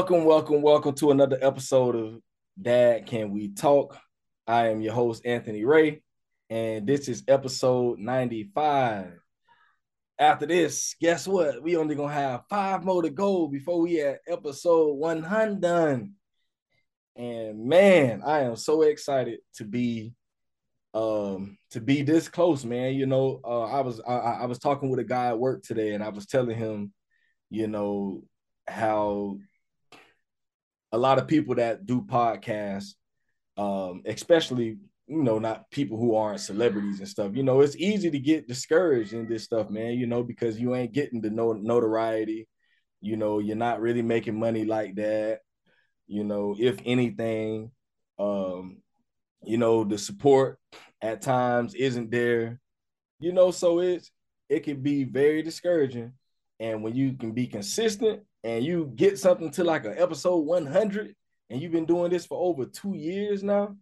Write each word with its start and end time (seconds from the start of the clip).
Welcome, 0.00 0.24
welcome, 0.24 0.62
welcome 0.62 0.94
to 0.94 1.10
another 1.10 1.36
episode 1.42 1.94
of 1.94 2.22
Dad 2.58 3.04
Can 3.04 3.32
We 3.32 3.52
Talk. 3.52 3.98
I 4.46 4.68
am 4.68 4.80
your 4.80 4.94
host, 4.94 5.26
Anthony 5.26 5.62
Ray, 5.66 6.00
and 6.48 6.86
this 6.86 7.06
is 7.06 7.22
episode 7.28 7.98
95. 7.98 9.12
After 10.18 10.46
this, 10.46 10.96
guess 10.98 11.28
what? 11.28 11.62
We 11.62 11.76
only 11.76 11.96
gonna 11.96 12.14
have 12.14 12.44
five 12.48 12.82
more 12.82 13.02
to 13.02 13.10
go 13.10 13.46
before 13.46 13.82
we 13.82 14.00
at 14.00 14.20
episode 14.26 14.94
100. 14.94 16.14
And 17.16 17.66
man, 17.66 18.22
I 18.24 18.40
am 18.40 18.56
so 18.56 18.80
excited 18.80 19.40
to 19.56 19.64
be 19.64 20.14
um 20.94 21.58
to 21.72 21.80
be 21.82 22.00
this 22.00 22.26
close, 22.26 22.64
man. 22.64 22.94
You 22.94 23.04
know, 23.04 23.42
uh, 23.44 23.64
I 23.64 23.82
was 23.82 24.00
I, 24.08 24.14
I 24.14 24.46
was 24.46 24.58
talking 24.58 24.88
with 24.88 25.00
a 25.00 25.04
guy 25.04 25.26
at 25.26 25.38
work 25.38 25.62
today, 25.62 25.92
and 25.92 26.02
I 26.02 26.08
was 26.08 26.24
telling 26.24 26.56
him, 26.56 26.94
you 27.50 27.66
know, 27.66 28.22
how 28.66 29.36
a 30.92 30.98
lot 30.98 31.18
of 31.18 31.28
people 31.28 31.54
that 31.56 31.86
do 31.86 32.02
podcasts, 32.02 32.94
um, 33.56 34.02
especially 34.06 34.78
you 35.10 35.24
know, 35.24 35.40
not 35.40 35.68
people 35.72 35.98
who 35.98 36.14
aren't 36.14 36.38
celebrities 36.38 37.00
and 37.00 37.08
stuff. 37.08 37.34
You 37.34 37.42
know, 37.42 37.62
it's 37.62 37.74
easy 37.74 38.12
to 38.12 38.18
get 38.20 38.46
discouraged 38.46 39.12
in 39.12 39.28
this 39.28 39.42
stuff, 39.42 39.68
man. 39.68 39.94
You 39.94 40.06
know, 40.06 40.22
because 40.22 40.60
you 40.60 40.76
ain't 40.76 40.92
getting 40.92 41.20
the 41.20 41.30
no- 41.30 41.52
notoriety. 41.52 42.46
You 43.00 43.16
know, 43.16 43.40
you're 43.40 43.56
not 43.56 43.80
really 43.80 44.02
making 44.02 44.38
money 44.38 44.64
like 44.64 44.94
that. 44.94 45.40
You 46.06 46.22
know, 46.22 46.54
if 46.56 46.78
anything, 46.84 47.72
um, 48.20 48.82
you 49.42 49.58
know, 49.58 49.82
the 49.82 49.98
support 49.98 50.60
at 51.02 51.22
times 51.22 51.74
isn't 51.74 52.12
there. 52.12 52.60
You 53.18 53.32
know, 53.32 53.50
so 53.50 53.80
it's 53.80 54.12
it 54.48 54.60
can 54.60 54.80
be 54.80 55.02
very 55.02 55.42
discouraging. 55.42 56.12
And 56.60 56.84
when 56.84 56.94
you 56.94 57.14
can 57.14 57.32
be 57.32 57.48
consistent 57.48 58.22
and 58.44 58.64
you 58.64 58.92
get 58.94 59.18
something 59.18 59.50
to 59.52 59.64
like 59.64 59.84
an 59.84 59.94
episode 59.96 60.38
100 60.38 61.14
and 61.50 61.60
you've 61.60 61.72
been 61.72 61.86
doing 61.86 62.10
this 62.10 62.26
for 62.26 62.38
over 62.38 62.64
two 62.64 62.94
years 62.94 63.42
now, 63.42 63.76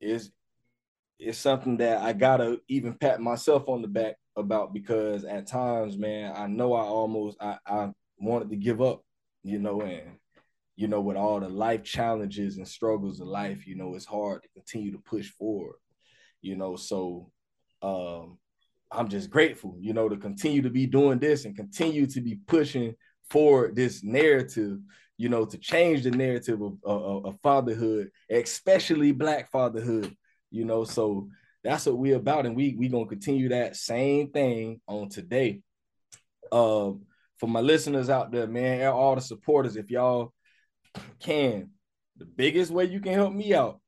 is 0.00 0.30
it's 1.18 1.38
something 1.38 1.78
that 1.78 2.02
I 2.02 2.12
gotta 2.12 2.60
even 2.68 2.94
pat 2.94 3.20
myself 3.20 3.68
on 3.68 3.82
the 3.82 3.88
back 3.88 4.16
about 4.36 4.72
because 4.72 5.24
at 5.24 5.46
times, 5.46 5.96
man, 5.96 6.32
I 6.36 6.46
know 6.46 6.74
I 6.74 6.82
almost 6.82 7.38
I, 7.40 7.58
I 7.66 7.90
wanted 8.18 8.50
to 8.50 8.56
give 8.56 8.80
up, 8.80 9.02
you 9.42 9.58
know, 9.58 9.80
and 9.80 10.18
you 10.76 10.88
know, 10.88 11.00
with 11.00 11.16
all 11.16 11.40
the 11.40 11.48
life 11.48 11.82
challenges 11.82 12.58
and 12.58 12.68
struggles 12.68 13.20
of 13.20 13.28
life, 13.28 13.66
you 13.66 13.76
know, 13.76 13.94
it's 13.94 14.04
hard 14.04 14.42
to 14.42 14.48
continue 14.50 14.92
to 14.92 14.98
push 14.98 15.30
forward, 15.30 15.76
you 16.42 16.56
know. 16.56 16.76
So 16.76 17.30
um 17.82 18.38
I'm 18.92 19.08
just 19.08 19.30
grateful, 19.30 19.76
you 19.80 19.92
know, 19.92 20.08
to 20.08 20.16
continue 20.16 20.62
to 20.62 20.70
be 20.70 20.86
doing 20.86 21.18
this 21.18 21.44
and 21.44 21.56
continue 21.56 22.06
to 22.06 22.20
be 22.20 22.38
pushing 22.46 22.94
for 23.30 23.70
this 23.72 24.02
narrative, 24.02 24.78
you 25.16 25.28
know, 25.28 25.44
to 25.44 25.58
change 25.58 26.02
the 26.02 26.10
narrative 26.10 26.60
of, 26.60 26.78
of, 26.84 27.26
of 27.26 27.40
fatherhood, 27.42 28.10
especially 28.30 29.12
black 29.12 29.50
fatherhood, 29.50 30.14
you 30.50 30.64
know. 30.64 30.84
So 30.84 31.28
that's 31.64 31.86
what 31.86 31.98
we're 31.98 32.16
about, 32.16 32.46
and 32.46 32.56
we 32.56 32.74
we 32.78 32.88
gonna 32.88 33.06
continue 33.06 33.48
that 33.50 33.76
same 33.76 34.30
thing 34.30 34.80
on 34.86 35.08
today. 35.08 35.62
Um, 36.52 37.02
for 37.38 37.48
my 37.48 37.60
listeners 37.60 38.08
out 38.08 38.30
there, 38.30 38.46
man, 38.46 38.86
all 38.86 39.14
the 39.14 39.20
supporters, 39.20 39.76
if 39.76 39.90
y'all 39.90 40.32
can, 41.20 41.70
the 42.16 42.24
biggest 42.24 42.70
way 42.70 42.84
you 42.84 43.00
can 43.00 43.12
help 43.12 43.32
me 43.32 43.52
out 43.54 43.80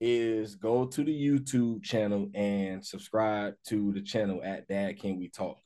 is 0.00 0.56
go 0.56 0.86
to 0.86 1.04
the 1.04 1.12
YouTube 1.12 1.82
channel 1.82 2.28
and 2.34 2.84
subscribe 2.84 3.54
to 3.66 3.92
the 3.92 4.02
channel 4.02 4.40
at 4.44 4.66
Dad 4.68 4.98
Can 4.98 5.18
We 5.18 5.28
Talk. 5.28 5.58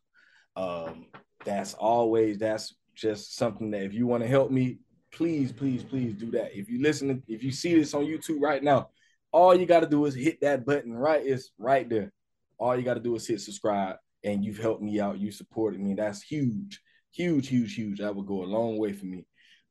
Um, 0.56 1.06
that's 1.44 1.74
always 1.74 2.38
that's 2.38 2.74
just 3.00 3.36
something 3.36 3.70
that 3.70 3.82
if 3.82 3.94
you 3.94 4.06
want 4.06 4.22
to 4.22 4.28
help 4.28 4.50
me, 4.50 4.78
please, 5.12 5.52
please, 5.52 5.82
please 5.82 6.14
do 6.14 6.30
that. 6.32 6.56
If 6.56 6.68
you 6.68 6.82
listen, 6.82 7.22
if 7.28 7.42
you 7.42 7.52
see 7.52 7.74
this 7.74 7.94
on 7.94 8.04
YouTube 8.04 8.40
right 8.40 8.62
now, 8.62 8.90
all 9.32 9.54
you 9.54 9.66
got 9.66 9.80
to 9.80 9.86
do 9.86 10.04
is 10.06 10.14
hit 10.14 10.40
that 10.40 10.66
button 10.66 10.92
right 10.92 11.24
is 11.24 11.50
right 11.58 11.88
there. 11.88 12.12
All 12.58 12.76
you 12.76 12.82
got 12.82 12.94
to 12.94 13.00
do 13.00 13.14
is 13.14 13.26
hit 13.26 13.40
subscribe, 13.40 13.96
and 14.24 14.44
you've 14.44 14.58
helped 14.58 14.82
me 14.82 15.00
out. 15.00 15.18
You 15.18 15.30
supported 15.30 15.80
me. 15.80 15.94
That's 15.94 16.22
huge, 16.22 16.80
huge, 17.12 17.48
huge, 17.48 17.74
huge. 17.74 17.98
That 17.98 18.14
would 18.14 18.26
go 18.26 18.42
a 18.42 18.46
long 18.46 18.78
way 18.78 18.92
for 18.92 19.06
me. 19.06 19.26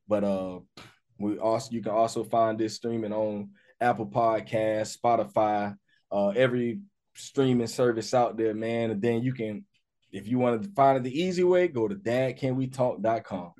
But 0.07 0.23
uh, 0.23 0.59
we 1.19 1.37
also 1.37 1.71
you 1.71 1.81
can 1.81 1.91
also 1.91 2.23
find 2.23 2.57
this 2.57 2.75
streaming 2.75 3.13
on 3.13 3.49
Apple 3.81 4.07
Podcast, 4.07 4.97
Spotify, 4.97 5.75
uh, 6.11 6.29
every 6.29 6.79
streaming 7.15 7.67
service 7.67 8.13
out 8.13 8.37
there, 8.37 8.53
man. 8.53 8.91
And 8.91 9.01
then 9.01 9.21
you 9.21 9.33
can, 9.33 9.65
if 10.11 10.27
you 10.27 10.39
want 10.39 10.63
to 10.63 10.69
find 10.71 10.97
it 10.97 11.03
the 11.03 11.21
easy 11.21 11.43
way, 11.43 11.67
go 11.67 11.87
to 11.87 11.95
dadcanwetalk.com. 11.95 13.51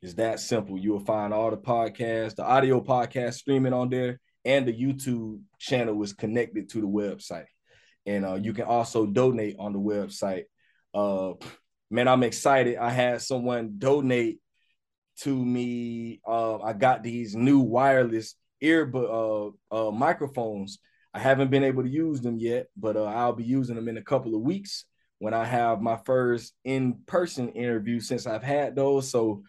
It's 0.00 0.14
that 0.14 0.40
simple. 0.40 0.78
You 0.78 0.92
will 0.92 1.04
find 1.04 1.32
all 1.32 1.50
the 1.50 1.56
podcasts, 1.56 2.34
the 2.34 2.44
audio 2.44 2.80
podcast 2.80 3.34
streaming 3.34 3.72
on 3.72 3.88
there, 3.88 4.20
and 4.44 4.66
the 4.66 4.72
YouTube 4.72 5.40
channel 5.58 6.02
is 6.02 6.12
connected 6.12 6.70
to 6.70 6.80
the 6.80 6.88
website. 6.88 7.46
And 8.04 8.24
uh, 8.24 8.34
you 8.34 8.52
can 8.52 8.64
also 8.64 9.06
donate 9.06 9.56
on 9.58 9.72
the 9.72 9.78
website. 9.78 10.44
Uh, 10.92 11.34
man, 11.90 12.08
I'm 12.08 12.24
excited. 12.24 12.78
I 12.78 12.90
had 12.90 13.22
someone 13.22 13.74
donate 13.78 14.40
to 15.20 15.44
me. 15.44 16.20
Uh, 16.26 16.60
I 16.60 16.72
got 16.72 17.04
these 17.04 17.36
new 17.36 17.60
wireless 17.60 18.34
ear 18.60 18.90
uh, 18.92 19.50
uh, 19.70 19.90
microphones. 19.92 20.78
I 21.14 21.20
haven't 21.20 21.50
been 21.50 21.64
able 21.64 21.84
to 21.84 21.88
use 21.88 22.20
them 22.20 22.38
yet, 22.38 22.66
but 22.76 22.96
uh, 22.96 23.04
I'll 23.04 23.34
be 23.34 23.44
using 23.44 23.76
them 23.76 23.88
in 23.88 23.98
a 23.98 24.02
couple 24.02 24.34
of 24.34 24.40
weeks 24.40 24.86
when 25.22 25.34
I 25.34 25.44
have 25.44 25.80
my 25.80 25.96
first 26.04 26.52
in-person 26.64 27.50
interview 27.50 28.00
since 28.00 28.26
I've 28.26 28.42
had 28.42 28.74
those. 28.74 29.08
So, 29.08 29.44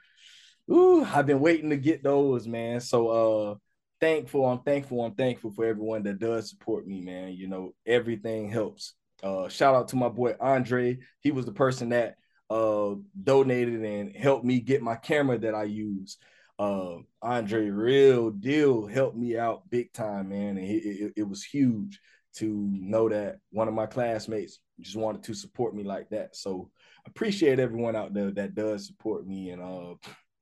ooh, 0.72 1.04
I've 1.04 1.26
been 1.26 1.40
waiting 1.40 1.72
to 1.72 1.78
get 1.78 2.04
those, 2.04 2.48
man. 2.48 2.80
So, 2.80 3.08
uh, 3.08 3.56
thankful. 4.00 4.46
I'm 4.46 4.60
thankful. 4.60 5.04
I'm 5.04 5.16
thankful 5.16 5.52
for 5.52 5.66
everyone 5.66 6.04
that 6.04 6.20
does 6.20 6.48
support 6.48 6.86
me, 6.86 7.02
man. 7.02 7.34
You 7.34 7.48
know, 7.48 7.74
everything 7.88 8.50
helps. 8.50 8.94
Uh, 9.24 9.48
shout 9.50 9.74
out 9.74 9.88
to 9.88 9.96
my 9.96 10.10
boy 10.10 10.36
Andre. 10.40 11.00
He 11.22 11.32
was 11.32 11.46
the 11.46 11.52
person 11.52 11.90
that 11.90 12.18
uh 12.50 12.94
donated 13.24 13.82
and 13.84 14.16
helped 14.16 14.46
me 14.46 14.60
get 14.60 14.82
my 14.84 14.96
camera 14.96 15.40
that 15.40 15.56
I 15.56 15.64
use 15.64 16.18
uh, 16.60 16.98
Andre 17.22 17.70
Real 17.70 18.30
Deal 18.30 18.86
helped 18.86 19.18
me 19.18 19.38
out 19.38 19.70
big 19.70 19.92
time, 19.92 20.30
man. 20.30 20.58
And 20.58 20.60
it, 20.60 20.84
it, 20.86 21.14
it, 21.18 21.24
was 21.24 21.44
huge 21.44 22.00
to 22.36 22.70
know 22.72 23.10
that 23.10 23.38
one 23.52 23.68
of 23.68 23.74
my 23.74 23.86
classmates 23.86 24.60
just 24.82 24.96
wanted 24.96 25.24
to 25.24 25.34
support 25.34 25.76
me 25.76 25.84
like 25.84 26.10
that. 26.10 26.36
So 26.36 26.70
appreciate 27.06 27.60
everyone 27.60 27.96
out 27.96 28.14
there 28.14 28.32
that 28.32 28.56
does 28.56 28.88
support 28.88 29.26
me. 29.28 29.50
And 29.52 29.62
uh, 29.62 29.96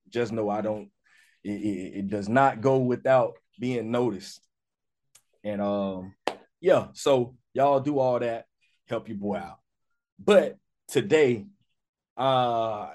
just 0.09 0.31
know 0.31 0.49
I 0.49 0.61
don't, 0.61 0.89
it, 1.43 1.51
it, 1.51 1.97
it 1.97 2.09
does 2.09 2.29
not 2.29 2.61
go 2.61 2.77
without 2.77 3.37
being 3.59 3.91
noticed. 3.91 4.41
And 5.43 5.61
um, 5.61 6.13
yeah, 6.59 6.87
so 6.93 7.35
y'all 7.53 7.79
do 7.79 7.99
all 7.99 8.19
that, 8.19 8.45
help 8.87 9.07
your 9.07 9.17
boy 9.17 9.37
out. 9.37 9.59
But 10.23 10.57
today, 10.87 11.45
uh, 12.15 12.89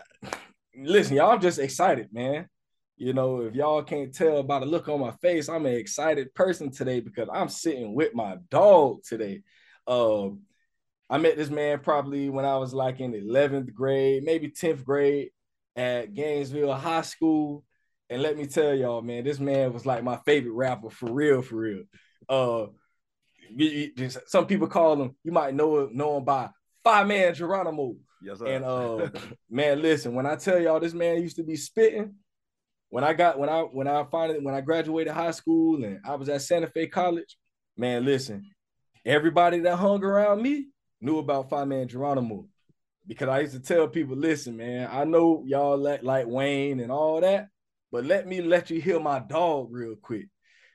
listen, 0.76 1.16
y'all, 1.16 1.32
I'm 1.32 1.40
just 1.40 1.58
excited, 1.58 2.12
man. 2.12 2.48
You 2.96 3.12
know, 3.12 3.42
if 3.42 3.54
y'all 3.54 3.82
can't 3.82 4.14
tell 4.14 4.42
by 4.42 4.60
the 4.60 4.66
look 4.66 4.88
on 4.88 5.00
my 5.00 5.10
face, 5.20 5.48
I'm 5.48 5.66
an 5.66 5.74
excited 5.74 6.34
person 6.34 6.70
today 6.70 7.00
because 7.00 7.28
I'm 7.32 7.48
sitting 7.48 7.94
with 7.94 8.14
my 8.14 8.38
dog 8.50 9.02
today. 9.04 9.42
Um, 9.86 10.42
I 11.08 11.18
met 11.18 11.36
this 11.36 11.50
man 11.50 11.78
probably 11.80 12.28
when 12.28 12.44
I 12.44 12.56
was 12.56 12.74
like 12.74 13.00
in 13.00 13.12
11th 13.12 13.72
grade, 13.72 14.24
maybe 14.24 14.48
10th 14.48 14.84
grade 14.84 15.30
at 15.76 16.14
Gainesville 16.14 16.74
High 16.74 17.02
School. 17.02 17.64
And 18.10 18.22
let 18.22 18.36
me 18.36 18.46
tell 18.46 18.74
y'all, 18.74 19.02
man, 19.02 19.24
this 19.24 19.38
man 19.38 19.72
was 19.72 19.86
like 19.86 20.02
my 20.02 20.16
favorite 20.24 20.52
rapper 20.52 20.90
for 20.90 21.12
real, 21.12 21.42
for 21.42 21.56
real. 21.56 21.82
Uh, 22.28 22.66
some 24.26 24.46
people 24.46 24.66
call 24.66 25.00
him, 25.00 25.16
you 25.22 25.32
might 25.32 25.54
know 25.54 25.88
know 25.92 26.16
him 26.16 26.24
by 26.24 26.50
Five 26.82 27.06
Man 27.06 27.34
Geronimo. 27.34 27.96
Yes, 28.22 28.38
sir. 28.38 28.46
And 28.46 28.64
uh, 28.64 29.10
man, 29.50 29.82
listen, 29.82 30.14
when 30.14 30.26
I 30.26 30.36
tell 30.36 30.60
y'all 30.60 30.80
this 30.80 30.94
man 30.94 31.22
used 31.22 31.36
to 31.36 31.44
be 31.44 31.56
spitting, 31.56 32.14
when 32.90 33.04
I 33.04 33.12
got 33.12 33.38
when 33.38 33.48
I 33.48 33.60
when 33.60 33.86
I 33.86 34.04
finally 34.04 34.40
when 34.40 34.54
I 34.54 34.60
graduated 34.60 35.12
high 35.12 35.32
school 35.32 35.84
and 35.84 36.00
I 36.04 36.14
was 36.16 36.28
at 36.28 36.42
Santa 36.42 36.66
Fe 36.66 36.86
College, 36.86 37.36
man, 37.76 38.04
listen, 38.04 38.50
everybody 39.04 39.60
that 39.60 39.76
hung 39.76 40.02
around 40.02 40.42
me 40.42 40.68
knew 41.00 41.18
about 41.18 41.50
Five 41.50 41.68
Man 41.68 41.88
Geronimo 41.88 42.46
because 43.06 43.28
I 43.28 43.40
used 43.40 43.54
to 43.54 43.60
tell 43.60 43.88
people, 43.88 44.16
listen, 44.16 44.56
man, 44.56 44.88
I 44.90 45.04
know 45.04 45.44
y'all 45.46 45.76
like 45.76 46.02
like 46.02 46.26
Wayne 46.26 46.80
and 46.80 46.90
all 46.90 47.20
that, 47.20 47.48
but 47.92 48.04
let 48.04 48.26
me 48.26 48.42
let 48.42 48.70
you 48.70 48.80
hear 48.80 49.00
my 49.00 49.20
dog 49.20 49.68
real 49.70 49.96
quick. 49.96 50.28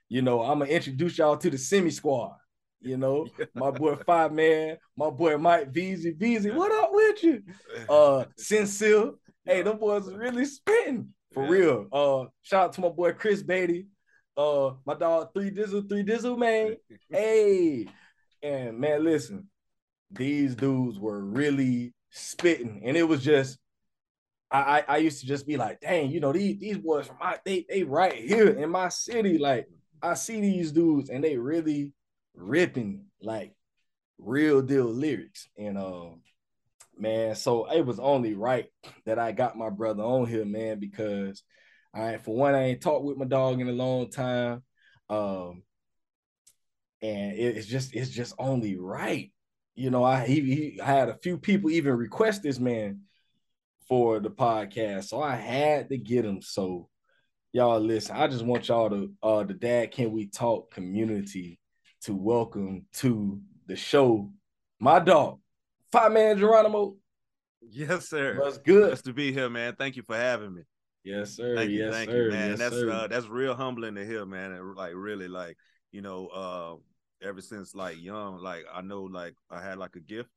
You 0.10 0.22
know, 0.22 0.42
I'm 0.42 0.60
gonna 0.60 0.72
introduce 0.72 1.18
y'all 1.18 1.38
to 1.38 1.50
the 1.50 1.58
semi 1.58 1.92
squad. 1.92 2.36
You 2.80 2.98
know, 2.98 3.28
my 3.56 3.72
boy 3.72 3.96
Five 4.06 4.32
Man, 4.34 4.78
my 4.98 5.10
boy 5.10 5.38
Mike 5.38 5.72
Veezy. 5.72 6.18
Veezy, 6.18 6.54
what 6.54 6.72
up 6.72 6.90
with 6.92 7.24
you? 7.24 7.44
Uh 7.90 8.26
Sincere. 8.38 9.12
Hey, 9.46 9.64
them 9.64 9.78
boys 9.78 10.12
really 10.12 10.46
spitting. 10.46 11.14
For 11.34 11.44
yeah. 11.44 11.50
real. 11.50 11.88
Uh, 11.92 12.26
shout 12.42 12.66
out 12.66 12.74
to 12.74 12.82
my 12.82 12.90
boy 12.90 13.14
Chris 13.14 13.42
Beatty. 13.42 13.88
Uh, 14.36 14.72
my 14.86 14.96
dog 14.96 15.30
Three 15.34 15.52
Dizzle, 15.52 15.88
Three 15.88 16.04
Dizzle, 16.04 16.38
man. 16.38 16.76
hey, 17.10 17.88
and 18.44 18.78
man, 18.78 19.04
listen, 19.04 19.50
these 20.12 20.56
dudes 20.56 21.00
were 21.00 21.24
really 21.24 21.94
spitting, 22.10 22.82
and 22.86 22.98
it 22.98 23.04
was 23.04 23.24
just 23.24 23.58
I, 24.52 24.84
I 24.88 24.98
used 24.98 25.22
to 25.22 25.26
just 25.26 25.48
be 25.48 25.56
like, 25.56 25.80
dang, 25.80 26.12
you 26.12 26.20
know, 26.20 26.34
these 26.34 26.60
these 26.60 26.78
boys 26.78 27.08
from 27.08 27.18
my 27.20 27.40
they 27.46 27.66
they 27.70 27.84
right 27.84 28.14
here 28.14 28.50
in 28.50 28.70
my 28.70 28.90
city. 28.90 29.38
Like 29.38 29.68
I 30.02 30.16
see 30.16 30.42
these 30.42 30.74
dudes 30.74 31.10
and 31.10 31.24
they 31.24 31.38
really 31.38 31.94
ripping 32.36 33.06
like 33.22 33.54
real 34.18 34.62
deal 34.62 34.86
lyrics. 34.86 35.48
And 35.58 35.78
um 35.78 36.22
man, 36.98 37.36
so 37.36 37.72
it 37.72 37.86
was 37.86 38.00
only 38.00 38.34
right 38.34 38.68
that 39.06 39.20
I 39.20 39.32
got 39.32 39.58
my 39.58 39.70
brother 39.70 40.04
on 40.04 40.28
here, 40.28 40.46
man, 40.46 40.80
because 40.80 41.44
I 41.94 42.18
for 42.18 42.36
one, 42.36 42.54
I 42.54 42.64
ain't 42.64 42.82
talked 42.82 43.06
with 43.06 43.18
my 43.18 43.26
dog 43.26 43.62
in 43.62 43.70
a 43.70 43.74
long 43.74 44.10
time. 44.10 44.64
Um 45.10 45.64
and 47.02 47.34
it's 47.38 47.68
just 47.68 47.96
it's 47.96 48.12
just 48.12 48.36
only 48.38 48.78
right. 48.78 49.32
You 49.82 49.90
know, 49.90 50.04
I 50.04 50.28
he, 50.28 50.42
he 50.42 50.80
I 50.80 50.86
had 50.86 51.10
a 51.10 51.18
few 51.24 51.40
people 51.40 51.72
even 51.72 51.94
request 51.94 52.44
this 52.44 52.60
man 52.60 53.02
for 53.88 54.20
the 54.20 54.30
podcast. 54.30 55.06
So 55.06 55.24
I 55.24 55.36
had 55.36 55.90
to 55.90 55.98
get 55.98 56.24
him. 56.24 56.40
So 56.44 56.88
y'all 57.52 57.80
listen, 57.80 58.16
I 58.16 58.28
just 58.28 58.46
want 58.46 58.68
y'all 58.68 58.92
to 58.92 59.12
uh 59.24 59.44
the 59.44 59.56
Dad 59.56 59.90
Can 59.90 60.12
We 60.12 60.28
Talk 60.28 60.72
community 60.72 61.58
to 62.02 62.14
welcome 62.14 62.86
to 62.98 63.42
the 63.66 63.76
show 63.76 64.32
my 64.80 65.00
dog, 65.00 65.40
Five 65.92 66.12
Man 66.12 66.38
Geronimo. 66.38 66.98
Yes, 67.68 68.08
sir. 68.08 68.40
That's 68.40 68.60
good? 68.60 68.90
Nice 68.90 69.02
to 69.02 69.14
be 69.14 69.34
here, 69.34 69.50
man. 69.50 69.76
Thank 69.80 69.96
you 69.96 70.04
for 70.04 70.16
having 70.16 70.54
me. 70.54 70.62
Yes, 71.04 71.32
sir. 71.32 71.56
Thank 71.56 71.72
you, 71.72 71.86
yes, 71.86 71.92
thank 71.92 72.12
sir. 72.12 72.26
you, 72.26 72.32
man. 72.32 72.50
Yes, 72.52 72.60
that's 72.60 72.76
sir. 72.76 72.92
uh 72.92 73.08
that's 73.08 73.28
real 73.28 73.56
humbling 73.56 73.96
to 73.96 74.06
hear, 74.06 74.28
man. 74.28 74.52
And 74.52 74.76
like 74.76 74.94
really, 74.94 75.28
like, 75.28 75.58
you 75.92 76.04
know, 76.04 76.28
uh 76.28 76.76
ever 77.22 77.42
since 77.42 77.76
like 77.76 78.02
young, 78.02 78.38
like 78.38 78.66
I 78.74 78.82
know 78.82 79.04
like 79.04 79.36
I 79.50 79.62
had 79.62 79.78
like 79.78 79.96
a 79.96 80.00
gift 80.00 80.30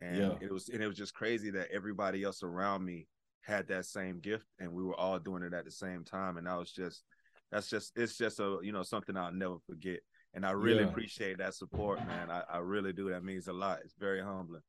and 0.00 0.16
Yeah. 0.16 0.32
it 0.40 0.52
was 0.52 0.68
and 0.68 0.82
it 0.82 0.86
was 0.88 0.96
just 0.96 1.14
crazy 1.14 1.50
that 1.50 1.68
everybody 1.72 2.22
else 2.24 2.42
around 2.42 2.84
me 2.84 3.06
had 3.42 3.68
that 3.68 3.86
same 3.86 4.20
gift 4.20 4.44
and 4.58 4.72
we 4.72 4.82
were 4.82 4.94
all 4.94 5.18
doing 5.18 5.42
it 5.42 5.52
at 5.54 5.64
the 5.64 5.70
same 5.70 6.04
time 6.04 6.36
and 6.36 6.46
that 6.46 6.58
was 6.58 6.70
just 6.72 7.02
that's 7.50 7.68
just 7.68 7.92
it's 7.96 8.16
just 8.16 8.38
a 8.38 8.58
you 8.62 8.70
know 8.70 8.82
something 8.82 9.16
i'll 9.16 9.32
never 9.32 9.56
forget 9.66 9.98
and 10.34 10.44
i 10.46 10.50
really 10.50 10.82
Yeah. 10.84 10.88
appreciate 10.90 11.38
that 11.38 11.54
support 11.54 11.98
man 12.06 12.30
I, 12.30 12.42
I 12.52 12.58
really 12.58 12.92
do 12.92 13.08
that 13.10 13.24
means 13.24 13.48
a 13.48 13.52
lot 13.52 13.80
it's 13.82 13.94
very 13.98 14.22
humbling 14.22 14.60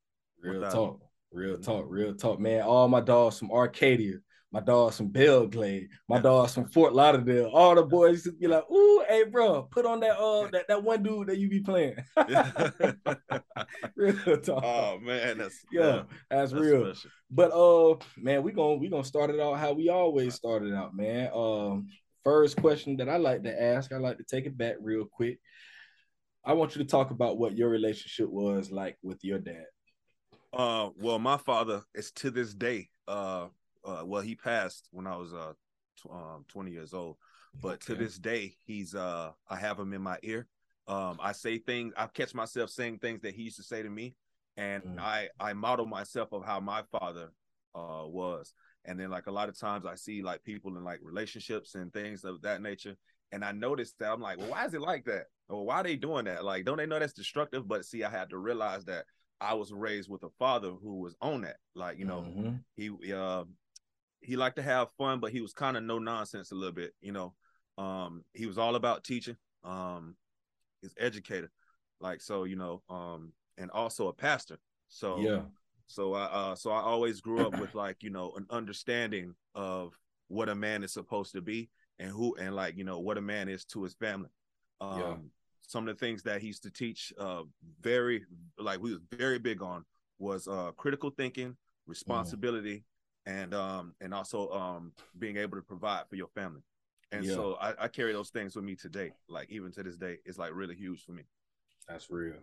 Real 0.42 0.54
without- 0.56 0.72
talk. 0.74 1.02
Real 1.34 1.57
talk. 1.57 1.86
Real 1.88 2.14
talk, 2.14 2.40
man. 2.42 2.62
All 2.64 2.90
my 2.90 3.00
dogs 3.00 3.40
from 3.40 3.52
Arcadia, 3.52 4.16
my 4.51 4.59
dogs 4.59 4.98
from 4.98 5.07
Belle 5.07 5.48
Glade, 5.48 5.88
my 6.09 6.19
dogs 6.19 6.53
from 6.53 6.68
Fort 6.69 6.94
Lauderdale. 6.94 7.50
All 7.53 7.74
the 7.74 7.83
boys 7.83 8.27
be 8.39 8.48
like, 8.48 8.69
"Ooh, 8.69 9.06
hey, 9.07 9.24
bro, 9.24 9.63
put 9.63 9.86
on 9.86 10.01
that 10.01 10.18
uh 10.18 10.48
that, 10.51 10.68
that 10.68 10.83
one 10.83 11.03
dude 11.03 11.27
that 11.27 11.38
you 11.38 11.50
be 11.50 11.62
playing." 11.62 11.95
real 13.95 14.38
talk. 14.42 14.63
oh 14.63 15.00
man 15.00 15.38
that's 15.38 15.63
yeah, 15.71 16.03
that's, 16.30 16.51
that's 16.51 16.53
real. 16.53 16.94
special. 16.94 17.12
But 17.30 17.51
uh, 17.53 17.95
man, 18.18 18.44
we 18.44 18.51
gonna 18.51 18.75
we 18.75 18.89
gonna 18.89 19.03
start 19.03 19.30
it 19.30 19.39
out 19.39 19.57
how 19.57 19.74
we 19.74 19.89
always 19.89 20.36
started 20.36 20.74
out, 20.74 20.95
man. 20.95 21.31
Um, 21.33 21.88
first 22.24 22.57
question 22.57 22.97
that 22.97 23.09
I 23.09 23.18
like 23.18 23.44
to 23.44 23.62
ask, 23.62 23.92
I 23.94 23.97
like 23.97 24.18
to 24.18 24.24
take 24.24 24.45
it 24.45 24.57
back 24.57 24.75
real 24.81 25.06
quick. 25.06 25.39
I 26.44 26.54
want 26.54 26.75
you 26.75 26.83
to 26.83 26.89
talk 26.89 27.12
about 27.12 27.38
what 27.38 27.56
your 27.56 27.69
relationship 27.69 28.27
was 28.30 28.71
like 28.71 28.97
with 29.01 29.24
your 29.24 29.39
dad. 29.39 29.65
Uh, 30.51 30.89
well, 30.97 31.19
my 31.19 31.38
father 31.38 31.83
is 31.95 32.12
to 32.12 32.31
this 32.31 32.54
day. 32.54 32.89
Uh, 33.07 33.47
uh, 33.86 34.04
well, 34.06 34.22
he 34.22 34.36
passed 34.36 34.88
when 34.92 35.07
I 35.07 35.16
was 35.16 35.33
uh, 35.33 35.54
tw- 36.01 36.12
um, 36.12 36.45
20 36.48 36.72
years 36.72 36.94
old, 36.94 37.18
but 37.62 37.80
to 37.81 37.95
this 37.95 38.18
day, 38.18 38.56
he's 38.66 38.95
uh, 38.95 39.31
I 39.50 39.56
have 39.56 39.80
him 39.80 39.94
in 39.94 40.01
my 40.01 40.18
ear. 40.24 40.48
Um, 40.88 41.19
I 41.22 41.31
say 41.31 41.57
things, 41.60 41.94
I 41.95 42.07
catch 42.07 42.33
myself 42.33 42.69
saying 42.69 43.00
things 43.00 43.22
that 43.22 43.36
he 43.36 43.44
used 43.44 43.57
to 43.57 43.63
say 43.63 43.81
to 43.83 43.89
me, 43.89 44.16
and 44.57 44.83
Mm. 44.83 45.00
I 45.00 45.30
I 45.39 45.54
model 45.54 45.86
myself 45.86 46.31
of 46.33 46.44
how 46.45 46.60
my 46.60 46.83
father 46.92 47.31
uh 47.75 48.04
was. 48.06 48.54
And 48.86 49.00
then 49.00 49.12
like 49.12 49.28
a 49.28 49.31
lot 49.31 49.48
of 49.48 49.57
times 49.57 49.86
I 49.86 49.95
see 49.95 50.24
like 50.24 50.44
people 50.44 50.75
in 50.78 50.83
like 50.83 51.00
relationships 51.04 51.75
and 51.75 51.94
things 51.94 52.24
of 52.24 52.42
that 52.42 52.62
nature, 52.62 52.95
and 53.31 53.45
I 53.45 53.51
noticed 53.51 54.00
that 54.00 54.12
I'm 54.12 54.22
like, 54.22 54.38
well, 54.38 54.50
why 54.50 54.66
is 54.66 54.74
it 54.74 54.81
like 54.81 55.06
that? 55.06 55.25
Or 55.50 55.66
why 55.66 55.75
are 55.78 55.83
they 55.83 55.95
doing 55.95 56.25
that? 56.25 56.44
Like, 56.44 56.66
don't 56.66 56.78
they 56.78 56.86
know 56.88 57.00
that's 57.00 57.13
destructive? 57.13 57.68
But 57.68 57.86
see, 57.86 58.04
I 58.04 58.10
had 58.10 58.30
to 58.31 58.38
realize 58.38 58.86
that 58.86 59.06
I 59.39 59.54
was 59.54 59.72
raised 59.72 60.10
with 60.10 60.24
a 60.24 60.30
father 60.39 60.72
who 60.72 61.00
was 61.00 61.16
on 61.22 61.42
that. 61.42 61.57
Like, 61.75 61.98
you 62.00 62.06
know, 62.06 62.22
Mhm. 62.22 62.63
he 62.75 63.13
uh, 63.13 63.44
he 64.21 64.35
liked 64.35 64.56
to 64.57 64.62
have 64.62 64.88
fun, 64.97 65.19
but 65.19 65.31
he 65.31 65.41
was 65.41 65.53
kind 65.53 65.75
of 65.75 65.83
no 65.83 66.00
nonsense 66.00 66.51
a 66.51 66.56
little 66.56 66.73
bit. 66.73 66.94
You 67.01 67.12
know, 67.12 67.33
um, 67.77 68.23
he 68.33 68.45
was 68.45 68.57
all 68.57 68.75
about 68.75 69.03
teaching. 69.03 69.35
Um, 69.63 70.15
he's 70.81 70.94
educator, 70.97 71.51
like 72.00 72.21
so, 72.21 72.44
you 72.45 72.56
know, 72.56 72.81
um, 72.89 73.33
and 73.57 73.69
also 73.71 74.07
a 74.07 74.13
pastor. 74.13 74.59
So 74.89 75.19
yeah, 75.19 75.41
so 75.88 76.13
I 76.13 76.23
uh, 76.23 76.56
so 76.56 76.71
I 76.71 76.81
always 76.81 77.21
grew 77.21 77.45
up 77.45 77.59
with 77.59 77.75
like 77.75 78.03
you 78.03 78.09
know 78.09 78.33
an 78.35 78.45
understanding 78.50 79.35
of 79.56 79.94
what 80.27 80.50
a 80.50 80.56
man 80.56 80.83
is 80.83 80.94
supposed 80.94 81.33
to 81.33 81.41
be 81.41 81.69
and 82.00 82.09
who 82.09 82.35
and 82.35 82.56
like 82.56 82.77
you 82.77 82.83
know 82.83 83.00
what 83.00 83.18
a 83.18 83.21
man 83.21 83.50
is 83.50 83.65
to 83.65 83.83
his 83.83 83.94
family. 83.94 84.29
Um, 84.79 85.00
Yeah. 85.00 85.15
Some 85.68 85.88
of 85.88 85.97
the 85.97 86.06
things 86.06 86.23
that 86.23 86.41
he 86.41 86.47
used 86.47 86.63
to 86.63 86.71
teach, 86.71 87.13
uh, 87.18 87.44
very 87.79 88.25
like 88.57 88.81
we 88.81 88.91
was 88.91 89.00
very 89.13 89.39
big 89.39 89.62
on 89.62 89.85
was 90.19 90.45
uh, 90.47 90.71
critical 90.75 91.12
thinking, 91.12 91.56
responsibility, 91.88 92.83
and 93.25 93.53
um 93.53 93.94
and 94.01 94.13
also 94.13 94.50
um 94.51 94.94
being 95.19 95.38
able 95.38 95.57
to 95.57 95.63
provide 95.63 96.07
for 96.09 96.15
your 96.15 96.27
family. 96.29 96.62
And 97.12 97.25
Yeah. 97.25 97.35
so 97.35 97.56
I, 97.56 97.85
I 97.85 97.88
carry 97.89 98.13
those 98.13 98.29
things 98.29 98.56
with 98.56 98.65
me 98.65 98.75
today. 98.75 99.12
Like 99.27 99.50
even 99.50 99.71
to 99.73 99.83
this 99.83 99.97
day, 99.97 100.18
it's 100.25 100.38
like 100.38 100.51
really 100.53 100.75
huge 100.75 101.03
for 101.03 101.12
me. 101.12 101.23
that's 101.88 102.09
real. 102.09 102.35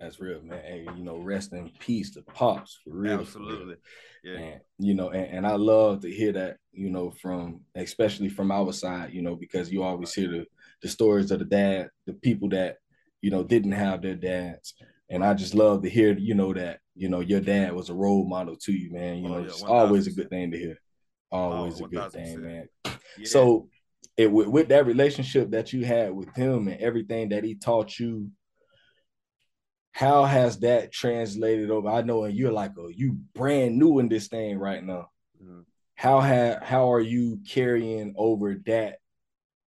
That's 0.00 0.20
real, 0.20 0.42
man. 0.42 0.62
Hey, 0.62 0.84
you 0.96 1.04
know, 1.04 1.18
rest 1.18 1.52
in 1.52 1.70
peace 1.78 2.10
to 2.12 2.22
pops 2.22 2.78
for 2.84 2.90
real. 2.90 3.24
for 3.24 3.38
real. 3.40 3.60
Absolutely. 3.60 3.76
Yeah. 4.24 4.38
And 4.38 4.60
you 4.78 4.94
know, 4.94 5.10
and, 5.10 5.26
and 5.38 5.46
I 5.46 5.54
love 5.56 6.00
to 6.02 6.10
hear 6.10 6.32
that, 6.32 6.58
you 6.72 6.90
know, 6.90 7.10
from 7.10 7.60
especially 7.74 8.28
from 8.28 8.50
our 8.50 8.72
side, 8.72 9.12
you 9.12 9.22
know, 9.22 9.36
because 9.36 9.70
you 9.70 9.82
always 9.82 10.12
hear 10.12 10.28
the 10.28 10.46
the 10.82 10.88
stories 10.88 11.30
of 11.30 11.38
the 11.38 11.44
dad, 11.44 11.88
the 12.06 12.14
people 12.14 12.48
that, 12.50 12.78
you 13.22 13.30
know, 13.30 13.42
didn't 13.44 13.72
have 13.72 14.02
their 14.02 14.16
dads. 14.16 14.74
And 15.08 15.24
I 15.24 15.34
just 15.34 15.54
love 15.54 15.82
to 15.82 15.88
hear, 15.88 16.16
you 16.18 16.34
know, 16.34 16.52
that, 16.54 16.80
you 16.94 17.08
know, 17.08 17.20
your 17.20 17.40
dad 17.40 17.72
was 17.72 17.90
a 17.90 17.94
role 17.94 18.26
model 18.26 18.56
to 18.56 18.72
you, 18.72 18.90
man. 18.92 19.18
You 19.18 19.28
Oh, 19.28 19.32
know, 19.34 19.38
yeah, 19.40 19.46
it's 19.46 19.62
always 19.62 20.06
a 20.06 20.12
good 20.12 20.30
thing 20.30 20.50
to 20.50 20.58
hear. 20.58 20.78
Always 21.30 21.80
Oh, 21.80 21.84
a 21.84 21.88
good 21.88 22.12
thing, 22.12 22.42
man. 22.42 22.68
Yeah. 22.84 23.26
So 23.26 23.68
it 24.16 24.30
with, 24.30 24.48
with 24.48 24.68
that 24.68 24.86
relationship 24.86 25.50
that 25.50 25.72
you 25.72 25.84
had 25.84 26.12
with 26.12 26.34
him 26.34 26.68
and 26.68 26.80
everything 26.80 27.28
that 27.28 27.44
he 27.44 27.54
taught 27.54 27.98
you, 27.98 28.30
how 29.92 30.24
has 30.24 30.58
that 30.60 30.92
translated 30.92 31.70
over? 31.70 31.88
I 31.88 32.02
know, 32.02 32.24
and 32.24 32.34
you're 32.34 32.52
like, 32.52 32.72
oh, 32.78 32.88
you 32.88 33.12
brand 33.34 33.78
new 33.78 33.98
in 33.98 34.08
this 34.08 34.28
thing 34.28 34.58
right 34.58 34.84
now. 34.84 35.10
Mhm. 35.42 35.64
How 35.94 36.20
have 36.20 36.62
how 36.62 36.92
are 36.92 37.00
you 37.00 37.40
carrying 37.48 38.14
over 38.16 38.56
that 38.66 38.98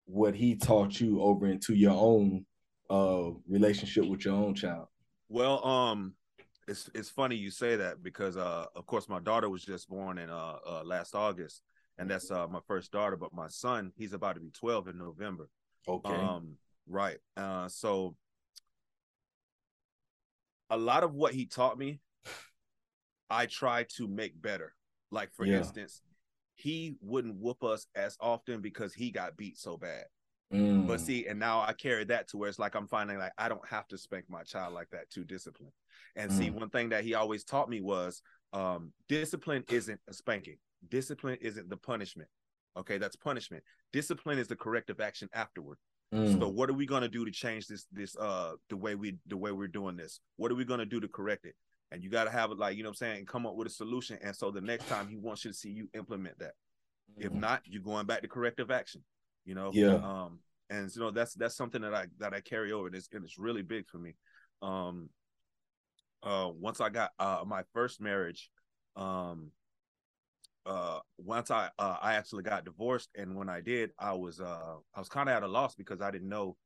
what 0.06 0.36
he 0.36 0.56
taught 0.56 1.00
you 1.00 1.22
over 1.22 1.48
into 1.48 1.74
your 1.74 1.94
own 1.96 2.46
uh 2.90 3.32
relationship 3.48 4.06
with 4.06 4.26
your 4.26 4.34
own 4.36 4.56
child? 4.56 4.88
Well, 5.30 5.66
um, 5.66 6.14
it's 6.68 6.90
it's 6.94 7.10
funny 7.10 7.36
you 7.36 7.52
say 7.52 7.76
that 7.78 8.04
because 8.04 8.38
uh, 8.38 8.66
of 8.76 8.86
course, 8.86 9.10
my 9.10 9.20
daughter 9.20 9.50
was 9.50 9.64
just 9.64 9.90
born 9.90 10.18
in 10.18 10.30
uh, 10.30 10.56
uh 10.66 10.84
last 10.84 11.16
August, 11.16 11.62
and 11.98 12.10
that's 12.10 12.32
uh 12.32 12.48
my 12.48 12.60
first 12.68 12.92
daughter. 12.92 13.18
But 13.18 13.34
my 13.34 13.48
son, 13.48 13.92
he's 13.96 14.14
about 14.14 14.36
to 14.36 14.42
be 14.42 14.52
twelve 14.52 14.88
in 14.88 14.98
November. 14.98 15.50
Okay. 15.88 16.14
Um, 16.14 16.56
right. 16.88 17.18
Uh, 17.36 17.68
so 17.70 18.16
a 20.70 20.78
lot 20.78 21.04
of 21.04 21.14
what 21.14 21.34
he 21.34 21.46
taught 21.46 21.78
me, 21.78 22.02
I 23.30 23.46
try 23.46 23.84
to 23.96 24.08
make 24.08 24.42
better. 24.42 24.74
Like 25.12 25.34
for 25.34 25.46
Yeah. 25.46 25.60
instance, 25.60 26.02
he 26.56 26.96
wouldn't 27.02 27.36
whoop 27.36 27.64
us 27.64 27.88
as 27.96 28.18
often 28.20 28.62
because 28.62 28.94
he 28.94 29.12
got 29.12 29.38
beat 29.38 29.58
so 29.58 29.78
bad. 29.78 30.06
Mm, 30.54 30.88
But 30.88 31.02
see, 31.02 31.28
and 31.28 31.40
now 31.40 31.62
I 31.62 31.74
carry 31.74 32.06
that 32.06 32.30
to 32.30 32.38
where 32.38 32.48
it's 32.50 32.60
like 32.60 32.76
I'm 32.76 32.88
finding 32.88 33.18
like 33.18 33.34
I 33.38 33.50
don't 33.50 33.66
have 33.68 33.88
to 33.90 33.98
spank 33.98 34.26
my 34.30 34.44
child 34.44 34.74
like 34.74 34.90
that 34.92 35.10
to 35.12 35.26
discipline. 35.26 35.72
And 36.16 36.32
see, 36.32 36.50
Mm. 36.50 36.54
one 36.54 36.70
thing 36.70 36.90
that 36.90 37.04
he 37.04 37.16
always 37.16 37.44
taught 37.44 37.70
me 37.70 37.82
was 37.82 38.22
um, 38.54 38.94
discipline 39.10 39.64
isn't 39.70 40.00
a 40.08 40.14
spanking. 40.14 40.58
Discipline 40.88 41.38
isn't 41.42 41.70
the 41.70 41.76
punishment. 41.78 42.30
Okay, 42.78 42.98
that's 42.98 43.16
punishment. 43.16 43.64
Discipline 43.92 44.40
is 44.40 44.48
the 44.48 44.56
corrective 44.56 45.02
action 45.02 45.28
afterward. 45.34 45.78
mm, 46.14 46.40
So 46.40 46.48
what 46.48 46.70
are 46.70 46.74
we 46.74 46.86
gonna 46.86 47.10
do 47.10 47.26
to 47.26 47.32
change 47.32 47.68
this 47.68 47.86
this 47.92 48.16
uh 48.16 48.54
the 48.70 48.78
way 48.78 48.96
we 48.96 49.18
the 49.26 49.36
way 49.36 49.52
we're 49.52 49.68
doing 49.68 49.98
this? 49.98 50.22
What 50.38 50.52
are 50.52 50.56
we 50.56 50.64
gonna 50.64 50.86
do 50.86 51.02
to 51.02 51.08
correct 51.10 51.46
it? 51.46 51.56
And 51.92 52.02
you 52.02 52.10
gotta 52.10 52.32
have 52.32 52.52
it 52.52 52.58
like 52.58 52.78
you 52.78 52.84
know 52.84 52.90
what 52.90 53.02
I'm 53.02 53.08
saying, 53.16 53.26
come 53.26 53.46
up 53.46 53.56
with 53.56 53.68
a 53.68 53.72
solution. 53.72 54.18
And 54.22 54.34
so 54.34 54.50
the 54.52 54.62
next 54.62 54.88
time 54.88 55.10
he 55.10 55.18
wants 55.18 55.44
you 55.44 55.52
to 55.52 55.58
see 55.58 55.72
you 55.72 55.90
implement 55.94 56.40
that. 56.40 56.54
If 57.18 57.34
mm. 57.34 57.40
not, 57.40 57.64
you're 57.66 57.82
going 57.82 58.06
back 58.06 58.22
to 58.22 58.28
corrective 58.30 58.72
action. 58.72 59.04
You 59.48 59.56
know. 59.56 59.72
Yeah. 59.74 59.96
Um. 59.96 60.40
And 60.70 60.94
you 60.94 61.02
know 61.02 61.10
that's 61.10 61.34
that's 61.34 61.56
something 61.56 61.82
that 61.82 61.96
I 61.96 62.08
that 62.20 62.34
I 62.34 62.42
carry 62.42 62.74
over. 62.74 62.90
This 62.90 63.08
and 63.14 63.24
it's 63.24 63.40
really 63.40 63.64
big 63.64 63.88
for 63.88 63.98
me. 63.98 64.16
Um. 64.62 65.10
Uh. 66.22 66.52
Once 66.54 66.82
I 66.82 66.90
got 66.90 67.12
uh 67.18 67.44
my 67.48 67.64
first 67.74 68.00
marriage, 68.00 68.52
um. 68.96 69.52
Uh. 70.66 71.00
Once 71.18 71.50
I 71.50 71.70
uh 71.80 71.98
I 72.02 72.16
actually 72.16 72.44
got 72.44 72.66
divorced, 72.66 73.10
and 73.16 73.36
when 73.36 73.48
I 73.48 73.62
did, 73.62 73.92
I 73.98 74.14
was 74.14 74.42
uh 74.42 74.76
I 74.94 75.00
was 75.00 75.08
kind 75.08 75.30
of 75.30 75.36
at 75.36 75.44
a 75.44 75.48
loss 75.48 75.76
because 75.76 76.02
I 76.02 76.12
didn't 76.12 76.30
know, 76.30 76.58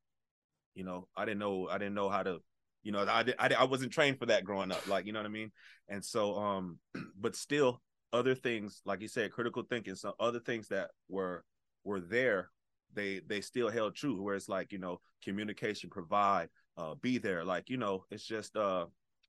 you 0.74 0.82
know, 0.82 1.06
I 1.16 1.24
didn't 1.24 1.38
know 1.38 1.68
I 1.70 1.78
didn't 1.78 1.94
know 1.94 2.10
how 2.10 2.24
to. 2.24 2.40
You 2.84 2.90
know, 2.90 3.06
I, 3.08 3.22
did, 3.22 3.36
I, 3.38 3.48
I 3.60 3.62
wasn't 3.62 3.92
trained 3.92 4.18
for 4.18 4.26
that 4.26 4.42
growing 4.42 4.72
up, 4.72 4.88
like 4.88 5.06
you 5.06 5.12
know 5.12 5.20
what 5.20 5.26
I 5.26 5.28
mean. 5.28 5.52
And 5.88 6.04
so, 6.04 6.36
um, 6.36 6.78
but 7.16 7.36
still, 7.36 7.80
other 8.12 8.34
things, 8.34 8.82
like 8.84 9.00
you 9.00 9.06
said, 9.06 9.30
critical 9.30 9.62
thinking, 9.62 9.94
some 9.94 10.14
other 10.18 10.40
things 10.40 10.66
that 10.66 10.90
were 11.08 11.44
were 11.84 12.00
there, 12.00 12.50
they 12.94 13.20
they 13.26 13.40
still 13.40 13.70
held 13.70 13.94
true. 13.94 14.20
Where 14.20 14.34
it's 14.34 14.48
like 14.48 14.72
you 14.72 14.78
know, 14.78 15.00
communication, 15.22 15.90
provide, 15.90 16.48
uh, 16.76 16.94
be 16.94 17.18
there. 17.18 17.44
Like 17.44 17.68
you 17.68 17.76
know, 17.76 18.04
it's 18.10 18.26
just 18.26 18.56
uh, 18.56 18.86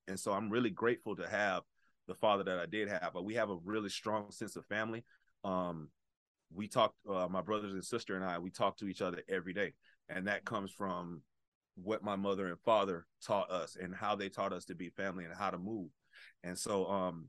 and 0.07 0.19
so 0.19 0.31
I'm 0.31 0.49
really 0.49 0.69
grateful 0.69 1.15
to 1.15 1.27
have 1.27 1.63
the 2.07 2.15
father 2.15 2.43
that 2.43 2.59
I 2.59 2.65
did 2.65 2.89
have. 2.89 3.11
But 3.13 3.25
we 3.25 3.35
have 3.35 3.49
a 3.49 3.57
really 3.63 3.89
strong 3.89 4.31
sense 4.31 4.55
of 4.55 4.65
family. 4.65 5.03
Um, 5.43 5.89
we 6.53 6.67
talk, 6.67 6.93
uh, 7.09 7.27
my 7.29 7.41
brothers 7.41 7.73
and 7.73 7.83
sister 7.83 8.15
and 8.15 8.23
I, 8.23 8.37
we 8.37 8.51
talk 8.51 8.77
to 8.77 8.87
each 8.87 9.01
other 9.01 9.23
every 9.27 9.53
day, 9.53 9.73
and 10.09 10.27
that 10.27 10.45
comes 10.45 10.71
from 10.71 11.21
what 11.75 12.03
my 12.03 12.15
mother 12.15 12.47
and 12.47 12.59
father 12.59 13.05
taught 13.25 13.49
us 13.49 13.75
and 13.81 13.95
how 13.95 14.15
they 14.15 14.29
taught 14.29 14.53
us 14.53 14.65
to 14.65 14.75
be 14.75 14.89
family 14.89 15.25
and 15.25 15.33
how 15.33 15.49
to 15.49 15.57
move. 15.57 15.89
And 16.43 16.57
so, 16.57 16.85
um, 16.85 17.27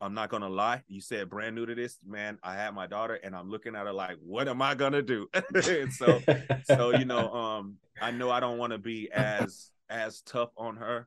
I'm 0.00 0.14
not 0.14 0.28
gonna 0.28 0.48
lie. 0.48 0.82
You 0.88 1.00
said 1.00 1.30
brand 1.30 1.54
new 1.54 1.66
to 1.66 1.74
this, 1.74 1.98
man. 2.06 2.38
I 2.42 2.54
had 2.54 2.74
my 2.74 2.86
daughter, 2.86 3.14
and 3.22 3.34
I'm 3.34 3.48
looking 3.48 3.74
at 3.74 3.86
her 3.86 3.92
like, 3.92 4.16
what 4.22 4.48
am 4.48 4.60
I 4.60 4.74
gonna 4.74 5.02
do? 5.02 5.28
so, 5.90 6.20
so 6.64 6.96
you 6.96 7.04
know, 7.04 7.32
um, 7.32 7.76
I 8.00 8.10
know 8.10 8.30
I 8.30 8.40
don't 8.40 8.58
want 8.58 8.72
to 8.72 8.78
be 8.78 9.10
as 9.12 9.70
as 9.88 10.20
tough 10.22 10.50
on 10.56 10.76
her. 10.76 11.06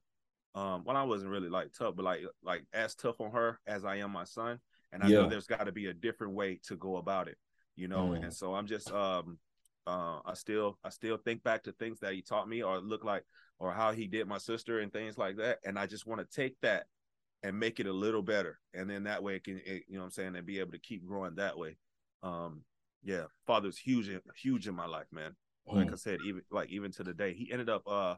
Um, 0.55 0.83
well, 0.85 0.97
I 0.97 1.03
wasn't 1.03 1.31
really 1.31 1.49
like 1.49 1.73
tough, 1.77 1.95
but 1.95 2.05
like 2.05 2.21
like 2.41 2.65
as 2.73 2.95
tough 2.95 3.19
on 3.21 3.31
her 3.31 3.59
as 3.67 3.85
I 3.85 3.97
am 3.97 4.11
my 4.11 4.23
son. 4.23 4.59
And 4.91 5.03
I 5.03 5.07
yeah. 5.07 5.17
know 5.17 5.29
there's 5.29 5.47
got 5.47 5.65
to 5.65 5.71
be 5.71 5.87
a 5.87 5.93
different 5.93 6.33
way 6.33 6.59
to 6.67 6.75
go 6.75 6.97
about 6.97 7.27
it, 7.27 7.37
you 7.75 7.87
know. 7.87 8.09
Mm. 8.09 8.23
And 8.23 8.33
so 8.33 8.55
I'm 8.55 8.67
just 8.67 8.91
um 8.91 9.37
uh 9.85 10.19
I 10.25 10.33
still 10.33 10.79
I 10.83 10.89
still 10.89 11.17
think 11.17 11.43
back 11.43 11.63
to 11.63 11.71
things 11.73 11.99
that 11.99 12.13
he 12.13 12.21
taught 12.21 12.49
me 12.49 12.63
or 12.63 12.79
look 12.79 13.03
like 13.03 13.23
or 13.59 13.71
how 13.71 13.91
he 13.91 14.07
did 14.07 14.27
my 14.27 14.37
sister 14.37 14.79
and 14.79 14.91
things 14.91 15.17
like 15.17 15.37
that. 15.37 15.59
And 15.65 15.77
I 15.77 15.85
just 15.87 16.07
want 16.07 16.21
to 16.21 16.35
take 16.35 16.55
that 16.61 16.85
and 17.43 17.59
make 17.59 17.79
it 17.79 17.87
a 17.87 17.93
little 17.93 18.21
better. 18.21 18.59
And 18.73 18.89
then 18.89 19.03
that 19.03 19.23
way 19.23 19.35
it 19.35 19.43
can, 19.43 19.61
it, 19.65 19.83
you 19.87 19.95
know 19.95 19.99
what 19.99 20.05
I'm 20.05 20.11
saying, 20.11 20.35
and 20.35 20.45
be 20.45 20.59
able 20.59 20.71
to 20.71 20.79
keep 20.79 21.05
growing 21.05 21.35
that 21.35 21.57
way. 21.57 21.77
Um, 22.23 22.63
yeah, 23.03 23.25
father's 23.45 23.77
huge, 23.77 24.09
huge 24.35 24.67
in 24.67 24.75
my 24.75 24.85
life, 24.85 25.07
man. 25.11 25.35
Like 25.67 25.87
mm. 25.87 25.93
I 25.93 25.95
said, 25.95 26.19
even 26.25 26.41
like 26.51 26.69
even 26.69 26.91
to 26.93 27.03
the 27.03 27.13
day, 27.13 27.33
he 27.33 27.51
ended 27.51 27.69
up, 27.69 27.83
uh, 27.87 28.15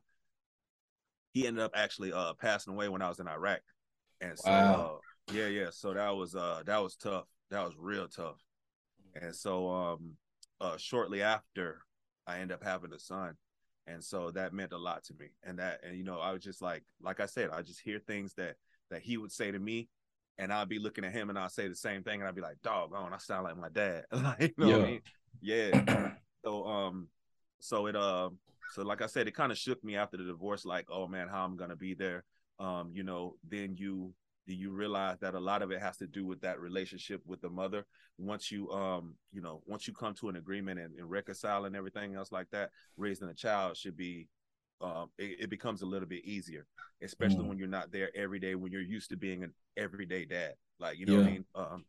he 1.31 1.47
ended 1.47 1.63
up 1.63 1.71
actually 1.75 2.13
uh 2.13 2.33
passing 2.39 2.73
away 2.73 2.89
when 2.89 3.01
I 3.01 3.09
was 3.09 3.19
in 3.19 3.27
Iraq, 3.27 3.61
and 4.21 4.37
so 4.37 4.51
wow. 4.51 4.99
uh, 5.29 5.33
yeah, 5.33 5.47
yeah. 5.47 5.69
So 5.71 5.93
that 5.93 6.15
was 6.15 6.35
uh 6.35 6.61
that 6.65 6.77
was 6.77 6.95
tough. 6.95 7.25
That 7.49 7.63
was 7.63 7.73
real 7.77 8.07
tough. 8.07 8.37
And 9.19 9.35
so 9.35 9.69
um 9.69 10.13
uh 10.61 10.77
shortly 10.77 11.21
after, 11.21 11.81
I 12.27 12.35
ended 12.35 12.55
up 12.55 12.63
having 12.63 12.93
a 12.93 12.99
son, 12.99 13.35
and 13.87 14.03
so 14.03 14.31
that 14.31 14.53
meant 14.53 14.73
a 14.73 14.77
lot 14.77 15.03
to 15.05 15.13
me. 15.15 15.27
And 15.43 15.57
that 15.59 15.81
and 15.83 15.97
you 15.97 16.03
know 16.03 16.19
I 16.19 16.31
was 16.31 16.43
just 16.43 16.61
like 16.61 16.83
like 17.01 17.19
I 17.19 17.25
said, 17.25 17.49
I 17.51 17.61
just 17.63 17.81
hear 17.81 17.99
things 17.99 18.33
that 18.35 18.55
that 18.89 19.01
he 19.01 19.17
would 19.17 19.31
say 19.31 19.51
to 19.51 19.59
me, 19.59 19.89
and 20.37 20.53
I'd 20.53 20.69
be 20.69 20.79
looking 20.79 21.03
at 21.03 21.11
him 21.11 21.29
and 21.29 21.37
I'd 21.37 21.51
say 21.51 21.67
the 21.67 21.75
same 21.75 22.03
thing, 22.03 22.21
and 22.21 22.27
I'd 22.27 22.35
be 22.35 22.41
like, 22.41 22.61
"Dog, 22.61 22.93
on, 22.93 23.13
I 23.13 23.17
sound 23.17 23.43
like 23.43 23.57
my 23.57 23.69
dad." 23.69 24.05
like, 24.11 24.53
you 24.57 24.65
know 24.65 24.67
yeah. 24.69 24.75
I 24.75 24.85
mean? 24.85 25.01
Yeah. 25.41 26.11
so 26.45 26.65
um, 26.65 27.07
so 27.59 27.87
it 27.87 27.95
uh, 27.95 28.29
so 28.71 28.83
like 28.83 29.01
I 29.01 29.07
said, 29.07 29.27
it 29.27 29.35
kind 29.35 29.51
of 29.51 29.57
shook 29.57 29.83
me 29.83 29.95
after 29.95 30.17
the 30.17 30.23
divorce. 30.23 30.65
Like, 30.65 30.87
oh 30.89 31.07
man, 31.07 31.27
how 31.27 31.43
I'm 31.43 31.57
gonna 31.57 31.75
be 31.75 31.93
there. 31.93 32.23
Um, 32.59 32.91
you 32.93 33.03
know, 33.03 33.35
then 33.47 33.75
you 33.77 34.13
do 34.49 34.55
you 34.55 34.71
realize 34.71 35.19
that 35.19 35.35
a 35.35 35.39
lot 35.39 35.61
of 35.61 35.71
it 35.71 35.79
has 35.79 35.95
to 35.97 36.07
do 36.07 36.25
with 36.25 36.41
that 36.41 36.59
relationship 36.59 37.21
with 37.27 37.39
the 37.39 37.49
mother 37.49 37.85
once 38.17 38.51
you 38.51 38.69
um 38.71 39.13
you 39.31 39.41
know 39.41 39.61
once 39.67 39.87
you 39.87 39.93
come 39.93 40.15
to 40.15 40.27
an 40.27 40.37
agreement 40.37 40.79
and, 40.79 40.97
and 40.97 41.07
reconcile 41.07 41.65
and 41.65 41.75
everything 41.75 42.15
else 42.15 42.31
like 42.31 42.49
that 42.49 42.71
raising 42.97 43.29
a 43.29 43.33
child 43.33 43.77
should 43.77 43.95
be 43.95 44.27
um, 44.81 45.09
it, 45.17 45.41
it, 45.41 45.49
becomes 45.49 45.81
a 45.81 45.85
little 45.85 46.07
bit 46.07 46.23
easier, 46.25 46.65
especially 47.01 47.43
mm. 47.43 47.47
when 47.47 47.57
you're 47.57 47.67
not 47.67 47.91
there 47.91 48.09
every 48.15 48.39
day. 48.39 48.55
When 48.55 48.71
you're 48.71 48.81
used 48.81 49.09
to 49.09 49.17
being 49.17 49.43
an 49.43 49.53
everyday 49.77 50.25
dad, 50.25 50.53
like 50.79 50.97
you 50.97 51.05
know 51.05 51.13
yeah. 51.13 51.19
what 51.19 51.27
I 51.27 51.31
mean. 51.31 51.45
Um, 51.55 51.85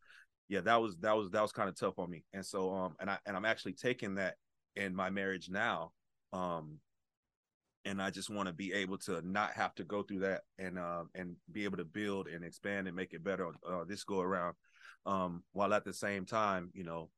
yeah, 0.49 0.61
that 0.62 0.82
was 0.82 0.97
that 0.99 1.16
was 1.16 1.30
that 1.30 1.42
was 1.42 1.52
kind 1.52 1.68
of 1.68 1.78
tough 1.78 1.99
on 1.99 2.11
me, 2.11 2.25
and 2.32 2.44
so 2.44 2.75
um, 2.75 2.97
and 3.00 3.09
I 3.09 3.18
and 3.26 3.37
I'm 3.37 3.44
actually 3.44 3.75
taking 3.75 4.16
that 4.16 4.35
in 4.75 4.94
my 4.94 5.11
marriage 5.11 5.49
now, 5.49 5.92
um, 6.32 6.78
and 7.85 8.02
I 8.02 8.11
just 8.11 8.30
want 8.30 8.49
to 8.49 8.52
be 8.52 8.73
able 8.73 8.99
to 8.99 9.23
not 9.23 9.52
have 9.52 9.75
to 9.76 9.85
go 9.85 10.02
through 10.02 10.20
that 10.20 10.42
and 10.59 10.78
uh, 10.78 11.04
and 11.14 11.37
be 11.52 11.64
able 11.64 11.76
to 11.76 11.85
build 11.85 12.26
and 12.26 12.44
expand 12.44 12.88
and 12.88 12.97
make 12.97 13.14
it 13.14 13.23
better 13.23 13.49
uh, 13.68 13.85
this 13.87 14.02
go 14.02 14.20
around, 14.20 14.56
um, 15.06 15.44
while 15.52 15.73
at 15.73 15.85
the 15.85 15.92
same 15.92 16.26
time, 16.26 16.70
you 16.75 16.82
know, 16.82 17.11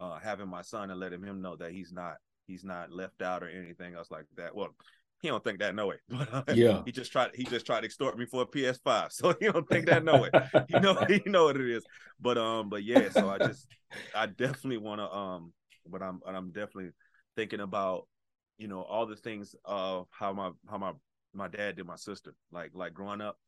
uh, 0.00 0.18
having 0.18 0.48
my 0.48 0.62
son 0.62 0.90
and 0.90 0.98
letting 0.98 1.22
him 1.22 1.40
know 1.40 1.54
that 1.54 1.70
he's 1.70 1.92
not 1.92 2.16
he's 2.48 2.64
not 2.64 2.90
left 2.90 3.22
out 3.22 3.44
or 3.44 3.48
anything 3.48 3.94
else 3.94 4.10
like 4.10 4.24
that. 4.36 4.56
Well, 4.56 4.74
he 5.20 5.28
don't 5.28 5.44
think 5.44 5.60
that 5.60 5.74
no 5.74 5.88
way. 5.88 5.96
But 6.46 6.56
yeah, 6.56 6.82
he 6.84 6.90
just 6.90 7.12
tried 7.12 7.30
he 7.34 7.44
just 7.44 7.66
tried 7.66 7.80
to 7.80 7.86
extort 7.86 8.18
me 8.18 8.26
for 8.26 8.42
a 8.42 8.46
PS5. 8.46 9.08
So 9.12 9.34
he 9.38 9.46
don't 9.46 9.68
think 9.68 9.86
that 9.86 10.04
no 10.04 10.22
way. 10.22 10.30
you 10.68 10.80
know, 10.80 11.00
you 11.08 11.22
know 11.26 11.44
what 11.44 11.56
it 11.56 11.70
is. 11.70 11.84
But 12.20 12.38
um, 12.38 12.68
but 12.68 12.82
yeah, 12.82 13.08
so 13.10 13.28
I 13.28 13.38
just 13.38 13.66
I 14.14 14.26
definitely 14.26 14.78
wanna 14.78 15.08
um 15.10 15.52
but 15.88 16.02
I'm 16.02 16.20
I'm 16.26 16.48
definitely 16.48 16.90
thinking 17.36 17.60
about, 17.60 18.06
you 18.58 18.68
know, 18.68 18.82
all 18.82 19.06
the 19.06 19.16
things 19.16 19.54
of 19.64 20.06
how 20.10 20.32
my 20.32 20.50
how 20.68 20.78
my 20.78 20.92
my 21.34 21.48
dad 21.48 21.76
did 21.76 21.86
my 21.86 21.96
sister. 21.96 22.34
Like 22.50 22.70
like 22.74 22.94
growing 22.94 23.20
up, 23.20 23.38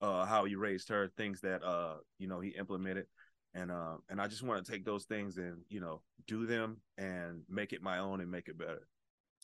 uh 0.00 0.24
how 0.24 0.44
he 0.44 0.54
raised 0.54 0.88
her, 0.88 1.10
things 1.16 1.40
that 1.42 1.62
uh, 1.62 1.96
you 2.18 2.28
know, 2.28 2.40
he 2.40 2.50
implemented 2.50 3.06
and 3.54 3.70
uh, 3.70 3.96
and 4.08 4.20
I 4.20 4.28
just 4.28 4.42
want 4.42 4.64
to 4.64 4.70
take 4.70 4.84
those 4.84 5.04
things 5.04 5.38
and 5.38 5.58
you 5.68 5.80
know 5.80 6.02
do 6.26 6.46
them 6.46 6.78
and 6.98 7.42
make 7.48 7.72
it 7.72 7.82
my 7.82 7.98
own 7.98 8.20
and 8.20 8.30
make 8.30 8.48
it 8.48 8.58
better. 8.58 8.86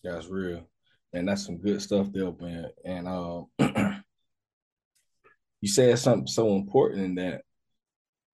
That's 0.05 0.27
real, 0.27 0.69
and 1.13 1.29
that's 1.29 1.47
some 1.47 1.59
good 1.59 1.81
stuff 1.81 2.09
there, 2.13 2.33
man. 2.41 2.67
And 2.85 3.09
um, 3.09 3.47
you 5.61 5.69
said 5.69 5.99
something 5.99 6.27
so 6.27 6.55
important 6.55 7.05
in 7.05 7.15
that 7.17 7.43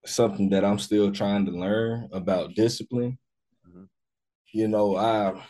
something 0.07 0.51
that 0.51 0.65
I'm 0.65 0.79
still 0.79 1.13
trying 1.13 1.47
to 1.47 1.53
learn 1.53 2.09
about 2.13 2.55
discipline. 2.55 3.19
Mm-hmm. 3.69 3.85
You 4.53 4.69
know, 4.69 4.97
I 4.97 5.43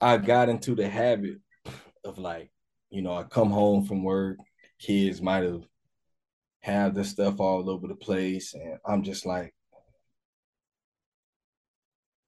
I 0.00 0.18
got 0.18 0.48
into 0.48 0.74
the 0.74 0.88
habit 0.88 1.38
of 2.04 2.18
like, 2.18 2.50
you 2.90 3.02
know, 3.02 3.14
I 3.14 3.22
come 3.24 3.50
home 3.50 3.84
from 3.84 4.02
work, 4.02 4.38
kids 4.78 5.22
might 5.22 5.44
have 5.44 5.64
have 6.66 6.96
this 6.96 7.10
stuff 7.10 7.38
all 7.38 7.70
over 7.70 7.86
the 7.86 7.94
place. 7.94 8.52
And 8.52 8.78
I'm 8.84 9.04
just 9.04 9.24
like, 9.24 9.54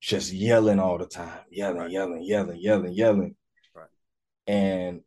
just 0.01 0.33
yelling 0.33 0.79
all 0.79 0.97
the 0.97 1.07
time, 1.07 1.41
yelling, 1.51 1.77
right. 1.79 1.91
yelling, 1.91 2.23
yelling, 2.23 2.61
yelling, 2.61 2.93
yelling. 2.93 3.35
Right. 3.75 3.89
And 4.47 5.01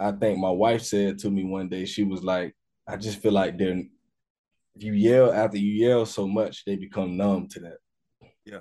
I 0.00 0.10
think 0.10 0.40
my 0.40 0.50
wife 0.50 0.82
said 0.82 1.20
to 1.20 1.30
me 1.30 1.44
one 1.44 1.68
day, 1.68 1.84
she 1.84 2.02
was 2.02 2.24
like, 2.24 2.56
I 2.86 2.96
just 2.96 3.22
feel 3.22 3.30
like 3.30 3.56
they're, 3.56 3.80
you 4.74 4.92
yell 4.92 5.32
after 5.32 5.56
you 5.56 5.86
yell 5.86 6.04
so 6.04 6.26
much, 6.26 6.64
they 6.64 6.74
become 6.74 7.16
numb 7.16 7.46
to 7.50 7.60
that. 7.60 7.78
Yeah. 8.44 8.58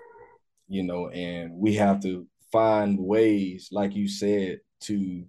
You 0.67 0.83
know, 0.83 1.09
and 1.09 1.53
we 1.53 1.73
have 1.75 2.03
to 2.03 2.27
find 2.51 2.99
ways, 2.99 3.69
like 3.71 3.95
you 3.95 4.07
said, 4.07 4.59
to 4.81 5.25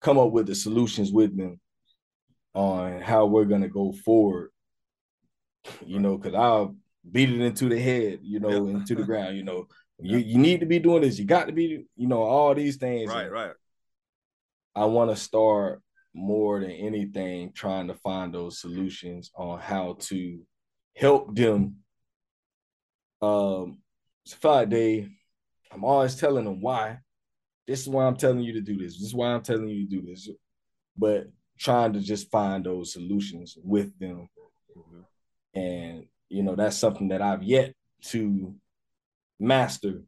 come 0.00 0.18
up 0.18 0.32
with 0.32 0.48
the 0.48 0.56
solutions 0.56 1.12
with 1.12 1.36
them 1.36 1.60
on 2.56 3.02
how 3.02 3.26
we're 3.26 3.44
gonna 3.44 3.68
go 3.68 3.92
forward. 3.92 4.50
You 5.84 6.00
know, 6.00 6.16
because 6.16 6.34
I'll 6.34 6.74
beat 7.08 7.30
it 7.30 7.40
into 7.40 7.68
the 7.68 7.78
head, 7.78 8.20
you 8.22 8.40
know, 8.40 8.68
into 8.68 8.94
the 8.94 9.02
ground. 9.04 9.36
You 9.36 9.44
know, 9.44 9.68
you 10.00 10.16
you 10.16 10.38
need 10.38 10.60
to 10.60 10.66
be 10.66 10.78
doing 10.78 11.02
this. 11.02 11.18
You 11.18 11.26
got 11.26 11.46
to 11.46 11.52
be, 11.52 11.84
you 11.96 12.08
know, 12.08 12.22
all 12.22 12.54
these 12.54 12.76
things. 12.76 13.10
Right, 13.10 13.30
right. 13.30 13.52
I 14.74 14.86
want 14.86 15.10
to 15.10 15.16
start 15.16 15.82
more 16.14 16.60
than 16.60 16.70
anything 16.70 17.52
trying 17.52 17.88
to 17.88 17.94
find 17.94 18.32
those 18.32 18.58
solutions 18.58 19.30
on 19.36 19.60
how 19.60 19.96
to 20.00 20.40
help 20.96 21.34
them. 21.36 21.76
Um, 23.20 23.78
it's 24.24 24.34
five 24.34 24.70
day. 24.70 25.08
I'm 25.70 25.84
always 25.84 26.16
telling 26.16 26.46
them 26.46 26.62
why. 26.62 27.00
This 27.66 27.82
is 27.82 27.88
why 27.88 28.04
I'm 28.06 28.16
telling 28.16 28.40
you 28.40 28.54
to 28.54 28.60
do 28.60 28.78
this. 28.78 28.94
This 28.94 29.08
is 29.08 29.14
why 29.14 29.28
I'm 29.28 29.42
telling 29.42 29.68
you 29.68 29.86
to 29.86 29.90
do 29.90 30.06
this. 30.06 30.28
But 30.96 31.26
trying 31.58 31.92
to 31.94 32.00
just 32.00 32.30
find 32.30 32.64
those 32.64 32.92
solutions 32.92 33.56
with 33.62 33.98
them. 33.98 34.28
Mm-hmm. 34.76 35.58
And, 35.58 36.06
you 36.28 36.42
know, 36.42 36.54
that's 36.54 36.76
something 36.76 37.08
that 37.08 37.22
I've 37.22 37.42
yet 37.42 37.74
to 38.06 38.54
master, 39.40 40.02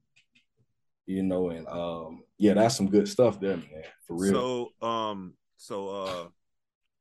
you 1.07 1.23
know, 1.23 1.51
and 1.51 1.67
um, 1.69 2.23
yeah, 2.39 2.55
that's 2.55 2.77
some 2.77 2.91
good 2.91 3.09
stuff 3.09 3.41
there, 3.41 3.57
man, 3.57 3.85
for 4.07 4.17
real. 4.17 4.33
So, 4.81 4.87
um, 4.87 5.35
so 5.57 5.89
uh 5.89 6.29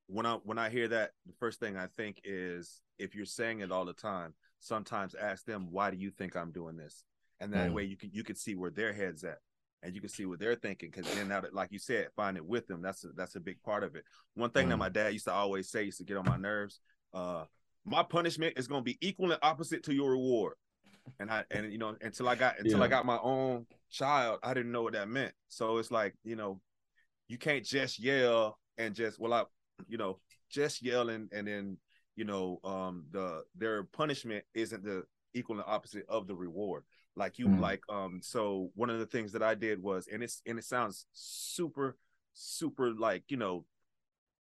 when 0.07 0.25
I 0.25 0.35
when 0.43 0.57
I 0.57 0.69
hear 0.69 0.87
that, 0.87 1.11
the 1.25 1.33
first 1.33 1.59
thing 1.59 1.77
I 1.77 1.87
think 1.97 2.21
is 2.23 2.81
if 2.97 3.13
you're 3.13 3.25
saying 3.25 3.59
it 3.59 3.71
all 3.71 3.85
the 3.85 3.93
time, 3.93 4.33
sometimes 4.59 5.15
ask 5.15 5.45
them, 5.45 5.67
why 5.69 5.91
do 5.91 5.97
you 5.97 6.09
think 6.09 6.35
I'm 6.35 6.51
doing 6.51 6.77
this? 6.77 7.03
And 7.39 7.53
that 7.53 7.69
mm. 7.69 7.73
way 7.73 7.83
you 7.83 7.97
can 7.97 8.09
you 8.13 8.23
can 8.23 8.35
see 8.35 8.55
where 8.55 8.71
their 8.71 8.93
head's 8.93 9.23
at 9.23 9.39
and 9.83 9.93
you 9.93 10.01
can 10.01 10.09
see 10.09 10.25
what 10.25 10.39
they're 10.39 10.55
thinking. 10.55 10.91
Because 10.91 11.11
then 11.13 11.27
now 11.27 11.41
that, 11.41 11.53
like 11.53 11.71
you 11.71 11.79
said, 11.79 12.07
find 12.15 12.37
it 12.37 12.45
with 12.45 12.67
them. 12.67 12.81
That's 12.81 13.03
a, 13.03 13.09
that's 13.15 13.35
a 13.35 13.39
big 13.39 13.61
part 13.63 13.83
of 13.83 13.95
it. 13.95 14.03
One 14.35 14.49
thing 14.49 14.67
mm. 14.67 14.69
that 14.69 14.77
my 14.77 14.89
dad 14.89 15.13
used 15.13 15.25
to 15.25 15.33
always 15.33 15.69
say 15.69 15.83
used 15.83 15.99
to 15.99 16.03
get 16.03 16.17
on 16.17 16.25
my 16.25 16.37
nerves. 16.37 16.79
Uh, 17.13 17.45
my 17.85 18.03
punishment 18.03 18.57
is 18.57 18.67
going 18.67 18.81
to 18.81 18.85
be 18.85 18.97
equal 19.01 19.31
and 19.31 19.39
opposite 19.41 19.83
to 19.83 19.93
your 19.93 20.11
reward. 20.11 20.53
And 21.19 21.31
I 21.31 21.45
and 21.51 21.71
you 21.71 21.77
know 21.77 21.95
until 22.01 22.27
I 22.27 22.35
got 22.35 22.59
until 22.59 22.79
yeah. 22.79 22.83
I 22.83 22.87
got 22.89 23.05
my 23.05 23.17
own 23.23 23.65
child, 23.89 24.39
I 24.43 24.53
didn't 24.53 24.73
know 24.73 24.81
what 24.81 24.91
that 24.91 25.07
meant. 25.07 25.33
So 25.47 25.77
it's 25.77 25.89
like 25.89 26.13
you 26.25 26.35
know, 26.35 26.59
you 27.29 27.37
can't 27.37 27.63
just 27.63 27.97
yell 27.97 28.59
and 28.77 28.93
just 28.93 29.17
well 29.17 29.33
I, 29.33 29.43
you 29.87 29.97
know, 29.97 30.19
just 30.51 30.81
yelling 30.81 31.29
and 31.31 31.47
then 31.47 31.77
you 32.17 32.25
know 32.25 32.59
um 32.65 33.05
the 33.11 33.43
their 33.55 33.83
punishment 33.83 34.43
isn't 34.53 34.83
the 34.83 35.03
equal 35.33 35.55
and 35.55 35.65
opposite 35.65 36.03
of 36.09 36.27
the 36.27 36.35
reward 36.35 36.83
like 37.17 37.37
you 37.39 37.47
mm. 37.47 37.59
like 37.59 37.81
um 37.89 38.19
so 38.21 38.69
one 38.75 38.89
of 38.89 38.99
the 38.99 39.05
things 39.05 39.31
that 39.31 39.43
i 39.43 39.55
did 39.55 39.81
was 39.81 40.07
and 40.11 40.23
it's 40.23 40.41
and 40.45 40.57
it 40.57 40.65
sounds 40.65 41.05
super 41.13 41.97
super 42.33 42.91
like 42.91 43.23
you 43.29 43.37
know 43.37 43.65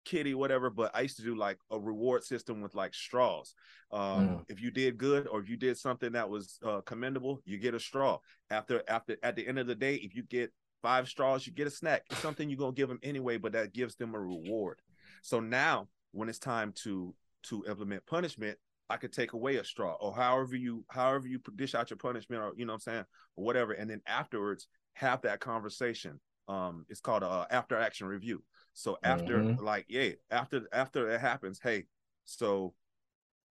kitty 0.04 0.34
whatever 0.34 0.70
but 0.70 0.94
i 0.94 1.00
used 1.00 1.16
to 1.16 1.24
do 1.24 1.34
like 1.34 1.58
a 1.72 1.78
reward 1.78 2.22
system 2.22 2.60
with 2.60 2.74
like 2.74 2.94
straws 2.94 3.54
um 3.90 4.28
mm. 4.28 4.44
if 4.48 4.60
you 4.60 4.70
did 4.70 4.96
good 4.96 5.26
or 5.26 5.40
if 5.40 5.48
you 5.48 5.56
did 5.56 5.76
something 5.76 6.12
that 6.12 6.28
was 6.28 6.58
uh, 6.64 6.80
commendable 6.82 7.40
you 7.44 7.58
get 7.58 7.74
a 7.74 7.80
straw 7.80 8.18
after 8.50 8.82
after 8.86 9.16
at 9.24 9.34
the 9.34 9.46
end 9.46 9.58
of 9.58 9.66
the 9.66 9.74
day 9.74 9.96
if 9.96 10.14
you 10.14 10.22
get 10.22 10.52
five 10.80 11.08
straws 11.08 11.44
you 11.44 11.52
get 11.52 11.66
a 11.66 11.70
snack 11.70 12.02
it's 12.10 12.20
something 12.20 12.48
you're 12.48 12.58
gonna 12.58 12.72
give 12.72 12.88
them 12.88 13.00
anyway 13.02 13.36
but 13.36 13.52
that 13.52 13.72
gives 13.72 13.96
them 13.96 14.14
a 14.14 14.20
reward 14.20 14.78
so 15.22 15.40
now 15.40 15.88
when 16.12 16.28
it's 16.28 16.38
time 16.38 16.72
to 16.72 17.12
to 17.46 17.64
implement 17.68 18.04
punishment, 18.06 18.58
I 18.88 18.96
could 18.96 19.12
take 19.12 19.32
away 19.32 19.56
a 19.56 19.64
straw 19.64 19.96
or 20.00 20.14
however 20.14 20.56
you 20.56 20.84
however 20.88 21.26
you 21.26 21.40
dish 21.56 21.74
out 21.74 21.90
your 21.90 21.96
punishment 21.96 22.42
or 22.42 22.52
you 22.56 22.66
know 22.66 22.72
what 22.72 22.86
I'm 22.86 22.92
saying 22.92 23.04
or 23.36 23.44
whatever, 23.44 23.72
and 23.72 23.90
then 23.90 24.02
afterwards 24.06 24.68
have 24.94 25.22
that 25.22 25.40
conversation. 25.40 26.20
Um, 26.48 26.86
it's 26.88 27.00
called 27.00 27.22
a 27.22 27.46
after 27.50 27.76
action 27.76 28.06
review. 28.06 28.42
So 28.74 28.98
after 29.02 29.38
mm-hmm. 29.38 29.64
like 29.64 29.86
yeah, 29.88 30.10
after 30.30 30.62
after 30.72 31.10
it 31.10 31.20
happens, 31.20 31.60
hey, 31.62 31.84
so 32.24 32.74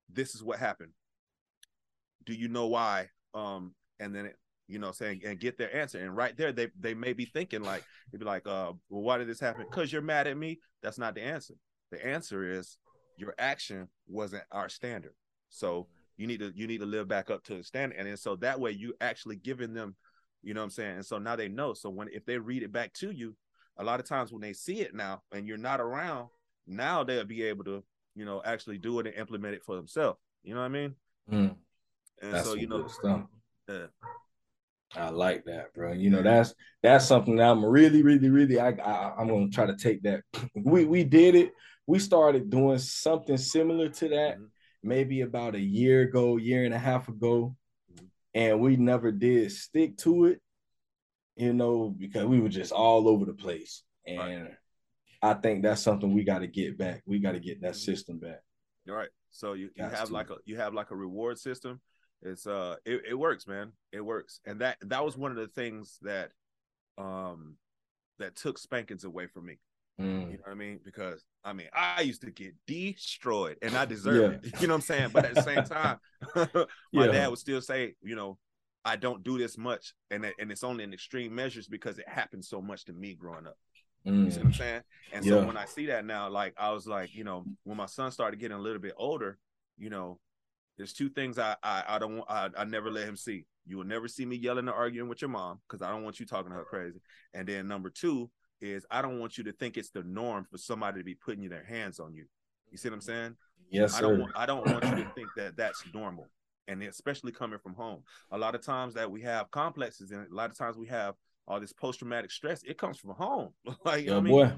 this 0.09 0.35
is 0.35 0.43
what 0.43 0.59
happened. 0.59 0.91
Do 2.25 2.33
you 2.33 2.47
know 2.47 2.67
why? 2.67 3.09
Um, 3.33 3.73
and 3.99 4.15
then 4.15 4.27
it, 4.27 4.35
you 4.67 4.79
know 4.79 4.91
saying 4.91 5.21
and 5.25 5.39
get 5.39 5.57
their 5.57 5.75
answer 5.75 5.99
and 5.99 6.15
right 6.15 6.35
there 6.37 6.51
they 6.51 6.69
they 6.79 6.95
may 6.95 7.13
be 7.13 7.25
thinking 7.25 7.61
like 7.61 7.83
they'd 8.11 8.17
be 8.17 8.25
like 8.25 8.47
uh 8.47 8.73
well 8.89 9.03
why 9.03 9.19
did 9.19 9.27
this 9.27 9.39
happen 9.39 9.63
because 9.69 9.93
you're 9.93 10.01
mad 10.01 10.25
at 10.25 10.35
me 10.35 10.57
that's 10.81 10.97
not 10.97 11.13
the 11.13 11.21
answer 11.21 11.53
the 11.91 12.03
answer 12.03 12.43
is 12.49 12.79
your 13.17 13.33
action 13.37 13.87
wasn't 14.07 14.43
our 14.51 14.69
standard. 14.69 15.13
So 15.55 15.87
you 16.17 16.27
need 16.27 16.39
to 16.39 16.51
you 16.55 16.67
need 16.67 16.79
to 16.79 16.85
live 16.85 17.07
back 17.07 17.29
up 17.29 17.43
to 17.45 17.55
the 17.55 17.63
standard. 17.63 17.97
And 17.97 18.07
then 18.07 18.17
so 18.17 18.35
that 18.37 18.59
way 18.59 18.71
you 18.71 18.93
actually 19.01 19.37
giving 19.37 19.73
them, 19.73 19.95
you 20.43 20.53
know 20.53 20.61
what 20.61 20.65
I'm 20.65 20.71
saying? 20.71 20.95
And 20.95 21.05
so 21.05 21.17
now 21.17 21.35
they 21.35 21.47
know. 21.47 21.73
So 21.73 21.89
when 21.89 22.09
if 22.11 22.25
they 22.25 22.37
read 22.37 22.63
it 22.63 22.71
back 22.71 22.93
to 22.95 23.11
you, 23.11 23.35
a 23.77 23.83
lot 23.83 23.99
of 23.99 24.05
times 24.05 24.31
when 24.31 24.41
they 24.41 24.53
see 24.53 24.81
it 24.81 24.93
now 24.93 25.21
and 25.33 25.47
you're 25.47 25.57
not 25.57 25.81
around, 25.81 26.29
now 26.67 27.03
they'll 27.03 27.25
be 27.25 27.43
able 27.43 27.63
to, 27.65 27.83
you 28.15 28.25
know, 28.25 28.41
actually 28.45 28.77
do 28.77 28.99
it 28.99 29.07
and 29.07 29.15
implement 29.15 29.55
it 29.55 29.63
for 29.63 29.75
themselves. 29.75 30.19
You 30.43 30.53
know 30.53 30.61
what 30.61 30.67
I 30.67 30.69
mean? 30.69 30.95
Mm. 31.31 31.55
And 32.21 32.33
That's 32.33 32.47
so 32.47 32.55
you 32.55 32.67
know 32.67 32.87
stuff. 32.87 33.23
Yeah. 33.67 33.87
I 34.95 35.09
like 35.09 35.43
that, 35.45 35.73
bro. 35.73 35.91
You 35.91 36.09
know, 36.09 36.21
that's 36.21 36.53
that's 36.81 37.05
something 37.05 37.35
that 37.37 37.49
I'm 37.49 37.65
really, 37.65 38.01
really, 38.01 38.29
really. 38.29 38.59
I, 38.59 38.69
I 38.69 39.13
I'm 39.17 39.27
gonna 39.27 39.49
try 39.49 39.65
to 39.65 39.75
take 39.75 40.03
that. 40.03 40.21
We 40.55 40.85
we 40.85 41.03
did 41.03 41.35
it 41.35 41.51
we 41.87 41.99
started 41.99 42.49
doing 42.49 42.77
something 42.77 43.37
similar 43.37 43.89
to 43.89 44.09
that 44.09 44.35
mm-hmm. 44.35 44.45
Maybe 44.85 45.21
about 45.21 45.55
a 45.55 45.59
year 45.59 46.01
ago, 46.01 46.37
year 46.37 46.63
and 46.63 46.73
a 46.73 46.79
half 46.79 47.09
ago, 47.09 47.55
and 48.33 48.59
we 48.59 48.75
never 48.77 49.11
did 49.11 49.51
stick 49.51 49.97
to 49.97 50.25
it, 50.25 50.41
you 51.35 51.53
know, 51.53 51.93
because 51.97 52.25
we 52.25 52.39
were 52.39 52.49
just 52.49 52.71
all 52.71 53.07
over 53.09 53.25
the 53.25 53.33
place. 53.33 53.83
And 54.05 54.19
right. 54.19 54.51
I 55.21 55.33
think 55.33 55.63
that's 55.63 55.81
something 55.81 56.13
we 56.13 56.23
got 56.23 56.39
to 56.39 56.47
get 56.47 56.77
back. 56.77 57.01
We 57.05 57.19
got 57.19 57.31
to 57.31 57.39
get 57.39 57.61
that 57.61 57.75
system 57.75 58.19
back. 58.19 58.41
All 58.87 58.95
right. 58.95 59.09
So 59.31 59.53
you, 59.53 59.69
you 59.75 59.83
have 59.83 60.07
to. 60.07 60.13
like 60.13 60.29
a 60.29 60.35
you 60.45 60.57
have 60.57 60.73
like 60.73 60.91
a 60.91 60.95
reward 60.95 61.39
system. 61.39 61.81
It's 62.21 62.47
uh 62.47 62.75
it, 62.85 63.01
it 63.09 63.13
works, 63.15 63.47
man. 63.47 63.73
It 63.91 64.01
works. 64.01 64.39
And 64.45 64.61
that 64.61 64.77
that 64.81 65.03
was 65.03 65.17
one 65.17 65.31
of 65.31 65.37
the 65.37 65.47
things 65.47 65.97
that 66.03 66.31
um 66.97 67.57
that 68.19 68.35
took 68.35 68.57
spankings 68.57 69.03
away 69.03 69.27
from 69.27 69.45
me. 69.47 69.59
Mm. 69.99 70.31
You 70.31 70.37
know 70.37 70.43
what 70.43 70.51
I 70.51 70.55
mean? 70.55 70.79
Because 70.83 71.23
I 71.43 71.53
mean, 71.53 71.67
I 71.73 72.01
used 72.01 72.21
to 72.21 72.31
get 72.31 72.53
destroyed 72.67 73.57
and 73.61 73.75
I 73.75 73.85
deserve 73.85 74.41
yeah. 74.43 74.49
it. 74.49 74.55
You 74.61 74.67
know 74.67 74.73
what 74.73 74.77
I'm 74.77 74.81
saying? 74.81 75.09
But 75.13 75.25
at 75.25 75.35
the 75.35 75.43
same 75.43 75.63
time, 75.63 75.99
my 76.35 77.05
yeah. 77.05 77.11
dad 77.11 77.27
would 77.29 77.39
still 77.39 77.61
say, 77.61 77.95
you 78.01 78.15
know, 78.15 78.37
I 78.83 78.95
don't 78.97 79.23
do 79.23 79.37
this 79.37 79.57
much. 79.57 79.93
And, 80.11 80.25
and 80.39 80.51
it's 80.51 80.63
only 80.63 80.83
in 80.83 80.93
extreme 80.93 81.33
measures 81.33 81.67
because 81.67 81.97
it 81.97 82.07
happened 82.07 82.45
so 82.45 82.61
much 82.61 82.85
to 82.85 82.93
me 82.93 83.15
growing 83.15 83.47
up. 83.47 83.57
Mm. 84.05 84.25
You 84.25 84.31
see 84.31 84.37
what 84.37 84.45
I'm 84.47 84.51
mm. 84.51 84.57
saying? 84.57 84.81
And 85.13 85.25
so 85.25 85.45
when 85.45 85.57
I 85.57 85.65
see 85.65 85.87
that 85.87 86.05
now, 86.05 86.29
like 86.29 86.53
I 86.57 86.71
was 86.71 86.85
like, 86.85 87.15
you 87.15 87.23
know, 87.23 87.45
when 87.63 87.77
my 87.77 87.87
son 87.87 88.11
started 88.11 88.39
getting 88.39 88.57
a 88.57 88.61
little 88.61 88.81
bit 88.81 88.93
older, 88.97 89.39
you 89.77 89.89
know, 89.89 90.19
there's 90.77 90.93
two 90.93 91.09
things 91.09 91.39
I 91.39 91.55
I, 91.63 91.83
I 91.87 91.99
don't 91.99 92.17
want 92.17 92.29
I, 92.29 92.49
I 92.57 92.65
never 92.65 92.91
let 92.91 93.07
him 93.07 93.15
see. 93.15 93.45
You 93.65 93.77
will 93.77 93.85
never 93.85 94.07
see 94.07 94.25
me 94.25 94.35
yelling 94.35 94.67
or 94.67 94.73
arguing 94.73 95.09
with 95.09 95.21
your 95.21 95.29
mom 95.29 95.59
because 95.67 95.81
I 95.81 95.89
don't 95.89 96.03
want 96.03 96.19
you 96.19 96.25
talking 96.25 96.51
to 96.51 96.57
her 96.57 96.65
crazy. 96.65 96.99
And 97.33 97.47
then 97.47 97.67
number 97.67 97.89
two, 97.89 98.29
is 98.61 98.85
I 98.89 99.01
don't 99.01 99.19
want 99.19 99.37
you 99.37 99.43
to 99.45 99.51
think 99.51 99.77
it's 99.77 99.89
the 99.89 100.03
norm 100.03 100.45
for 100.49 100.57
somebody 100.57 100.99
to 100.99 101.03
be 101.03 101.15
putting 101.15 101.47
their 101.49 101.63
hands 101.63 101.99
on 101.99 102.13
you. 102.13 102.25
You 102.71 102.77
see 102.77 102.89
what 102.89 102.95
I'm 102.95 103.01
saying? 103.01 103.35
Yes, 103.69 103.97
I 103.97 104.01
don't 104.01 104.19
want 104.19 104.31
I 104.35 104.45
don't 104.45 104.65
want 104.65 104.83
you 104.83 105.03
to 105.03 105.11
think 105.15 105.29
that 105.37 105.57
that's 105.57 105.83
normal, 105.93 106.27
and 106.67 106.81
especially 106.83 107.31
coming 107.31 107.59
from 107.59 107.73
home. 107.73 108.03
A 108.31 108.37
lot 108.37 108.55
of 108.55 108.61
times 108.61 108.93
that 108.93 109.09
we 109.09 109.21
have 109.21 109.49
complexes, 109.51 110.11
and 110.11 110.29
a 110.29 110.33
lot 110.33 110.49
of 110.49 110.57
times 110.57 110.77
we 110.77 110.87
have 110.87 111.15
all 111.47 111.59
this 111.59 111.73
post 111.73 111.99
traumatic 111.99 112.31
stress. 112.31 112.63
It 112.63 112.77
comes 112.77 112.97
from 112.97 113.11
home. 113.11 113.49
like, 113.85 114.05
yeah, 114.05 114.17
I 114.17 114.19
mean? 114.19 114.33
boy, 114.33 114.51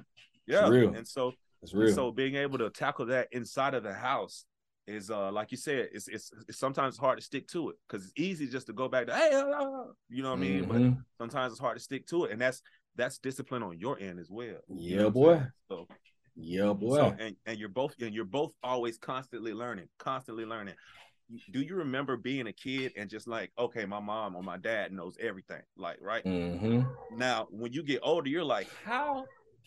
yeah, 0.45 0.67
real. 0.67 0.93
And 0.93 1.07
so, 1.07 1.33
it's 1.61 1.73
real. 1.73 1.93
so 1.93 2.11
being 2.11 2.35
able 2.35 2.57
to 2.59 2.69
tackle 2.69 3.05
that 3.07 3.27
inside 3.31 3.73
of 3.73 3.83
the 3.83 3.93
house 3.93 4.45
is 4.87 5.11
uh 5.11 5.29
like 5.31 5.51
you 5.51 5.57
said 5.57 5.89
it's 5.91 6.07
it's, 6.07 6.31
it's 6.47 6.57
sometimes 6.57 6.97
hard 6.97 7.19
to 7.19 7.23
stick 7.23 7.45
to 7.49 7.69
it 7.69 7.75
because 7.87 8.05
it's 8.05 8.13
easy 8.15 8.47
just 8.47 8.67
to 8.67 8.73
go 8.73 8.87
back 8.87 9.05
to 9.05 9.13
hey 9.13 9.31
uh, 9.33 9.83
you 10.09 10.23
know 10.23 10.31
what 10.31 10.39
mm-hmm. 10.39 10.71
I 10.71 10.77
mean 10.77 10.93
but 11.17 11.23
sometimes 11.23 11.51
it's 11.51 11.59
hard 11.59 11.77
to 11.77 11.83
stick 11.83 12.07
to 12.07 12.23
it 12.23 12.31
and 12.31 12.39
that's 12.39 12.61
that's 12.97 13.19
discipline 13.19 13.63
on 13.63 13.79
your 13.79 13.99
end 13.99 14.19
as 14.19 14.29
well. 14.29 14.57
Yeah, 14.67 14.89
you 14.89 14.97
know 14.97 15.11
boy. 15.11 15.43
So 15.69 15.87
yeah, 16.35 16.73
boy. 16.73 16.97
So, 16.97 17.15
and 17.19 17.35
and 17.45 17.57
you're 17.57 17.69
both 17.69 17.95
and 18.01 18.13
you're 18.13 18.25
both 18.25 18.53
always 18.63 18.97
constantly 18.97 19.53
learning, 19.53 19.87
constantly 19.97 20.45
learning. 20.45 20.75
Do 21.51 21.61
you 21.61 21.75
remember 21.75 22.15
being 22.15 22.47
a 22.47 22.53
kid 22.53 22.93
and 22.95 23.09
just 23.09 23.27
like, 23.27 23.51
okay, 23.59 23.85
my 23.85 23.99
mom 23.99 24.35
or 24.35 24.43
my 24.43 24.55
dad 24.55 24.93
knows 24.93 25.17
everything, 25.19 25.61
like, 25.75 25.97
right? 25.99 26.23
Mm-hmm. 26.23 26.83
Now, 27.17 27.47
when 27.51 27.73
you 27.73 27.83
get 27.83 27.99
older, 28.01 28.29
you're 28.29 28.45
like, 28.45 28.69
how 28.85 29.25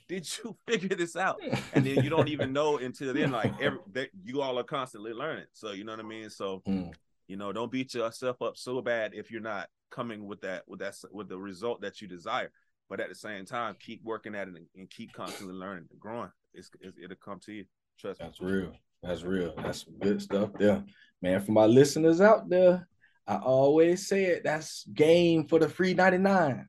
did 0.08 0.26
you 0.38 0.56
figure 0.66 0.96
this 0.96 1.16
out? 1.16 1.38
And 1.74 1.84
then 1.84 2.02
you 2.02 2.08
don't 2.08 2.28
even 2.28 2.54
know 2.54 2.78
until 2.78 3.12
then, 3.12 3.30
like, 3.30 3.52
every 3.60 3.80
that 3.92 4.08
you 4.24 4.40
all 4.40 4.58
are 4.58 4.64
constantly 4.64 5.12
learning. 5.12 5.46
So 5.52 5.72
you 5.72 5.84
know 5.84 5.92
what 5.92 6.00
I 6.00 6.08
mean. 6.08 6.30
So 6.30 6.62
mm. 6.66 6.92
you 7.26 7.36
know, 7.36 7.52
don't 7.52 7.70
beat 7.70 7.94
yourself 7.94 8.40
up 8.40 8.56
so 8.56 8.80
bad 8.80 9.12
if 9.14 9.30
you're 9.30 9.40
not 9.40 9.68
coming 9.90 10.26
with 10.26 10.40
that 10.42 10.62
with 10.68 10.80
that 10.80 10.94
with 11.12 11.28
the 11.28 11.38
result 11.38 11.80
that 11.80 12.00
you 12.00 12.08
desire 12.08 12.52
but 12.90 13.00
at 13.00 13.08
the 13.08 13.14
same 13.14 13.46
time, 13.46 13.76
keep 13.78 14.04
working 14.04 14.34
at 14.34 14.48
it 14.48 14.56
and, 14.56 14.66
and 14.76 14.90
keep 14.90 15.12
constantly 15.12 15.54
learning 15.54 15.86
and 15.90 16.00
growing. 16.00 16.30
It's, 16.52 16.70
it's, 16.80 16.98
it'll 17.02 17.16
come 17.16 17.38
to 17.46 17.52
you. 17.52 17.64
Trust 17.98 18.18
That's 18.18 18.40
me. 18.40 18.46
That's 18.48 18.52
real. 18.52 18.72
That's 19.02 19.22
real. 19.22 19.54
That's 19.56 19.84
some 19.84 19.98
good 19.98 20.20
stuff 20.20 20.50
there, 20.58 20.84
man. 21.22 21.40
For 21.40 21.52
my 21.52 21.66
listeners 21.66 22.20
out 22.20 22.50
there, 22.50 22.86
I 23.26 23.36
always 23.36 24.08
say 24.08 24.24
it. 24.24 24.42
That's 24.44 24.84
game 24.92 25.46
for 25.46 25.58
the 25.58 25.68
free 25.68 25.94
ninety 25.94 26.18
nine. 26.18 26.66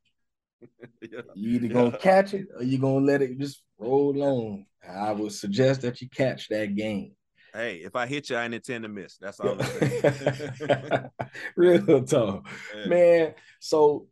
yeah. 1.02 1.22
You 1.34 1.56
either 1.56 1.68
gonna 1.68 1.98
catch 1.98 2.34
it 2.34 2.48
or 2.56 2.64
you 2.64 2.78
gonna 2.78 3.06
let 3.06 3.22
it 3.22 3.38
just 3.40 3.64
roll 3.80 4.22
on. 4.22 4.66
I 4.88 5.12
would 5.12 5.32
suggest 5.32 5.82
that 5.82 6.02
you 6.02 6.10
catch 6.10 6.48
that 6.50 6.76
game. 6.76 7.16
Hey, 7.54 7.78
if 7.84 7.96
I 7.98 8.08
hit 8.08 8.30
you, 8.30 8.38
I 8.38 8.46
intend 8.46 8.84
to 8.84 8.90
miss. 8.90 9.18
That's 9.18 9.40
all. 9.40 9.58
Real 11.56 12.04
talk, 12.04 12.48
yeah. 12.78 12.86
man. 12.88 13.34
So 13.60 14.08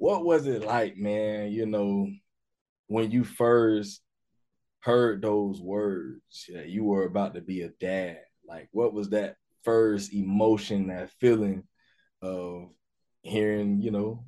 what 0.00 0.24
was 0.24 0.46
it 0.46 0.64
like, 0.64 0.96
man? 0.96 1.52
You 1.52 1.66
know, 1.66 2.08
when 2.86 3.10
you 3.10 3.22
first 3.22 4.00
heard 4.80 5.20
those 5.20 5.60
words, 5.60 6.46
yeah, 6.48 6.62
you 6.62 6.84
were 6.84 7.04
about 7.04 7.34
to 7.34 7.42
be 7.42 7.62
a 7.62 7.68
dad. 7.68 8.20
Like, 8.48 8.70
what 8.72 8.94
was 8.94 9.10
that 9.10 9.36
first 9.62 10.14
emotion, 10.14 10.86
that 10.86 11.10
feeling 11.20 11.64
of 12.22 12.70
hearing, 13.20 13.82
you 13.82 13.90
know, 13.90 14.24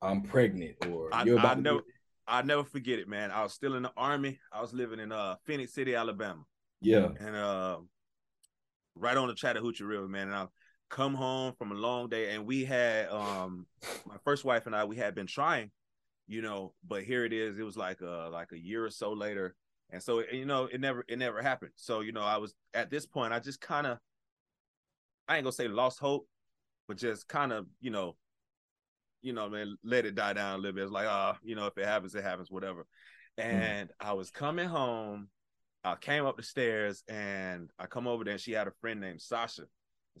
I'm 0.00 0.22
pregnant 0.22 0.76
or 0.86 1.12
I, 1.12 1.24
you're 1.24 1.40
about 1.40 1.58
I 1.58 1.60
never, 1.60 1.80
I 2.28 2.42
never 2.42 2.62
forget 2.62 3.00
it, 3.00 3.08
man. 3.08 3.32
I 3.32 3.42
was 3.42 3.52
still 3.52 3.74
in 3.74 3.82
the 3.82 3.92
army. 3.96 4.38
I 4.52 4.60
was 4.60 4.72
living 4.72 5.00
in 5.00 5.10
uh 5.10 5.34
Phenix 5.44 5.74
City, 5.74 5.96
Alabama. 5.96 6.44
Yeah, 6.80 7.08
and 7.18 7.34
uh, 7.34 7.78
right 8.94 9.16
on 9.16 9.26
the 9.26 9.34
Chattahoochee 9.34 9.82
River, 9.82 10.06
man. 10.06 10.28
And 10.28 10.36
I 10.36 10.46
come 10.90 11.14
home 11.14 11.54
from 11.56 11.70
a 11.70 11.74
long 11.74 12.08
day 12.08 12.34
and 12.34 12.44
we 12.44 12.64
had 12.64 13.08
um 13.08 13.64
my 14.06 14.16
first 14.24 14.44
wife 14.44 14.66
and 14.66 14.74
I 14.74 14.84
we 14.84 14.96
had 14.96 15.14
been 15.14 15.26
trying 15.26 15.70
you 16.26 16.42
know 16.42 16.74
but 16.86 17.04
here 17.04 17.24
it 17.24 17.32
is 17.32 17.58
it 17.58 17.62
was 17.62 17.76
like 17.76 18.00
a 18.00 18.28
like 18.30 18.52
a 18.52 18.58
year 18.58 18.84
or 18.84 18.90
so 18.90 19.12
later 19.12 19.54
and 19.90 20.02
so 20.02 20.22
you 20.32 20.44
know 20.44 20.64
it 20.64 20.80
never 20.80 21.04
it 21.08 21.18
never 21.18 21.40
happened 21.40 21.70
so 21.76 22.00
you 22.00 22.12
know 22.12 22.22
I 22.22 22.38
was 22.38 22.54
at 22.74 22.90
this 22.90 23.06
point 23.06 23.32
I 23.32 23.38
just 23.38 23.60
kind 23.60 23.86
of 23.86 23.98
I 25.28 25.36
ain't 25.36 25.44
gonna 25.44 25.52
say 25.52 25.68
lost 25.68 26.00
hope 26.00 26.26
but 26.88 26.96
just 26.96 27.28
kind 27.28 27.52
of 27.52 27.66
you 27.80 27.90
know 27.90 28.16
you 29.22 29.32
know 29.32 29.48
man 29.48 29.76
let 29.84 30.06
it 30.06 30.16
die 30.16 30.32
down 30.32 30.54
a 30.54 30.58
little 30.58 30.74
bit 30.74 30.82
it's 30.82 30.92
like 30.92 31.06
ah 31.08 31.30
uh, 31.30 31.36
you 31.42 31.54
know 31.54 31.66
if 31.66 31.78
it 31.78 31.86
happens 31.86 32.16
it 32.16 32.24
happens 32.24 32.50
whatever 32.50 32.84
hmm. 33.38 33.44
and 33.44 33.88
mm. 33.88 33.92
I 34.00 34.12
was 34.14 34.30
coming 34.30 34.68
home 34.68 35.28
I 35.84 35.94
came 35.94 36.26
up 36.26 36.36
the 36.36 36.42
stairs 36.42 37.04
and 37.08 37.70
I 37.78 37.86
come 37.86 38.08
over 38.08 38.24
there 38.24 38.32
and 38.32 38.40
she 38.40 38.52
had 38.52 38.66
a 38.66 38.72
friend 38.80 39.00
named 39.00 39.22
Sasha 39.22 39.62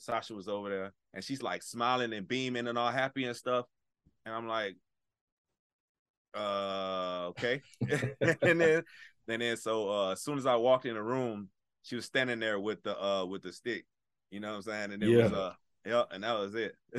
Sasha 0.02 0.34
was 0.34 0.48
over 0.48 0.68
there 0.70 0.92
and 1.14 1.24
she's 1.24 1.42
like 1.42 1.62
smiling 1.62 2.12
and 2.12 2.28
beaming 2.28 2.66
and 2.68 2.78
all 2.78 2.90
happy 2.90 3.24
and 3.24 3.36
stuff. 3.36 3.66
And 4.26 4.34
I'm 4.34 4.48
like, 4.48 4.76
uh, 6.34 7.26
okay. 7.30 7.62
and 8.42 8.60
then 8.60 8.82
And 9.28 9.42
then 9.42 9.56
so 9.56 9.88
uh, 9.90 10.12
as 10.12 10.22
soon 10.22 10.38
as 10.38 10.46
I 10.46 10.56
walked 10.56 10.86
in 10.86 10.94
the 10.94 11.02
room, 11.02 11.48
she 11.82 11.96
was 11.96 12.04
standing 12.04 12.40
there 12.40 12.58
with 12.60 12.82
the 12.82 13.00
uh 13.02 13.24
with 13.26 13.42
the 13.42 13.52
stick. 13.52 13.86
You 14.30 14.40
know 14.40 14.48
what 14.50 14.56
I'm 14.56 14.62
saying? 14.62 14.92
And 14.92 15.02
it 15.02 15.08
Yeah. 15.08 15.14
was 15.14 15.32
uh 15.32 15.52
yeah, 15.86 16.04
and 16.10 16.24
that 16.24 16.38
was 16.38 16.54
it. 16.54 16.74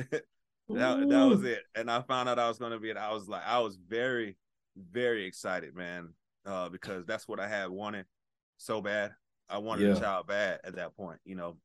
that, 0.72 1.08
that 1.08 1.24
was 1.24 1.44
it. 1.44 1.60
And 1.74 1.90
I 1.90 2.02
found 2.02 2.28
out 2.28 2.38
I 2.38 2.48
was 2.48 2.58
gonna 2.58 2.78
be 2.80 2.90
it. 2.90 2.96
I 2.96 3.12
was 3.12 3.28
like, 3.28 3.42
I 3.46 3.58
was 3.60 3.76
very, 3.76 4.36
very 4.76 5.24
excited, 5.26 5.74
man. 5.74 6.10
Uh, 6.46 6.68
because 6.68 7.06
that's 7.06 7.28
what 7.28 7.38
I 7.38 7.48
had 7.48 7.70
wanted 7.70 8.06
so 8.58 8.80
bad. 8.80 9.12
I 9.48 9.58
wanted 9.58 9.84
Yeah. 9.84 9.88
a 9.88 10.00
child 10.00 10.26
bad 10.26 10.60
at 10.64 10.76
that 10.76 10.96
point, 10.96 11.20
you 11.24 11.36
know. 11.36 11.56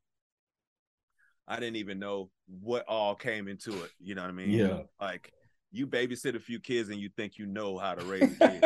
I 1.48 1.60
didn't 1.60 1.78
even 1.78 2.00
know 2.00 2.30
what 2.62 2.86
all 2.88 3.16
came 3.16 3.48
into 3.48 3.84
it. 3.84 3.92
You 4.00 4.16
know 4.16 4.22
what 4.22 4.30
I 4.30 4.34
mean? 4.34 4.50
Yeah. 4.52 4.82
Like 5.00 5.32
you 5.72 5.88
babysit 5.88 6.36
a 6.36 6.40
few 6.40 6.60
kids 6.60 6.90
and 6.90 7.00
you 7.00 7.10
think 7.16 7.38
you 7.38 7.46
know 7.46 7.78
how 7.78 7.96
to 7.96 8.06
raise 8.06 8.24
a 8.24 8.50
kid. 8.50 8.64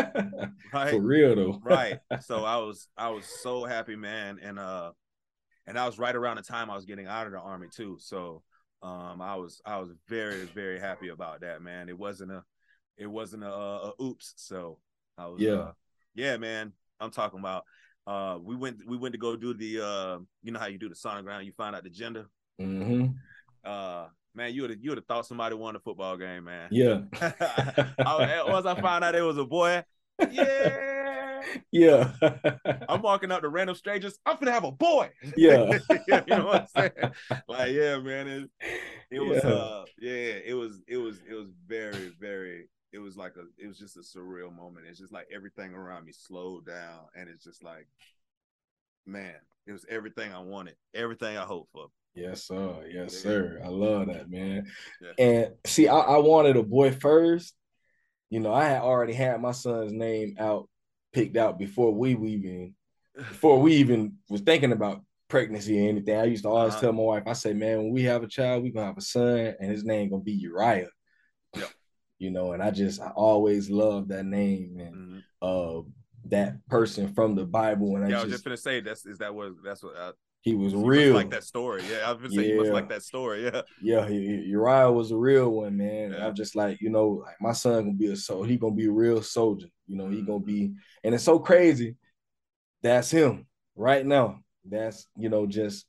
right? 0.73 0.91
For 0.91 0.99
real 1.01 1.35
though. 1.35 1.59
right. 1.63 1.99
So 2.21 2.43
I 2.43 2.57
was 2.57 2.87
I 2.97 3.09
was 3.09 3.25
so 3.41 3.65
happy, 3.65 3.95
man. 3.95 4.39
And 4.41 4.57
uh 4.59 4.91
and 5.67 5.77
I 5.77 5.85
was 5.85 5.99
right 5.99 6.15
around 6.15 6.37
the 6.37 6.43
time 6.43 6.69
I 6.69 6.75
was 6.75 6.85
getting 6.85 7.07
out 7.07 7.27
of 7.27 7.33
the 7.33 7.39
army 7.39 7.67
too. 7.71 7.97
So 7.99 8.43
um 8.81 9.21
I 9.21 9.35
was 9.35 9.61
I 9.65 9.77
was 9.77 9.89
very, 10.07 10.45
very 10.45 10.79
happy 10.79 11.09
about 11.09 11.41
that, 11.41 11.61
man. 11.61 11.87
It 11.89 11.97
wasn't 11.97 12.31
a 12.31 12.43
it 12.97 13.07
wasn't 13.07 13.43
a, 13.43 13.51
a 13.51 13.93
oops. 14.01 14.33
So 14.37 14.79
I 15.17 15.27
was 15.27 15.41
Yeah. 15.41 15.51
uh, 15.53 15.71
yeah, 16.15 16.37
man. 16.37 16.73
I'm 16.99 17.11
talking 17.11 17.39
about 17.39 17.63
uh 18.07 18.37
we 18.41 18.55
went 18.55 18.77
we 18.87 18.97
went 18.97 19.13
to 19.13 19.19
go 19.19 19.35
do 19.35 19.53
the 19.53 19.85
uh 19.85 20.19
you 20.43 20.51
know 20.51 20.59
how 20.59 20.67
you 20.67 20.79
do 20.79 20.89
the 20.89 20.95
sonogram, 20.95 21.45
you 21.45 21.51
find 21.51 21.75
out 21.75 21.83
the 21.83 21.89
gender. 21.89 22.25
Hmm 22.61 23.05
Uh 23.63 24.07
man, 24.33 24.53
you 24.53 24.61
would 24.61 24.71
have 24.71 24.79
you 24.81 24.91
would 24.91 24.97
have 24.97 25.05
thought 25.05 25.25
somebody 25.25 25.55
won 25.55 25.73
the 25.73 25.79
football 25.79 26.17
game, 26.17 26.45
man. 26.45 26.69
Yeah. 26.71 27.01
I, 27.21 28.43
once 28.47 28.65
I 28.65 28.75
found 28.75 29.03
out 29.03 29.15
it 29.15 29.21
was 29.21 29.37
a 29.37 29.45
boy, 29.45 29.83
yeah. 30.31 31.41
Yeah. 31.71 32.11
I'm 32.87 33.01
walking 33.01 33.31
up 33.31 33.41
to 33.41 33.49
random 33.49 33.75
strangers. 33.75 34.17
I'm 34.25 34.37
gonna 34.37 34.51
have 34.51 34.63
a 34.63 34.71
boy. 34.71 35.09
yeah. 35.35 35.79
you 36.07 36.23
know 36.27 36.45
what 36.45 36.61
I'm 36.61 36.67
saying? 36.67 37.11
Like, 37.47 37.71
yeah, 37.71 37.97
man. 37.99 38.27
It, 38.27 38.49
it 39.11 39.19
was 39.19 39.43
Yeah. 39.43 39.49
uh 39.49 39.85
yeah, 39.99 40.39
it 40.45 40.53
was 40.53 40.81
it 40.87 40.97
was 40.97 41.19
it 41.29 41.33
was 41.33 41.49
very, 41.67 42.11
very 42.19 42.67
it 42.93 42.99
was 42.99 43.17
like 43.17 43.33
a 43.37 43.43
it 43.61 43.67
was 43.67 43.77
just 43.77 43.97
a 43.97 44.01
surreal 44.01 44.55
moment. 44.55 44.85
It's 44.89 44.99
just 44.99 45.13
like 45.13 45.27
everything 45.33 45.73
around 45.73 46.05
me 46.05 46.11
slowed 46.11 46.65
down 46.65 47.05
and 47.15 47.29
it's 47.29 47.43
just 47.43 47.63
like 47.63 47.87
man, 49.05 49.35
it 49.67 49.71
was 49.71 49.85
everything 49.89 50.33
I 50.33 50.39
wanted, 50.39 50.75
everything 50.93 51.37
I 51.37 51.43
hoped 51.43 51.71
for. 51.71 51.87
Yes, 52.13 52.45
sir. 52.45 52.85
Yes, 52.91 53.21
sir. 53.21 53.61
I 53.63 53.67
love 53.69 54.07
that, 54.07 54.29
man. 54.29 54.65
Yeah. 55.01 55.11
And 55.17 55.53
see, 55.65 55.87
I, 55.87 55.97
I 55.97 56.17
wanted 56.17 56.57
a 56.57 56.63
boy 56.63 56.91
first. 56.91 57.55
You 58.29 58.39
know, 58.39 58.53
I 58.53 58.65
had 58.65 58.81
already 58.81 59.13
had 59.13 59.41
my 59.41 59.51
son's 59.51 59.93
name 59.93 60.35
out, 60.39 60.69
picked 61.13 61.37
out 61.37 61.57
before 61.59 61.93
we 61.93 62.11
even 62.11 62.75
before 63.15 63.59
we 63.61 63.75
even 63.75 64.17
was 64.29 64.41
thinking 64.41 64.71
about 64.71 65.01
pregnancy 65.27 65.85
or 65.85 65.89
anything. 65.89 66.17
I 66.17 66.25
used 66.25 66.43
to 66.43 66.49
always 66.49 66.73
Uh-huh. 66.73 66.81
tell 66.81 66.93
my 66.93 67.03
wife, 67.03 67.23
I 67.27 67.33
say, 67.33 67.53
man, 67.53 67.77
when 67.77 67.91
we 67.91 68.03
have 68.03 68.23
a 68.23 68.27
child, 68.27 68.63
we're 68.63 68.71
gonna 68.73 68.87
have 68.87 68.97
a 68.97 69.01
son, 69.01 69.55
and 69.59 69.71
his 69.71 69.83
name 69.83 70.09
gonna 70.09 70.21
be 70.23 70.33
Uriah. 70.33 70.89
Yeah. 71.55 71.65
You 72.19 72.31
know, 72.31 72.53
and 72.53 72.61
I 72.63 72.71
just 72.71 73.01
I 73.01 73.09
always 73.09 73.69
loved 73.69 74.09
that 74.09 74.25
name 74.25 74.79
and 74.79 74.95
Mhm. 74.95 75.23
uh 75.41 75.81
that 76.25 76.65
person 76.67 77.13
from 77.13 77.35
the 77.35 77.45
Bible. 77.45 77.95
And 77.95 78.05
I 78.05 78.09
Yeah, 78.09 78.19
I 78.19 78.21
was 78.21 78.29
just, 78.31 78.33
just 78.35 78.43
gonna 78.45 78.57
say 78.57 78.79
that's 78.81 79.05
is 79.05 79.17
that 79.19 79.33
what 79.33 79.53
that's 79.63 79.83
what 79.83 79.95
uh, 79.95 80.13
he 80.41 80.55
was 80.55 80.73
must 80.73 80.85
real. 80.87 81.13
like 81.13 81.29
that 81.29 81.43
story. 81.43 81.83
Yeah, 81.89 82.07
I 82.09 82.11
was 82.11 82.21
gonna 82.21 82.33
say 82.33 82.49
you 82.49 82.57
must 82.57 82.67
Yeah. 82.67 82.73
like 82.73 82.89
that 82.89 83.03
story. 83.03 83.43
Yeah. 83.45 83.61
Yeah, 83.81 84.07
Uriah 84.07 84.91
was 84.91 85.11
a 85.11 85.17
real 85.17 85.49
one, 85.51 85.77
man. 85.77 86.11
Yeah. 86.11 86.27
I'm 86.27 86.35
just 86.35 86.55
like, 86.55 86.81
you 86.81 86.89
know, 86.89 87.23
like 87.25 87.35
my 87.39 87.51
son 87.53 87.83
gonna 87.85 87.93
be 87.93 88.11
a 88.11 88.15
soul. 88.15 88.43
He 88.43 88.57
gonna 88.57 88.75
be 88.75 88.87
a 88.87 88.91
real 88.91 89.21
soldier. 89.21 89.67
You 89.87 89.97
know, 89.97 90.09
he 90.09 90.21
gonna 90.23 90.39
Mhm. 90.39 90.45
be, 90.45 90.73
and 91.03 91.13
it's 91.13 91.23
so 91.23 91.37
crazy. 91.39 91.95
That's 92.81 93.11
him 93.11 93.45
right 93.75 94.05
now. 94.05 94.39
That's 94.65 95.07
you 95.15 95.29
know, 95.29 95.45
just 95.45 95.85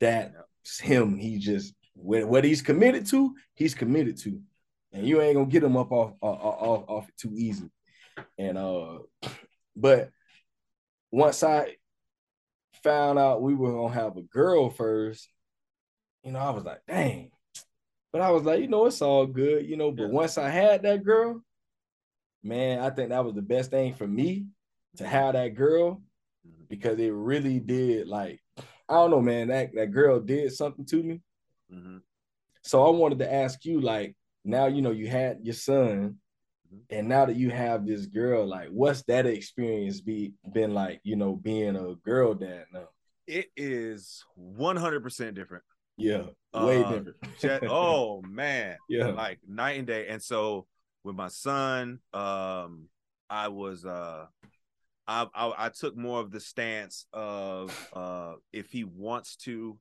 that's 0.00 0.80
him. 0.80 1.16
He 1.16 1.38
just 1.38 1.74
what, 1.94 2.26
what 2.28 2.44
he's 2.44 2.62
committed 2.62 3.06
to, 3.06 3.34
he's 3.54 3.74
committed 3.74 4.16
to, 4.18 4.40
and 4.92 5.06
you 5.06 5.20
ain't 5.22 5.34
gonna 5.36 5.46
get 5.46 5.62
him 5.64 5.76
up 5.76 5.92
off 5.92 6.12
off 6.20 6.38
off, 6.42 6.84
off 6.88 7.10
too 7.16 7.32
easy. 7.36 7.70
And 8.38 8.58
uh, 8.58 8.98
but 9.76 10.10
once 11.10 11.42
I 11.42 11.76
found 12.86 13.18
out 13.18 13.42
we 13.42 13.54
were 13.54 13.72
gonna 13.72 13.92
have 13.94 14.16
a 14.16 14.22
girl 14.22 14.70
first, 14.70 15.28
you 16.22 16.30
know, 16.30 16.38
I 16.38 16.50
was 16.50 16.64
like, 16.64 16.80
dang. 16.86 17.32
But 18.12 18.22
I 18.22 18.30
was 18.30 18.44
like, 18.44 18.60
you 18.60 18.68
know, 18.68 18.86
it's 18.86 19.02
all 19.02 19.26
good, 19.26 19.66
you 19.66 19.76
know. 19.76 19.90
But 19.90 20.04
Yeah. 20.04 20.12
once 20.12 20.38
I 20.38 20.48
had 20.48 20.82
that 20.82 21.02
girl, 21.02 21.42
man, 22.44 22.78
I 22.78 22.90
think 22.90 23.08
that 23.08 23.24
was 23.24 23.34
the 23.34 23.42
best 23.42 23.70
thing 23.70 23.94
for 23.94 24.06
me 24.06 24.46
to 24.98 25.06
have 25.06 25.34
that 25.34 25.54
girl 25.54 26.00
Mhm. 26.46 26.68
because 26.68 26.98
it 27.00 27.12
really 27.12 27.58
did 27.58 28.06
like, 28.06 28.40
I 28.88 28.94
don't 28.94 29.10
know, 29.10 29.20
man, 29.20 29.48
that, 29.48 29.74
that 29.74 29.90
girl 29.90 30.20
did 30.20 30.52
something 30.52 30.84
to 30.86 31.02
me. 31.02 31.20
Mhm. 31.72 32.02
So 32.62 32.86
I 32.86 32.90
wanted 32.90 33.18
to 33.18 33.32
ask 33.32 33.64
you, 33.64 33.80
like, 33.80 34.14
now 34.44 34.66
you 34.66 34.80
know 34.80 34.92
you 34.92 35.08
had 35.08 35.44
your 35.44 35.54
son. 35.54 36.20
And 36.90 37.08
now 37.08 37.24
that 37.26 37.36
you 37.36 37.50
have 37.50 37.86
this 37.86 38.06
girl, 38.06 38.46
like, 38.46 38.68
what's 38.68 39.02
that 39.04 39.26
experience 39.26 40.00
be 40.00 40.34
been 40.52 40.74
like? 40.74 41.00
You 41.04 41.16
know, 41.16 41.36
being 41.36 41.76
a 41.76 41.94
girl 41.96 42.34
dad 42.34 42.66
now. 42.72 42.88
It 43.26 43.46
is 43.56 44.24
100% 44.38 45.34
different. 45.34 45.64
Yeah, 45.96 46.26
way 46.54 46.82
Uh, 46.82 47.00
different. 47.40 47.64
Oh 47.72 48.22
man, 48.22 48.76
yeah, 48.88 49.08
like 49.08 49.40
night 49.46 49.78
and 49.78 49.86
day. 49.86 50.08
And 50.08 50.22
so 50.22 50.66
with 51.04 51.16
my 51.16 51.28
son, 51.28 52.00
um, 52.12 52.88
I 53.28 53.48
was 53.48 53.84
uh 53.84 54.26
I, 55.08 55.26
I 55.34 55.52
I 55.66 55.68
took 55.70 55.96
more 55.96 56.20
of 56.20 56.30
the 56.30 56.40
stance 56.40 57.06
of 57.12 57.72
uh 57.92 58.34
if 58.52 58.70
he 58.70 58.84
wants 58.84 59.36
to 59.36 59.78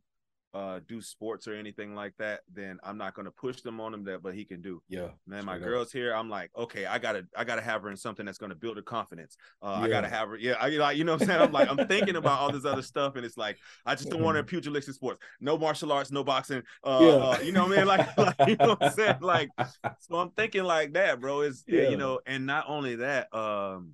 uh 0.55 0.79
do 0.87 1.01
sports 1.01 1.47
or 1.49 1.53
anything 1.53 1.93
like 1.93 2.13
that, 2.17 2.39
then 2.51 2.79
I'm 2.81 2.97
not 2.97 3.13
gonna 3.13 3.31
push 3.31 3.59
them 3.61 3.81
on 3.81 3.93
him 3.93 4.05
that 4.05 4.23
but 4.23 4.33
he 4.33 4.45
can 4.45 4.61
do. 4.61 4.81
yeah. 4.87 5.09
Man, 5.27 5.43
my 5.43 5.55
up. 5.57 5.61
girl's 5.61 5.91
here. 5.91 6.13
I'm 6.15 6.29
like, 6.29 6.49
okay, 6.57 6.85
I 6.85 6.97
gotta, 6.97 7.27
I 7.35 7.43
gotta 7.43 7.61
have 7.61 7.81
her 7.83 7.89
in 7.89 7.97
something 7.97 8.25
that's 8.25 8.37
gonna 8.37 8.55
build 8.55 8.77
her 8.77 8.81
confidence. 8.81 9.35
Uh, 9.61 9.73
I 9.83 9.89
gotta 9.89 10.07
have 10.07 10.29
her. 10.29 10.37
Yeah, 10.37 10.53
I 10.59 10.69
like, 10.69 10.95
you 10.97 11.03
know, 11.03 11.11
what 11.13 11.23
I'm 11.23 11.27
saying. 11.27 11.41
I'm 11.41 11.51
like, 11.51 11.69
I'm 11.69 11.87
thinking 11.87 12.15
about 12.15 12.39
all 12.39 12.51
this 12.53 12.63
other 12.63 12.81
stuff, 12.93 13.17
and 13.17 13.25
it's 13.25 13.37
like, 13.37 13.57
I 13.85 13.95
just 13.95 14.09
don't 14.09 14.21
want 14.23 14.35
her 14.35 14.39
in 14.39 14.45
pugilistic 14.45 14.95
sports. 14.95 15.19
No 15.41 15.57
martial 15.57 15.91
arts, 15.91 16.09
no 16.11 16.23
boxing. 16.23 16.63
Uh, 16.83 16.99
Yeah. 17.01 17.07
uh, 17.09 17.39
you 17.43 17.51
know 17.51 17.63
what 17.65 17.73
I 17.73 17.77
mean? 17.77 17.87
Like, 17.87 18.17
like, 18.17 18.35
you 18.47 18.55
know 18.55 18.69
what 18.69 18.83
I'm 18.83 18.91
saying? 18.93 19.17
Like, 19.21 19.49
so 19.99 20.15
I'm 20.15 20.31
thinking 20.31 20.63
like 20.63 20.93
that, 20.93 21.19
bro. 21.19 21.41
Is 21.41 21.65
yeah. 21.67 21.81
Yeah. 21.81 21.89
you 21.89 21.97
know, 21.97 22.21
and 22.25 22.45
not 22.45 22.65
only 22.69 22.95
that, 22.97 23.27
um, 23.35 23.93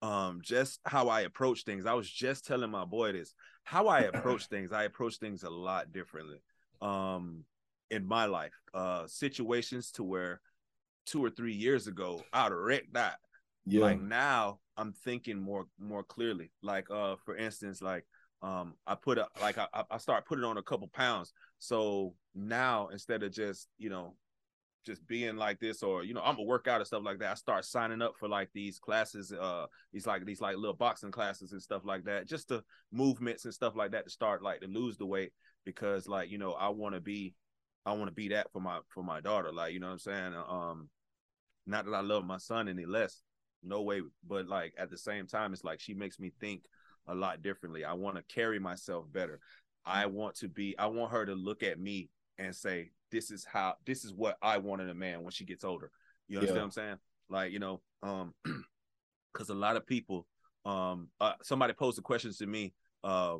um, 0.00 0.40
just 0.42 0.80
how 0.84 1.08
I 1.08 1.20
approach 1.20 1.64
things. 1.64 1.86
I 1.86 1.94
was 1.94 2.10
just 2.10 2.46
telling 2.46 2.70
my 2.70 2.84
boy 2.84 3.12
this. 3.12 3.34
How 3.64 3.88
I 3.88 4.00
approach 4.12 4.46
things, 4.46 4.72
I 4.72 4.84
approach 4.84 5.16
things 5.18 5.42
a 5.42 5.50
lot 5.50 5.92
differently. 5.92 6.42
Um, 6.80 7.44
in 7.90 8.06
my 8.06 8.24
life, 8.24 8.54
uh, 8.74 9.06
situations 9.06 9.90
to 9.92 10.02
where 10.04 10.40
two 11.06 11.24
or 11.24 11.30
three 11.30 11.52
years 11.52 11.86
ago 11.86 12.22
I'd 12.32 12.52
wrecked 12.52 12.94
that. 12.94 13.18
Yeah, 13.66 13.82
Like 13.82 14.00
now, 14.00 14.58
I'm 14.76 14.92
thinking 14.92 15.40
more 15.40 15.66
more 15.78 16.02
clearly. 16.02 16.50
Like, 16.62 16.90
uh, 16.90 17.16
for 17.24 17.36
instance, 17.36 17.80
like, 17.82 18.04
um, 18.42 18.74
I 18.86 18.94
put 18.96 19.18
a 19.18 19.28
like 19.40 19.58
I 19.58 19.66
I 19.90 19.98
start 19.98 20.26
putting 20.26 20.44
on 20.44 20.56
a 20.58 20.62
couple 20.62 20.88
pounds. 20.88 21.32
So 21.58 22.14
now 22.34 22.88
instead 22.88 23.22
of 23.22 23.32
just 23.32 23.68
you 23.78 23.90
know 23.90 24.16
just 24.84 25.06
being 25.06 25.36
like 25.36 25.58
this 25.60 25.82
or 25.82 26.04
you 26.04 26.14
know 26.14 26.22
i'm 26.22 26.34
gonna 26.34 26.46
work 26.46 26.66
out 26.66 26.80
and 26.80 26.86
stuff 26.86 27.02
like 27.04 27.18
that 27.18 27.30
i 27.30 27.34
start 27.34 27.64
signing 27.64 28.02
up 28.02 28.14
for 28.18 28.28
like 28.28 28.48
these 28.52 28.78
classes 28.78 29.32
uh 29.32 29.66
these 29.92 30.06
like 30.06 30.24
these 30.24 30.40
like 30.40 30.56
little 30.56 30.74
boxing 30.74 31.10
classes 31.10 31.52
and 31.52 31.62
stuff 31.62 31.82
like 31.84 32.04
that 32.04 32.26
just 32.26 32.48
the 32.48 32.62
movements 32.90 33.44
and 33.44 33.54
stuff 33.54 33.76
like 33.76 33.92
that 33.92 34.04
to 34.04 34.10
start 34.10 34.42
like 34.42 34.60
to 34.60 34.66
lose 34.66 34.96
the 34.96 35.06
weight 35.06 35.32
because 35.64 36.08
like 36.08 36.30
you 36.30 36.38
know 36.38 36.52
i 36.52 36.68
want 36.68 36.94
to 36.94 37.00
be 37.00 37.34
i 37.86 37.92
want 37.92 38.06
to 38.06 38.14
be 38.14 38.28
that 38.28 38.50
for 38.52 38.60
my 38.60 38.78
for 38.88 39.02
my 39.02 39.20
daughter 39.20 39.52
like 39.52 39.72
you 39.72 39.80
know 39.80 39.86
what 39.86 39.92
i'm 39.92 39.98
saying? 39.98 40.34
Um 40.34 40.88
not 41.66 41.84
that 41.84 41.94
i 41.94 42.00
love 42.00 42.24
my 42.24 42.38
son 42.38 42.68
any 42.68 42.84
less 42.84 43.22
no 43.62 43.82
way 43.82 44.02
but 44.26 44.48
like 44.48 44.74
at 44.76 44.90
the 44.90 44.98
same 44.98 45.26
time 45.26 45.52
it's 45.52 45.64
like 45.64 45.80
she 45.80 45.94
makes 45.94 46.18
me 46.18 46.32
think 46.40 46.62
a 47.06 47.14
lot 47.14 47.42
differently 47.42 47.84
i 47.84 47.92
want 47.92 48.16
to 48.16 48.34
carry 48.34 48.58
myself 48.58 49.04
better 49.12 49.38
i 49.86 50.06
want 50.06 50.34
to 50.34 50.48
be 50.48 50.76
i 50.78 50.86
want 50.86 51.12
her 51.12 51.24
to 51.24 51.34
look 51.34 51.62
at 51.62 51.78
me 51.78 52.08
and 52.38 52.54
say 52.54 52.90
this 53.12 53.30
is 53.30 53.44
how 53.44 53.74
this 53.86 54.04
is 54.04 54.12
what 54.12 54.36
I 54.42 54.58
want 54.58 54.82
in 54.82 54.88
a 54.88 54.94
man 54.94 55.22
when 55.22 55.30
she 55.30 55.44
gets 55.44 55.64
older. 55.64 55.90
You 56.28 56.38
understand 56.38 56.56
Yeah. 56.56 56.62
what 56.62 56.64
I'm 56.66 56.70
saying? 56.72 56.96
Like, 57.28 57.52
you 57.52 57.60
know, 57.60 57.80
um 58.02 58.34
because 59.32 59.50
a 59.50 59.54
lot 59.54 59.76
of 59.76 59.86
people 59.86 60.26
um 60.64 61.08
uh, 61.20 61.34
somebody 61.42 61.72
posed 61.74 61.98
a 61.98 62.02
question 62.02 62.32
to 62.32 62.46
me, 62.46 62.72
uh 63.04 63.36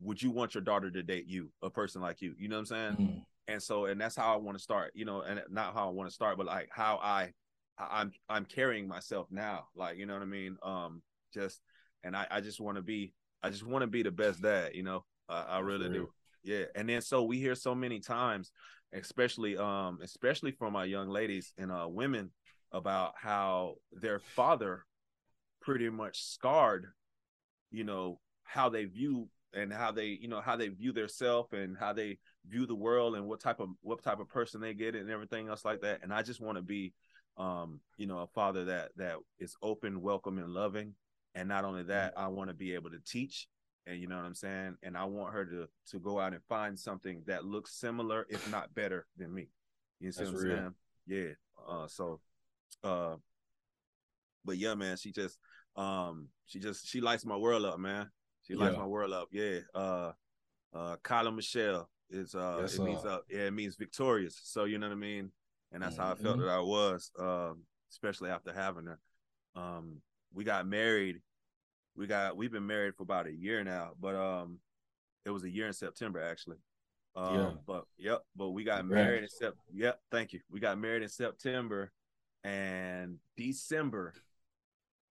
would 0.00 0.22
you 0.22 0.30
want 0.30 0.54
your 0.54 0.62
daughter 0.62 0.90
to 0.90 1.02
date 1.02 1.26
you, 1.26 1.50
a 1.62 1.68
person 1.68 2.00
like 2.00 2.22
you? 2.22 2.34
You 2.38 2.48
know 2.48 2.56
what 2.56 2.60
I'm 2.60 2.66
saying? 2.66 2.96
Mm, 2.98 3.22
and 3.48 3.62
so 3.62 3.86
and 3.86 4.00
that's 4.00 4.16
how 4.16 4.32
I 4.32 4.36
want 4.36 4.56
to 4.56 4.62
start, 4.62 4.92
you 4.94 5.04
know, 5.04 5.22
and 5.22 5.42
not 5.50 5.74
how 5.74 5.88
I 5.88 5.90
want 5.92 6.08
to 6.08 6.14
start, 6.14 6.38
but 6.38 6.46
like 6.46 6.68
how 6.72 6.98
I 7.02 7.32
I'm 7.78 8.12
I'm 8.28 8.44
carrying 8.44 8.88
myself 8.88 9.26
now, 9.30 9.68
like 9.74 9.98
you 9.98 10.06
know 10.06 10.14
what 10.14 10.22
I 10.22 10.26
mean. 10.26 10.56
Um, 10.62 11.02
just 11.34 11.60
and 12.04 12.16
I 12.16 12.26
I 12.30 12.40
just 12.40 12.60
want 12.60 12.76
to 12.76 12.82
be 12.82 13.12
I 13.42 13.50
just 13.50 13.64
want 13.66 13.82
to 13.82 13.86
be 13.86 14.02
the 14.02 14.10
best 14.10 14.42
dad, 14.42 14.74
you 14.74 14.82
know. 14.82 15.04
I, 15.28 15.42
I 15.42 15.58
really 15.60 15.88
do. 15.88 16.10
Yeah, 16.42 16.64
and 16.74 16.88
then 16.88 17.02
so 17.02 17.22
we 17.22 17.38
hear 17.38 17.54
so 17.54 17.74
many 17.74 18.00
times, 18.00 18.52
especially 18.92 19.56
um 19.56 19.98
especially 20.02 20.52
from 20.52 20.76
our 20.76 20.86
young 20.86 21.08
ladies 21.08 21.52
and 21.58 21.70
uh 21.70 21.86
women 21.88 22.30
about 22.72 23.14
how 23.16 23.74
their 23.92 24.18
father 24.18 24.84
pretty 25.60 25.90
much 25.90 26.22
scarred, 26.22 26.86
you 27.70 27.84
know, 27.84 28.20
how 28.44 28.68
they 28.68 28.84
view 28.84 29.28
and 29.52 29.72
how 29.72 29.90
they, 29.90 30.06
you 30.06 30.28
know, 30.28 30.40
how 30.40 30.56
they 30.56 30.68
view 30.68 30.92
themselves 30.92 31.52
and 31.52 31.76
how 31.76 31.92
they 31.92 32.18
view 32.48 32.66
the 32.66 32.74
world 32.74 33.16
and 33.16 33.26
what 33.26 33.40
type 33.40 33.60
of 33.60 33.68
what 33.82 34.02
type 34.02 34.20
of 34.20 34.28
person 34.28 34.60
they 34.60 34.74
get 34.74 34.94
and 34.94 35.10
everything 35.10 35.48
else 35.48 35.64
like 35.64 35.80
that. 35.82 36.00
And 36.02 36.12
I 36.12 36.22
just 36.22 36.40
want 36.40 36.56
to 36.56 36.62
be 36.62 36.92
um, 37.36 37.80
you 37.96 38.06
know, 38.06 38.18
a 38.18 38.26
father 38.26 38.66
that 38.66 38.90
that 38.96 39.16
is 39.38 39.56
open, 39.62 40.02
welcome, 40.02 40.38
and 40.38 40.52
loving. 40.52 40.94
And 41.34 41.48
not 41.48 41.64
only 41.64 41.84
that, 41.84 42.14
I 42.16 42.28
want 42.28 42.50
to 42.50 42.54
be 42.54 42.74
able 42.74 42.90
to 42.90 42.98
teach 43.06 43.48
and 43.90 44.00
you 44.00 44.06
know 44.06 44.16
what 44.16 44.24
I'm 44.24 44.34
saying? 44.34 44.76
And 44.82 44.96
I 44.96 45.04
want 45.04 45.34
her 45.34 45.44
to 45.44 45.68
to 45.90 45.98
go 45.98 46.20
out 46.20 46.32
and 46.32 46.42
find 46.48 46.78
something 46.78 47.22
that 47.26 47.44
looks 47.44 47.74
similar, 47.74 48.24
if 48.28 48.50
not 48.50 48.72
better 48.74 49.06
than 49.16 49.34
me. 49.34 49.48
You 49.98 50.12
see 50.12 50.24
That's 50.24 50.32
what 50.32 50.40
I'm 50.40 50.46
real. 50.46 50.56
saying? 50.56 50.74
Yeah. 51.06 51.32
Uh 51.68 51.86
so 51.88 52.20
uh 52.84 53.16
but 54.44 54.56
yeah, 54.58 54.74
man, 54.74 54.96
she 54.96 55.10
just 55.10 55.38
um 55.76 56.28
she 56.46 56.60
just 56.60 56.86
she 56.86 57.00
lights 57.00 57.26
my 57.26 57.36
world 57.36 57.64
up, 57.64 57.80
man. 57.80 58.08
She 58.46 58.54
lights 58.54 58.74
yeah. 58.74 58.80
my 58.80 58.86
world 58.86 59.12
up. 59.12 59.28
Yeah. 59.32 59.58
Uh 59.74 60.12
uh 60.72 60.96
Kyla 61.02 61.32
Michelle 61.32 61.90
is 62.10 62.34
uh 62.34 62.58
yes, 62.60 62.76
it 62.76 62.82
means 62.82 63.04
uh 63.04 63.18
yeah, 63.28 63.46
it 63.46 63.52
means 63.52 63.74
victorious. 63.74 64.40
So 64.44 64.64
you 64.64 64.78
know 64.78 64.86
what 64.86 64.94
I 64.94 64.98
mean? 64.98 65.32
And 65.72 65.82
that's 65.82 65.96
mm-hmm. 65.96 66.02
how 66.02 66.12
I 66.12 66.14
felt 66.14 66.36
mm-hmm. 66.36 66.46
that 66.46 66.52
I 66.52 66.60
was, 66.60 67.10
um, 67.18 67.62
especially 67.90 68.30
after 68.30 68.52
having 68.52 68.86
her. 68.86 68.98
Um 69.56 70.00
we 70.32 70.44
got 70.44 70.66
married. 70.66 71.22
We 71.96 72.06
got 72.06 72.36
we've 72.36 72.52
been 72.52 72.66
married 72.66 72.94
for 72.96 73.02
about 73.02 73.26
a 73.26 73.32
year 73.32 73.62
now, 73.64 73.90
but 74.00 74.14
um 74.14 74.58
it 75.24 75.30
was 75.30 75.44
a 75.44 75.50
year 75.50 75.66
in 75.66 75.72
September 75.72 76.22
actually. 76.22 76.56
Um, 77.16 77.34
yeah. 77.34 77.50
but 77.66 77.84
yep, 77.98 78.22
but 78.36 78.50
we 78.50 78.64
got 78.64 78.80
Congrats. 78.80 79.04
married 79.04 79.22
in 79.24 79.28
Sep. 79.28 79.54
Yep, 79.74 80.00
thank 80.12 80.32
you. 80.32 80.40
We 80.50 80.60
got 80.60 80.78
married 80.78 81.02
in 81.02 81.08
September, 81.08 81.90
and 82.44 83.18
December 83.36 84.14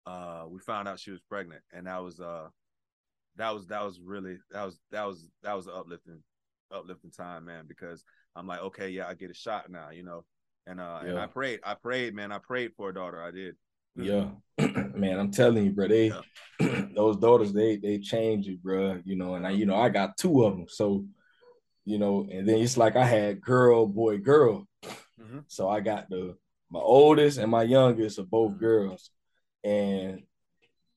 uh 0.06 0.44
we 0.48 0.58
found 0.58 0.88
out 0.88 0.98
she 0.98 1.10
was 1.10 1.20
pregnant 1.20 1.62
and 1.72 1.86
that 1.86 2.02
was 2.02 2.20
uh 2.20 2.48
that 3.36 3.52
was 3.52 3.66
that 3.66 3.84
was 3.84 4.00
really 4.00 4.38
that 4.50 4.64
was 4.64 4.80
that 4.90 5.04
was 5.04 5.28
that 5.42 5.54
was 5.54 5.66
an 5.66 5.74
uplifting 5.76 6.22
uplifting 6.72 7.10
time 7.10 7.44
man 7.44 7.64
because 7.68 8.04
i'm 8.34 8.46
like 8.46 8.60
okay 8.60 8.88
yeah 8.88 9.06
i 9.06 9.14
get 9.14 9.30
a 9.30 9.34
shot 9.34 9.70
now 9.70 9.90
you 9.90 10.02
know 10.02 10.24
and 10.66 10.80
uh 10.80 11.00
yeah. 11.02 11.10
and 11.10 11.18
i 11.18 11.26
prayed 11.26 11.60
i 11.64 11.74
prayed 11.74 12.14
man 12.14 12.32
i 12.32 12.38
prayed 12.38 12.72
for 12.76 12.88
a 12.88 12.94
daughter 12.94 13.22
i 13.22 13.30
did 13.30 13.56
yeah 14.02 14.28
man 14.94 15.18
i'm 15.18 15.30
telling 15.30 15.64
you 15.64 15.70
bro 15.72 15.88
they 15.88 16.08
yeah. 16.08 16.84
those 16.94 17.16
daughters 17.16 17.52
they 17.52 17.76
they 17.76 17.98
change 17.98 18.46
you 18.46 18.58
bro 18.62 19.00
you 19.04 19.16
know 19.16 19.34
and 19.34 19.46
i 19.46 19.50
you 19.50 19.66
know 19.66 19.76
i 19.76 19.88
got 19.88 20.16
two 20.16 20.44
of 20.44 20.56
them 20.56 20.66
so 20.68 21.04
you 21.84 21.98
know 21.98 22.26
and 22.30 22.48
then 22.48 22.58
it's 22.58 22.76
like 22.76 22.96
i 22.96 23.04
had 23.04 23.40
girl 23.40 23.86
boy 23.86 24.18
girl 24.18 24.66
mm-hmm. 24.84 25.38
so 25.48 25.68
i 25.68 25.80
got 25.80 26.08
the 26.10 26.36
my 26.70 26.80
oldest 26.80 27.38
and 27.38 27.50
my 27.50 27.62
youngest 27.62 28.18
are 28.18 28.24
both 28.24 28.52
mm-hmm. 28.52 28.60
girls 28.60 29.10
and 29.64 30.22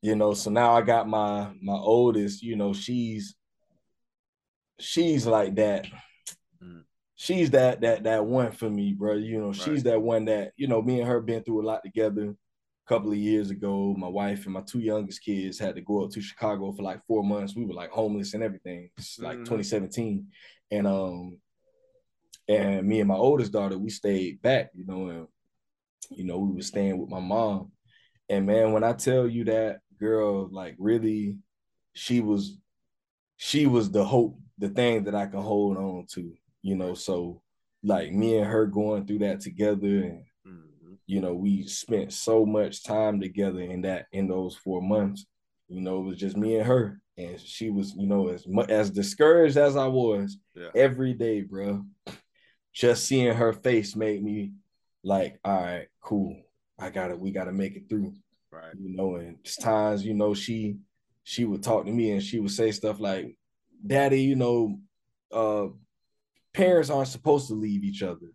you 0.01 0.15
know 0.15 0.33
so 0.33 0.51
now 0.51 0.73
i 0.73 0.81
got 0.81 1.07
my 1.07 1.49
my 1.61 1.73
oldest 1.73 2.43
you 2.43 2.55
know 2.55 2.73
she's 2.73 3.35
she's 4.79 5.25
like 5.25 5.55
that 5.55 5.87
mm. 6.61 6.83
she's 7.15 7.51
that 7.51 7.81
that 7.81 8.03
that 8.03 8.25
one 8.25 8.51
for 8.51 8.69
me 8.69 8.93
bro 8.93 9.13
you 9.13 9.39
know 9.39 9.47
right. 9.47 9.55
she's 9.55 9.83
that 9.83 10.01
one 10.01 10.25
that 10.25 10.51
you 10.57 10.67
know 10.67 10.81
me 10.81 10.99
and 10.99 11.07
her 11.07 11.21
been 11.21 11.43
through 11.43 11.61
a 11.61 11.65
lot 11.65 11.81
together 11.83 12.35
a 12.85 12.89
couple 12.89 13.11
of 13.11 13.17
years 13.17 13.49
ago 13.49 13.95
my 13.97 14.07
wife 14.07 14.45
and 14.45 14.53
my 14.53 14.61
two 14.61 14.79
youngest 14.79 15.23
kids 15.23 15.59
had 15.59 15.75
to 15.75 15.81
go 15.81 16.03
up 16.03 16.11
to 16.11 16.21
chicago 16.21 16.71
for 16.71 16.83
like 16.83 16.99
four 17.05 17.23
months 17.23 17.55
we 17.55 17.65
were 17.65 17.73
like 17.73 17.91
homeless 17.91 18.33
and 18.33 18.43
everything 18.43 18.89
it's 18.97 19.19
like 19.19 19.37
mm. 19.37 19.45
2017 19.45 20.27
and 20.71 20.87
um 20.87 21.37
and 22.47 22.85
me 22.85 22.99
and 22.99 23.07
my 23.07 23.15
oldest 23.15 23.51
daughter 23.51 23.77
we 23.77 23.89
stayed 23.89 24.41
back 24.41 24.69
you 24.73 24.85
know 24.85 25.07
and 25.07 25.27
you 26.09 26.25
know 26.25 26.37
we 26.37 26.55
were 26.55 26.61
staying 26.61 26.97
with 26.97 27.09
my 27.09 27.19
mom 27.19 27.71
and 28.29 28.45
man, 28.45 28.71
when 28.71 28.83
I 28.83 28.93
tell 28.93 29.27
you 29.27 29.43
that 29.45 29.79
girl, 29.99 30.49
like 30.51 30.75
really, 30.77 31.37
she 31.93 32.21
was, 32.21 32.57
she 33.37 33.65
was 33.65 33.91
the 33.91 34.03
hope, 34.03 34.39
the 34.57 34.69
thing 34.69 35.03
that 35.03 35.15
I 35.15 35.25
can 35.25 35.41
hold 35.41 35.77
on 35.77 36.05
to, 36.13 36.33
you 36.61 36.75
know. 36.75 36.93
So 36.93 37.41
like 37.83 38.11
me 38.11 38.37
and 38.37 38.47
her 38.47 38.65
going 38.65 39.05
through 39.05 39.19
that 39.19 39.41
together, 39.41 39.87
and 39.87 40.03
mm-hmm. 40.03 40.21
You 41.05 41.21
know, 41.21 41.33
we 41.33 41.67
spent 41.67 42.13
so 42.13 42.45
much 42.45 42.83
time 42.83 43.19
together 43.19 43.59
in 43.61 43.81
that 43.81 44.07
in 44.11 44.27
those 44.27 44.55
four 44.55 44.81
months. 44.81 45.25
You 45.67 45.81
know, 45.81 45.99
it 45.99 46.03
was 46.03 46.17
just 46.17 46.37
me 46.37 46.57
and 46.57 46.65
her, 46.65 47.01
and 47.17 47.39
she 47.39 47.69
was, 47.69 47.93
you 47.95 48.07
know, 48.07 48.29
as 48.29 48.47
much 48.47 48.69
as 48.69 48.89
discouraged 48.89 49.57
as 49.57 49.75
I 49.75 49.87
was 49.87 50.37
yeah. 50.55 50.69
every 50.75 51.13
day, 51.13 51.41
bro. 51.41 51.83
Just 52.73 53.05
seeing 53.05 53.33
her 53.33 53.53
face 53.53 53.95
made 53.95 54.23
me 54.23 54.53
like, 55.03 55.39
all 55.43 55.61
right, 55.61 55.87
cool. 56.01 56.35
I 56.79 56.89
gotta, 56.89 57.15
we 57.15 57.31
gotta 57.31 57.51
make 57.51 57.75
it 57.75 57.87
through. 57.89 58.13
Right. 58.51 58.73
You 58.79 58.95
know, 58.95 59.15
and 59.15 59.37
it's 59.43 59.57
times, 59.57 60.05
you 60.05 60.13
know, 60.13 60.33
she 60.33 60.77
she 61.23 61.45
would 61.45 61.63
talk 61.63 61.85
to 61.85 61.91
me 61.91 62.11
and 62.11 62.21
she 62.21 62.39
would 62.39 62.51
say 62.51 62.71
stuff 62.71 62.99
like, 62.99 63.35
Daddy, 63.85 64.21
you 64.21 64.35
know, 64.35 64.79
uh 65.31 65.67
parents 66.53 66.89
aren't 66.89 67.07
supposed 67.07 67.47
to 67.47 67.55
leave 67.55 67.83
each 67.83 68.03
other, 68.03 68.27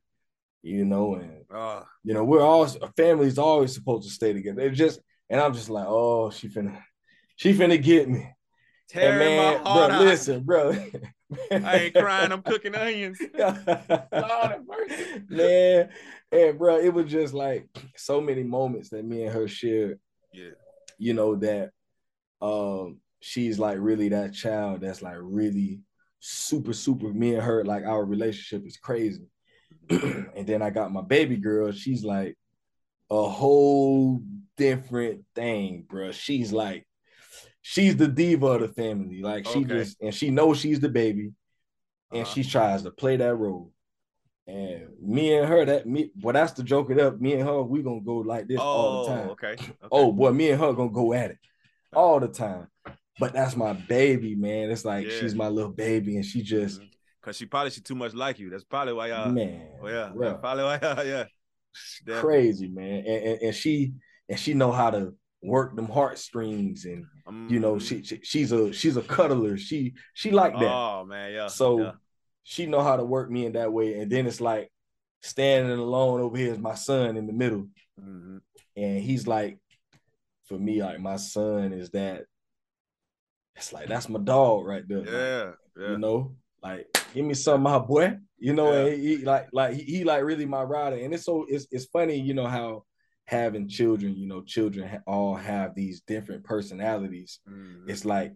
you 0.62 0.84
know, 0.84 1.14
and 1.14 1.44
uh, 1.54 1.82
you 2.04 2.14
know, 2.14 2.24
we're 2.24 2.42
all 2.42 2.66
families 2.96 3.38
always 3.38 3.74
supposed 3.74 4.08
to 4.08 4.14
stay 4.14 4.32
together. 4.32 4.62
It's 4.62 4.78
just 4.78 5.00
and 5.30 5.40
I'm 5.40 5.54
just 5.54 5.70
like, 5.70 5.86
oh, 5.86 6.30
she 6.30 6.48
finna 6.48 6.82
she 7.36 7.54
finna 7.54 7.82
get 7.82 8.08
me. 8.08 8.28
Tearing 8.88 9.18
man, 9.18 9.62
my 9.62 9.70
heart 9.70 9.90
bro, 9.90 9.98
out. 9.98 10.04
listen, 10.04 10.42
bro. 10.42 10.72
I 11.50 11.76
ain't 11.76 11.94
crying. 11.94 12.32
I'm 12.32 12.40
cooking 12.42 12.74
onions. 12.74 13.20
Lord 13.38 14.66
man, 15.28 15.90
and 16.32 16.58
bro, 16.58 16.78
it 16.78 16.92
was 16.92 17.10
just 17.10 17.34
like 17.34 17.68
so 17.96 18.20
many 18.20 18.42
moments 18.42 18.88
that 18.90 19.04
me 19.04 19.24
and 19.24 19.34
her 19.34 19.46
shared. 19.46 20.00
Yeah, 20.32 20.50
you 20.96 21.12
know 21.12 21.36
that 21.36 21.70
um 22.40 23.00
she's 23.20 23.58
like 23.58 23.76
really 23.78 24.08
that 24.10 24.32
child 24.32 24.80
that's 24.80 25.02
like 25.02 25.16
really 25.20 25.80
super 26.20 26.72
super. 26.72 27.12
Me 27.12 27.34
and 27.34 27.42
her 27.42 27.64
like 27.64 27.84
our 27.84 28.04
relationship 28.04 28.66
is 28.66 28.78
crazy. 28.78 29.28
Mm-hmm. 29.88 30.30
and 30.36 30.46
then 30.46 30.62
I 30.62 30.70
got 30.70 30.92
my 30.92 31.02
baby 31.02 31.36
girl. 31.36 31.72
She's 31.72 32.04
like 32.04 32.36
a 33.10 33.28
whole 33.28 34.22
different 34.56 35.24
thing, 35.34 35.84
bro. 35.88 36.12
She's 36.12 36.52
like 36.52 36.86
she's 37.62 37.96
the 37.96 38.08
diva 38.08 38.46
of 38.46 38.60
the 38.60 38.68
family. 38.68 39.22
Like 39.22 39.46
she 39.46 39.60
okay. 39.60 39.68
just 39.68 40.00
and 40.00 40.14
she 40.14 40.30
knows 40.30 40.58
she's 40.58 40.80
the 40.80 40.88
baby, 40.88 41.32
and 42.12 42.22
uh-huh. 42.22 42.32
she 42.32 42.44
tries 42.44 42.82
to 42.82 42.90
play 42.90 43.16
that 43.16 43.34
role. 43.34 43.72
And 44.46 44.88
me 45.02 45.34
and 45.34 45.46
her, 45.46 45.64
that 45.66 45.86
me, 45.86 46.10
well, 46.22 46.32
that's 46.32 46.52
the 46.52 46.62
joke 46.62 46.90
it 46.90 46.98
up. 46.98 47.20
Me 47.20 47.34
and 47.34 47.46
her, 47.46 47.62
we 47.62 47.82
gonna 47.82 48.00
go 48.00 48.16
like 48.16 48.48
this 48.48 48.58
oh, 48.58 48.62
all 48.62 49.04
the 49.04 49.12
oh, 49.12 49.14
time. 49.14 49.30
Okay. 49.30 49.52
okay. 49.52 49.72
Oh 49.92 50.12
boy, 50.12 50.32
me 50.32 50.50
and 50.50 50.60
her 50.60 50.72
gonna 50.72 50.90
go 50.90 51.12
at 51.12 51.32
it 51.32 51.38
all 51.92 52.18
the 52.20 52.28
time. 52.28 52.68
But 53.20 53.32
that's 53.32 53.56
my 53.56 53.72
baby, 53.72 54.36
man. 54.36 54.70
It's 54.70 54.84
like 54.84 55.06
yeah. 55.06 55.18
she's 55.20 55.34
my 55.34 55.48
little 55.48 55.72
baby, 55.72 56.16
and 56.16 56.24
she 56.24 56.42
just 56.42 56.80
because 56.80 56.97
mm-hmm. 57.22 57.30
she 57.32 57.46
probably 57.46 57.70
she 57.70 57.80
too 57.80 57.94
much 57.94 58.14
like 58.14 58.38
you. 58.38 58.50
That's 58.50 58.64
probably 58.64 58.94
why 58.94 59.08
y'all. 59.08 59.30
Man, 59.30 59.68
oh, 59.82 59.88
yeah, 59.88 60.10
yeah, 60.20 60.32
probably 60.34 60.64
why 60.64 60.78
y'all, 60.82 61.04
yeah. 61.04 61.24
Crazy 62.20 62.68
man, 62.68 63.04
and, 63.06 63.24
and, 63.24 63.42
and 63.42 63.54
she 63.54 63.92
and 64.28 64.38
she 64.38 64.54
know 64.54 64.72
how 64.72 64.90
to 64.90 65.14
work 65.42 65.76
them 65.76 65.88
heartstrings 65.88 66.84
and 66.84 67.06
you 67.48 67.60
know 67.60 67.78
she, 67.78 68.02
she, 68.02 68.18
she's 68.22 68.50
a 68.50 68.72
she's 68.72 68.96
a 68.96 69.02
cuddler 69.02 69.56
she 69.56 69.94
she 70.12 70.32
like 70.32 70.52
that 70.54 70.64
oh 70.64 71.04
man 71.04 71.32
yeah 71.32 71.46
so 71.46 71.80
yeah. 71.80 71.92
she 72.42 72.66
know 72.66 72.82
how 72.82 72.96
to 72.96 73.04
work 73.04 73.30
me 73.30 73.46
in 73.46 73.52
that 73.52 73.72
way 73.72 74.00
and 74.00 74.10
then 74.10 74.26
it's 74.26 74.40
like 74.40 74.68
standing 75.22 75.78
alone 75.78 76.20
over 76.20 76.36
here 76.36 76.52
is 76.52 76.58
my 76.58 76.74
son 76.74 77.16
in 77.16 77.26
the 77.26 77.32
middle 77.32 77.68
mm-hmm. 78.00 78.38
and 78.76 79.00
he's 79.00 79.28
like 79.28 79.58
for 80.46 80.58
me 80.58 80.82
like 80.82 80.98
my 80.98 81.16
son 81.16 81.72
is 81.72 81.90
that 81.90 82.24
it's 83.54 83.72
like 83.72 83.86
that's 83.86 84.08
my 84.08 84.18
dog 84.18 84.66
right 84.66 84.88
there 84.88 85.04
yeah, 85.04 85.52
yeah. 85.80 85.90
you 85.92 85.98
know 85.98 86.34
like 86.72 86.86
give 87.14 87.24
me 87.24 87.34
some 87.34 87.62
my 87.62 87.78
boy 87.78 88.16
you 88.38 88.52
know 88.52 88.72
yeah. 88.72 88.78
and 88.78 89.02
he, 89.02 89.16
he 89.16 89.24
like 89.24 89.48
like 89.52 89.74
he, 89.74 89.82
he 89.82 90.04
like 90.04 90.22
really 90.22 90.46
my 90.46 90.62
rider 90.62 90.96
and 90.96 91.14
it's 91.14 91.24
so 91.24 91.46
it's 91.48 91.66
it's 91.70 91.86
funny 91.86 92.18
you 92.18 92.34
know 92.34 92.46
how 92.46 92.84
having 93.28 93.68
children, 93.68 94.16
you 94.16 94.26
know, 94.26 94.40
children 94.40 94.88
ha- 94.88 95.02
all 95.06 95.34
have 95.34 95.74
these 95.74 96.00
different 96.00 96.42
personalities. 96.44 97.40
Mm-hmm. 97.46 97.90
It's 97.90 98.06
like 98.06 98.32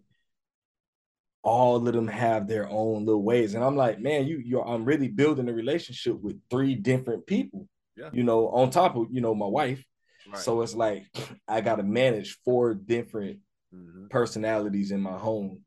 all 1.42 1.88
of 1.88 1.94
them 1.94 2.06
have 2.08 2.46
their 2.46 2.68
own 2.68 3.06
little 3.06 3.22
ways. 3.22 3.54
And 3.54 3.64
I'm 3.64 3.74
like, 3.74 4.00
man, 4.00 4.26
you 4.26 4.42
you're 4.44 4.68
I'm 4.68 4.84
really 4.84 5.08
building 5.08 5.48
a 5.48 5.52
relationship 5.52 6.20
with 6.20 6.38
three 6.50 6.74
different 6.74 7.26
people. 7.26 7.66
Yeah. 7.96 8.10
You 8.12 8.22
know, 8.22 8.48
on 8.48 8.68
top 8.68 8.94
of, 8.94 9.06
you 9.10 9.22
know, 9.22 9.34
my 9.34 9.46
wife. 9.46 9.82
Right. 10.30 10.38
So 10.38 10.60
it's 10.60 10.74
like 10.74 11.06
I 11.48 11.62
gotta 11.62 11.82
manage 11.82 12.38
four 12.44 12.74
different 12.74 13.38
mm-hmm. 13.74 14.08
personalities 14.08 14.90
in 14.90 15.00
my 15.00 15.16
home. 15.16 15.62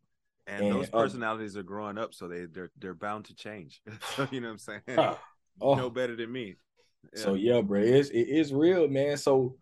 And, 0.48 0.64
and 0.64 0.76
those 0.76 0.90
personalities 0.90 1.56
uh, 1.56 1.62
are 1.62 1.64
growing 1.64 1.98
up, 1.98 2.14
so 2.14 2.28
they 2.28 2.46
they're 2.46 2.72
they're 2.78 2.94
bound 2.94 3.26
to 3.26 3.36
change. 3.36 3.82
so 4.16 4.28
you 4.32 4.42
know 4.42 4.48
what 4.48 4.54
I'm 4.54 4.82
saying? 4.86 5.00
Uh, 5.00 5.16
oh. 5.62 5.76
Know 5.76 5.90
better 5.90 6.16
than 6.16 6.32
me. 6.32 6.56
So 7.14 7.34
yeah, 7.36 7.62
bro, 7.62 7.82
it's 7.82 8.10
it 8.10 8.28
is 8.28 8.54
real, 8.54 8.88
man. 8.88 9.18
So 9.18 9.56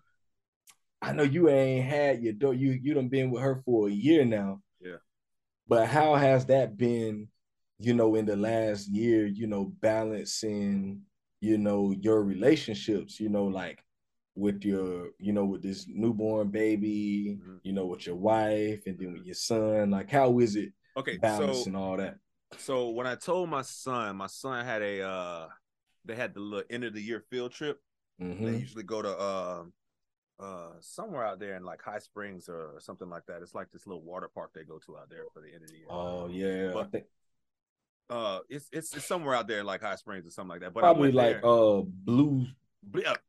I 1.02 1.12
know 1.14 1.24
you 1.24 1.50
ain't 1.50 1.86
had 1.86 2.24
your. 2.24 2.54
You 2.54 2.72
you 2.72 2.94
done 2.94 3.10
been 3.10 3.32
with 3.32 3.42
her 3.42 3.62
for 3.66 3.88
a 3.88 3.92
year 3.92 4.26
now. 4.26 4.62
Yeah. 4.80 4.98
But 5.68 5.88
how 5.88 6.16
has 6.16 6.46
that 6.48 6.78
been, 6.78 7.28
you 7.80 7.94
know, 7.94 8.16
in 8.16 8.26
the 8.26 8.36
last 8.36 8.88
year, 8.88 9.26
you 9.26 9.48
know, 9.48 9.74
balancing, 9.82 11.02
you 11.42 11.58
know, 11.58 11.94
your 12.00 12.24
relationships, 12.24 13.20
you 13.20 13.30
know, 13.30 13.46
like 13.46 13.84
with 14.36 14.64
your, 14.64 15.10
you 15.20 15.34
know, 15.34 15.46
with 15.46 15.62
this 15.62 15.86
newborn 15.88 16.50
baby, 16.50 17.40
Mhm. 17.40 17.60
you 17.64 17.74
know, 17.74 17.86
with 17.86 18.06
your 18.08 18.16
wife, 18.16 18.84
and 18.88 18.98
then 18.98 19.14
with 19.14 19.26
your 19.26 19.36
son? 19.36 19.92
Like, 19.92 20.10
how 20.10 20.40
is 20.40 20.56
it 20.56 20.74
Okay, 20.96 21.20
so 21.24 21.66
all 21.76 21.98
that? 21.98 22.18
so 22.58 22.90
when 22.90 23.08
I 23.08 23.16
told 23.16 23.50
my 23.50 23.62
son, 23.64 24.16
my 24.18 24.28
son 24.28 24.66
had 24.66 24.82
a 24.82 25.02
uh 25.02 25.48
they 26.06 26.16
had 26.16 26.34
the 26.34 26.40
little 26.40 26.66
end 26.70 26.84
of 26.84 26.94
the 26.94 27.02
year 27.02 27.24
field 27.30 27.52
trip. 27.52 27.82
They 28.20 28.26
Mhm. 28.26 28.60
usually 28.60 28.84
go 28.84 29.02
to 29.02 29.22
um 29.22 29.74
uh 30.40 30.74
somewhere 30.82 31.26
out 31.26 31.40
there 31.40 31.56
in 31.56 31.64
like 31.64 31.82
High 31.82 32.00
Springs 32.00 32.50
or 32.50 32.80
something 32.80 33.10
like 33.10 33.26
that. 33.28 33.42
It's 33.42 33.56
like 33.56 33.72
this 33.72 33.88
little 33.88 34.04
water 34.04 34.30
park 34.34 34.52
they 34.54 34.64
go 34.64 34.80
to 34.86 34.98
out 34.98 35.10
there 35.10 35.24
for 35.34 35.42
the 35.42 35.54
end 35.54 35.64
of 35.64 35.70
the 35.70 35.78
year. 35.78 35.88
Oh 35.90 36.28
yeah, 36.28 36.74
But 36.74 36.92
think 36.92 37.06
uh 38.10 38.40
it's 38.50 38.68
it's, 38.72 38.94
it's 38.96 39.06
somewhere 39.06 39.36
out 39.36 39.48
there 39.48 39.64
like 39.64 39.82
High 39.82 39.96
Springs 39.96 40.28
or 40.28 40.32
something 40.32 40.50
like 40.50 40.62
that. 40.62 40.74
But 40.74 40.84
probably 40.84 41.10
I 41.10 41.12
went 41.12 41.16
like 41.16 41.38
there. 41.38 41.44
uh 41.44 41.82
blue 41.84 42.46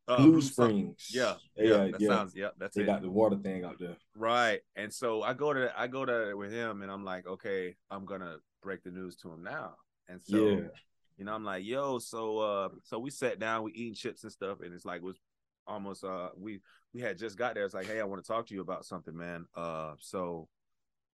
uh, 0.08 0.16
Blue. 0.16 0.40
Springs. 0.40 1.10
Yeah, 1.12 1.34
yeah, 1.56 1.64
yeah, 1.64 1.84
yeah. 1.84 1.90
that 1.90 2.00
sounds 2.02 2.36
yeah, 2.36 2.48
that's 2.58 2.76
they 2.76 2.82
it. 2.82 2.86
got 2.86 3.02
the 3.02 3.10
water 3.10 3.36
thing 3.36 3.64
out 3.64 3.78
there. 3.78 3.96
Right. 4.16 4.60
And 4.76 4.92
so 4.92 5.22
I 5.22 5.34
go 5.34 5.52
to 5.52 5.72
I 5.76 5.86
go 5.86 6.04
to 6.04 6.34
with 6.36 6.52
him 6.52 6.82
and 6.82 6.90
I'm 6.90 7.04
like, 7.04 7.26
okay, 7.26 7.74
I'm 7.90 8.04
gonna 8.04 8.36
break 8.62 8.82
the 8.82 8.90
news 8.90 9.16
to 9.16 9.32
him 9.32 9.42
now. 9.42 9.74
And 10.08 10.20
so 10.22 10.36
yeah, 10.36 10.60
you 11.16 11.24
know, 11.24 11.34
I'm 11.34 11.44
like, 11.44 11.64
yo, 11.64 11.98
so 11.98 12.38
uh 12.38 12.68
so 12.82 12.98
we 12.98 13.10
sat 13.10 13.38
down, 13.38 13.62
we 13.62 13.72
eating 13.72 13.94
chips 13.94 14.22
and 14.22 14.32
stuff, 14.32 14.60
and 14.60 14.74
it's 14.74 14.84
like 14.84 14.98
it 14.98 15.04
was 15.04 15.18
almost 15.66 16.04
uh 16.04 16.30
we 16.36 16.60
we 16.92 17.00
had 17.00 17.18
just 17.18 17.38
got 17.38 17.54
there. 17.54 17.64
It's 17.64 17.74
like, 17.74 17.86
hey, 17.86 18.00
I 18.00 18.04
want 18.04 18.22
to 18.22 18.28
talk 18.28 18.46
to 18.48 18.54
you 18.54 18.60
about 18.60 18.84
something, 18.84 19.16
man. 19.16 19.46
Uh 19.54 19.94
so 19.98 20.48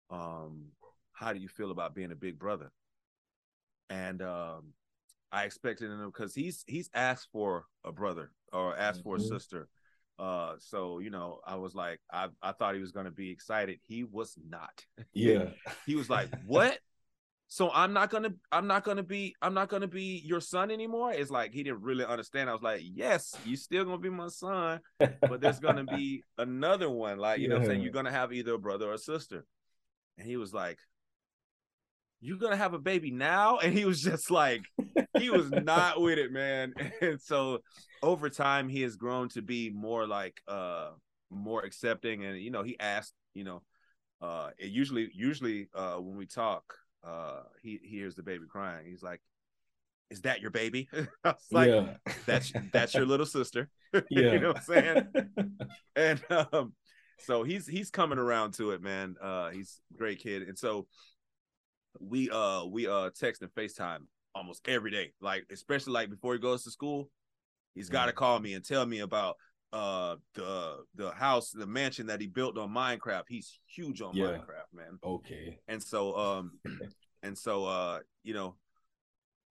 um 0.09 0.67
how 1.13 1.33
do 1.33 1.39
you 1.39 1.49
feel 1.49 1.71
about 1.71 1.95
being 1.95 2.11
a 2.11 2.15
big 2.15 2.39
brother? 2.39 2.71
And 3.89 4.21
um 4.21 4.73
I 5.31 5.43
expected 5.43 5.91
him 5.91 6.05
because 6.05 6.33
he's 6.33 6.63
he's 6.67 6.89
asked 6.93 7.29
for 7.31 7.65
a 7.83 7.91
brother 7.91 8.31
or 8.51 8.75
asked 8.77 9.03
for 9.03 9.15
a 9.15 9.19
Mhm. 9.19 9.27
sister. 9.27 9.67
Uh 10.17 10.55
so 10.59 10.99
you 10.99 11.09
know, 11.09 11.39
I 11.45 11.55
was 11.55 11.75
like, 11.75 11.99
I, 12.11 12.27
I 12.41 12.51
thought 12.51 12.75
he 12.75 12.81
was 12.81 12.91
gonna 12.91 13.11
be 13.11 13.29
excited. 13.31 13.79
He 13.83 14.03
was 14.03 14.35
not. 14.49 14.85
yeah, 15.13 15.45
He 15.85 15.95
was 15.95 16.09
like, 16.09 16.29
"What? 16.45 16.79
So 17.47 17.71
I'm 17.71 17.93
not 17.93 18.09
gonna, 18.11 18.33
I'm 18.51 18.67
not 18.67 18.83
gonna 18.83 19.03
be, 19.03 19.35
I'm 19.41 19.53
not 19.53 19.69
gonna 19.69 19.87
be 19.87 20.21
your 20.25 20.41
son 20.41 20.71
anymore." 20.71 21.11
It's 21.11 21.31
like 21.31 21.51
he 21.53 21.63
didn't 21.63 21.81
really 21.81 22.05
understand. 22.05 22.49
I 22.49 22.53
was 22.53 22.61
like, 22.61 22.81
"Yes, 22.83 23.39
you 23.43 23.55
still 23.55 23.85
gonna 23.85 23.97
be 23.97 24.09
my 24.09 24.27
son, 24.27 24.81
but 25.27 25.41
there's 25.41 25.59
gonna 25.59 25.83
be 25.85 26.23
another 26.37 26.89
one. 26.89 27.17
Like 27.17 27.41
you 27.41 27.47
know, 27.47 27.55
what 27.55 27.59
I'm 27.61 27.65
saying 27.65 27.81
you're 27.81 27.91
gonna 27.91 28.11
have 28.11 28.33
either 28.33 28.53
a 28.53 28.59
brother 28.59 28.89
or 28.89 28.93
a 28.93 28.97
sister." 28.99 29.45
And 30.17 30.27
he 30.27 30.37
was 30.37 30.53
like, 30.53 30.79
"You're 32.21 32.37
gonna 32.37 32.57
have 32.57 32.73
a 32.73 32.79
baby 32.79 33.11
now?" 33.11 33.57
And 33.63 33.73
he 33.77 33.85
was 33.85 34.01
just 34.01 34.29
like, 34.31 34.63
he 35.19 35.29
was 35.29 35.51
not 35.51 36.01
with 36.01 36.17
it, 36.17 36.31
man. 36.31 36.73
And 37.01 37.21
so 37.21 37.59
over 38.01 38.29
time, 38.29 38.69
he 38.69 38.81
has 38.81 38.95
grown 38.95 39.29
to 39.29 39.41
be 39.41 39.69
more 39.69 40.07
like, 40.07 40.41
uh, 40.47 40.89
more 41.29 41.63
accepting, 41.63 42.25
and 42.25 42.39
you 42.39 42.51
know, 42.51 42.63
he 42.63 42.79
asked, 42.79 43.13
you 43.33 43.43
know 43.43 43.61
uh 44.21 44.49
it 44.57 44.69
usually 44.69 45.09
usually 45.13 45.69
uh 45.73 45.95
when 45.95 46.17
we 46.17 46.25
talk 46.25 46.75
uh 47.07 47.41
he, 47.61 47.79
he 47.81 47.97
hears 47.97 48.15
the 48.15 48.23
baby 48.23 48.45
crying. 48.49 48.85
He's 48.85 49.03
like 49.03 49.21
is 50.09 50.21
that 50.21 50.41
your 50.41 50.51
baby? 50.51 50.89
I 51.23 51.29
was 51.29 51.35
like 51.51 51.69
yeah, 51.69 51.93
that's 52.25 52.51
that's 52.73 52.93
your 52.93 53.05
little 53.05 53.25
sister. 53.25 53.69
Yeah. 54.11 54.33
you 54.33 54.39
know 54.39 54.49
what 54.49 54.57
i'm 54.57 54.63
saying? 54.63 55.07
And 55.95 56.21
um 56.29 56.73
so 57.19 57.43
he's 57.43 57.65
he's 57.65 57.89
coming 57.89 58.19
around 58.19 58.53
to 58.55 58.71
it 58.71 58.81
man. 58.81 59.15
Uh 59.21 59.49
he's 59.49 59.81
a 59.93 59.97
great 59.97 60.19
kid. 60.19 60.43
And 60.43 60.57
so 60.57 60.87
we 61.99 62.29
uh 62.29 62.65
we 62.65 62.87
uh 62.87 63.09
text 63.17 63.41
and 63.41 63.51
facetime 63.51 64.01
almost 64.35 64.67
every 64.67 64.91
day. 64.91 65.13
Like 65.21 65.45
especially 65.51 65.93
like 65.93 66.09
before 66.09 66.33
he 66.33 66.39
goes 66.39 66.63
to 66.63 66.71
school 66.71 67.09
he's 67.75 67.89
got 67.89 68.07
to 68.07 68.11
call 68.11 68.39
me 68.39 68.53
and 68.53 68.65
tell 68.65 68.85
me 68.85 68.99
about 68.99 69.37
uh 69.71 70.15
the 70.33 70.77
the 70.95 71.11
house 71.11 71.51
the 71.51 71.67
mansion 71.67 72.07
that 72.07 72.19
he 72.19 72.27
built 72.27 72.57
on 72.57 72.69
minecraft. 72.69 73.23
He's 73.27 73.59
huge 73.67 74.01
on 74.01 74.15
Yeah. 74.15 74.25
minecraft 74.25 74.73
man. 74.73 74.99
Okay, 75.03 75.59
and 75.67 75.81
so 75.81 76.15
um 76.17 76.59
and 77.23 77.37
so 77.37 77.65
uh 77.65 77.99
you 78.23 78.33
know 78.33 78.55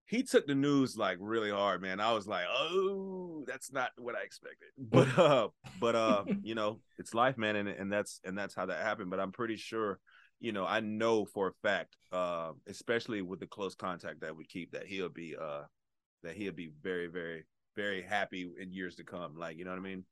he 0.07 0.23
took 0.23 0.47
the 0.47 0.55
news 0.55 0.97
like 0.97 1.19
really 1.21 1.51
hard 1.51 1.81
man. 1.81 2.01
I 2.01 2.13
was 2.13 2.27
like 2.27 2.47
oh 2.51 3.45
that's 3.47 3.73
not 3.73 3.91
what 3.97 4.17
i 4.17 4.23
expected. 4.23 4.69
But 4.79 5.17
uh 5.19 5.49
but 5.79 5.95
uh 5.95 6.25
you 6.43 6.55
know 6.55 6.81
it's 6.99 7.15
life 7.15 7.39
man 7.39 7.55
and, 7.57 7.69
and 7.69 7.93
that's 7.93 8.21
and 8.25 8.37
that's 8.37 8.55
how 8.55 8.67
that 8.67 8.83
happened. 8.83 9.11
But 9.11 9.21
i'm 9.21 9.33
pretty 9.33 9.57
sure 9.57 10.01
you 10.41 10.53
know 10.53 10.67
i 10.67 10.81
know 10.81 11.25
for 11.25 11.49
a 11.49 11.53
fact 11.63 11.97
uh 12.13 12.53
especially 12.67 13.23
with 13.23 13.41
the 13.41 13.47
close 13.47 13.75
contact 13.75 14.21
that 14.21 14.37
we 14.37 14.45
keep 14.45 14.71
that 14.73 14.87
he'll 14.87 15.09
be 15.09 15.35
uh 15.41 15.63
that 16.23 16.37
he'll 16.37 16.53
be 16.53 16.71
very 16.83 17.07
very 17.09 17.45
very 17.77 18.03
happy 18.03 18.51
in 18.61 18.73
years 18.73 18.97
to 18.97 19.05
come 19.05 19.37
like 19.37 19.57
you 19.57 19.65
know 19.65 19.71
what 19.71 19.79
i 19.79 19.83
mean 19.83 20.05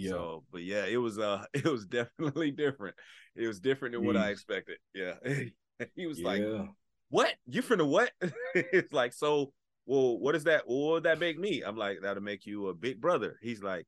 yeah, 0.00 0.10
so, 0.10 0.44
but 0.50 0.62
yeah, 0.62 0.86
it 0.86 0.96
was 0.96 1.18
uh 1.18 1.44
it 1.54 1.64
was 1.64 1.84
definitely 1.86 2.50
different. 2.50 2.96
It 3.36 3.46
was 3.46 3.60
different 3.60 3.94
than 3.94 4.04
what 4.04 4.16
I 4.16 4.30
expected. 4.30 4.78
Yeah. 4.94 5.14
he 5.94 6.06
was 6.06 6.20
like, 6.20 6.42
What? 7.10 7.34
You 7.46 7.62
finna 7.62 7.86
what? 7.86 8.10
it's 8.54 8.92
like, 8.92 9.12
so 9.12 9.52
well, 9.86 10.18
what 10.18 10.34
is 10.34 10.44
that? 10.44 10.62
What 10.66 10.92
would 10.92 11.02
that 11.04 11.18
make 11.18 11.38
me? 11.38 11.62
I'm 11.64 11.76
like, 11.76 11.98
that'll 12.02 12.22
make 12.22 12.46
you 12.46 12.68
a 12.68 12.74
big 12.74 13.00
brother. 13.00 13.38
He's 13.42 13.62
like, 13.62 13.86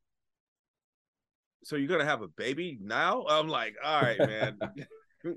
So 1.65 1.77
you're 1.77 1.89
gonna 1.89 2.05
have 2.05 2.23
a 2.23 2.29
baby 2.29 2.79
now? 2.81 3.25
I'm 3.29 3.49
like, 3.49 3.77
all 3.83 4.03
right, 4.03 4.19
man. 4.19 4.59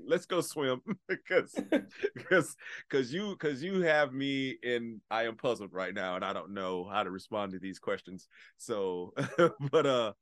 Let's 0.06 0.26
go 0.26 0.40
swim 0.40 0.80
because 1.08 1.54
because 2.14 2.56
because 2.88 3.12
you 3.12 3.30
because 3.30 3.62
you 3.62 3.82
have 3.82 4.12
me 4.12 4.56
in 4.62 5.00
I 5.10 5.24
am 5.24 5.36
puzzled 5.36 5.72
right 5.72 5.94
now 5.94 6.16
and 6.16 6.24
I 6.24 6.32
don't 6.32 6.54
know 6.54 6.84
how 6.84 7.02
to 7.02 7.10
respond 7.10 7.52
to 7.52 7.58
these 7.58 7.78
questions. 7.78 8.28
So 8.56 9.14
but 9.70 9.86
uh 9.86 10.12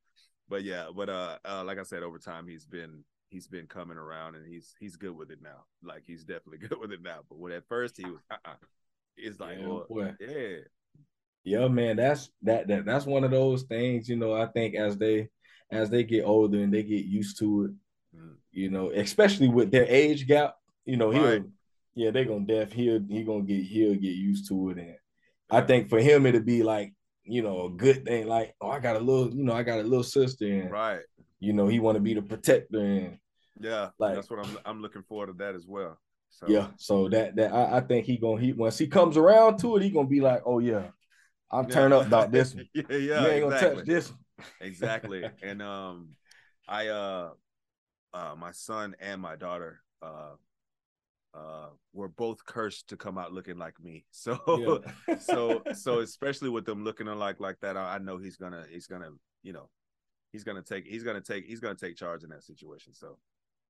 but 0.49 0.63
yeah, 0.65 0.89
but 0.95 1.09
uh, 1.09 1.39
uh 1.45 1.65
like 1.65 1.79
I 1.79 1.85
said, 1.85 2.03
over 2.03 2.19
time 2.19 2.47
he's 2.47 2.67
been 2.67 3.05
he's 3.31 3.49
been 3.49 3.67
coming 3.67 3.97
around 3.97 4.37
and 4.37 4.47
he's 4.47 4.75
he's 4.79 4.97
good 4.97 5.17
with 5.17 5.31
it 5.31 5.41
now. 5.43 5.65
Like 5.83 6.05
he's 6.07 6.25
definitely 6.25 6.67
good 6.69 6.79
with 6.79 6.93
it 6.93 7.03
now. 7.03 7.21
But 7.29 7.39
when 7.39 7.53
at 7.53 7.67
first 7.69 7.97
he 7.97 8.05
was 8.05 8.21
uh-uh. 8.31 8.55
It's 9.17 9.39
like, 9.39 9.59
Yeah, 9.61 9.79
well, 9.89 10.13
yeah, 10.21 10.57
yeah, 11.45 11.69
man. 11.69 11.97
That's 11.97 12.31
that 12.43 12.67
that 12.69 12.85
that's 12.85 13.07
one 13.07 13.23
of 13.23 13.31
those 13.31 13.63
things. 13.63 14.09
You 14.09 14.17
know, 14.17 14.35
I 14.35 14.47
think 14.47 14.75
as 14.75 14.97
they 14.97 15.29
as 15.71 15.91
they 15.91 16.05
get 16.05 16.25
older 16.25 16.59
and 16.59 16.73
they 16.73 16.83
get 16.83 17.05
used 17.05 17.39
to 17.39 17.65
it. 17.65 17.71
You 18.53 18.71
know, 18.71 18.91
especially 18.91 19.49
with 19.49 19.71
their 19.71 19.87
age 19.89 20.27
gap, 20.27 20.55
you 20.85 20.97
know, 20.97 21.11
he'll 21.11 21.45
yeah, 21.95 22.11
they're 22.11 22.25
gonna 22.25 22.45
def 22.47 22.73
he'll 22.73 23.01
he 23.09 23.23
gonna 23.25 23.43
get 23.43 23.63
he'll 23.65 23.95
get 23.95 24.15
used 24.15 24.49
to 24.49 24.71
it. 24.71 24.79
And 24.79 24.97
I 25.51 25.61
think 25.61 25.89
for 25.89 26.01
him 26.01 26.27
it'll 26.27 26.41
be 26.43 26.63
like, 26.63 26.93
you 27.25 27.43
know, 27.43 27.67
a 27.67 27.71
good 27.71 28.05
thing, 28.05 28.27
like, 28.27 28.55
oh, 28.61 28.71
I 28.71 28.81
got 28.81 28.97
a 28.97 29.01
little, 29.01 29.35
you 29.35 29.45
know, 29.45 29.53
I 29.55 29.63
got 29.63 29.79
a 29.81 29.83
little 29.83 30.03
sister, 30.05 30.47
and 30.47 30.71
right. 30.71 31.01
you 31.41 31.53
know, 31.53 31.67
he 31.69 31.81
want 31.81 31.97
to 31.97 32.01
be 32.01 32.15
the 32.15 32.23
protector 32.23 32.81
and 32.81 33.19
Yeah, 33.61 33.91
Like- 33.99 34.15
that's 34.17 34.31
what 34.31 34.45
I'm 34.45 34.59
I'm 34.65 34.83
looking 34.83 35.03
forward 35.03 35.27
to 35.29 35.33
that 35.35 35.55
as 35.55 35.67
well. 35.67 35.99
So 36.31 36.47
yeah. 36.49 36.69
So 36.79 37.09
that 37.11 37.37
that 37.37 37.53
I, 37.53 37.77
I 37.77 37.81
think 37.81 38.07
he 38.07 38.17
gonna 38.19 38.41
he 38.41 38.53
once 38.53 38.77
he 38.77 38.89
comes 38.89 39.17
around 39.17 39.59
to 39.59 39.77
it, 39.77 39.83
he 39.83 39.91
gonna 39.91 40.09
be 40.09 40.21
like, 40.21 40.43
oh 40.45 40.59
yeah, 40.59 40.89
I'm 41.53 41.65
Yeah. 41.69 41.75
turn 41.75 41.93
up 41.93 42.07
about 42.07 42.33
this 42.33 42.55
one. 42.57 42.69
yeah, 42.75 42.83
yeah, 42.91 42.99
you 42.99 43.27
ain't 43.29 43.43
gonna 43.45 43.55
exactly. 43.55 43.77
touch 43.77 43.87
this 43.87 44.11
one. 44.11 44.19
exactly 44.61 45.25
and 45.45 45.63
um 45.63 46.09
i 46.67 46.89
uh 46.89 47.31
uh 48.15 48.35
my 48.39 48.53
son 48.53 48.95
and 49.01 49.21
my 49.21 49.37
daughter 49.37 49.81
uh 50.03 50.35
uh 51.35 51.69
were 51.93 52.09
both 52.09 52.45
cursed 52.47 52.89
to 52.89 52.97
come 52.97 53.19
out 53.19 53.33
looking 53.33 53.59
like 53.59 53.75
me 53.83 54.07
so 54.11 54.39
Yeah. 55.07 55.17
so 55.19 55.63
so 55.75 55.99
especially 56.09 56.49
with 56.49 56.65
them 56.65 56.85
looking 56.85 57.07
like 57.07 57.41
like 57.41 57.59
that 57.61 57.77
I, 57.77 57.97
I 57.97 57.99
know 57.99 58.17
he's 58.17 58.37
gonna 58.37 58.65
he's 58.71 58.87
gonna 58.87 59.11
you 59.43 59.53
know 59.53 59.69
he's 60.33 60.45
gonna 60.45 60.63
take 60.63 60.87
he's 60.87 61.03
gonna 61.03 61.21
take 61.21 61.45
he's 61.45 61.61
gonna 61.61 61.75
take 61.75 61.97
charge 61.97 62.23
in 62.23 62.31
that 62.31 62.45
situation 62.45 62.95
so 62.95 63.19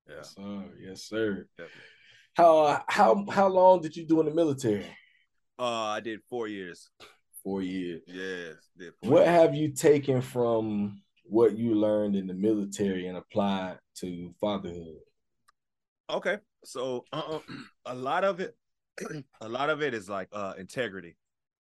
yeah 0.09 0.16
Yes, 0.16 0.34
sir. 0.36 0.64
Yes, 0.78 1.03
sir. 1.03 1.47
definitely. 1.57 1.82
How 2.34 2.84
how 2.88 3.24
how 3.30 3.49
long 3.49 3.80
did 3.80 3.97
you 3.97 4.05
do 4.07 4.20
in 4.20 4.26
the 4.26 4.34
military? 4.34 4.86
uh 5.59 5.86
i 5.97 6.01
did 6.01 6.20
four 6.28 6.49
years 6.49 6.90
Four 7.45 7.62
years. 7.62 8.03
yes 8.07 8.57
did 8.76 8.92
four 9.01 9.11
What 9.12 9.24
years. 9.26 9.36
have 9.40 9.55
you 9.55 9.68
taken 9.72 10.20
from 10.20 11.01
what 11.24 11.56
you 11.56 11.74
learned 11.74 12.16
in 12.16 12.26
the 12.26 12.34
military 12.34 13.06
and 13.08 13.16
applied 13.16 13.78
to 13.96 14.34
fatherhood? 14.40 14.98
Okay, 16.10 16.38
so 16.64 17.06
uh, 17.12 17.38
a 17.86 17.94
lot 17.94 18.24
of 18.24 18.40
it, 18.40 18.56
a 19.40 19.48
lot 19.48 19.70
of 19.70 19.82
it 19.82 19.94
is 19.94 20.08
like 20.08 20.28
uh 20.32 20.54
integrity, 20.58 21.16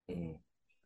Mm, 0.10 0.38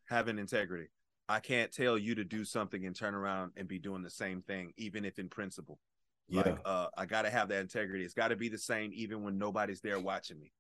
having 0.10 0.40
integrity. 0.40 0.90
I 1.30 1.40
can't 1.40 1.72
tell 1.72 1.98
you 1.98 2.16
to 2.16 2.24
do 2.26 2.44
something 2.44 2.86
and 2.86 2.96
turn 2.96 3.16
around 3.16 3.54
and 3.56 3.68
be 3.68 3.80
doing 3.80 4.04
the 4.04 4.10
same 4.10 4.42
thing, 4.42 4.74
even 4.78 5.06
if 5.06 5.20
in 5.20 5.30
principle. 5.30 5.80
Yeah. 6.28 6.42
Like 6.42 6.62
uh, 6.66 6.88
I 6.98 7.06
gotta 7.06 7.30
have 7.30 7.48
that 7.50 7.62
integrity. 7.62 8.04
It's 8.04 8.14
got 8.14 8.30
to 8.30 8.36
be 8.36 8.50
the 8.50 8.58
same, 8.58 8.92
even 8.94 9.24
when 9.24 9.38
nobody's 9.38 9.82
there 9.82 10.00
watching 10.00 10.40
me. 10.40 10.52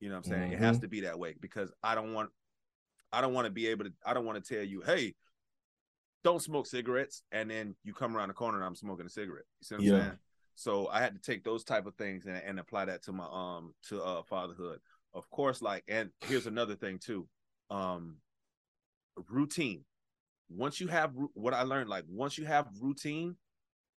You 0.00 0.08
know 0.08 0.16
what 0.16 0.18
I'm 0.18 0.24
saying? 0.24 0.52
It 0.52 0.58
has 0.58 0.76
Mhm. 0.76 0.80
to 0.80 0.88
be 0.88 1.00
that 1.02 1.18
way 1.18 1.34
because 1.40 1.72
I 1.82 1.94
don't 1.94 2.12
want, 2.12 2.30
I 3.12 3.20
don't 3.20 3.32
want 3.34 3.46
to 3.46 3.50
be 3.52 3.68
able 3.68 3.84
to. 3.86 3.92
I 4.04 4.14
don't 4.14 4.26
want 4.26 4.42
to 4.44 4.54
tell 4.54 4.64
you, 4.64 4.82
hey, 4.82 5.14
don't 6.24 6.42
smoke 6.42 6.66
cigarettes, 6.66 7.22
and 7.32 7.50
then 7.50 7.74
you 7.84 7.92
come 7.92 8.16
around 8.16 8.28
the 8.28 8.34
corner 8.34 8.58
and 8.58 8.66
I'm 8.66 8.74
smoking 8.76 9.06
a 9.06 9.10
cigarette. 9.10 9.44
You 9.60 9.64
see 9.64 9.74
what 9.74 9.80
I'm 9.80 9.86
Yeah. 9.86 10.00
saying? 10.04 10.18
So 10.54 10.88
I 10.88 11.00
had 11.00 11.14
to 11.14 11.20
take 11.20 11.44
those 11.44 11.64
type 11.64 11.86
of 11.86 11.94
things 11.96 12.26
and, 12.26 12.36
and 12.36 12.60
apply 12.60 12.84
that 12.86 13.02
to 13.04 13.12
my 13.12 13.24
um 13.24 13.74
to 13.88 14.02
uh 14.02 14.22
fatherhood. 14.22 14.80
Of 15.14 15.28
course, 15.30 15.62
like 15.62 15.84
and 15.88 16.10
here's 16.20 16.46
another 16.46 16.76
thing 16.76 16.98
too. 16.98 17.26
Um 17.70 18.16
routine. 19.30 19.84
once 20.48 20.80
you 20.80 20.88
have 20.88 21.12
what 21.34 21.54
I 21.54 21.62
learned, 21.62 21.88
like 21.88 22.04
once 22.08 22.36
you 22.36 22.44
have 22.44 22.66
routine, 22.80 23.36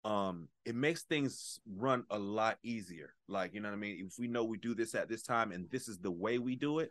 um, 0.04 0.48
it 0.64 0.74
makes 0.74 1.02
things 1.02 1.58
run 1.66 2.04
a 2.10 2.18
lot 2.18 2.58
easier. 2.62 3.14
Like, 3.26 3.54
you 3.54 3.60
know 3.60 3.68
what 3.68 3.74
I 3.74 3.78
mean? 3.78 4.06
If 4.06 4.18
we 4.18 4.28
know 4.28 4.44
we 4.44 4.58
do 4.58 4.74
this 4.74 4.94
at 4.94 5.08
this 5.08 5.22
time 5.22 5.50
and 5.50 5.68
this 5.70 5.88
is 5.88 5.98
the 5.98 6.10
way 6.10 6.38
we 6.38 6.56
do 6.56 6.78
it, 6.78 6.90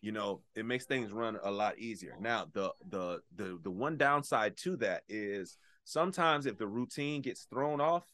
you 0.00 0.12
know, 0.12 0.42
it 0.54 0.64
makes 0.64 0.84
things 0.84 1.12
run 1.12 1.38
a 1.42 1.50
lot 1.50 1.78
easier. 1.78 2.14
Now, 2.20 2.46
the 2.52 2.72
the 2.90 3.20
the 3.36 3.58
the 3.62 3.70
one 3.70 3.96
downside 3.96 4.56
to 4.58 4.76
that 4.78 5.02
is 5.08 5.58
sometimes 5.84 6.46
if 6.46 6.58
the 6.58 6.66
routine 6.66 7.22
gets 7.22 7.44
thrown 7.44 7.80
off, 7.80 8.04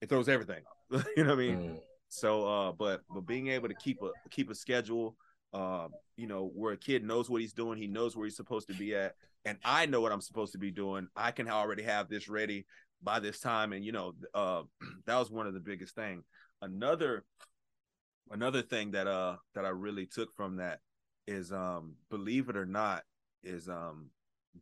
it 0.00 0.08
throws 0.08 0.28
everything. 0.28 0.62
you 0.90 1.24
know 1.24 1.30
what 1.30 1.32
I 1.32 1.34
mean? 1.36 1.58
Mm. 1.58 1.80
So 2.08 2.46
uh 2.46 2.72
but 2.72 3.02
but 3.08 3.26
being 3.26 3.48
able 3.48 3.68
to 3.68 3.74
keep 3.74 4.02
a 4.02 4.10
keep 4.30 4.50
a 4.50 4.54
schedule 4.54 5.16
uh, 5.52 5.88
you 6.16 6.26
know, 6.26 6.50
where 6.54 6.72
a 6.72 6.76
kid 6.76 7.04
knows 7.04 7.28
what 7.28 7.40
he's 7.40 7.52
doing, 7.52 7.78
he 7.78 7.86
knows 7.86 8.16
where 8.16 8.26
he's 8.26 8.36
supposed 8.36 8.68
to 8.68 8.74
be 8.74 8.94
at, 8.94 9.14
and 9.44 9.58
I 9.64 9.86
know 9.86 10.00
what 10.00 10.12
I'm 10.12 10.20
supposed 10.20 10.52
to 10.52 10.58
be 10.58 10.70
doing. 10.70 11.08
I 11.16 11.32
can 11.32 11.48
already 11.48 11.82
have 11.82 12.08
this 12.08 12.28
ready 12.28 12.66
by 13.02 13.20
this 13.20 13.40
time, 13.40 13.72
and 13.72 13.84
you 13.84 13.92
know, 13.92 14.14
uh, 14.34 14.62
that 15.06 15.16
was 15.16 15.30
one 15.30 15.46
of 15.46 15.54
the 15.54 15.60
biggest 15.60 15.94
thing. 15.94 16.22
Another, 16.62 17.24
another 18.30 18.62
thing 18.62 18.92
that 18.92 19.06
uh 19.06 19.36
that 19.54 19.64
I 19.64 19.70
really 19.70 20.06
took 20.06 20.34
from 20.36 20.56
that 20.56 20.80
is 21.26 21.52
um, 21.52 21.94
believe 22.10 22.48
it 22.48 22.56
or 22.56 22.66
not, 22.66 23.02
is 23.42 23.68
um 23.68 24.10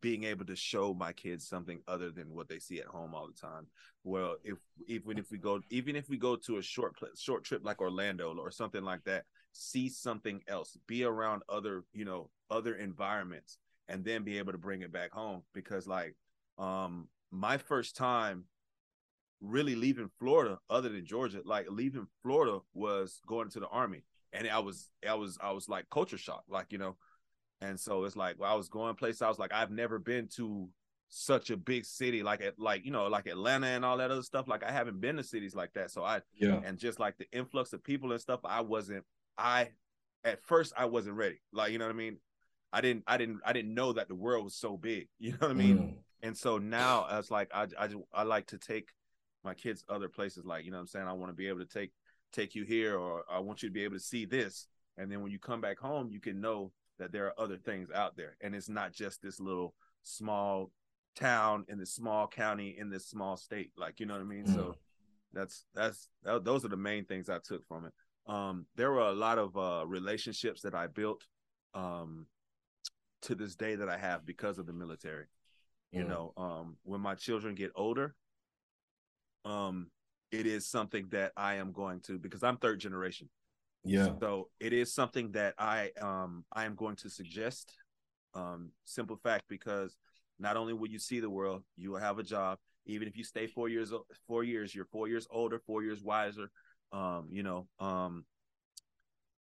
being 0.01 0.23
able 0.23 0.45
to 0.45 0.55
show 0.55 0.93
my 0.93 1.11
kids 1.11 1.47
something 1.47 1.81
other 1.87 2.11
than 2.11 2.33
what 2.33 2.47
they 2.47 2.59
see 2.59 2.79
at 2.79 2.85
home 2.85 3.15
all 3.15 3.27
the 3.27 3.33
time. 3.33 3.65
Well, 4.03 4.35
if 4.43 4.57
even 4.87 5.17
if 5.17 5.31
we 5.31 5.37
go 5.37 5.61
even 5.69 5.95
if 5.95 6.09
we 6.09 6.17
go 6.17 6.35
to 6.35 6.57
a 6.57 6.61
short 6.61 6.95
short 7.17 7.43
trip 7.43 7.61
like 7.63 7.81
Orlando 7.81 8.35
or 8.37 8.51
something 8.51 8.83
like 8.83 9.03
that, 9.05 9.25
see 9.51 9.89
something 9.89 10.41
else, 10.47 10.77
be 10.87 11.03
around 11.03 11.41
other, 11.49 11.83
you 11.93 12.05
know, 12.05 12.29
other 12.49 12.75
environments 12.75 13.57
and 13.87 14.05
then 14.05 14.23
be 14.23 14.37
able 14.37 14.51
to 14.51 14.57
bring 14.57 14.81
it 14.81 14.91
back 14.91 15.11
home 15.11 15.41
because 15.53 15.87
like 15.87 16.15
um 16.57 17.07
my 17.31 17.57
first 17.57 17.95
time 17.95 18.45
really 19.41 19.75
leaving 19.75 20.09
Florida 20.19 20.57
other 20.69 20.89
than 20.89 21.05
Georgia, 21.05 21.41
like 21.45 21.65
leaving 21.69 22.07
Florida 22.23 22.59
was 22.73 23.21
going 23.25 23.49
to 23.49 23.59
the 23.59 23.67
army. 23.67 24.03
And 24.33 24.47
I 24.47 24.59
was 24.59 24.89
I 25.07 25.15
was 25.15 25.37
I 25.41 25.51
was 25.51 25.67
like 25.67 25.89
culture 25.89 26.17
shock, 26.17 26.43
like, 26.49 26.71
you 26.71 26.77
know. 26.77 26.97
And 27.61 27.79
so 27.79 28.05
it's 28.05 28.15
like 28.15 28.39
well, 28.39 28.51
I 28.51 28.55
was 28.55 28.69
going 28.69 28.95
places, 28.95 29.21
I 29.21 29.27
was 29.27 29.39
like, 29.39 29.53
I've 29.53 29.71
never 29.71 29.99
been 29.99 30.27
to 30.35 30.69
such 31.09 31.49
a 31.49 31.57
big 31.57 31.85
city 31.85 32.21
like 32.21 32.39
at 32.39 32.59
like 32.59 32.85
you 32.85 32.91
know 32.91 33.07
like 33.07 33.25
Atlanta 33.25 33.65
and 33.67 33.83
all 33.83 33.97
that 33.97 34.11
other 34.11 34.21
stuff. 34.21 34.47
Like 34.47 34.63
I 34.63 34.71
haven't 34.71 35.01
been 35.01 35.17
to 35.17 35.23
cities 35.23 35.55
like 35.55 35.73
that. 35.73 35.91
So 35.91 36.03
I 36.03 36.21
yeah 36.35 36.61
and 36.63 36.77
just 36.77 36.99
like 36.99 37.17
the 37.17 37.29
influx 37.31 37.73
of 37.73 37.83
people 37.83 38.11
and 38.11 38.21
stuff, 38.21 38.41
I 38.45 38.61
wasn't 38.61 39.03
I 39.37 39.69
at 40.23 40.41
first 40.43 40.73
I 40.77 40.85
wasn't 40.85 41.15
ready. 41.15 41.41
Like, 41.51 41.71
you 41.71 41.79
know 41.79 41.85
what 41.85 41.95
I 41.95 41.97
mean? 41.97 42.17
I 42.71 42.81
didn't 42.81 43.03
I 43.07 43.17
didn't 43.17 43.41
I 43.43 43.53
didn't 43.53 43.73
know 43.73 43.93
that 43.93 44.07
the 44.07 44.15
world 44.15 44.43
was 44.43 44.55
so 44.55 44.77
big. 44.77 45.07
You 45.19 45.31
know 45.31 45.37
what 45.39 45.51
I 45.51 45.53
mean? 45.53 45.77
Mm. 45.77 45.93
And 46.21 46.37
so 46.37 46.57
now 46.57 47.07
it's 47.11 47.31
like 47.31 47.49
I 47.53 47.67
I 47.77 47.89
I 48.13 48.23
like 48.23 48.47
to 48.47 48.57
take 48.57 48.89
my 49.43 49.53
kids 49.53 49.83
other 49.89 50.09
places 50.09 50.45
like, 50.45 50.65
you 50.65 50.71
know 50.71 50.77
what 50.77 50.81
I'm 50.81 50.87
saying? 50.87 51.07
I 51.07 51.13
want 51.13 51.31
to 51.31 51.35
be 51.35 51.47
able 51.47 51.59
to 51.59 51.65
take 51.65 51.91
take 52.31 52.55
you 52.55 52.63
here 52.63 52.97
or 52.97 53.23
I 53.29 53.39
want 53.39 53.63
you 53.63 53.69
to 53.69 53.73
be 53.73 53.83
able 53.83 53.95
to 53.95 54.03
see 54.03 54.25
this. 54.25 54.67
And 54.97 55.11
then 55.11 55.21
when 55.21 55.31
you 55.31 55.39
come 55.39 55.61
back 55.61 55.79
home, 55.79 56.09
you 56.11 56.19
can 56.19 56.41
know 56.41 56.71
that 56.97 57.11
there 57.11 57.25
are 57.27 57.39
other 57.39 57.57
things 57.57 57.89
out 57.93 58.17
there. 58.17 58.35
And 58.41 58.53
it's 58.53 58.69
not 58.69 58.91
just 58.91 59.21
this 59.21 59.39
little 59.39 59.73
small 60.03 60.71
town 61.15 61.65
in 61.69 61.77
this 61.77 61.93
small 61.93 62.27
county 62.27 62.75
in 62.77 62.89
this 62.89 63.07
small 63.07 63.37
state. 63.37 63.71
Like, 63.77 63.99
you 63.99 64.05
know 64.05 64.13
what 64.13 64.21
I 64.21 64.25
mean? 64.25 64.45
Mm. 64.45 64.53
So 64.53 64.75
that's 65.33 65.65
that's 65.73 66.09
that, 66.23 66.43
those 66.43 66.65
are 66.65 66.69
the 66.69 66.77
main 66.77 67.05
things 67.05 67.29
I 67.29 67.39
took 67.39 67.65
from 67.67 67.85
it 67.85 67.93
um, 68.29 68.67
there 68.75 68.91
were 68.91 68.99
a 68.99 69.11
lot 69.11 69.39
of 69.39 69.57
uh, 69.57 69.85
relationships 69.87 70.61
that 70.61 70.75
I 70.75 70.87
built 70.87 71.25
um, 71.73 72.27
to 73.23 73.33
this 73.33 73.55
day 73.55 73.75
that 73.75 73.89
I 73.89 73.97
have 73.97 74.25
because 74.25 74.59
of 74.59 74.67
the 74.67 74.73
military. 74.73 75.25
You 75.91 76.03
know, 76.03 76.33
um, 76.37 76.77
when 76.83 77.01
my 77.01 77.15
children 77.15 77.55
get 77.55 77.71
older, 77.73 78.13
um, 79.43 79.89
it 80.31 80.45
is 80.45 80.67
something 80.67 81.07
that 81.11 81.31
I 81.35 81.55
am 81.55 81.71
going 81.71 82.01
to 82.01 82.17
because 82.17 82.43
I'm 82.43 82.57
third 82.57 82.79
generation. 82.79 83.29
Yeah. 83.83 84.09
So 84.19 84.49
it 84.59 84.73
is 84.73 84.93
something 84.93 85.31
that 85.31 85.53
I 85.57 85.91
um 86.01 86.45
I 86.51 86.65
am 86.65 86.75
going 86.75 86.95
to 86.97 87.09
suggest. 87.09 87.73
Um, 88.35 88.69
simple 88.85 89.17
fact 89.17 89.45
because 89.49 89.97
not 90.37 90.55
only 90.55 90.73
will 90.73 90.89
you 90.89 90.99
see 90.99 91.19
the 91.19 91.29
world, 91.29 91.63
you 91.75 91.91
will 91.91 91.99
have 91.99 92.19
a 92.19 92.23
job. 92.23 92.59
Even 92.85 93.07
if 93.07 93.17
you 93.17 93.23
stay 93.23 93.47
four 93.47 93.69
years 93.69 93.91
four 94.27 94.43
years, 94.43 94.75
you're 94.75 94.85
four 94.85 95.07
years 95.07 95.27
older, 95.31 95.59
four 95.65 95.83
years 95.83 96.03
wiser 96.03 96.51
um, 96.91 97.27
you 97.31 97.43
know, 97.43 97.67
um, 97.79 98.25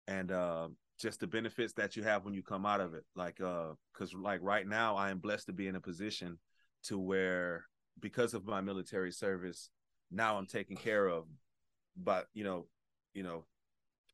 and 0.07 0.30
uh, 0.32 0.68
just 0.99 1.20
the 1.20 1.26
benefits 1.26 1.72
that 1.74 1.97
you 1.97 2.03
have 2.03 2.24
when 2.24 2.34
you 2.34 2.43
come 2.43 2.66
out 2.66 2.80
of 2.80 2.95
it. 2.95 3.05
Like, 3.14 3.41
uh, 3.41 3.72
because 3.93 4.14
like 4.14 4.41
right 4.43 4.66
now, 4.66 4.97
I 4.97 5.11
am 5.11 5.18
blessed 5.18 5.47
to 5.47 5.53
be 5.53 5.66
in 5.66 5.76
a 5.76 5.80
position 5.80 6.39
to 6.84 6.99
where 6.99 7.64
because 8.01 8.34
of 8.34 8.47
my 8.47 8.61
military 8.61 9.12
service, 9.12 9.70
now 10.11 10.39
I'm 10.39 10.47
taken 10.47 10.77
care 10.77 11.07
of, 11.07 11.25
but 11.97 12.27
you 12.35 12.45
know, 12.45 12.67
you 13.15 13.23
know, 13.23 13.45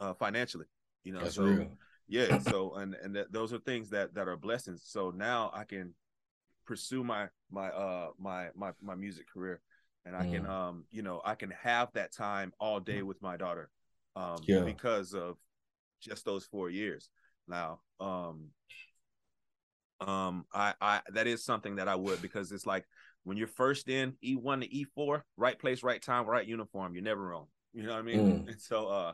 uh, 0.00 0.14
financially, 0.14 0.66
you 1.04 1.12
know, 1.12 1.20
That's 1.20 1.36
so 1.36 1.44
real. 1.44 1.68
yeah, 2.08 2.38
so 2.50 2.74
and 2.74 2.94
and 2.94 3.16
that, 3.16 3.32
those 3.32 3.52
are 3.52 3.58
things 3.58 3.90
that 3.90 4.14
that 4.14 4.28
are 4.28 4.36
blessings. 4.36 4.82
So 4.84 5.10
now 5.10 5.50
I 5.54 5.64
can 5.64 5.94
pursue 6.66 7.04
my 7.04 7.28
my 7.50 7.68
uh 7.68 8.08
my 8.18 8.48
my 8.54 8.72
my 8.82 8.94
music 8.94 9.26
career 9.32 9.60
and 10.06 10.16
I 10.16 10.24
mm. 10.24 10.32
can 10.32 10.46
um 10.46 10.84
you 10.90 11.02
know 11.02 11.20
I 11.24 11.34
can 11.34 11.52
have 11.62 11.92
that 11.92 12.12
time 12.12 12.52
all 12.58 12.80
day 12.80 13.02
with 13.02 13.20
my 13.22 13.36
daughter 13.36 13.70
um 14.16 14.38
yeah. 14.46 14.60
because 14.60 15.14
of 15.14 15.36
just 16.00 16.24
those 16.24 16.44
4 16.44 16.70
years. 16.70 17.08
Now, 17.48 17.80
um 18.00 18.48
um 20.00 20.44
I 20.52 20.74
I 20.80 21.00
that 21.12 21.26
is 21.26 21.44
something 21.44 21.76
that 21.76 21.88
I 21.88 21.94
would 21.94 22.20
because 22.20 22.52
it's 22.52 22.66
like 22.66 22.84
when 23.24 23.36
you're 23.36 23.46
first 23.46 23.88
in 23.88 24.14
E1 24.24 24.62
to 24.62 24.86
E4, 25.00 25.22
right 25.36 25.58
place, 25.58 25.82
right 25.82 26.00
time, 26.00 26.26
right 26.26 26.46
uniform, 26.46 26.94
you're 26.94 27.02
never 27.02 27.22
wrong. 27.22 27.46
You 27.72 27.82
know 27.82 27.92
what 27.92 27.98
I 27.98 28.02
mean? 28.02 28.44
Mm. 28.44 28.48
And 28.48 28.60
so 28.60 28.88
uh 28.88 29.12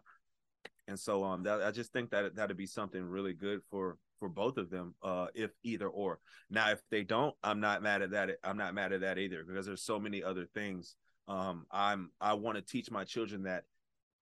and 0.86 0.98
so 0.98 1.24
um 1.24 1.44
that 1.44 1.62
I 1.62 1.70
just 1.70 1.92
think 1.92 2.10
that 2.10 2.34
that'd 2.36 2.56
be 2.56 2.66
something 2.66 3.02
really 3.02 3.32
good 3.32 3.60
for 3.70 3.96
for 4.18 4.28
both 4.28 4.58
of 4.58 4.70
them 4.70 4.94
uh 5.02 5.28
if 5.34 5.50
either 5.64 5.88
or 5.88 6.20
now 6.50 6.70
if 6.70 6.80
they 6.90 7.02
don't 7.02 7.34
i'm 7.42 7.58
not 7.58 7.82
mad 7.82 8.02
at 8.02 8.10
that 8.10 8.36
i'm 8.44 8.58
not 8.58 8.74
mad 8.74 8.92
at 8.92 9.00
that 9.00 9.18
either 9.18 9.42
because 9.44 9.64
there's 9.64 9.82
so 9.82 9.98
many 9.98 10.22
other 10.22 10.44
things 10.54 10.94
um 11.26 11.64
i'm 11.70 12.10
i 12.20 12.34
want 12.34 12.56
to 12.56 12.62
teach 12.62 12.90
my 12.90 13.02
children 13.02 13.44
that 13.44 13.64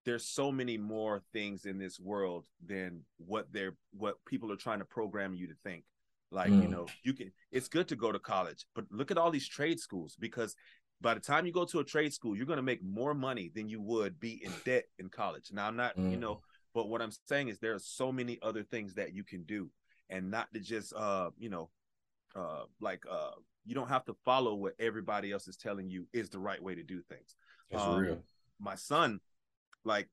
there's 0.05 0.25
so 0.25 0.51
many 0.51 0.77
more 0.77 1.21
things 1.33 1.65
in 1.65 1.77
this 1.77 1.99
world 1.99 2.45
than 2.65 3.01
what 3.17 3.51
they're 3.51 3.75
what 3.91 4.15
people 4.25 4.51
are 4.51 4.55
trying 4.55 4.79
to 4.79 4.85
program 4.85 5.35
you 5.35 5.47
to 5.47 5.55
think 5.65 5.83
like 6.31 6.51
mm. 6.51 6.61
you 6.61 6.67
know 6.67 6.85
you 7.03 7.13
can 7.13 7.31
it's 7.51 7.67
good 7.67 7.87
to 7.87 7.95
go 7.95 8.11
to 8.11 8.19
college 8.19 8.65
but 8.75 8.85
look 8.91 9.11
at 9.11 9.17
all 9.17 9.31
these 9.31 9.47
trade 9.47 9.79
schools 9.79 10.15
because 10.19 10.55
by 11.01 11.13
the 11.13 11.19
time 11.19 11.45
you 11.45 11.51
go 11.51 11.65
to 11.65 11.79
a 11.79 11.83
trade 11.83 12.13
school 12.13 12.35
you're 12.35 12.45
going 12.45 12.57
to 12.57 12.63
make 12.63 12.83
more 12.83 13.13
money 13.13 13.51
than 13.55 13.67
you 13.67 13.81
would 13.81 14.19
be 14.19 14.43
in 14.43 14.51
debt 14.65 14.85
in 14.99 15.09
college 15.09 15.49
now 15.51 15.67
i'm 15.67 15.75
not 15.75 15.97
mm. 15.97 16.11
you 16.11 16.17
know 16.17 16.39
but 16.73 16.87
what 16.87 17.01
i'm 17.01 17.11
saying 17.25 17.47
is 17.47 17.57
there 17.59 17.73
are 17.73 17.79
so 17.79 18.11
many 18.11 18.37
other 18.41 18.63
things 18.63 18.93
that 18.93 19.13
you 19.13 19.23
can 19.23 19.43
do 19.43 19.69
and 20.09 20.29
not 20.29 20.47
to 20.53 20.59
just 20.59 20.93
uh 20.95 21.29
you 21.37 21.49
know 21.49 21.69
uh 22.35 22.63
like 22.79 23.03
uh 23.09 23.31
you 23.69 23.75
don't 23.75 23.89
have 23.89 24.05
to 24.05 24.15
follow 24.25 24.55
what 24.55 24.73
everybody 24.79 25.31
else 25.31 25.47
is 25.47 25.55
telling 25.55 25.89
you 25.89 26.07
is 26.11 26.29
the 26.29 26.39
right 26.39 26.61
way 26.61 26.73
to 26.73 26.81
do 26.81 27.03
things. 27.07 27.35
That's 27.69 27.83
um, 27.83 27.99
real. 27.99 28.23
My 28.59 28.73
son, 28.73 29.19
like 29.85 30.09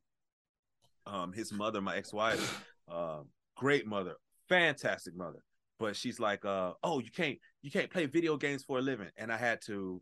um 1.07 1.33
his 1.33 1.53
mother, 1.53 1.81
my 1.81 1.97
ex-wife, 1.97 2.65
uh, 2.91 3.21
great 3.57 3.87
mother, 3.87 4.17
fantastic 4.49 5.17
mother. 5.17 5.43
But 5.79 5.97
she's 5.97 6.19
like, 6.19 6.45
uh, 6.45 6.73
oh, 6.83 7.01
you 7.01 7.11
can't 7.11 7.39
you 7.63 7.71
can't 7.71 7.91
play 7.91 8.07
video 8.07 8.37
games 8.37 8.65
for 8.65 8.79
a 8.79 8.83
living. 8.83 9.11
And 9.17 9.33
I 9.33 9.37
had 9.37 9.61
to 9.67 10.01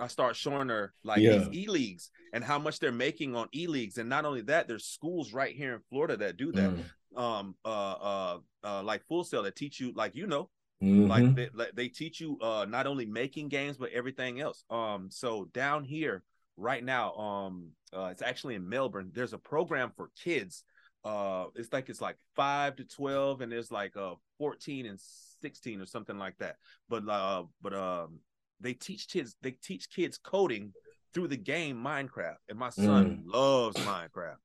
I 0.00 0.08
start 0.08 0.36
showing 0.36 0.68
her 0.68 0.92
like 1.04 1.20
yeah. 1.20 1.38
these 1.38 1.48
e 1.52 1.68
leagues 1.68 2.10
and 2.32 2.42
how 2.42 2.58
much 2.58 2.78
they're 2.78 2.92
making 2.92 3.36
on 3.36 3.48
e 3.54 3.66
leagues, 3.66 3.98
and 3.98 4.08
not 4.08 4.24
only 4.24 4.42
that, 4.42 4.68
there's 4.68 4.84
schools 4.84 5.32
right 5.32 5.54
here 5.54 5.74
in 5.74 5.80
Florida 5.88 6.16
that 6.18 6.36
do 6.36 6.52
that. 6.52 6.70
Mm 6.70 6.84
um 7.16 7.54
uh 7.64 7.68
uh 7.68 8.38
uh 8.64 8.82
like 8.82 9.06
Full 9.06 9.24
Sail 9.24 9.42
that 9.42 9.56
teach 9.56 9.80
you 9.80 9.92
like 9.94 10.14
you 10.14 10.26
know 10.26 10.50
mm-hmm. 10.82 11.06
like 11.06 11.34
they, 11.34 11.48
they 11.74 11.88
teach 11.88 12.20
you 12.20 12.38
uh 12.40 12.66
not 12.68 12.86
only 12.86 13.06
making 13.06 13.48
games 13.48 13.76
but 13.76 13.90
everything 13.92 14.40
else 14.40 14.64
um 14.70 15.08
so 15.10 15.48
down 15.52 15.84
here 15.84 16.22
right 16.56 16.84
now 16.84 17.14
um 17.14 17.70
uh 17.92 18.08
it's 18.10 18.22
actually 18.22 18.54
in 18.54 18.68
Melbourne 18.68 19.10
there's 19.14 19.32
a 19.32 19.38
program 19.38 19.92
for 19.96 20.10
kids 20.22 20.64
uh 21.08 21.46
it's 21.54 21.72
like 21.72 21.88
it's 21.88 22.00
like 22.00 22.16
5 22.36 22.76
to 22.76 22.84
12 22.84 23.40
and 23.40 23.52
there's 23.52 23.70
like 23.70 23.96
uh 23.96 24.14
14 24.38 24.86
and 24.86 24.98
16 25.40 25.80
or 25.80 25.86
something 25.86 26.18
like 26.18 26.36
that 26.38 26.56
but 26.88 27.08
uh 27.08 27.44
but 27.62 27.74
um 27.74 28.20
they 28.60 28.74
teach 28.74 29.08
kids 29.08 29.36
they 29.42 29.52
teach 29.52 29.88
kids 29.90 30.18
coding 30.18 30.72
through 31.14 31.28
the 31.28 31.36
game 31.36 31.76
Minecraft 31.82 32.36
and 32.48 32.58
my 32.58 32.70
son 32.70 33.22
mm. 33.24 33.32
loves 33.32 33.76
Minecraft 33.76 34.36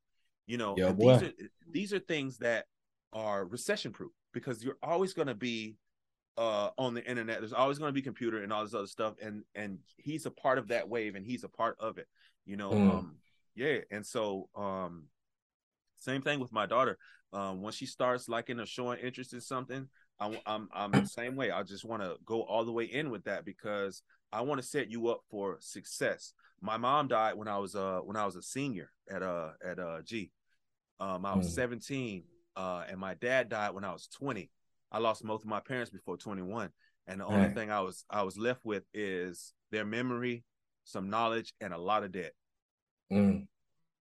you 0.45 0.57
know, 0.57 0.76
yeah, 0.78 0.91
these 0.91 1.24
are 1.24 1.32
these 1.72 1.93
are 1.93 1.99
things 1.99 2.38
that 2.39 2.66
are 3.14 3.45
recession 3.45 3.91
proof 3.91 4.11
because 4.34 4.64
you're 4.64 4.78
always 4.82 5.14
going 5.14 5.28
to 5.28 5.36
be 5.36 5.78
uh 6.36 6.70
on 6.80 6.95
the 6.95 7.05
internet 7.07 7.39
there's 7.39 7.53
always 7.53 7.78
going 7.78 7.89
to 7.89 7.93
be 7.93 8.01
computer 8.01 8.41
and 8.41 8.51
all 8.51 8.64
this 8.64 8.74
other 8.74 8.88
stuff 8.88 9.14
and 9.22 9.43
and 9.53 9.78
he's 9.97 10.26
a 10.26 10.32
part 10.32 10.57
of 10.57 10.70
that 10.70 10.89
wave 10.89 11.14
and 11.14 11.28
he's 11.28 11.43
a 11.43 11.47
part 11.47 11.78
of 11.80 11.99
it 11.99 12.07
you 12.43 12.57
know 12.57 12.72
mm. 12.72 12.91
um 12.91 13.16
yeah 13.55 13.78
and 13.91 14.03
so 14.03 14.49
um 14.55 15.03
same 16.04 16.22
thing 16.22 16.39
with 16.39 16.51
my 16.51 16.66
daughter 16.66 16.97
um 17.32 17.62
when 17.62 17.74
she 17.74 17.86
starts 17.86 18.30
liking 18.30 18.60
or 18.60 18.66
showing 18.66 18.99
interest 18.99 19.34
in 19.34 19.41
something 19.41 19.88
I'm 20.20 20.38
I'm 20.45 20.70
I'm 20.74 20.91
the 20.91 21.06
same 21.08 21.36
way. 21.36 21.51
I 21.51 21.64
just 21.64 21.86
want 21.86 22.01
to 22.01 22.16
go 22.26 22.41
all 22.43 22.66
the 22.66 22.72
way 22.72 22.86
in 22.86 23.10
with 23.10 23.24
that 23.26 23.45
because 23.45 24.01
I 24.32 24.41
want 24.41 24.62
to 24.62 24.68
set 24.68 24.89
you 24.89 25.10
up 25.10 25.22
for 25.30 25.58
success. 25.60 26.34
My 26.62 26.78
mom 26.78 27.08
died 27.08 27.36
when 27.36 27.47
I 27.47 27.58
was 27.58 27.76
uh 27.76 27.99
when 28.04 28.16
I 28.16 28.26
was 28.26 28.36
a 28.36 28.41
senior 28.41 28.89
at 29.10 29.22
uh 29.22 29.49
at 29.64 29.80
uh 29.80 30.01
G. 30.04 30.32
Um, 30.99 31.26
I 31.26 31.36
was 31.36 31.47
mm. 31.49 31.56
17, 31.56 32.24
uh, 32.56 32.84
and 32.88 32.97
my 32.97 33.16
dad 33.16 33.49
died 33.49 33.74
when 33.74 33.84
I 33.84 33.91
was 33.91 34.08
20. 34.08 34.49
I 34.91 34.99
lost 34.99 35.26
both 35.26 35.41
of 35.41 35.47
my 35.47 35.60
parents 35.60 35.89
before 35.89 36.16
21, 36.18 36.70
and 37.08 37.20
the 37.20 37.26
only 37.26 37.49
thing 37.49 37.72
I 37.72 37.82
was 37.82 38.06
I 38.10 38.22
was 38.22 38.38
left 38.38 38.64
with 38.64 38.84
is 38.93 39.54
their 39.72 39.84
memory, 39.84 40.45
some 40.86 41.10
knowledge, 41.10 41.54
and 41.60 41.74
a 41.74 41.78
lot 41.78 42.04
of 42.04 42.12
debt. 42.12 42.32
Mm. 43.12 43.47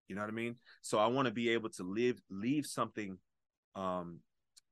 You 0.07 0.15
know 0.15 0.21
what 0.21 0.29
I 0.29 0.33
mean? 0.33 0.55
So 0.81 0.99
I 0.99 1.07
want 1.07 1.27
to 1.27 1.33
be 1.33 1.49
able 1.49 1.69
to 1.69 1.83
live 1.83 2.19
leave 2.29 2.65
something 2.65 3.17
um 3.75 4.19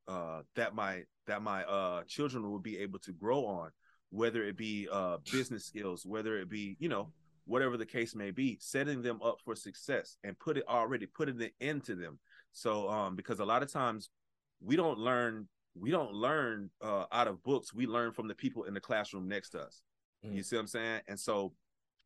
uh 0.08 0.42
that 0.56 0.76
my 0.76 1.04
that 1.28 1.42
my 1.42 1.64
uh 1.64 2.04
children 2.08 2.50
will 2.50 2.60
be 2.60 2.78
able 2.80 3.00
to 3.00 3.12
grow 3.12 3.46
on, 3.46 3.70
whether 4.10 4.44
it 4.44 4.58
be 4.58 4.88
uh 4.92 5.18
business 5.32 5.66
skills, 5.66 6.06
whether 6.06 6.38
it 6.38 6.50
be, 6.50 6.76
you 6.80 6.90
know, 6.90 7.12
whatever 7.46 7.78
the 7.78 7.86
case 7.86 8.16
may 8.16 8.32
be, 8.32 8.58
setting 8.62 9.02
them 9.02 9.20
up 9.24 9.38
for 9.44 9.56
success 9.56 10.18
and 10.24 10.38
put 10.40 10.58
it 10.58 10.64
already 10.68 11.06
putting 11.06 11.40
it 11.42 11.54
into 11.60 11.96
them. 11.96 12.20
So 12.52 12.90
um 12.90 13.16
because 13.16 13.40
a 13.40 13.46
lot 13.46 13.64
of 13.64 13.72
times 13.72 14.10
we 14.62 14.76
don't 14.76 15.00
learn 15.00 15.48
we 15.76 15.90
don't 15.90 16.14
learn 16.14 16.70
uh 16.82 17.06
out 17.12 17.28
of 17.28 17.42
books, 17.44 17.74
we 17.74 17.88
learn 17.88 18.12
from 18.12 18.28
the 18.28 18.36
people 18.36 18.66
in 18.66 18.74
the 18.74 18.82
classroom 18.82 19.28
next 19.28 19.52
to 19.52 19.62
us. 19.62 19.82
Mm. 20.26 20.36
You 20.36 20.44
see 20.44 20.56
what 20.56 20.62
I'm 20.62 20.68
saying? 20.68 21.02
And 21.08 21.20
so 21.20 21.54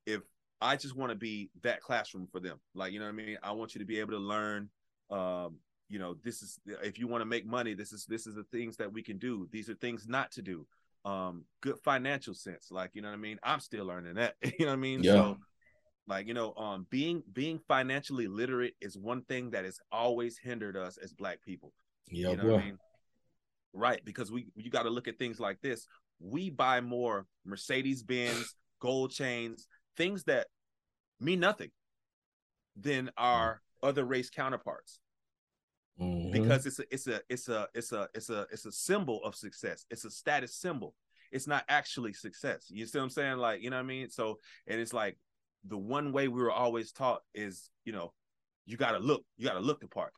if 0.06 0.22
I 0.66 0.76
just 0.76 0.96
want 0.96 1.12
to 1.12 1.16
be 1.16 1.50
that 1.62 1.82
classroom 1.82 2.28
for 2.32 2.40
them. 2.40 2.60
Like, 2.74 2.92
you 2.92 3.00
know 3.00 3.06
what 3.06 3.14
I 3.14 3.26
mean? 3.26 3.38
I 3.44 3.52
want 3.52 3.76
you 3.76 3.80
to 3.80 3.86
be 3.86 4.00
able 4.00 4.12
to 4.12 4.20
learn 4.20 4.70
um, 5.10 5.58
you 5.90 6.00
know, 6.00 6.16
this 6.24 6.42
is 6.42 6.60
if 6.84 6.98
you 6.98 7.08
want 7.08 7.22
to 7.22 7.26
make 7.26 7.46
money, 7.46 7.74
this 7.74 7.94
is 7.94 8.06
this 8.06 8.26
is 8.26 8.36
the 8.36 8.44
things 8.46 8.78
that 8.78 8.92
we 8.92 9.04
can 9.04 9.18
do. 9.18 9.48
These 9.52 9.70
are 9.70 9.76
things 9.76 10.08
not 10.08 10.32
to 10.32 10.42
do. 10.42 10.66
Um, 11.04 11.46
good 11.62 11.78
financial 11.84 12.34
sense. 12.34 12.70
Like, 12.72 12.92
you 12.94 13.02
know 13.02 13.10
what 13.10 13.16
I 13.16 13.18
mean? 13.18 13.38
I'm 13.44 13.60
still 13.60 13.86
learning 13.86 14.16
that. 14.16 14.36
you 14.44 14.66
know 14.66 14.68
what 14.68 14.74
I 14.74 14.78
mean? 14.78 15.04
Yeah. 15.04 15.14
So 15.14 15.38
like, 16.08 16.28
you 16.28 16.34
know, 16.34 16.54
um 16.56 16.88
being 16.90 17.24
being 17.32 17.60
financially 17.68 18.28
literate 18.28 18.76
is 18.82 18.98
one 18.98 19.22
thing 19.24 19.52
that 19.52 19.66
has 19.66 19.80
always 19.92 20.38
hindered 20.38 20.76
us 20.76 20.98
as 20.98 21.14
black 21.14 21.42
people. 21.44 21.72
Yeah, 22.10 22.32
you 22.32 22.38
know 22.38 22.46
what 22.46 22.62
I 22.62 22.66
mean? 22.66 22.78
Right, 23.74 24.04
because 24.04 24.32
we 24.32 24.48
you 24.56 24.72
got 24.72 24.84
to 24.84 24.90
look 24.90 25.08
at 25.08 25.20
things 25.20 25.40
like 25.40 25.62
this. 25.62 25.88
We 26.20 26.50
buy 26.50 26.82
more 26.82 27.28
Mercedes 27.46 28.02
Benz, 28.02 28.56
gold 28.80 29.12
chains, 29.12 29.68
things 29.98 30.24
that 30.24 30.48
mean 31.20 31.40
nothing 31.40 31.72
than 32.76 33.12
our 33.18 33.62
other 33.82 34.04
race 34.04 34.30
counterparts. 34.30 35.00
Mm-hmm. 36.00 36.32
Because 36.32 36.66
it's 36.66 36.80
a 36.80 36.84
it's 36.92 37.08
a 37.08 37.22
it's 37.30 37.48
a 37.48 37.68
it's 37.74 37.92
a 37.94 38.10
it's 38.14 38.30
a 38.30 38.48
it's 38.52 38.66
a 38.66 38.72
symbol 38.72 39.24
of 39.24 39.34
success. 39.34 39.86
It's 39.90 40.04
a 40.04 40.12
status 40.12 40.54
symbol. 40.54 40.94
It's 41.32 41.48
not 41.48 41.64
actually 41.70 42.14
success. 42.14 42.66
You 42.70 42.86
see 42.86 42.98
what 42.98 43.06
I'm 43.06 43.10
saying? 43.10 43.38
Like, 43.38 43.62
you 43.62 43.70
know 43.70 43.78
what 43.78 43.84
I 43.84 43.88
mean? 43.88 44.10
So 44.10 44.40
and 44.68 44.80
it's 44.80 44.94
like 44.94 45.18
the 45.66 45.78
one 45.78 46.12
way 46.12 46.28
we 46.28 46.42
were 46.42 46.52
always 46.52 46.92
taught 46.92 47.22
is, 47.34 47.70
you 47.86 47.94
know, 47.94 48.14
you 48.66 48.76
gotta 48.76 49.00
look, 49.00 49.24
you 49.38 49.48
gotta 49.48 49.60
look 49.62 49.80
the 49.80 49.88
part. 49.88 50.12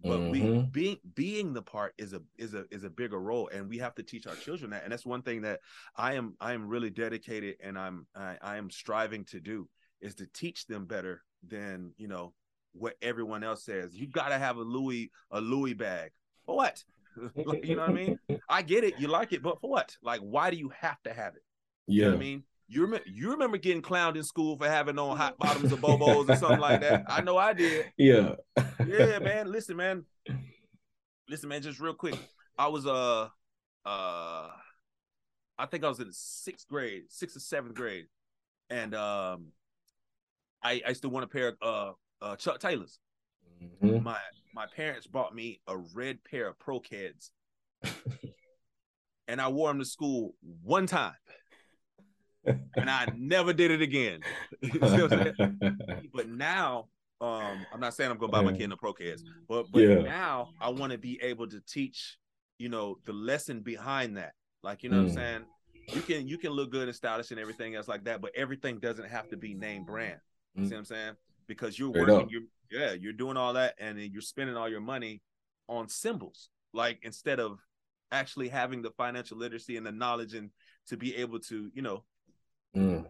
But 0.00 0.18
mm-hmm. 0.18 0.30
we 0.30 0.62
being 0.70 0.96
being 1.14 1.52
the 1.52 1.62
part 1.62 1.92
is 1.98 2.12
a 2.12 2.22
is 2.38 2.54
a 2.54 2.64
is 2.70 2.84
a 2.84 2.90
bigger 2.90 3.20
role, 3.20 3.50
and 3.52 3.68
we 3.68 3.78
have 3.78 3.96
to 3.96 4.02
teach 4.02 4.26
our 4.26 4.36
children 4.36 4.70
that. 4.70 4.84
And 4.84 4.92
that's 4.92 5.04
one 5.04 5.22
thing 5.22 5.42
that 5.42 5.60
I 5.96 6.14
am 6.14 6.36
I 6.40 6.52
am 6.52 6.68
really 6.68 6.90
dedicated, 6.90 7.56
and 7.60 7.76
I'm 7.76 8.06
I, 8.14 8.36
I 8.40 8.56
am 8.58 8.70
striving 8.70 9.24
to 9.26 9.40
do 9.40 9.68
is 10.00 10.14
to 10.16 10.26
teach 10.26 10.66
them 10.66 10.86
better 10.86 11.22
than 11.46 11.92
you 11.96 12.08
know 12.08 12.32
what 12.72 12.96
everyone 13.02 13.44
else 13.44 13.64
says. 13.64 13.94
You 13.94 14.06
got 14.06 14.28
to 14.28 14.38
have 14.38 14.56
a 14.56 14.62
Louis 14.62 15.10
a 15.30 15.40
Louis 15.40 15.74
bag. 15.74 16.10
For 16.46 16.56
what? 16.56 16.82
you 17.62 17.76
know 17.76 17.82
what 17.82 17.90
I 17.90 17.92
mean? 17.92 18.18
I 18.48 18.62
get 18.62 18.84
it. 18.84 18.98
You 18.98 19.08
like 19.08 19.32
it, 19.32 19.42
but 19.42 19.60
for 19.60 19.70
what? 19.70 19.96
Like, 20.02 20.20
why 20.20 20.50
do 20.50 20.56
you 20.56 20.70
have 20.80 21.02
to 21.02 21.12
have 21.12 21.34
it? 21.34 21.42
You 21.86 22.04
yeah. 22.04 22.14
I 22.14 22.16
mean? 22.16 22.44
You 22.70 22.82
remember 22.82 23.04
you 23.06 23.30
remember 23.30 23.56
getting 23.56 23.80
clowned 23.80 24.16
in 24.16 24.22
school 24.22 24.58
for 24.58 24.68
having 24.68 24.98
on 24.98 25.16
hot 25.16 25.38
bottoms 25.38 25.72
or 25.72 25.76
bobos 25.76 26.28
or 26.28 26.36
something 26.36 26.60
like 26.60 26.82
that. 26.82 27.04
I 27.08 27.22
know 27.22 27.38
I 27.38 27.54
did. 27.54 27.86
Yeah. 27.96 28.34
yeah, 28.86 29.18
man. 29.22 29.50
Listen, 29.50 29.76
man. 29.76 30.04
Listen, 31.28 31.48
man, 31.48 31.62
just 31.62 31.80
real 31.80 31.94
quick. 31.94 32.18
I 32.58 32.68
was 32.68 32.86
uh 32.86 33.28
uh 33.86 34.48
I 35.58 35.66
think 35.70 35.82
I 35.82 35.88
was 35.88 36.00
in 36.00 36.12
sixth 36.12 36.68
grade, 36.68 37.04
sixth 37.08 37.36
or 37.36 37.40
seventh 37.40 37.74
grade. 37.74 38.06
And 38.68 38.94
um 38.94 39.52
I, 40.62 40.82
I 40.86 40.92
still 40.92 41.10
want 41.10 41.24
a 41.24 41.28
pair 41.28 41.48
of 41.48 41.56
uh 41.62 41.92
uh, 42.20 42.36
Chuck 42.36 42.58
Taylors. 42.58 42.98
Mm-hmm. 43.62 44.02
My 44.02 44.18
my 44.54 44.66
parents 44.66 45.06
bought 45.06 45.34
me 45.34 45.60
a 45.66 45.76
red 45.76 46.18
pair 46.24 46.48
of 46.48 46.58
Pro 46.58 46.80
Keds, 46.80 47.30
and 49.28 49.40
I 49.40 49.48
wore 49.48 49.68
them 49.68 49.78
to 49.78 49.84
school 49.84 50.34
one 50.62 50.86
time, 50.86 51.14
and 52.44 52.90
I 52.90 53.06
never 53.16 53.52
did 53.52 53.70
it 53.70 53.82
again. 53.82 54.20
but 56.14 56.28
now, 56.28 56.88
um, 57.20 57.66
I'm 57.72 57.80
not 57.80 57.94
saying 57.94 58.10
I'm 58.10 58.18
gonna 58.18 58.32
buy 58.32 58.42
my 58.42 58.52
kid 58.52 58.70
a 58.72 58.76
Pro 58.76 58.94
Keds, 58.94 59.22
but 59.48 59.66
but 59.72 59.80
yeah. 59.80 60.00
now 60.00 60.50
I 60.60 60.70
want 60.70 60.92
to 60.92 60.98
be 60.98 61.18
able 61.22 61.48
to 61.48 61.60
teach, 61.60 62.16
you 62.58 62.68
know, 62.68 62.98
the 63.06 63.12
lesson 63.12 63.60
behind 63.60 64.16
that. 64.16 64.32
Like 64.62 64.82
you 64.82 64.90
know 64.90 64.98
mm. 64.98 65.04
what 65.04 65.10
I'm 65.10 65.16
mm. 65.16 65.20
saying. 65.20 65.44
You 65.94 66.02
can 66.02 66.28
you 66.28 66.36
can 66.36 66.50
look 66.50 66.70
good 66.70 66.86
and 66.86 66.94
stylish 66.94 67.30
and 67.30 67.40
everything 67.40 67.74
else 67.74 67.88
like 67.88 68.04
that, 68.04 68.20
but 68.20 68.32
everything 68.36 68.78
doesn't 68.78 69.08
have 69.08 69.28
to 69.30 69.38
be 69.38 69.54
name 69.54 69.84
brand. 69.84 70.18
You 70.58 70.64
mm. 70.64 70.68
see 70.68 70.74
what 70.74 70.78
I'm 70.80 70.84
saying? 70.84 71.14
because 71.48 71.78
you're 71.78 71.90
Straight 71.90 72.08
working, 72.08 72.28
you're 72.30 72.42
yeah, 72.70 72.92
you're 72.92 73.14
doing 73.14 73.38
all 73.38 73.54
that 73.54 73.74
and 73.80 73.98
you're 73.98 74.20
spending 74.20 74.56
all 74.56 74.68
your 74.68 74.82
money 74.82 75.22
on 75.68 75.88
symbols. 75.88 76.50
Like 76.74 77.00
instead 77.02 77.40
of 77.40 77.58
actually 78.12 78.48
having 78.48 78.82
the 78.82 78.90
financial 78.90 79.38
literacy 79.38 79.76
and 79.78 79.86
the 79.86 79.90
knowledge 79.90 80.34
and 80.34 80.50
to 80.88 80.96
be 80.96 81.16
able 81.16 81.40
to, 81.40 81.70
you 81.74 81.82
know, 81.82 82.04
mm. 82.76 83.04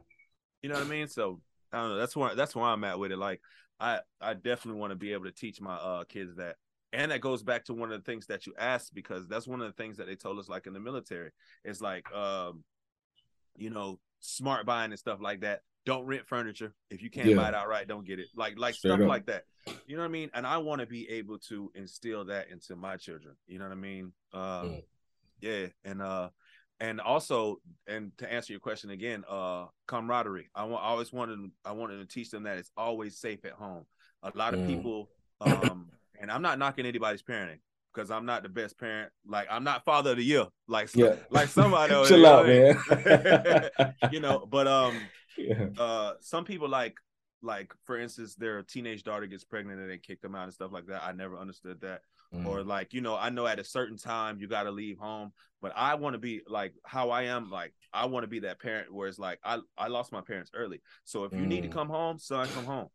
you 0.62 0.68
know 0.68 0.76
what 0.76 0.86
I 0.86 0.88
mean? 0.88 1.08
So 1.08 1.40
I 1.72 1.80
don't 1.80 1.90
know. 1.90 1.96
That's 1.96 2.16
where 2.16 2.34
that's 2.34 2.54
where 2.56 2.66
I'm 2.66 2.84
at 2.84 2.98
with 2.98 3.10
it. 3.12 3.18
Like 3.18 3.40
I 3.80 3.98
I 4.20 4.34
definitely 4.34 4.80
want 4.80 4.92
to 4.92 4.96
be 4.96 5.12
able 5.12 5.24
to 5.24 5.32
teach 5.32 5.60
my 5.60 5.74
uh 5.74 6.04
kids 6.04 6.36
that. 6.36 6.56
And 6.90 7.10
that 7.10 7.20
goes 7.20 7.42
back 7.42 7.66
to 7.66 7.74
one 7.74 7.92
of 7.92 8.02
the 8.02 8.10
things 8.10 8.26
that 8.28 8.46
you 8.46 8.54
asked 8.58 8.94
because 8.94 9.28
that's 9.28 9.46
one 9.46 9.60
of 9.60 9.66
the 9.66 9.82
things 9.82 9.98
that 9.98 10.06
they 10.06 10.14
told 10.14 10.38
us 10.38 10.48
like 10.48 10.66
in 10.66 10.72
the 10.72 10.80
military. 10.80 11.32
It's 11.62 11.82
like 11.82 12.10
um, 12.14 12.64
you 13.56 13.68
know, 13.68 13.98
smart 14.20 14.64
buying 14.64 14.90
and 14.90 14.98
stuff 14.98 15.20
like 15.20 15.40
that 15.40 15.60
don't 15.88 16.04
rent 16.04 16.26
furniture. 16.26 16.74
If 16.90 17.00
you 17.02 17.08
can't 17.08 17.28
yeah. 17.28 17.36
buy 17.36 17.48
it 17.48 17.54
outright, 17.54 17.88
don't 17.88 18.06
get 18.06 18.18
it. 18.18 18.26
Like 18.36 18.58
like 18.58 18.74
Straight 18.74 18.90
stuff 18.90 19.00
up. 19.00 19.08
like 19.08 19.24
that. 19.26 19.44
You 19.86 19.96
know 19.96 20.02
what 20.02 20.08
I 20.08 20.12
mean? 20.12 20.30
And 20.34 20.46
I 20.46 20.58
want 20.58 20.82
to 20.82 20.86
be 20.86 21.08
able 21.08 21.38
to 21.48 21.72
instill 21.74 22.26
that 22.26 22.50
into 22.50 22.76
my 22.76 22.96
children. 22.98 23.36
You 23.46 23.58
know 23.58 23.64
what 23.64 23.72
I 23.72 23.76
mean? 23.76 24.12
Uh, 24.30 24.62
mm. 24.62 24.82
Yeah, 25.40 25.66
and 25.84 26.02
uh, 26.02 26.28
and 26.78 27.00
also, 27.00 27.60
and 27.86 28.12
to 28.18 28.30
answer 28.30 28.52
your 28.52 28.60
question 28.60 28.90
again, 28.90 29.24
uh, 29.30 29.64
camaraderie. 29.86 30.50
I 30.54 30.64
want 30.64 30.84
I 30.84 30.88
always 30.88 31.10
wanted 31.10 31.38
I 31.64 31.72
wanted 31.72 31.98
to 32.00 32.06
teach 32.06 32.30
them 32.30 32.42
that 32.42 32.58
it's 32.58 32.70
always 32.76 33.18
safe 33.18 33.46
at 33.46 33.52
home. 33.52 33.86
A 34.22 34.30
lot 34.34 34.52
of 34.52 34.60
mm. 34.60 34.66
people, 34.66 35.08
um, 35.40 35.88
and 36.20 36.30
I'm 36.30 36.42
not 36.42 36.58
knocking 36.58 36.84
anybody's 36.84 37.22
parenting 37.22 37.60
because 37.94 38.10
I'm 38.10 38.26
not 38.26 38.42
the 38.42 38.50
best 38.50 38.78
parent. 38.78 39.10
Like 39.26 39.46
I'm 39.50 39.64
not 39.64 39.86
father 39.86 40.10
of 40.10 40.18
the 40.18 40.24
year. 40.24 40.44
Like 40.66 40.94
yeah. 40.94 41.14
like 41.30 41.48
somebody. 41.48 41.94
Chill 42.08 42.26
out, 42.26 42.46
man. 42.46 42.78
you 44.12 44.20
know, 44.20 44.46
but 44.46 44.68
um, 44.68 45.00
yeah. 45.36 45.66
uh 45.78 46.14
some 46.20 46.44
people 46.44 46.68
like 46.68 46.96
like 47.42 47.72
for 47.84 47.98
instance 47.98 48.34
their 48.34 48.62
teenage 48.62 49.02
daughter 49.04 49.26
gets 49.26 49.44
pregnant 49.44 49.80
and 49.80 49.90
they 49.90 49.98
kick 49.98 50.20
them 50.20 50.34
out 50.34 50.44
and 50.44 50.52
stuff 50.52 50.72
like 50.72 50.86
that 50.86 51.04
i 51.04 51.12
never 51.12 51.38
understood 51.38 51.80
that 51.80 52.00
mm. 52.34 52.44
or 52.46 52.62
like 52.62 52.92
you 52.92 53.00
know 53.00 53.16
i 53.16 53.30
know 53.30 53.46
at 53.46 53.58
a 53.58 53.64
certain 53.64 53.96
time 53.96 54.38
you 54.40 54.48
got 54.48 54.64
to 54.64 54.70
leave 54.70 54.98
home 54.98 55.32
but 55.62 55.72
i 55.76 55.94
want 55.94 56.14
to 56.14 56.18
be 56.18 56.40
like 56.48 56.74
how 56.84 57.10
i 57.10 57.22
am 57.22 57.50
like 57.50 57.72
i 57.92 58.06
want 58.06 58.24
to 58.24 58.28
be 58.28 58.40
that 58.40 58.60
parent 58.60 58.92
where 58.92 59.08
it's 59.08 59.18
like 59.18 59.38
i 59.44 59.58
i 59.76 59.86
lost 59.86 60.12
my 60.12 60.20
parents 60.20 60.50
early 60.54 60.80
so 61.04 61.24
if 61.24 61.32
you 61.32 61.40
mm. 61.40 61.46
need 61.46 61.62
to 61.62 61.68
mm. 61.68 61.72
come 61.72 61.88
home 61.88 62.18
son 62.18 62.48
come 62.54 62.64
home 62.64 62.88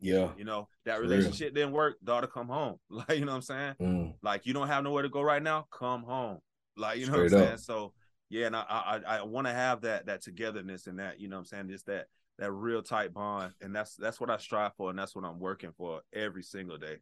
yeah 0.00 0.28
you 0.36 0.44
know 0.44 0.68
that 0.84 1.00
relationship 1.00 1.54
didn't 1.54 1.72
work 1.72 1.96
daughter 2.04 2.26
come 2.26 2.48
home 2.48 2.76
like 2.90 3.10
you 3.10 3.24
know 3.24 3.32
what 3.32 3.36
i'm 3.36 3.42
saying 3.42 3.74
mm. 3.80 4.14
like 4.22 4.46
you 4.46 4.52
don't 4.52 4.68
have 4.68 4.82
nowhere 4.82 5.02
to 5.02 5.08
go 5.08 5.22
right 5.22 5.42
now 5.42 5.64
come 5.70 6.02
home 6.02 6.38
like 6.76 6.98
you 6.98 7.06
know 7.06 7.12
what 7.12 7.32
i'm 7.32 7.40
up. 7.40 7.46
saying 7.46 7.58
so 7.58 7.92
yeah, 8.28 8.46
and 8.46 8.56
I 8.56 8.62
I, 8.62 9.00
I 9.18 9.22
want 9.22 9.46
to 9.46 9.52
have 9.52 9.82
that 9.82 10.06
that 10.06 10.22
togetherness 10.22 10.86
and 10.86 10.98
that 10.98 11.20
you 11.20 11.28
know 11.28 11.38
I'm 11.38 11.44
saying 11.44 11.68
just 11.68 11.86
that 11.86 12.06
that 12.38 12.52
real 12.52 12.82
tight 12.82 13.14
bond, 13.14 13.52
and 13.60 13.74
that's 13.74 13.96
that's 13.96 14.20
what 14.20 14.30
I 14.30 14.36
strive 14.38 14.74
for, 14.76 14.90
and 14.90 14.98
that's 14.98 15.14
what 15.14 15.24
I'm 15.24 15.38
working 15.38 15.72
for 15.76 16.02
every 16.12 16.42
single 16.42 16.78
day. 16.78 16.96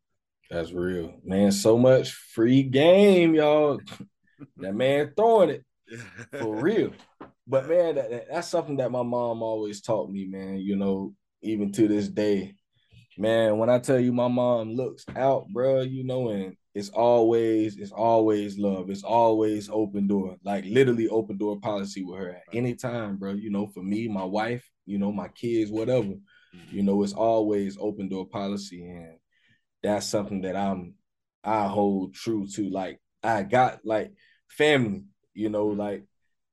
That's 0.50 0.72
real, 0.72 1.14
man. 1.24 1.52
So 1.52 1.78
much 1.78 2.12
free 2.12 2.62
game, 2.62 3.34
y'all. 3.34 3.80
that 4.58 4.74
man 4.74 5.12
throwing 5.16 5.50
it 5.50 5.64
for 6.38 6.54
real. 6.54 6.92
But 7.46 7.68
man, 7.68 7.96
that, 7.96 8.26
that's 8.30 8.48
something 8.48 8.76
that 8.76 8.90
my 8.90 9.02
mom 9.02 9.42
always 9.42 9.80
taught 9.80 10.10
me, 10.10 10.26
man. 10.26 10.58
You 10.58 10.76
know, 10.76 11.14
even 11.42 11.72
to 11.72 11.88
this 11.88 12.08
day, 12.08 12.54
man. 13.18 13.58
When 13.58 13.70
I 13.70 13.78
tell 13.78 13.98
you, 13.98 14.12
my 14.12 14.28
mom 14.28 14.74
looks 14.74 15.04
out, 15.16 15.48
bro. 15.48 15.80
You 15.80 16.04
know, 16.04 16.28
and 16.28 16.56
it's 16.74 16.88
always 16.90 17.76
it's 17.76 17.92
always 17.92 18.58
love. 18.58 18.90
It's 18.90 19.04
always 19.04 19.70
open 19.70 20.08
door, 20.08 20.36
like 20.44 20.64
literally 20.66 21.08
open 21.08 21.38
door 21.38 21.60
policy 21.60 22.02
with 22.04 22.18
her 22.18 22.30
at 22.30 22.42
any 22.52 22.74
time, 22.74 23.16
bro. 23.16 23.32
You 23.32 23.50
know, 23.50 23.68
for 23.68 23.82
me, 23.82 24.08
my 24.08 24.24
wife, 24.24 24.68
you 24.86 24.98
know, 24.98 25.12
my 25.12 25.28
kids, 25.28 25.70
whatever. 25.70 26.14
You 26.70 26.82
know, 26.82 27.02
it's 27.04 27.12
always 27.12 27.78
open 27.80 28.08
door 28.08 28.26
policy, 28.26 28.84
and 28.84 29.18
that's 29.82 30.06
something 30.06 30.42
that 30.42 30.56
I'm 30.56 30.94
I 31.42 31.66
hold 31.68 32.14
true 32.14 32.46
to. 32.54 32.68
Like 32.70 33.00
I 33.22 33.42
got 33.42 33.80
like 33.84 34.12
family, 34.48 35.04
you 35.34 35.50
know, 35.50 35.68
Mhm. 35.68 35.78
like 35.78 36.04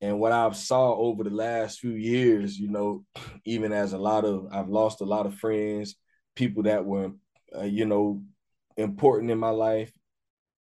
and 0.02 0.20
what 0.20 0.32
I've 0.32 0.56
saw 0.56 0.96
over 0.96 1.24
the 1.24 1.30
last 1.30 1.80
few 1.80 1.92
years, 1.94 2.60
you 2.60 2.70
know, 2.70 3.06
even 3.46 3.72
as 3.72 3.94
a 3.94 3.98
lot 3.98 4.26
of 4.26 4.48
I've 4.52 4.70
lost 4.70 5.02
a 5.02 5.06
lot 5.06 5.26
of 5.26 5.36
friends, 5.36 5.96
people 6.36 6.64
that 6.64 6.86
were 6.86 7.12
uh, 7.56 7.64
you 7.64 7.86
know, 7.86 8.24
important 8.78 9.32
in 9.32 9.38
my 9.40 9.50
life 9.50 9.92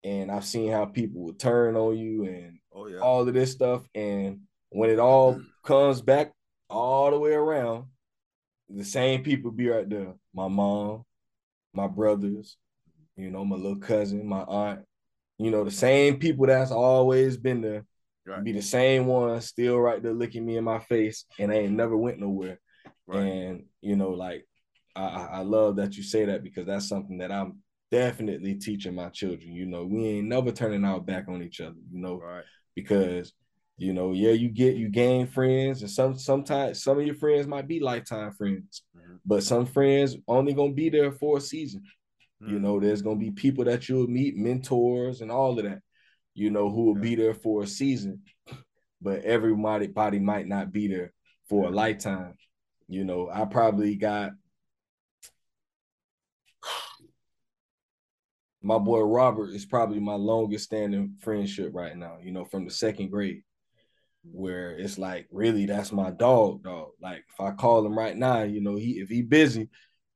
and 0.04 0.30
I've 0.30 0.44
seen 0.44 0.70
how 0.72 0.86
people 0.86 1.22
would 1.22 1.38
turn 1.38 1.76
on 1.76 1.96
you 1.96 2.24
and 2.24 2.58
Oh 2.72 2.86
yeah. 2.86 2.98
all 2.98 3.26
of 3.26 3.34
this 3.34 3.52
stuff 3.52 3.82
and 3.94 4.40
when 4.70 4.90
it 4.90 4.98
all 4.98 5.34
mm-hmm. 5.34 5.42
comes 5.64 6.00
back 6.00 6.32
all 6.68 7.10
the 7.10 7.18
way 7.18 7.32
around, 7.32 7.86
the 8.68 8.84
same 8.84 9.24
people 9.24 9.50
be 9.50 9.68
right 9.68 9.88
there. 9.88 10.14
My 10.32 10.46
mom, 10.46 11.04
my 11.74 11.88
brothers, 11.88 12.56
you 13.16 13.30
know, 13.30 13.44
my 13.44 13.56
little 13.56 13.80
cousin, 13.80 14.26
my 14.26 14.42
aunt, 14.42 14.84
you 15.38 15.50
know, 15.50 15.64
the 15.64 15.72
same 15.72 16.18
people 16.18 16.46
that's 16.46 16.70
always 16.70 17.36
been 17.36 17.60
there 17.60 17.84
Right. 18.26 18.44
be 18.44 18.52
the 18.52 18.62
same 18.62 19.06
one 19.06 19.40
still 19.40 19.78
right 19.78 20.02
there 20.02 20.12
looking 20.12 20.44
me 20.44 20.56
in 20.56 20.64
my 20.64 20.78
face 20.78 21.24
and 21.38 21.50
they 21.50 21.60
ain't 21.60 21.72
never 21.72 21.96
went 21.96 22.20
nowhere. 22.20 22.60
Right. 23.06 23.24
And 23.24 23.64
you 23.80 23.96
know, 23.96 24.10
like 24.10 24.46
I, 24.94 25.02
I 25.02 25.24
I 25.24 25.40
love 25.40 25.76
that 25.76 25.96
you 25.96 26.02
say 26.02 26.26
that 26.26 26.42
because 26.42 26.66
that's 26.66 26.88
something 26.88 27.18
that 27.18 27.32
I'm 27.32 27.58
definitely 27.90 28.54
teaching 28.54 28.94
my 28.94 29.08
children. 29.08 29.52
You 29.52 29.66
know, 29.66 29.84
we 29.84 30.06
ain't 30.06 30.28
never 30.28 30.52
turning 30.52 30.84
our 30.84 31.00
back 31.00 31.28
on 31.28 31.42
each 31.42 31.60
other, 31.60 31.76
you 31.90 32.00
know, 32.00 32.18
Right. 32.18 32.44
because 32.74 33.32
you 33.76 33.94
know, 33.94 34.12
yeah, 34.12 34.32
you 34.32 34.50
get 34.50 34.76
you 34.76 34.90
gain 34.90 35.26
friends, 35.26 35.80
and 35.80 35.90
some 35.90 36.18
sometimes 36.18 36.82
some 36.82 36.98
of 36.98 37.06
your 37.06 37.14
friends 37.14 37.46
might 37.46 37.66
be 37.66 37.80
lifetime 37.80 38.30
friends, 38.32 38.82
Mhm. 38.94 39.20
but 39.24 39.42
some 39.42 39.64
friends 39.64 40.18
only 40.28 40.52
gonna 40.52 40.74
be 40.74 40.90
there 40.90 41.10
for 41.12 41.38
a 41.38 41.40
season. 41.40 41.82
You 42.46 42.58
Mhm. 42.58 42.60
know, 42.60 42.80
there's 42.80 43.00
gonna 43.00 43.18
be 43.18 43.30
people 43.30 43.64
that 43.64 43.88
you'll 43.88 44.06
meet, 44.06 44.36
mentors, 44.36 45.22
and 45.22 45.30
all 45.30 45.58
of 45.58 45.64
that. 45.64 45.80
You 46.34 46.50
know, 46.50 46.68
who 46.70 46.84
will 46.84 46.94
Yeah. 46.96 47.00
be 47.00 47.14
there 47.14 47.34
for 47.34 47.62
a 47.62 47.66
season, 47.66 48.22
but 49.00 49.22
everybody 49.24 49.86
body 49.86 50.18
might 50.18 50.46
not 50.46 50.72
be 50.72 50.86
there 50.86 51.14
for 51.48 51.68
a 51.68 51.70
lifetime. 51.70 52.34
You 52.86 53.04
know, 53.04 53.30
I 53.32 53.46
probably 53.46 53.96
got 53.96 54.32
my 58.62 58.74
mm-hmm. 58.74 58.84
boy 58.84 59.00
Robert 59.00 59.50
is 59.50 59.64
probably 59.64 60.00
my 60.00 60.14
longest 60.14 60.64
standing 60.64 61.16
friendship 61.20 61.70
right 61.74 61.96
now. 61.96 62.18
You 62.22 62.32
know, 62.32 62.44
from 62.44 62.64
the 62.64 62.70
second 62.70 63.10
grade, 63.10 63.42
where 64.24 64.76
it's 64.76 64.98
like 64.98 65.26
really 65.30 65.66
that's 65.66 65.92
my 65.92 66.10
dog, 66.10 66.62
dog. 66.62 66.90
Like 67.00 67.24
if 67.28 67.40
I 67.40 67.52
call 67.52 67.84
him 67.84 67.96
right 67.96 68.16
now, 68.16 68.42
you 68.42 68.60
know, 68.60 68.76
he 68.76 69.00
if 69.00 69.08
he 69.08 69.22
busy, 69.22 69.68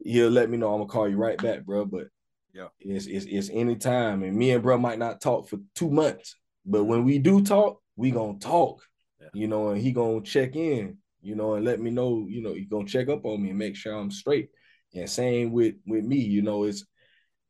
he'll 0.04 0.30
let 0.30 0.50
me 0.50 0.56
know 0.56 0.72
I'm 0.72 0.80
gonna 0.80 0.88
call 0.88 1.08
you 1.08 1.16
right 1.16 1.38
back, 1.38 1.64
bro. 1.64 1.84
But 1.86 2.08
Yeah. 2.52 2.68
it's 2.80 3.06
it's 3.06 3.26
it's 3.26 3.50
any 3.52 3.76
time, 3.76 4.22
and 4.22 4.36
me 4.36 4.50
and 4.50 4.62
bro 4.62 4.78
might 4.78 4.98
not 4.98 5.20
talk 5.20 5.48
for 5.48 5.58
two 5.74 5.90
months, 5.90 6.36
but 6.66 6.84
when 6.84 7.04
we 7.04 7.18
do 7.18 7.42
talk, 7.42 7.80
we 7.96 8.10
gonna 8.10 8.38
talk, 8.38 8.82
Yeah. 9.20 9.28
you 9.32 9.48
know, 9.48 9.70
and 9.70 9.80
he 9.80 9.92
gonna 9.92 10.20
check 10.22 10.54
in, 10.56 10.98
you 11.22 11.34
know, 11.34 11.54
and 11.54 11.64
let 11.64 11.80
me 11.80 11.90
know, 11.90 12.26
you 12.28 12.42
know, 12.42 12.52
he 12.52 12.64
gonna 12.66 12.86
check 12.86 13.08
up 13.08 13.24
on 13.24 13.42
me 13.42 13.50
and 13.50 13.58
make 13.58 13.76
sure 13.76 13.94
I'm 13.94 14.10
straight. 14.10 14.50
And 14.94 15.08
same 15.08 15.50
with 15.50 15.76
with 15.86 16.04
me, 16.04 16.18
you 16.18 16.42
know, 16.42 16.64
it's 16.64 16.84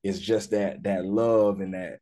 it's 0.05 0.21
just 0.21 0.51
that 0.53 0.83
that 0.85 1.05
love 1.05 1.61
and 1.61 1.75
that 1.75 1.99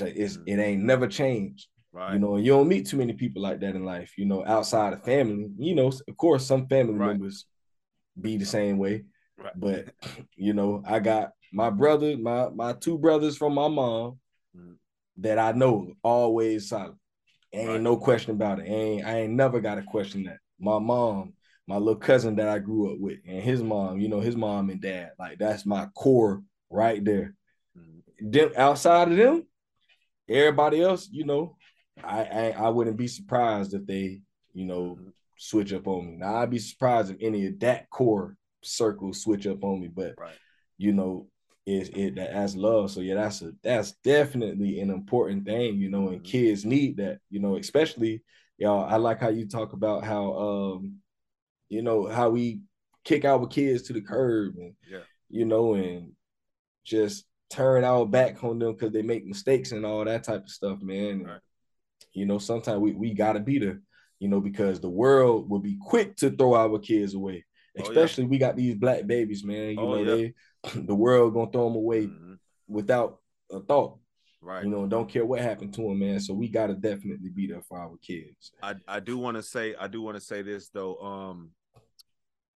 it's 0.00 0.38
it 0.46 0.58
ain't 0.58 0.82
never 0.82 1.06
changed. 1.06 1.68
Right. 1.92 2.14
You 2.14 2.18
know, 2.20 2.36
and 2.36 2.44
you 2.46 2.52
don't 2.52 2.68
meet 2.68 2.86
too 2.86 2.96
many 2.96 3.12
people 3.12 3.42
like 3.42 3.60
that 3.60 3.74
in 3.74 3.84
life, 3.84 4.14
you 4.16 4.24
know, 4.24 4.42
outside 4.46 4.94
of 4.94 5.04
family. 5.04 5.50
You 5.58 5.74
know, 5.74 5.88
of 5.88 6.16
course, 6.16 6.46
some 6.46 6.66
family 6.66 6.94
Right. 6.94 7.08
members 7.08 7.44
be 8.18 8.38
the 8.38 8.46
same 8.46 8.78
way, 8.78 9.04
Right. 9.36 9.52
but 9.54 9.94
you 10.36 10.54
know, 10.54 10.82
I 10.86 11.00
got 11.00 11.32
my 11.52 11.68
brother, 11.68 12.16
my 12.16 12.48
my 12.48 12.72
two 12.72 12.96
brothers 12.96 13.36
from 13.36 13.52
my 13.54 13.68
mom 13.68 14.18
Mhm. 14.56 14.76
that 15.18 15.38
I 15.38 15.52
know 15.52 15.92
always 16.02 16.68
solid. 16.68 16.96
Ain't 17.52 17.68
Right. 17.68 17.80
no 17.82 17.98
question 17.98 18.30
about 18.30 18.60
it. 18.60 18.68
Ain't 18.68 19.04
I 19.04 19.18
ain't 19.20 19.34
never 19.34 19.60
got 19.60 19.74
to 19.74 19.82
question 19.82 20.24
that. 20.24 20.38
My 20.58 20.78
mom, 20.78 21.34
my 21.66 21.76
little 21.76 21.96
cousin 22.00 22.36
that 22.36 22.48
I 22.48 22.58
grew 22.60 22.92
up 22.92 22.98
with, 23.00 23.18
and 23.26 23.42
his 23.42 23.62
mom, 23.62 24.00
you 24.00 24.08
know, 24.08 24.20
his 24.20 24.36
mom 24.36 24.70
and 24.70 24.80
dad, 24.80 25.12
like 25.18 25.38
that's 25.38 25.66
my 25.66 25.86
core 25.94 26.42
right 26.72 27.04
there. 27.04 27.34
Mhm. 27.78 28.32
Them 28.32 28.52
outside 28.56 29.10
of 29.10 29.16
them, 29.16 29.46
everybody 30.28 30.82
else, 30.82 31.08
you 31.10 31.24
know, 31.24 31.56
I 32.02 32.24
I, 32.24 32.50
I 32.50 32.68
wouldn't 32.68 32.96
be 32.96 33.08
surprised 33.08 33.74
if 33.74 33.86
they, 33.86 34.20
you 34.54 34.64
know, 34.64 34.96
Mhm. 35.00 35.12
switch 35.36 35.72
up 35.72 35.86
on 35.86 36.06
me. 36.06 36.16
Now 36.16 36.36
I'd 36.36 36.50
be 36.50 36.58
surprised 36.58 37.10
if 37.10 37.16
any 37.20 37.46
of 37.46 37.58
that 37.60 37.90
core 37.90 38.36
circle 38.62 39.12
switch 39.12 39.46
up 39.46 39.64
on 39.64 39.80
me, 39.80 39.88
but 39.88 40.14
Right. 40.18 40.36
you 40.78 40.92
know, 40.92 41.28
is 41.66 41.90
it 41.90 42.16
that 42.16 42.30
as 42.30 42.56
love. 42.56 42.90
So 42.90 43.00
yeah, 43.00 43.14
that's 43.14 43.42
a 43.42 43.52
that's 43.62 43.92
definitely 44.02 44.80
an 44.80 44.90
important 44.90 45.44
thing, 45.44 45.76
you 45.76 45.90
know, 45.90 46.08
and 46.08 46.20
Mhm. 46.20 46.24
kids 46.24 46.64
need 46.64 46.96
that, 46.96 47.20
you 47.30 47.40
know, 47.40 47.56
especially 47.56 48.22
y'all. 48.58 48.84
I 48.84 48.96
like 48.96 49.20
how 49.20 49.28
you 49.28 49.46
talk 49.46 49.72
about 49.72 50.04
how 50.04 50.32
um, 50.32 51.02
you 51.68 51.82
know, 51.82 52.06
how 52.06 52.30
we 52.30 52.60
kick 53.04 53.24
our 53.24 53.46
kids 53.46 53.82
to 53.82 53.92
the 53.92 54.00
curb 54.00 54.56
and 54.56 54.74
Yeah. 54.88 55.04
you 55.28 55.44
know, 55.44 55.74
and 55.74 56.12
just 56.84 57.24
turn 57.50 57.84
our 57.84 58.06
back 58.06 58.42
on 58.44 58.58
them 58.58 58.72
because 58.72 58.92
they 58.92 59.02
make 59.02 59.26
mistakes 59.26 59.72
and 59.72 59.84
all 59.84 60.04
that 60.04 60.24
type 60.24 60.42
of 60.44 60.48
stuff, 60.50 60.80
man. 60.82 61.24
Right. 61.24 61.40
You 62.12 62.26
know, 62.26 62.38
sometimes 62.38 62.80
we, 62.80 62.92
we 62.92 63.14
gotta 63.14 63.40
be 63.40 63.58
there, 63.58 63.80
you 64.18 64.28
know, 64.28 64.40
because 64.40 64.80
the 64.80 64.88
world 64.90 65.48
will 65.48 65.58
be 65.60 65.78
quick 65.80 66.16
to 66.16 66.30
throw 66.30 66.54
our 66.54 66.78
kids 66.78 67.14
away. 67.14 67.44
Oh, 67.78 67.82
yeah. 67.82 67.88
Especially 67.90 68.24
we 68.24 68.38
got 68.38 68.56
these 68.56 68.74
black 68.74 69.06
babies, 69.06 69.44
man. 69.44 69.72
You 69.72 69.80
Oh, 69.80 69.94
know, 70.02 70.16
yeah. 70.16 70.28
they 70.64 70.80
the 70.80 70.94
world 70.94 71.34
gonna 71.34 71.50
throw 71.50 71.68
them 71.68 71.76
away 71.76 72.06
Mhm. 72.06 72.38
without 72.68 73.20
a 73.50 73.60
thought. 73.60 73.98
Right. 74.40 74.64
You 74.64 74.70
know, 74.70 74.86
don't 74.86 75.08
care 75.08 75.24
what 75.24 75.40
happened 75.40 75.72
to 75.74 75.82
them, 75.82 76.00
man. 76.00 76.20
So 76.20 76.34
we 76.34 76.48
gotta 76.48 76.74
definitely 76.74 77.28
be 77.28 77.46
there 77.46 77.62
for 77.62 77.78
our 77.78 77.96
kids. 78.02 78.52
I 78.62 78.74
I 78.88 79.00
do 79.00 79.16
want 79.18 79.36
to 79.36 79.42
say 79.42 79.74
I 79.78 79.86
do 79.88 80.02
want 80.02 80.16
to 80.16 80.20
say 80.20 80.42
this 80.42 80.68
though. 80.68 80.96
Um, 80.98 81.50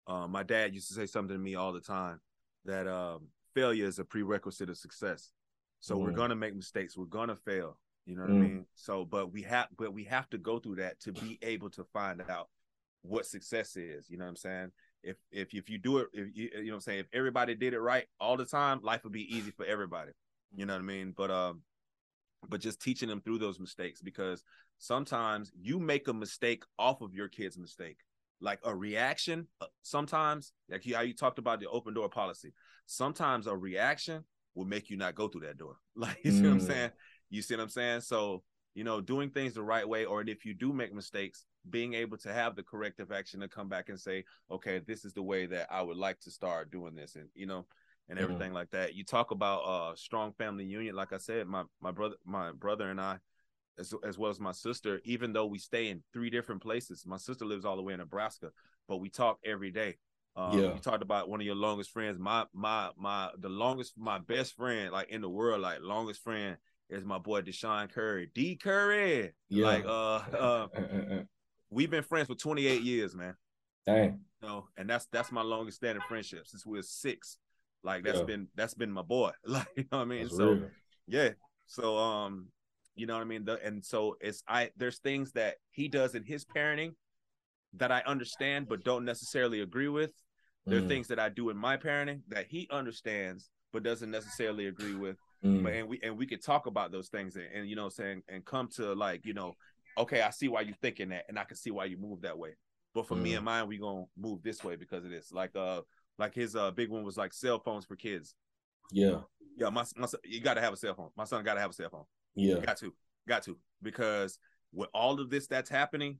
uh, 0.08 0.28
my 0.28 0.44
dad 0.44 0.74
used 0.74 0.88
to 0.90 0.94
say 0.94 1.06
something 1.06 1.36
to 1.36 1.42
me 1.42 1.56
all 1.56 1.74
the 1.74 1.82
time 1.82 2.20
that 2.66 2.88
um, 2.88 3.28
failure 3.56 3.86
is 3.86 3.97
a 3.97 4.06
prerequisite 4.06 4.70
of 4.70 4.78
success. 4.78 5.32
So 5.80 5.97
we're 5.97 6.12
Mm. 6.12 6.16
gonna 6.16 6.36
make 6.36 6.56
mistakes. 6.56 6.97
We're 6.97 7.06
gonna 7.06 7.36
fail. 7.36 7.80
You 8.06 8.16
know 8.16 8.22
what 8.24 8.32
Mm. 8.32 8.38
I 8.38 8.47
mean? 8.47 8.66
So, 8.76 9.06
but 9.06 9.32
we 9.32 9.41
have, 9.43 9.68
but 9.78 9.93
we 9.93 10.03
have 10.03 10.30
to 10.30 10.38
go 10.38 10.60
through 10.60 10.76
that 10.76 10.99
to 11.01 11.14
be 11.14 11.39
able 11.41 11.70
to 11.72 11.84
find 11.86 12.22
out 12.30 12.49
what 13.01 13.26
success 13.26 13.76
is. 13.76 14.10
You 14.10 14.18
know 14.18 14.26
what 14.26 14.30
I'm 14.30 14.36
saying? 14.36 14.72
If 15.03 15.18
if 15.32 15.53
if 15.53 15.70
you 15.70 15.78
do 15.78 15.99
it, 15.99 16.08
if 16.14 16.36
you, 16.36 16.49
you 16.53 16.66
know 16.66 16.72
what 16.72 16.76
I'm 16.76 16.82
saying, 16.82 16.99
if 16.99 17.08
everybody 17.14 17.56
did 17.56 17.74
it 17.74 17.80
right 17.80 18.06
all 18.20 18.38
the 18.38 18.45
time, 18.45 18.82
life 18.82 19.03
would 19.03 19.14
be 19.14 19.36
easy 19.36 19.51
for 19.51 19.66
everybody. 19.66 20.12
You 20.56 20.66
know 20.66 20.74
what 20.74 20.82
I 20.82 20.86
mean? 20.86 21.14
But 21.16 21.32
um, 21.32 21.62
but 22.49 22.62
just 22.62 22.82
teaching 22.82 23.10
them 23.10 23.22
through 23.22 23.39
those 23.39 23.60
mistakes 23.60 24.01
because 24.01 24.43
sometimes 24.78 25.51
you 25.60 25.80
make 25.80 26.08
a 26.08 26.14
mistake 26.14 26.64
off 26.78 27.01
of 27.01 27.14
your 27.14 27.28
kid's 27.28 27.58
mistake 27.58 27.97
like 28.42 28.60
a 28.64 28.76
reaction 28.76 29.48
uh, 29.62 29.66
sometimes 29.82 30.54
like 30.70 30.86
you, 30.86 30.96
how 30.96 31.02
you 31.02 31.14
talked 31.14 31.40
about 31.40 31.60
the 31.60 31.68
open 31.70 31.94
door 31.94 32.10
policy 32.10 32.54
sometimes 32.86 33.48
a 33.48 33.56
reaction 33.56 34.24
will 34.56 34.66
make 34.66 34.90
you 34.90 34.98
not 34.98 35.16
go 35.16 35.28
through 35.28 35.42
that 35.42 35.58
door. 35.58 35.76
Like 35.96 36.18
you 36.24 36.32
see 36.32 36.48
what 36.48 36.54
i'm 36.54 36.60
Mm. 36.60 36.68
saying? 36.68 36.92
You 37.30 37.42
see 37.42 37.56
what 37.56 37.64
i'm 37.64 37.70
saying? 37.70 38.02
So 38.02 38.44
you 38.74 38.84
know 38.84 39.00
doing 39.02 39.30
things 39.30 39.54
the 39.54 39.64
right 39.64 39.88
way 39.88 40.06
or 40.06 40.22
if 40.22 40.46
you 40.46 40.54
do 40.54 40.74
make 40.74 40.94
mistakes 40.94 41.46
being 41.70 41.94
able 41.94 42.18
to 42.18 42.34
have 42.34 42.56
the 42.56 42.64
corrective 42.64 43.12
action 43.12 43.40
to 43.40 43.48
come 43.48 43.68
back 43.70 43.90
and 43.90 44.00
say 44.00 44.24
okay 44.52 44.80
this 44.86 45.04
is 45.06 45.14
the 45.14 45.24
way 45.24 45.46
that 45.46 45.66
i 45.72 45.82
would 45.82 45.98
like 45.98 46.20
to 46.20 46.30
start 46.30 46.70
doing 46.72 46.94
this 46.94 47.16
and 47.16 47.30
you 47.34 47.46
know 47.46 47.66
and 48.10 48.20
Mhm. 48.20 48.24
everything 48.24 48.54
like 48.54 48.70
that. 48.70 48.94
You 48.94 49.04
talk 49.04 49.32
about 49.32 49.60
uh 49.62 49.96
strong 49.96 50.34
family 50.34 50.66
union. 50.66 50.96
Like 50.96 51.14
i 51.14 51.18
said 51.18 51.48
my 51.48 51.64
my 51.82 51.92
brother 51.92 52.16
my 52.26 52.52
brother 52.52 52.90
and 52.90 53.02
i 53.02 53.18
as, 53.78 53.94
as 54.04 54.18
well 54.18 54.32
as 54.32 54.40
my 54.40 54.52
sister, 54.52 55.02
even 55.04 55.34
though 55.34 55.46
we 55.46 55.58
stay 55.60 55.90
in 55.90 56.02
three 56.14 56.30
different 56.30 56.62
places. 56.62 57.06
My 57.06 57.18
sister 57.18 57.46
lives 57.46 57.66
all 57.66 57.76
the 57.76 57.82
way 57.82 57.94
in 57.94 58.00
Nebraska, 58.00 58.52
but 58.88 58.98
we 58.98 59.10
talk 59.10 59.40
every 59.46 59.72
day. 59.72 59.98
Um, 60.36 60.58
Yeah. 60.58 60.74
You 60.74 60.80
talked 60.80 61.02
about 61.04 61.30
one 61.30 61.40
of 61.42 61.46
your 61.46 61.56
longest 61.56 61.92
friends. 61.92 62.20
My 62.20 62.46
my 62.54 62.90
my 62.98 63.32
the 63.40 63.50
longest 63.50 63.94
my 63.98 64.20
best 64.20 64.56
friend 64.56 64.92
like 64.92 65.10
in 65.10 65.22
the 65.22 65.30
world, 65.30 65.62
like 65.62 65.80
longest 65.82 66.22
friend 66.24 66.58
is 66.90 67.04
my 67.04 67.18
boy 67.18 67.42
Deshaun 67.42 67.92
Curry. 67.92 68.30
D 68.34 68.56
Curry. 68.56 69.34
Yeah. 69.50 69.66
Like 69.66 69.86
uh, 69.86 70.16
uh 70.38 70.68
we've 71.70 71.90
been 71.90 72.04
friends 72.04 72.28
for 72.28 72.36
28 72.36 72.82
years, 72.82 73.16
man. 73.16 73.36
Dang. 73.86 74.20
You 74.42 74.48
know, 74.48 74.68
and 74.78 74.90
that's 74.90 75.06
that's 75.08 75.32
my 75.32 75.42
longest 75.42 75.78
standing 75.78 76.04
friendship 76.08 76.48
since 76.48 76.66
we 76.66 76.78
were 76.78 76.84
six. 76.84 77.38
Like 77.84 78.04
that's 78.04 78.20
Yeah. 78.20 78.26
been 78.26 78.48
that's 78.56 78.74
been 78.74 78.92
my 78.92 79.02
boy. 79.04 79.32
Like 79.46 79.68
you 79.76 79.84
know 79.92 80.00
what 80.00 80.04
I 80.04 80.06
mean? 80.06 80.24
That's 80.24 80.38
so 80.38 80.52
real. 80.52 80.70
yeah. 81.08 81.30
So 81.68 81.98
um, 81.98 82.48
you 82.96 83.06
know 83.06 83.16
what 83.16 83.22
I 83.22 83.26
mean? 83.26 83.46
The, 83.46 83.64
and 83.66 83.84
so 83.84 84.18
it's 84.22 84.43
I 84.48 84.72
there's 84.78 85.00
things 85.00 85.32
that 85.34 85.56
he 85.72 85.88
does 85.88 86.16
in 86.16 86.24
his 86.24 86.46
parenting 86.46 86.93
that 87.74 87.91
I 87.91 88.02
understand 88.06 88.68
but 88.70 88.84
don't 88.84 89.06
necessarily 89.06 89.62
agree 89.62 89.89
with. 89.89 90.12
There 90.70 90.80
are 90.80 90.82
Mm, 90.82 90.88
things 90.88 91.08
that 91.10 91.20
I 91.20 91.30
do 91.30 91.50
in 91.50 91.58
my 91.58 91.78
parenting 91.78 92.22
that 92.30 92.48
he 92.48 92.68
understands 92.72 93.50
but 93.74 93.84
doesn't 93.84 94.12
necessarily 94.12 94.68
agree 94.68 94.96
with. 94.96 95.18
mm, 95.43 95.64
But 95.64 95.74
and 95.74 95.88
we 95.88 96.00
and 96.04 96.18
we 96.18 96.26
could 96.28 96.43
talk 96.43 96.66
about 96.68 96.91
those 96.91 97.10
things 97.10 97.36
and, 97.36 97.46
and 97.54 97.70
you 97.70 97.76
know 97.76 97.89
saying 97.89 98.24
and 98.30 98.46
come 98.46 98.68
to 98.76 98.93
like, 98.93 99.26
you 99.26 99.34
know, 99.34 99.58
okay, 99.98 100.22
I 100.22 100.30
see 100.32 100.48
why 100.48 100.62
you're 100.62 100.76
thinking 100.82 101.10
that 101.10 101.26
and 101.30 101.38
I 101.39 101.43
can 101.43 101.58
see 101.58 101.72
why 101.72 101.86
you 101.86 101.98
move 101.98 102.22
that 102.22 102.38
way. 102.38 102.56
But 102.93 103.08
for 103.08 103.16
me 103.16 103.34
Mm. 103.34 103.36
and 103.36 103.46
mine, 103.46 103.68
we 103.68 103.78
gonna 103.78 104.06
move 104.18 104.41
this 104.43 104.64
way 104.64 104.76
because 104.76 105.04
of 105.06 105.12
this. 105.12 105.32
Like 105.32 105.56
uh 105.56 105.82
like 106.18 106.34
his 106.34 106.56
uh 106.56 106.72
big 106.72 106.89
one 106.89 107.04
was 107.04 107.18
like 107.18 107.34
cell 107.34 107.60
phones 107.60 107.86
for 107.86 107.96
kids. 107.96 108.36
yeah. 108.91 109.22
Yeah, 109.58 109.70
my, 109.70 109.84
my 109.96 110.06
son- 110.08 110.20
you 110.26 110.41
gotta 110.41 110.62
have 110.62 110.74
a 110.74 110.78
cell 110.78 110.93
phone. 110.96 111.10
My 111.16 111.24
son 111.24 111.43
gotta 111.43 111.60
have 111.62 111.70
a 111.72 111.74
cell 111.74 111.89
phone. 111.89 112.06
Yeah. 112.36 112.60
Got 112.66 112.78
to. 112.78 112.94
got 113.28 113.44
to 113.44 113.58
because 113.82 114.40
with 114.74 114.90
all 114.94 115.20
of 115.20 115.30
this 115.30 115.48
that's 115.48 115.70
happening 115.70 116.20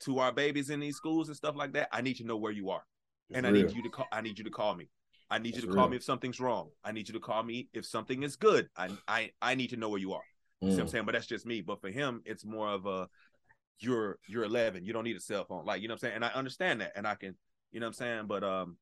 to 0.00 0.18
our 0.18 0.32
babies 0.32 0.70
in 0.70 0.80
these 0.80 0.96
schools 0.96 1.28
and 1.28 1.36
stuff 1.36 1.56
like 1.56 1.72
that, 1.72 1.88
I 1.92 2.02
need 2.02 2.14
to 2.18 2.24
know 2.24 2.36
where 2.36 2.52
you 2.52 2.70
are, 2.70 2.84
It's 3.30 3.36
and 3.36 3.46
I 3.46 3.50
need 3.50 3.70
you 3.72 3.82
to 3.82 3.88
call. 3.88 4.06
I 4.12 4.20
need 4.20 4.38
you 4.38 4.44
to 4.44 4.50
call 4.50 4.74
me. 4.74 4.88
I 5.30 5.38
need 5.38 5.56
you 5.56 5.62
to 5.62 5.68
call 5.68 5.76
real. 5.82 5.90
me 5.90 5.96
if 5.96 6.04
something's 6.04 6.40
wrong. 6.40 6.70
I 6.84 6.92
need 6.92 7.08
you 7.08 7.14
to 7.14 7.20
call 7.20 7.42
me 7.42 7.68
if 7.74 7.84
something 7.84 8.22
is 8.22 8.36
good. 8.36 8.68
I 8.76 8.90
I 9.06 9.30
I 9.42 9.54
need 9.54 9.70
to 9.70 9.76
know 9.76 9.88
where 9.88 10.00
you 10.00 10.12
are. 10.12 10.22
You 10.60 10.70
see 10.70 10.76
what 10.76 10.80
I'm 10.82 10.86
Mm. 10.86 10.90
saying? 10.90 11.04
But 11.06 11.12
that's 11.12 11.26
just 11.26 11.46
me. 11.46 11.60
But 11.60 11.80
for 11.80 11.90
him, 11.90 12.22
it's 12.24 12.44
more 12.44 12.68
of 12.68 12.86
a 12.86 13.08
you're 13.80 14.18
you're 14.26 14.44
11. 14.44 14.84
You 14.84 14.92
don't 14.92 15.04
need 15.04 15.16
a 15.16 15.20
cell 15.20 15.44
phone. 15.44 15.64
Like 15.64 15.82
you 15.82 15.88
know 15.88 15.92
what 15.94 16.02
I'm 16.02 16.08
saying. 16.10 16.14
And 16.16 16.24
I 16.24 16.28
understand 16.28 16.80
that, 16.80 16.92
and 16.96 17.06
I 17.06 17.14
can 17.14 17.36
you 17.72 17.80
know 17.80 17.86
what 17.86 17.90
I'm 17.90 17.94
saying. 17.94 18.26
But 18.26 18.44
um, 18.44 18.76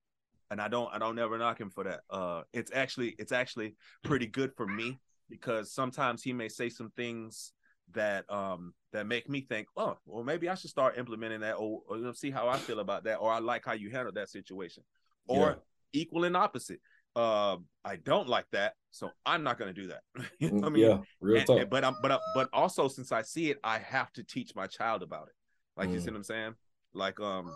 and 0.50 0.60
I 0.60 0.68
don't 0.68 0.92
I 0.92 0.98
don't 0.98 1.16
never 1.16 1.38
knock 1.38 1.60
him 1.60 1.70
for 1.70 1.84
that. 1.84 2.00
Uh, 2.10 2.42
it's 2.52 2.70
actually 2.74 3.14
it's 3.18 3.32
actually 3.32 3.74
pretty 4.04 4.26
good 4.26 4.52
for 4.56 4.66
me 4.66 4.98
because 5.28 5.72
sometimes 5.72 6.22
he 6.22 6.32
may 6.32 6.48
say 6.48 6.68
some 6.68 6.90
things 6.96 7.52
that 7.92 8.28
um 8.30 8.74
that 8.92 9.06
make 9.06 9.28
me 9.28 9.40
think, 9.42 9.68
oh, 9.76 9.96
well 10.06 10.24
maybe 10.24 10.48
I 10.48 10.54
should 10.54 10.70
start 10.70 10.98
implementing 10.98 11.40
that, 11.40 11.54
or, 11.54 11.82
or 11.88 11.96
you 11.98 12.04
know, 12.04 12.12
see 12.12 12.30
how 12.30 12.48
I 12.48 12.58
feel 12.58 12.80
about 12.80 13.04
that, 13.04 13.16
or 13.16 13.32
I 13.32 13.38
like 13.38 13.64
how 13.64 13.72
you 13.74 13.90
handle 13.90 14.12
that 14.14 14.28
situation, 14.28 14.82
or 15.28 15.50
Yeah. 15.50 15.54
equal 15.92 16.24
and 16.24 16.36
opposite. 16.36 16.80
Uh, 17.14 17.56
I 17.84 17.96
don't 17.96 18.28
like 18.28 18.46
that, 18.52 18.74
so 18.90 19.10
I'm 19.24 19.42
not 19.42 19.58
gonna 19.58 19.72
do 19.72 19.86
that. 19.88 20.02
you 20.38 20.50
know 20.50 20.56
what 20.56 20.64
I 20.64 20.68
Mm, 20.68 20.72
mean? 20.72 20.82
yeah, 20.90 20.98
real 21.20 21.38
And- 21.38 21.46
talk. 21.46 21.60
and- 21.60 21.70
but 21.70 21.84
I'm 21.84 21.94
but 22.02 22.20
but 22.34 22.48
also 22.52 22.88
since 22.88 23.12
I 23.12 23.22
see 23.22 23.50
it, 23.50 23.58
I 23.64 23.78
have 23.78 24.12
to 24.14 24.24
teach 24.24 24.54
my 24.54 24.66
child 24.66 25.02
about 25.02 25.28
it. 25.28 25.34
Like 25.76 25.90
you 25.90 26.00
see 26.00 26.08
Mm. 26.08 26.12
what 26.12 26.16
I'm 26.18 26.24
saying? 26.24 26.54
Like 26.92 27.20
um, 27.20 27.54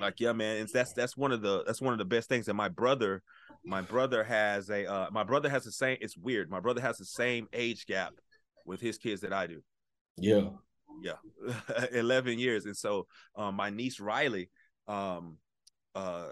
like 0.00 0.20
yeah, 0.20 0.32
man. 0.32 0.58
It's 0.58 0.72
that's 0.72 0.92
that's 0.92 1.16
one 1.16 1.32
of 1.32 1.42
the 1.42 1.64
that's 1.64 1.80
one 1.80 1.92
of 1.92 1.98
the 1.98 2.04
best 2.04 2.28
things. 2.28 2.48
And 2.48 2.56
my 2.56 2.68
brother, 2.68 3.22
my 3.66 3.82
brother 3.82 4.22
has 4.24 4.70
a 4.70 4.90
uh, 4.90 5.08
my 5.10 5.24
brother 5.24 5.48
has 5.48 5.64
the 5.64 5.72
same. 5.72 5.98
It's 6.00 6.16
weird. 6.16 6.50
My 6.50 6.60
brother 6.60 6.80
has 6.80 6.98
the 6.98 7.04
same 7.04 7.48
age 7.52 7.86
gap 7.86 8.12
with 8.64 8.80
his 8.80 8.96
kids 8.98 9.20
that 9.22 9.32
I 9.32 9.46
do. 9.46 9.62
yeah. 10.16 10.48
Yeah, 11.02 11.16
eleven 11.92 12.38
years. 12.38 12.64
And 12.64 12.76
so 12.76 13.06
um, 13.36 13.54
my 13.56 13.68
niece 13.68 14.00
Riley, 14.00 14.48
um, 14.88 15.36
uh, 15.94 16.30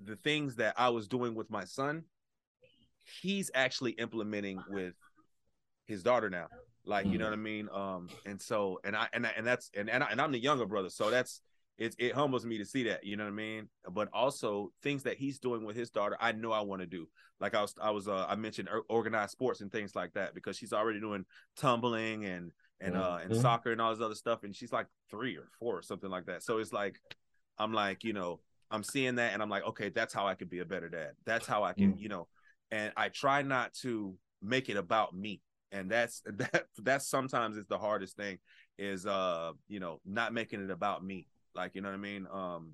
the 0.00 0.16
things 0.16 0.56
that 0.56 0.74
I 0.76 0.90
was 0.90 1.08
doing 1.08 1.34
with 1.34 1.50
my 1.50 1.64
son, 1.64 2.04
he's 3.22 3.50
actually 3.54 3.92
implementing 3.92 4.62
with 4.68 4.92
his 5.86 6.02
daughter 6.02 6.28
now. 6.28 6.48
Like 6.84 7.06
you 7.06 7.16
know 7.16 7.24
Mhm. 7.24 7.28
what 7.30 7.32
I 7.32 7.36
mean. 7.36 7.68
Um, 7.72 8.08
and 8.26 8.40
so 8.40 8.80
and 8.84 8.94
I 8.94 9.08
and 9.14 9.26
I, 9.26 9.30
and 9.34 9.46
that's 9.46 9.70
and 9.74 9.88
and, 9.88 10.04
I, 10.04 10.08
and 10.10 10.20
I'm 10.20 10.32
the 10.32 10.38
younger 10.38 10.66
brother, 10.66 10.90
so 10.90 11.10
that's 11.10 11.40
it. 11.78 11.94
It 11.98 12.14
humbles 12.14 12.44
me 12.46 12.58
to 12.58 12.64
see 12.64 12.84
that. 12.84 13.04
You 13.04 13.16
know 13.16 13.24
what 13.24 13.30
I 13.30 13.34
mean. 13.34 13.68
But 13.90 14.08
also 14.12 14.72
things 14.82 15.02
that 15.04 15.16
he's 15.16 15.38
doing 15.38 15.64
with 15.64 15.76
his 15.76 15.90
daughter, 15.90 16.16
I 16.20 16.32
know 16.32 16.52
I 16.52 16.60
want 16.60 16.80
to 16.82 16.86
do. 16.86 17.08
Like 17.40 17.54
I 17.54 17.62
was, 17.62 17.74
I 17.80 17.90
was, 17.90 18.08
uh, 18.08 18.26
I 18.28 18.36
mentioned 18.36 18.68
organized 18.88 19.32
sports 19.32 19.60
and 19.60 19.70
things 19.70 19.94
like 19.94 20.12
that 20.14 20.34
because 20.34 20.56
she's 20.56 20.72
already 20.72 21.00
doing 21.00 21.24
tumbling 21.56 22.24
and 22.24 22.52
and 22.80 22.96
uh 22.96 23.18
and 23.22 23.32
Mhm. 23.32 23.40
soccer 23.40 23.72
and 23.72 23.80
all 23.80 23.94
this 23.94 24.04
other 24.04 24.14
stuff, 24.14 24.44
and 24.44 24.54
she's 24.54 24.72
like 24.72 24.86
three 25.10 25.36
or 25.36 25.48
four 25.58 25.78
or 25.78 25.82
something 25.82 26.10
like 26.10 26.26
that. 26.26 26.42
So 26.42 26.58
it's 26.58 26.72
like, 26.72 27.00
I'm 27.58 27.72
like, 27.72 28.04
you 28.04 28.12
know, 28.12 28.40
I'm 28.70 28.82
seeing 28.82 29.16
that, 29.16 29.32
and 29.32 29.42
I'm 29.42 29.50
like, 29.50 29.64
okay, 29.64 29.88
that's 29.90 30.14
how 30.14 30.26
I 30.26 30.34
could 30.34 30.50
be 30.50 30.60
a 30.60 30.64
better 30.64 30.88
dad. 30.88 31.12
That's 31.24 31.46
how 31.46 31.62
I 31.64 31.72
can, 31.72 31.96
Mm. 31.96 32.00
you 32.00 32.08
know, 32.08 32.28
and 32.70 32.92
I 32.96 33.08
try 33.08 33.42
not 33.42 33.72
to 33.82 34.16
make 34.42 34.68
it 34.68 34.76
about 34.76 35.14
me 35.16 35.40
and 35.72 35.90
that's 35.90 36.22
that 36.26 36.66
that 36.82 37.02
sometimes 37.02 37.56
is 37.56 37.66
the 37.66 37.78
hardest 37.78 38.16
thing 38.16 38.38
is 38.78 39.06
uh 39.06 39.52
you 39.68 39.80
know 39.80 40.00
not 40.04 40.32
making 40.34 40.62
it 40.62 40.70
about 40.70 41.04
me 41.04 41.26
like 41.54 41.74
you 41.74 41.80
know 41.80 41.88
what 41.88 41.94
i 41.94 41.98
mean 41.98 42.26
um 42.32 42.72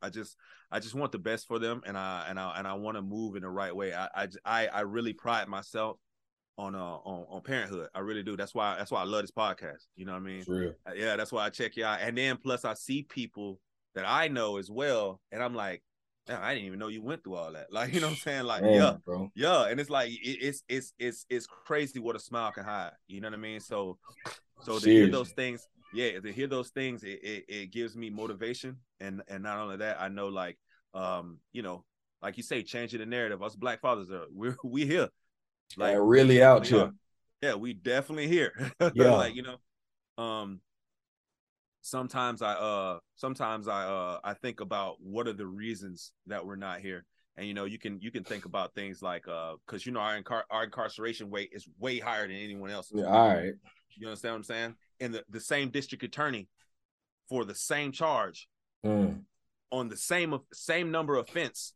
i 0.00 0.08
just 0.08 0.36
i 0.70 0.78
just 0.78 0.94
want 0.94 1.12
the 1.12 1.18
best 1.18 1.46
for 1.46 1.58
them 1.58 1.82
and 1.86 1.96
i 1.96 2.26
and 2.28 2.38
i 2.38 2.58
and 2.58 2.66
i 2.66 2.74
want 2.74 2.96
to 2.96 3.02
move 3.02 3.36
in 3.36 3.42
the 3.42 3.48
right 3.48 3.74
way 3.74 3.94
i 3.94 4.26
i 4.44 4.68
i, 4.68 4.80
really 4.80 5.12
pride 5.12 5.48
myself 5.48 5.98
on 6.58 6.74
uh 6.74 6.78
on, 6.78 7.24
on 7.28 7.40
parenthood 7.42 7.88
i 7.94 8.00
really 8.00 8.22
do 8.22 8.36
that's 8.36 8.54
why 8.54 8.76
that's 8.76 8.90
why 8.90 9.00
i 9.00 9.04
love 9.04 9.22
this 9.22 9.30
podcast 9.30 9.86
you 9.96 10.04
know 10.04 10.12
what 10.12 10.18
i 10.18 10.24
mean 10.24 10.44
uh, 10.86 10.92
yeah, 10.94 11.16
that's 11.16 11.32
why 11.32 11.44
I 11.44 11.50
check 11.50 11.76
you 11.76 11.84
out. 11.84 12.00
And 12.00 12.16
then 12.16 12.36
plus 12.36 12.64
I 12.64 12.74
see 12.74 13.02
people 13.02 13.60
that 13.94 14.04
I 14.06 14.28
know 14.28 14.56
as 14.56 14.70
well, 14.70 15.20
and 15.30 15.42
I'm 15.42 15.54
like, 15.54 15.82
"Damn, 16.26 16.42
I 16.42 16.54
didn't 16.54 16.66
even 16.66 16.78
know 16.78 16.88
you 16.88 17.02
went 17.02 17.22
through 17.24 17.34
all 17.34 17.52
that. 17.52 17.68
Like, 17.72 17.92
you 17.92 18.00
know 18.00 18.08
what 18.08 18.14
I'm 18.14 18.18
saying? 18.18 18.44
Like, 18.44 18.62
Man, 18.62 18.74
yeah, 18.74 18.96
bro. 19.04 19.30
yeah. 19.34 19.66
And 19.66 19.80
it's 19.80 19.90
like 19.90 20.10
it, 20.10 20.16
it's 20.18 20.62
it's 20.68 20.92
it's 20.98 21.26
it's 21.30 21.46
crazy 21.46 22.00
what 22.00 22.16
a 22.16 22.20
smile 22.20 22.52
can 22.52 22.64
hide. 22.64 22.92
You 23.06 23.20
know 23.20 23.28
what 23.28 23.38
I 23.38 23.42
mean? 23.42 23.60
So 23.60 23.98
so 24.62 24.78
to 24.78 24.90
hear 24.90 25.10
those 25.10 25.30
things, 25.32 25.66
yeah, 25.94 26.20
to 26.20 26.32
hear 26.32 26.46
those 26.46 26.70
things, 26.70 27.04
it, 27.04 27.20
it 27.22 27.44
it 27.48 27.70
gives 27.70 27.96
me 27.96 28.10
motivation. 28.10 28.76
And 29.00 29.22
and 29.28 29.42
not 29.42 29.58
only 29.58 29.76
that, 29.78 30.00
I 30.00 30.08
know 30.08 30.28
like 30.28 30.58
um, 30.94 31.38
you 31.52 31.62
know, 31.62 31.84
like 32.22 32.36
you 32.36 32.42
say, 32.42 32.62
changing 32.62 33.00
the 33.00 33.06
narrative. 33.06 33.42
Us 33.42 33.56
black 33.56 33.80
fathers 33.80 34.10
are 34.10 34.24
we're 34.32 34.56
we 34.64 34.86
here. 34.86 35.08
Like 35.76 35.96
really 35.98 36.42
out 36.42 36.66
here. 36.66 36.92
Yeah, 37.40 37.54
we 37.54 37.72
definitely 37.72 38.28
here. 38.28 38.52
Yeah. 38.94 39.16
like, 39.16 39.34
you 39.34 39.42
know, 39.42 39.56
um 40.22 40.60
sometimes 41.80 42.42
I 42.42 42.52
uh 42.52 42.98
sometimes 43.16 43.68
I 43.68 43.84
uh 43.84 44.20
I 44.22 44.34
think 44.34 44.60
about 44.60 44.96
what 45.00 45.26
are 45.26 45.32
the 45.32 45.46
reasons 45.46 46.12
that 46.26 46.44
we're 46.44 46.56
not 46.56 46.80
here. 46.80 47.04
And 47.36 47.46
you 47.46 47.54
know, 47.54 47.64
you 47.64 47.78
can 47.78 48.00
you 48.00 48.10
can 48.10 48.24
think 48.24 48.44
about 48.44 48.74
things 48.74 49.02
like 49.02 49.26
uh 49.26 49.54
because 49.66 49.84
you 49.86 49.92
know 49.92 50.00
our 50.00 50.20
incar- 50.20 50.44
our 50.50 50.64
incarceration 50.64 51.30
rate 51.30 51.50
is 51.52 51.66
way 51.78 51.98
higher 51.98 52.26
than 52.26 52.36
anyone 52.36 52.70
else's. 52.70 53.00
Yeah, 53.00 53.06
all 53.06 53.28
right. 53.28 53.54
You 53.96 54.06
understand 54.06 54.34
what 54.34 54.38
I'm 54.38 54.44
saying? 54.44 54.74
And 55.02 55.12
the, 55.14 55.24
the 55.28 55.40
same 55.40 55.70
district 55.70 56.04
attorney 56.04 56.48
for 57.28 57.44
the 57.44 57.54
same 57.54 57.90
charge 57.92 58.48
Mm. 58.84 59.22
on 59.70 59.88
the 59.88 59.96
same 59.96 60.36
same 60.52 60.90
number 60.90 61.14
of 61.16 61.28
offense 61.28 61.72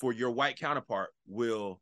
for 0.00 0.12
your 0.12 0.32
white 0.32 0.58
counterpart 0.58 1.10
will 1.28 1.80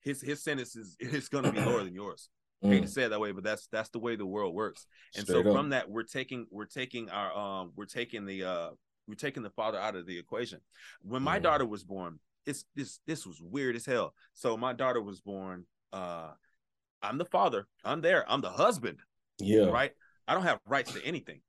his 0.00 0.20
his 0.20 0.42
sentence 0.42 0.74
is, 0.74 0.96
is 1.00 1.28
going 1.28 1.44
to 1.44 1.52
be 1.52 1.58
lower 1.60 1.84
than 1.84 1.94
yours. 2.02 2.28
I 2.64 2.68
hate 2.68 2.80
to 2.82 2.86
Mm. 2.88 2.90
say 2.92 3.02
it 3.04 3.08
that 3.10 3.20
way, 3.20 3.30
but 3.32 3.44
that's 3.44 3.68
that's 3.68 3.88
the 3.90 3.98
way 4.00 4.16
the 4.16 4.26
world 4.26 4.52
works. 4.54 4.86
And 5.16 5.24
Straight 5.26 5.44
so 5.44 5.50
up. 5.50 5.56
from 5.56 5.68
that, 5.70 5.88
we're 5.88 6.02
taking 6.04 6.46
we're 6.50 6.64
taking 6.66 7.08
our 7.10 7.32
um 7.36 7.72
we're 7.76 7.84
taking 7.86 8.24
the 8.26 8.42
uh 8.44 8.70
we're 9.08 9.14
taking 9.14 9.42
the 9.44 9.50
father 9.50 9.78
out 9.78 9.94
of 9.96 10.06
the 10.06 10.18
equation. 10.18 10.60
When 11.02 11.22
my 11.22 11.38
Mhm. 11.38 11.42
daughter 11.42 11.66
was 11.66 11.84
born, 11.84 12.18
it's 12.46 12.64
this 12.74 12.98
this 13.06 13.26
was 13.26 13.40
weird 13.40 13.74
as 13.76 13.86
hell. 13.86 14.12
So 14.34 14.56
my 14.56 14.72
daughter 14.72 15.00
was 15.02 15.20
born. 15.20 15.66
Uh, 15.92 16.32
I'm 17.02 17.18
the 17.18 17.24
father. 17.26 17.68
I'm 17.84 18.00
there. 18.00 18.28
I'm 18.30 18.40
the 18.40 18.50
husband. 18.50 18.98
Yeah. 19.38 19.66
Right. 19.66 19.92
I 20.28 20.34
don't 20.34 20.42
have 20.42 20.60
rights 20.66 20.92
to 20.92 21.04
anything. 21.04 21.40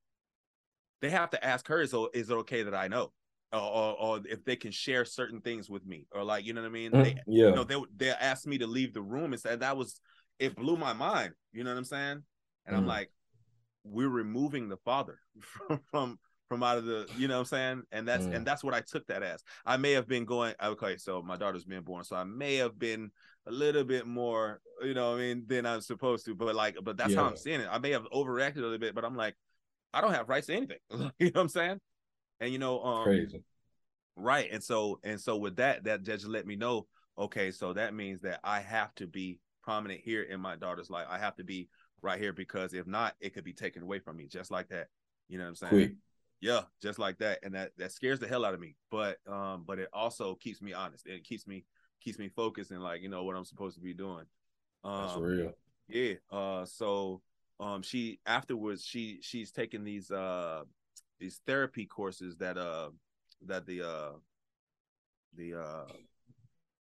They 1.01 1.09
have 1.09 1.29
to 1.31 1.43
ask 1.43 1.67
her, 1.67 1.81
is, 1.81 1.93
it- 1.93 2.09
is 2.13 2.29
it 2.29 2.33
okay 2.33 2.63
that 2.63 2.73
I 2.75 2.87
know? 2.87 3.11
Or, 3.53 3.59
or, 3.61 3.99
or 3.99 4.19
if 4.29 4.43
they 4.43 4.57
can 4.57 4.71
share 4.71 5.05
certain 5.05 5.39
things 5.39 5.69
with 5.69 5.85
me, 5.85 6.05
or 6.11 6.23
like, 6.23 6.45
you 6.45 6.53
know 6.53 6.61
what 6.61 6.67
I 6.67 6.71
mean? 6.71 6.91
Mm, 6.91 7.03
They, 7.03 7.15
yeah. 7.27 7.47
you 7.47 7.55
know, 7.55 7.63
they 7.63 7.81
they 7.95 8.09
asked 8.09 8.45
me 8.45 8.57
to 8.57 8.67
leave 8.67 8.93
the 8.93 9.01
room 9.01 9.31
and 9.31 9.41
said 9.41 9.61
that 9.61 9.77
was 9.77 10.01
it 10.37 10.53
blew 10.55 10.75
my 10.75 10.91
mind. 10.91 11.31
You 11.53 11.63
know 11.63 11.69
what 11.71 11.77
I'm 11.77 11.85
saying? 11.85 12.23
And 12.65 12.75
I'm 12.75 12.83
Mm. 12.83 12.87
like, 12.87 13.09
we're 13.85 14.09
removing 14.09 14.67
the 14.67 14.75
father 14.77 15.19
from 15.39 15.79
from 15.91 16.19
from 16.47 16.63
out 16.63 16.77
of 16.77 16.85
the, 16.85 17.07
you 17.17 17.27
know 17.27 17.35
what 17.35 17.39
I'm 17.41 17.45
saying? 17.45 17.83
And 17.91 18.07
that's 18.07 18.25
Mm. 18.27 18.37
and 18.37 18.47
that's 18.47 18.63
what 18.63 18.73
I 18.73 18.81
took 18.81 19.05
that 19.07 19.23
as. 19.23 19.43
I 19.65 19.77
may 19.77 19.91
have 19.91 20.07
been 20.07 20.25
going, 20.25 20.53
okay, 20.63 20.97
so 20.97 21.21
my 21.21 21.37
daughter's 21.37 21.65
been 21.65 21.83
born, 21.83 22.03
so 22.03 22.15
I 22.15 22.23
may 22.23 22.55
have 22.55 22.77
been 22.79 23.11
a 23.45 23.51
little 23.51 23.83
bit 23.83 24.07
more, 24.07 24.61
you 24.81 24.93
know, 24.93 25.11
what 25.11 25.17
I 25.17 25.21
mean, 25.21 25.43
than 25.47 25.65
I'm 25.65 25.81
supposed 25.81 26.25
to. 26.25 26.35
But 26.35 26.55
like, 26.55 26.77
but 26.83 26.97
that's 26.97 27.13
how 27.13 27.25
I'm 27.25 27.35
seeing 27.37 27.61
it. 27.61 27.67
I 27.69 27.77
may 27.79 27.91
have 27.91 28.05
overreacted 28.11 28.57
a 28.57 28.61
little 28.61 28.77
bit, 28.77 28.95
but 28.95 29.05
I'm 29.05 29.15
like, 29.15 29.35
I 29.93 30.01
don't 30.01 30.13
have 30.13 30.29
rights 30.29 30.47
to 30.47 30.55
anything. 30.55 30.77
you 30.91 30.99
know 31.27 31.31
what 31.33 31.41
I'm 31.41 31.49
saying? 31.49 31.79
And 32.39 32.51
you 32.51 32.59
know, 32.59 32.81
um, 32.83 33.03
Crazy. 33.05 33.43
Right. 34.15 34.49
And 34.51 34.63
so 34.63 34.99
and 35.03 35.19
so 35.19 35.37
with 35.37 35.57
that, 35.57 35.83
that 35.83 36.03
just 36.03 36.25
let 36.25 36.45
me 36.45 36.55
know, 36.55 36.87
okay, 37.17 37.51
so 37.51 37.73
that 37.73 37.93
means 37.93 38.21
that 38.21 38.39
I 38.43 38.61
have 38.61 38.93
to 38.95 39.07
be 39.07 39.39
prominent 39.63 40.01
here 40.01 40.23
in 40.23 40.39
my 40.39 40.55
daughter's 40.55 40.89
life. 40.89 41.07
I 41.09 41.19
have 41.19 41.35
to 41.35 41.43
be 41.43 41.67
right 42.01 42.19
here 42.19 42.33
because 42.33 42.73
if 42.73 42.87
not, 42.87 43.15
it 43.19 43.33
could 43.33 43.43
be 43.43 43.53
taken 43.53 43.83
away 43.83 43.99
from 43.99 44.17
me 44.17 44.27
just 44.27 44.49
like 44.49 44.69
that. 44.69 44.87
You 45.29 45.37
know 45.37 45.43
what 45.43 45.49
I'm 45.49 45.55
saying? 45.55 45.73
Quick. 45.73 45.91
Yeah, 46.41 46.61
just 46.81 46.99
like 46.99 47.17
that. 47.19 47.39
And 47.43 47.55
that 47.55 47.71
that 47.77 47.91
scares 47.91 48.19
the 48.19 48.27
hell 48.27 48.45
out 48.45 48.53
of 48.53 48.59
me. 48.59 48.75
But 48.91 49.17
um, 49.27 49.63
but 49.65 49.79
it 49.79 49.89
also 49.93 50.35
keeps 50.35 50.61
me 50.61 50.73
honest. 50.73 51.07
It 51.07 51.23
keeps 51.23 51.47
me 51.47 51.65
keeps 52.01 52.19
me 52.19 52.29
focused 52.29 52.71
and 52.71 52.83
like, 52.83 53.01
you 53.01 53.09
know, 53.09 53.23
what 53.23 53.35
I'm 53.35 53.45
supposed 53.45 53.75
to 53.75 53.81
be 53.81 53.93
doing. 53.93 54.25
That's 54.97 55.15
Um 55.15 55.21
real. 55.21 55.53
yeah. 55.87 56.15
Uh 56.31 56.65
so 56.65 57.21
um 57.59 57.81
she 57.81 58.19
afterwards 58.25 58.85
she 58.85 59.19
she's 59.21 59.51
taking 59.51 59.83
these 59.83 60.11
uh 60.11 60.63
these 61.19 61.41
therapy 61.47 61.85
courses 61.85 62.37
that 62.37 62.57
uh 62.57 62.89
that 63.45 63.65
the 63.65 63.81
uh 63.87 64.11
the 65.35 65.55
uh 65.55 65.85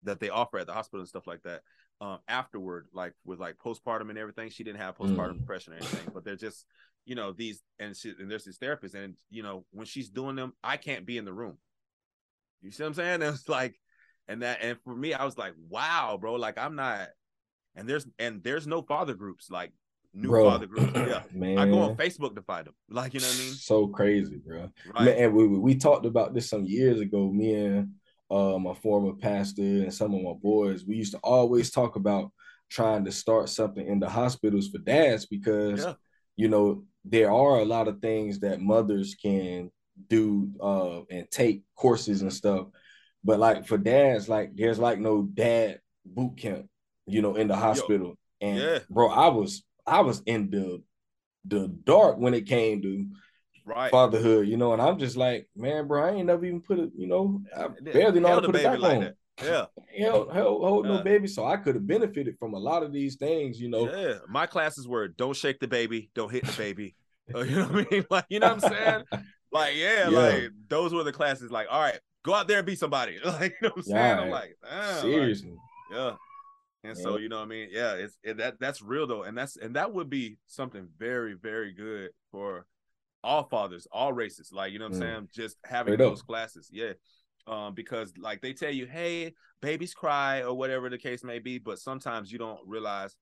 that 0.04 0.20
they 0.20 0.30
offer 0.30 0.58
at 0.58 0.68
the 0.68 0.74
hospital 0.74 1.02
and 1.02 1.10
stuff 1.10 1.28
like 1.28 1.43
that. 1.43 1.62
Um 2.02 2.20
afterward, 2.28 2.88
like 2.93 3.14
with 3.26 3.39
like 3.39 3.58
postpartum 3.58 4.10
and 4.10 4.18
everything, 4.18 4.50
she 4.50 4.64
didn't 4.64 4.80
have 4.82 4.97
postpartum 4.97 5.34
Mm. 5.34 5.39
depression 5.39 5.74
or 5.74 5.78
anything, 5.78 6.10
but 6.14 6.24
they're 6.24 6.36
just 6.36 6.66
you 7.10 7.16
know 7.16 7.32
these 7.32 7.60
and 7.80 7.97
she 7.97 8.14
and 8.20 8.30
there's 8.30 8.43
this 8.45 8.57
therapist 8.57 8.93
and 8.93 9.16
you 9.32 9.41
know 9.41 9.66
when 9.72 9.88
she's 9.88 10.10
doing 10.10 10.36
them, 10.36 10.53
I 10.64 10.78
can't 10.78 11.05
be 11.07 11.18
in 11.18 11.26
the 11.26 11.34
room. 11.34 11.57
You 12.62 12.72
see 12.72 12.84
what 12.84 12.89
I'm 12.89 12.93
saying? 12.93 13.22
It's 13.34 13.49
like 13.49 13.80
and 14.28 14.43
that 14.43 14.60
and 14.62 14.78
for 14.84 14.95
me, 14.95 15.14
I 15.16 15.26
was 15.26 15.38
like, 15.38 15.53
wow, 15.70 16.18
bro, 16.22 16.36
like 16.36 16.57
I'm 16.60 16.76
not 16.76 17.07
and 17.76 17.89
there's 17.89 18.05
and 18.20 18.43
there's 18.43 18.68
no 18.68 18.84
father 18.84 19.16
groups 19.16 19.49
like 19.49 19.72
new 20.14 20.30
Bro. 20.30 20.49
father 20.49 20.68
groups. 20.68 20.91
Yeah. 20.95 21.24
Man. 21.34 21.57
I 21.57 21.66
go 21.66 21.80
on 21.82 21.95
Facebook 21.95 22.36
to 22.36 22.43
find 22.43 22.68
them. 22.68 22.76
Like, 22.89 23.14
you 23.16 23.20
know 23.22 23.28
what 23.28 23.36
I 23.36 23.43
mean? 23.43 23.53
So 23.53 23.88
crazy, 23.88 24.38
bro. 24.45 24.70
Right. 24.93 25.05
Man, 25.05 25.18
and 25.18 25.34
we, 25.34 25.47
we 25.47 25.76
talked 25.76 26.05
about 26.05 26.34
this 26.36 26.49
some 26.49 26.66
years 26.66 26.99
ago. 26.99 27.32
Me 27.32 27.53
and 27.55 27.93
uh, 28.30 28.57
my 28.60 28.74
former 28.76 29.14
pastor 29.14 29.62
and 29.62 29.93
some 29.93 30.14
of 30.14 30.22
my 30.22 30.34
boys, 30.34 30.86
we 30.86 30.95
used 30.95 31.14
to 31.14 31.20
always 31.20 31.72
talk 31.72 31.95
about 31.95 32.32
trying 32.70 33.03
to 33.05 33.12
start 33.12 33.49
something 33.49 33.86
in 33.88 33.99
the 33.99 34.10
hospitals 34.10 34.68
for 34.70 34.78
dads 34.80 35.26
because 35.26 35.84
Yeah. 35.84 35.93
you 36.36 36.47
know 36.47 36.84
there 37.06 37.32
are 37.32 37.60
a 37.60 37.66
lot 37.66 37.88
of 37.88 38.02
things 38.02 38.39
that 38.39 38.62
mothers 38.62 39.16
can 39.16 39.72
do 40.08 40.50
uh 40.62 41.02
and 41.12 41.30
take 41.30 41.62
courses 41.76 42.22
and 42.22 42.32
stuff 42.32 42.68
but 43.24 43.39
like 43.39 43.68
for 43.68 43.78
dads 43.78 44.30
like 44.30 44.56
there's 44.56 44.80
like 44.80 45.00
no 45.00 45.24
dad 45.24 45.80
boot 46.06 46.38
camp 46.38 46.68
you 47.06 47.22
know 47.22 47.36
in 47.36 47.47
the 47.47 47.56
hospital 47.56 48.16
and 48.41 48.60
Yeah. 48.60 48.80
bro 48.89 49.10
i 49.10 49.28
was 49.28 49.64
i 49.86 50.02
was 50.02 50.22
in 50.26 50.50
the 50.50 50.82
the 51.45 51.68
dark 51.84 52.18
when 52.18 52.34
it 52.34 52.45
came 52.47 52.82
to 52.82 53.06
Right. 53.66 53.91
fatherhood 53.91 54.47
you 54.47 54.58
know 54.58 54.74
and 54.74 54.82
i'm 54.82 54.97
just 54.97 55.16
like 55.16 55.47
man 55.56 55.88
bro 55.88 56.04
i 56.04 56.12
ain't 56.12 56.26
never 56.26 56.43
even 56.45 56.62
put 56.62 56.80
it 56.80 56.89
you 56.97 57.06
know 57.06 57.41
i 57.56 57.68
barely 57.82 58.20
know 58.20 58.30
how 58.30 58.39
to 58.39 58.47
put 58.47 58.56
it 58.56 58.64
back 58.64 58.80
like 58.80 58.95
on 58.95 59.02
that. 59.02 59.16
Yeah. 59.44 59.66
hell, 59.98 60.30
hell, 60.30 60.60
hold 60.60 60.86
no 60.86 60.96
Yeah. 60.98 61.02
baby. 61.04 61.28
So 61.28 61.46
I 61.46 61.58
could 61.58 61.76
have 61.76 61.88
benefited 61.88 62.38
from 62.40 62.54
a 62.54 62.60
lot 62.60 62.84
of 62.84 62.92
these 62.92 63.16
things, 63.16 63.60
you 63.60 63.70
know. 63.70 63.90
Yeah. 63.92 64.20
My 64.28 64.46
classes 64.46 64.88
were 64.88 65.08
don't 65.08 65.36
shake 65.36 65.60
the 65.60 65.68
baby, 65.68 66.10
don't 66.16 66.32
hit 66.32 66.46
the 66.46 66.58
baby. 66.58 66.96
You 67.36 67.46
know 67.46 67.68
what 67.68 67.88
I 67.88 67.92
mean? 67.92 68.06
Like, 68.10 68.26
you 68.30 68.40
know 68.40 68.54
what 68.56 68.64
I'm 68.64 68.72
saying? 68.72 69.04
Like, 69.52 69.76
yeah, 69.76 70.10
Yeah. 70.10 70.18
like 70.20 70.50
those 70.68 70.94
were 70.94 71.04
the 71.04 71.12
classes. 71.12 71.50
Like, 71.52 71.68
all 71.72 71.80
right, 71.82 72.00
go 72.24 72.34
out 72.36 72.48
there 72.48 72.58
and 72.60 72.66
be 72.68 72.76
somebody. 72.76 73.18
Like, 73.26 73.56
you 73.62 73.68
know 73.68 73.70
what 73.70 73.78
I'm 73.78 73.84
saying? 73.84 74.20
I'm 74.20 74.28
Yeah. 74.28 74.34
like, 74.34 74.58
like, 74.64 74.96
Seriously. 75.02 75.54
yeah. 75.92 76.16
And 76.84 76.98
so, 76.98 77.18
you 77.18 77.30
know 77.30 77.38
what 77.38 77.44
I 77.46 77.48
mean? 77.50 77.70
Yeah, 77.72 77.94
it's 77.94 78.18
it, 78.24 78.38
that 78.38 78.60
that's 78.60 78.82
real 78.82 79.06
though. 79.06 79.24
And 79.24 79.38
that's 79.38 79.58
and 79.58 79.76
that 79.76 79.92
would 79.94 80.10
be 80.10 80.38
something 80.48 80.88
very, 80.98 81.34
very 81.34 81.74
good 81.74 82.12
for 82.32 82.66
all 83.24 83.44
fathers, 83.44 83.86
all 83.92 84.14
races. 84.14 84.52
Like, 84.54 84.72
you 84.72 84.80
know 84.80 84.86
what 84.86 84.96
I'm 84.96 85.02
Mm. 85.02 85.14
saying? 85.16 85.30
Just 85.36 85.58
having 85.66 85.94
Straight 85.96 86.06
up. 86.06 86.12
those 86.14 86.22
classes. 86.22 86.70
Yeah. 86.72 86.94
Um, 87.48 87.74
because 87.74 88.14
like 88.18 88.42
they 88.42 88.54
tell 88.54 88.72
you, 88.72 88.86
hey, 88.86 89.34
babies 89.62 89.94
cry 89.94 90.44
or 90.44 90.54
whatever 90.54 90.90
the 90.90 90.98
case 90.98 91.24
may 91.24 91.40
be, 91.40 91.58
but 91.58 91.80
sometimes 91.80 92.32
you 92.32 92.38
don't 92.38 92.60
realize 92.66 93.16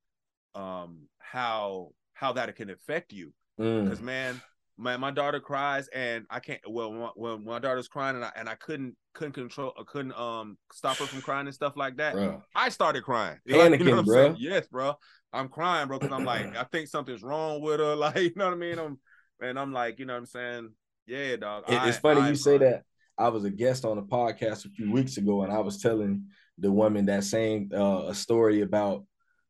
um 0.56 1.08
how 1.20 1.90
how 2.14 2.34
that 2.34 2.54
can 2.56 2.70
affect 2.70 3.14
you. 3.14 3.34
Mm. 3.60 3.84
Because 3.86 4.02
man, 4.02 4.42
my, 4.78 4.98
my 4.98 5.12
daughter 5.12 5.40
cries 5.40 5.88
and 5.90 6.26
I 6.30 6.40
can't 6.40 6.62
well 6.68 6.92
when, 6.92 7.10
when 7.16 7.46
my 7.46 7.60
daughter's 7.60 7.88
crying 7.88 8.16
and 8.16 8.26
I 8.26 8.32
and 8.36 8.50
I 8.50 8.56
couldn't 8.56 8.96
couldn't 9.14 9.34
control 9.34 9.74
I 9.80 9.84
couldn't 9.86 10.18
um 10.18 10.58
stop 10.74 10.98
her 10.98 11.06
from 11.06 11.22
crying 11.22 11.48
and 11.48 11.56
stuff 11.56 11.76
like 11.76 11.98
that. 11.98 12.16
Bruh. 12.16 12.42
I 12.56 12.70
started 12.70 13.04
crying. 13.04 13.38
Panicking, 13.48 13.90
what 13.90 14.00
I'm 14.00 14.06
bruh. 14.06 14.14
saying? 14.14 14.36
Yes, 14.40 14.68
bro. 14.68 14.94
I'm 15.34 15.50
crying, 15.50 15.88
bro, 15.88 16.00
because 16.00 16.16
I'm 16.18 16.26
like, 16.26 16.56
I 16.56 16.64
think 16.64 16.88
something's 16.88 17.24
wrong 17.24 17.62
with 17.62 17.80
her. 17.80 17.96
Like, 17.96 18.16
you 18.18 18.34
know 18.36 18.46
what 18.46 18.54
I 18.54 18.58
mean? 18.58 18.80
I'm 18.80 19.00
and 19.42 19.60
I'm 19.60 19.74
like, 19.74 20.00
you 20.00 20.06
know 20.06 20.14
what 20.14 20.20
I'm 20.20 20.26
saying? 20.26 20.70
Yeah, 21.06 21.36
dog. 21.38 21.64
It- 21.68 21.76
I- 21.76 21.90
it's 21.90 21.98
funny 21.98 22.22
I'm 22.22 22.30
you 22.30 22.36
say 22.36 22.58
crying. 22.58 22.72
that. 22.72 22.84
I 23.18 23.30
was 23.30 23.44
a 23.46 23.50
guest 23.50 23.84
on 23.86 23.98
a 23.98 24.04
podcast 24.04 24.66
a 24.66 24.70
few 24.70 24.92
weeks 24.92 25.18
ago, 25.18 25.44
and 25.44 25.52
I 25.52 25.60
was 25.60 25.82
telling 25.82 26.26
the 26.58 26.72
woman 26.72 27.06
that 27.08 27.24
same 27.24 27.70
uh, 27.74 28.06
a 28.08 28.16
story 28.16 28.62
about 28.62 29.06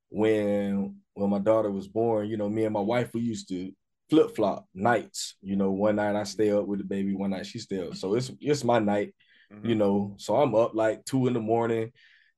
when 0.09 0.95
when 1.13 1.29
my 1.29 1.39
daughter 1.39 1.71
was 1.71 1.87
born. 1.87 2.27
You 2.27 2.37
know, 2.37 2.49
me 2.49 2.63
and 2.65 2.73
my 2.73 2.79
wife 2.81 3.13
we 3.13 3.21
used 3.21 3.49
to 3.49 3.71
flip 4.09 4.35
flop 4.35 4.67
nights. 4.73 5.35
You 5.41 5.55
know, 5.57 5.71
one 5.71 5.97
night 5.97 6.15
I 6.15 6.23
stay 6.23 6.51
up 6.51 6.65
with 6.65 6.79
the 6.79 6.85
baby, 6.85 7.13
one 7.13 7.31
night 7.31 7.45
she 7.45 7.59
stay 7.59 7.85
up. 7.85 7.95
So 7.95 8.15
it's 8.15 8.31
it's 8.39 8.63
my 8.63 8.79
night. 8.79 9.13
Mhm. 9.51 9.69
you 9.69 9.75
know. 9.75 10.15
So 10.17 10.35
I'm 10.35 10.53
up 10.55 10.75
like 10.75 11.05
two 11.05 11.27
in 11.27 11.33
the 11.33 11.39
morning. 11.39 11.91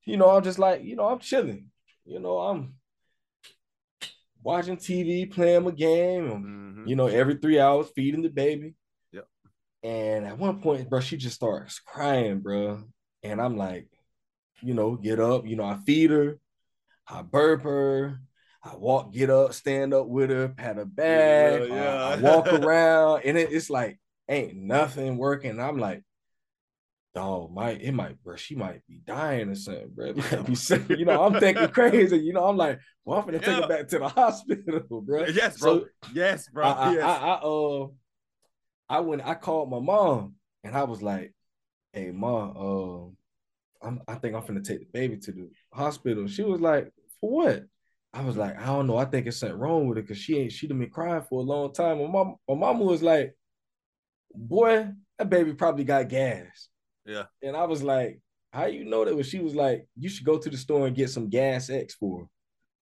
You 0.04 0.16
know, 0.16 0.30
I'm 0.30 0.42
just 0.42 0.58
like, 0.58 0.82
you 0.82 0.96
know, 0.96 1.06
I'm 1.06 1.18
chilling. 1.18 1.66
You 2.04 2.20
know, 2.20 2.38
I'm 2.38 2.74
watching 4.42 4.76
TV, 4.76 5.26
playing 5.30 5.64
my 5.64 5.70
game. 5.72 6.30
I'm, 6.30 6.44
Mhm. 6.44 6.88
you 6.88 6.96
know, 6.96 7.06
every 7.06 7.36
three 7.36 7.58
hours 7.60 7.90
feeding 7.94 8.22
the 8.22 8.30
baby. 8.30 8.74
And 9.82 10.26
at 10.26 10.38
one 10.38 10.60
point, 10.60 10.90
bro, 10.90 11.00
she 11.00 11.16
just 11.16 11.36
starts 11.36 11.78
crying, 11.78 12.40
bro. 12.40 12.82
And 13.22 13.40
I'm 13.40 13.56
like, 13.56 13.88
you 14.62 14.74
know, 14.74 14.96
get 14.96 15.20
up. 15.20 15.46
You 15.46 15.56
know, 15.56 15.64
I 15.64 15.78
feed 15.86 16.10
her, 16.10 16.38
I 17.08 17.22
burp 17.22 17.62
her, 17.62 18.20
I 18.62 18.76
walk, 18.76 19.12
get 19.12 19.30
up, 19.30 19.54
stand 19.54 19.94
up 19.94 20.06
with 20.06 20.30
her, 20.30 20.48
pat 20.48 20.76
her 20.76 20.84
back, 20.84 21.60
Yeah, 21.60 21.64
I- 21.64 21.66
yeah. 21.66 22.04
I, 22.08 22.16
walk 22.20 22.46
around, 22.52 23.22
and 23.24 23.38
it, 23.38 23.52
it's 23.52 23.70
like 23.70 23.98
ain't 24.28 24.54
nothing 24.56 25.16
working. 25.16 25.58
I'm 25.58 25.78
like, 25.78 26.02
dog, 27.14 27.52
might 27.52 27.80
it 27.80 27.92
might, 27.92 28.22
bro, 28.22 28.36
she 28.36 28.54
might 28.54 28.86
be 28.86 29.00
dying 29.04 29.48
or 29.48 29.54
something, 29.54 29.90
bro. 29.94 30.06
It 30.08 30.16
might 30.16 30.46
be 30.46 30.54
sick. 30.54 30.88
You 30.90 31.04
know, 31.06 31.24
I'm 31.24 31.40
thinking 31.40 31.68
crazy. 31.72 32.18
You 32.18 32.34
know, 32.34 32.44
I'm 32.44 32.56
like, 32.58 32.80
well, 33.04 33.18
I'm 33.18 33.24
gonna 33.24 33.38
take 33.38 33.48
Yeah. 33.48 33.62
her 33.62 33.68
back 33.68 33.88
to 33.88 33.98
the 33.98 34.08
hospital, 34.20 35.00
bro. 35.00 35.24
Yes, 35.26 35.58
bro. 35.58 35.80
So 35.80 35.86
yes, 36.12 36.48
bro. 36.48 36.66
I, 36.66 36.70
I, 36.70 36.92
yes. 36.92 37.02
I, 37.02 37.16
I, 37.16 37.32
uh, 37.34 37.86
I 38.90 38.98
went, 39.00 39.22
I 39.24 39.34
called 39.34 39.70
my 39.70 39.78
mom, 39.78 40.34
and 40.64 40.76
I 40.76 40.82
was 40.82 41.00
like, 41.00 41.32
"Hey, 41.92 42.10
mom, 42.10 42.56
uh, 42.56 43.86
I'm, 43.86 44.02
I 44.08 44.16
think 44.16 44.34
I'm 44.34 44.44
gonna 44.44 44.60
take 44.60 44.80
the 44.80 44.86
baby 44.92 45.16
to 45.18 45.32
the 45.32 45.48
hospital." 45.72 46.26
She 46.26 46.42
was 46.42 46.60
like, 46.60 46.92
"For 47.20 47.30
what?" 47.30 47.64
I 48.12 48.22
was 48.24 48.36
like, 48.36 48.58
"I 48.58 48.66
don't 48.66 48.88
know. 48.88 48.96
I 48.96 49.04
think 49.04 49.28
it's 49.28 49.36
something 49.38 49.56
wrong 49.56 49.86
with 49.86 49.96
her 49.96 50.02
because 50.02 50.18
she 50.18 50.38
ain't. 50.38 50.52
She 50.52 50.66
done 50.66 50.80
been 50.80 50.90
crying 50.90 51.22
for 51.22 51.40
a 51.40 51.44
long 51.44 51.72
time." 51.72 51.98
My 51.98 52.08
mom, 52.08 52.36
my 52.48 52.56
mama 52.56 52.84
was 52.84 53.00
like, 53.00 53.36
"Boy, 54.34 54.88
that 55.18 55.30
baby 55.30 55.54
probably 55.54 55.84
got 55.84 56.08
gas." 56.08 56.68
Yeah. 57.06 57.26
And 57.42 57.56
I 57.56 57.66
was 57.66 57.84
like, 57.84 58.20
"How 58.52 58.66
you 58.66 58.84
know 58.84 59.04
that?" 59.04 59.14
When 59.14 59.24
she 59.24 59.38
was 59.38 59.54
like, 59.54 59.86
"You 59.96 60.08
should 60.08 60.26
go 60.26 60.36
to 60.36 60.50
the 60.50 60.56
store 60.56 60.88
and 60.88 60.96
get 60.96 61.10
some 61.10 61.28
Gas-X 61.28 61.94
for 61.94 62.22
her." 62.22 62.26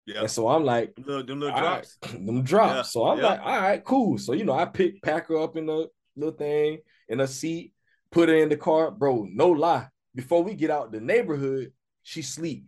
Yeah. 0.06 0.22
And 0.22 0.32
so 0.32 0.48
I'm 0.48 0.64
like, 0.64 0.96
Them 0.96 1.06
little, 1.06 1.24
them 1.26 1.40
little 1.40 1.58
drops. 1.58 1.98
right, 2.04 2.12
them 2.26 2.44
drops. 2.44 2.74
Yeah, 2.76 2.82
So 2.84 3.08
I'm 3.08 3.20
yeah. 3.20 3.26
like, 3.26 3.40
all 3.42 3.62
right, 3.62 3.84
cool. 3.84 4.18
So 4.18 4.34
you 4.34 4.44
know, 4.46 4.54
I 4.54 4.66
pick 4.66 5.02
pack 5.02 5.28
her 5.30 5.38
up 5.42 5.56
in 5.56 5.66
the 5.68 5.88
little 6.16 6.36
thing 6.36 6.80
in 7.10 7.20
a 7.22 7.28
seat, 7.28 7.74
put 8.12 8.30
her 8.30 8.36
in 8.36 8.50
the 8.50 8.58
car, 8.58 8.92
bro. 8.92 9.26
No 9.30 9.50
lie. 9.50 9.88
Before 10.16 10.44
we 10.44 10.54
get 10.54 10.70
out 10.70 10.92
the 10.92 11.00
neighborhood, 11.00 11.72
she 12.04 12.22
sleep, 12.22 12.66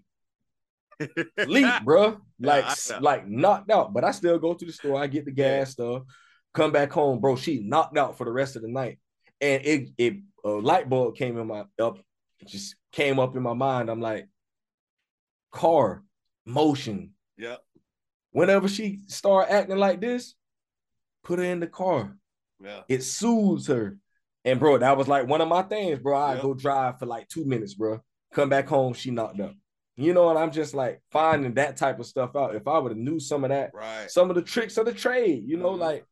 sleep, 1.43 1.67
bro. 1.83 2.17
Like, 2.39 2.65
know. 2.89 2.97
like 3.01 3.27
knocked 3.27 3.69
out. 3.69 3.93
But 3.93 4.03
I 4.03 4.11
still 4.11 4.39
go 4.39 4.53
to 4.53 4.65
the 4.65 4.71
store. 4.71 5.01
I 5.01 5.07
get 5.07 5.25
the 5.25 5.31
gas 5.31 5.71
stuff, 5.71 6.03
come 6.53 6.71
back 6.71 6.91
home, 6.91 7.19
bro. 7.19 7.35
She 7.35 7.59
knocked 7.59 7.97
out 7.97 8.17
for 8.17 8.23
the 8.25 8.31
rest 8.31 8.55
of 8.55 8.61
the 8.61 8.69
night, 8.69 8.99
and 9.41 9.63
it 9.65 9.89
it 9.97 10.13
a 10.43 10.49
light 10.49 10.89
bulb 10.89 11.15
came 11.15 11.37
in 11.37 11.47
my 11.47 11.65
up, 11.79 11.99
just 12.45 12.75
came 12.91 13.19
up 13.19 13.35
in 13.35 13.43
my 13.43 13.53
mind. 13.53 13.89
I'm 13.89 14.01
like, 14.01 14.27
car 15.51 16.03
motion 16.45 17.11
yeah. 17.37 17.57
whenever 18.31 18.67
she 18.67 18.99
start 19.07 19.49
acting 19.49 19.77
like 19.77 20.01
this, 20.01 20.35
put 21.23 21.39
her 21.39 21.45
in 21.45 21.59
the 21.59 21.67
car. 21.67 22.15
Yeah. 22.63 22.81
It 22.87 23.03
soothes 23.03 23.67
her. 23.67 23.97
And 24.43 24.59
bro, 24.59 24.77
that 24.77 24.97
was 24.97 25.07
like 25.07 25.27
one 25.27 25.41
of 25.41 25.47
my 25.47 25.63
things, 25.63 25.99
bro. 25.99 26.17
I 26.17 26.33
Yep. 26.33 26.41
go 26.43 26.53
drive 26.53 26.99
for 26.99 27.05
like 27.05 27.27
two 27.27 27.45
minutes, 27.45 27.73
bro. 27.73 28.01
Come 28.33 28.49
back 28.49 28.67
home, 28.67 28.93
she 28.93 29.11
knocked 29.11 29.39
up. 29.39 29.53
You 29.97 30.13
know, 30.13 30.29
and 30.29 30.37
I'm 30.37 30.51
just 30.51 30.73
like 30.73 31.01
finding 31.11 31.53
that 31.53 31.77
type 31.77 31.99
of 31.99 32.05
stuff 32.05 32.35
out. 32.35 32.53
If 32.55 32.67
I 32.67 32.77
would 32.77 32.91
have 32.91 32.97
knew 32.97 33.19
some 33.19 33.43
of 33.45 33.49
that, 33.49 33.71
Right. 33.73 34.11
some 34.11 34.29
of 34.29 34.35
the 34.35 34.41
tricks 34.41 34.77
of 34.77 34.85
the 34.85 34.93
trade, 34.93 35.43
you 35.47 35.57
know, 35.57 35.71
Mhm. 35.71 35.79
like, 35.79 36.05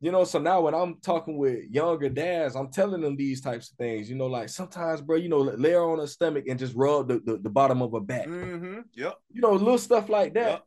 you 0.00 0.10
know, 0.10 0.24
so 0.24 0.38
now 0.38 0.62
when 0.62 0.74
I'm 0.74 0.96
talking 1.00 1.36
with 1.36 1.64
younger 1.70 2.08
dads, 2.08 2.56
I'm 2.56 2.70
telling 2.70 3.02
them 3.02 3.16
these 3.16 3.40
types 3.40 3.70
of 3.70 3.76
things, 3.76 4.08
you 4.08 4.16
know, 4.16 4.26
like 4.26 4.48
sometimes, 4.48 5.02
bro, 5.02 5.16
you 5.16 5.28
know, 5.28 5.40
lay 5.40 5.72
her 5.72 5.82
on 5.82 5.98
her 5.98 6.06
stomach 6.06 6.44
and 6.48 6.58
just 6.58 6.74
rub 6.74 7.08
the, 7.08 7.20
the, 7.24 7.36
the 7.38 7.50
bottom 7.50 7.82
of 7.82 7.92
her 7.92 8.00
back, 8.00 8.26
Mm-hmm. 8.26 8.80
Yep. 8.94 9.14
you 9.32 9.40
know, 9.42 9.52
little 9.52 9.78
stuff 9.78 10.08
like 10.08 10.34
that. 10.34 10.48
Yep. 10.50 10.62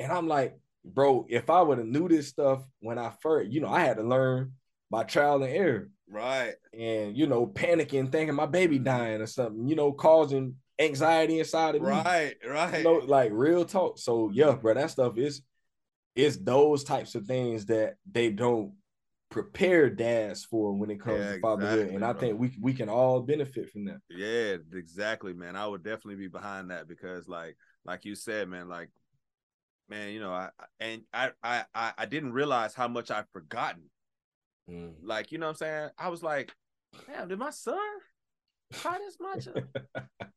And 0.00 0.12
I'm 0.12 0.26
like, 0.26 0.58
bro, 0.84 1.26
if 1.28 1.48
I 1.48 1.62
would 1.62 1.78
have 1.78 1.86
knew 1.86 2.08
this 2.08 2.26
stuff 2.28 2.64
when 2.80 2.98
I 2.98 3.12
first, 3.20 3.50
you 3.52 3.60
know, 3.60 3.68
I 3.68 3.80
had 3.80 3.98
to 3.98 4.02
learn 4.02 4.52
by 4.90 5.04
trial 5.04 5.42
and 5.42 5.52
error 5.54 5.88
Right. 6.10 6.54
and, 6.76 7.16
you 7.16 7.26
know, 7.28 7.46
panicking, 7.46 8.10
thinking 8.10 8.34
my 8.34 8.46
baby 8.46 8.78
dying 8.80 9.20
or 9.20 9.26
something, 9.26 9.68
you 9.68 9.76
know, 9.76 9.92
causing 9.92 10.56
anxiety 10.78 11.38
inside 11.38 11.76
of 11.76 11.82
me. 11.82 11.88
Right. 11.88 12.34
Right. 12.46 12.78
You 12.78 12.84
know, 12.84 12.94
like 13.06 13.30
real 13.32 13.64
talk. 13.64 13.98
So 13.98 14.30
yeah, 14.34 14.52
bro, 14.56 14.74
that 14.74 14.90
stuff 14.90 15.16
is 15.18 15.40
it's 16.14 16.36
those 16.36 16.84
types 16.84 17.14
of 17.14 17.26
things 17.26 17.66
that 17.66 17.94
they 18.10 18.30
don't 18.30 18.74
prepare 19.30 19.88
dads 19.88 20.44
for 20.44 20.72
when 20.72 20.90
it 20.90 21.00
comes 21.00 21.18
Yeah, 21.18 21.34
to 21.34 21.40
fatherhood. 21.40 21.72
exactly, 21.78 21.94
and 21.96 22.04
I 22.04 22.12
bro. 22.12 22.20
think 22.20 22.38
we 22.38 22.52
we 22.60 22.74
can 22.74 22.88
all 22.88 23.20
benefit 23.20 23.70
from 23.70 23.86
that. 23.86 23.98
Yeah, 24.10 24.56
exactly, 24.78 25.32
man. 25.32 25.56
I 25.56 25.66
would 25.66 25.82
definitely 25.82 26.16
be 26.16 26.28
behind 26.28 26.70
that 26.70 26.86
because, 26.86 27.28
like, 27.28 27.56
like 27.84 28.04
you 28.04 28.14
said, 28.14 28.48
man, 28.48 28.68
like, 28.68 28.90
man, 29.88 30.12
you 30.12 30.20
know, 30.20 30.32
I 30.32 30.50
and 30.80 31.02
I 31.12 31.30
I 31.42 31.64
I, 31.74 31.92
I 31.98 32.06
didn't 32.06 32.32
realize 32.32 32.74
how 32.74 32.88
much 32.88 33.10
I've 33.10 33.28
forgotten. 33.32 33.84
Mm. 34.70 34.94
Like, 35.02 35.32
you 35.32 35.38
know 35.38 35.46
what 35.46 35.50
I'm 35.52 35.56
saying? 35.56 35.90
I 35.98 36.08
was 36.08 36.22
like, 36.22 36.54
damn, 37.06 37.28
did 37.28 37.38
my 37.38 37.50
son 37.50 37.78
cry 38.74 38.98
this 38.98 39.16
much? 39.18 39.48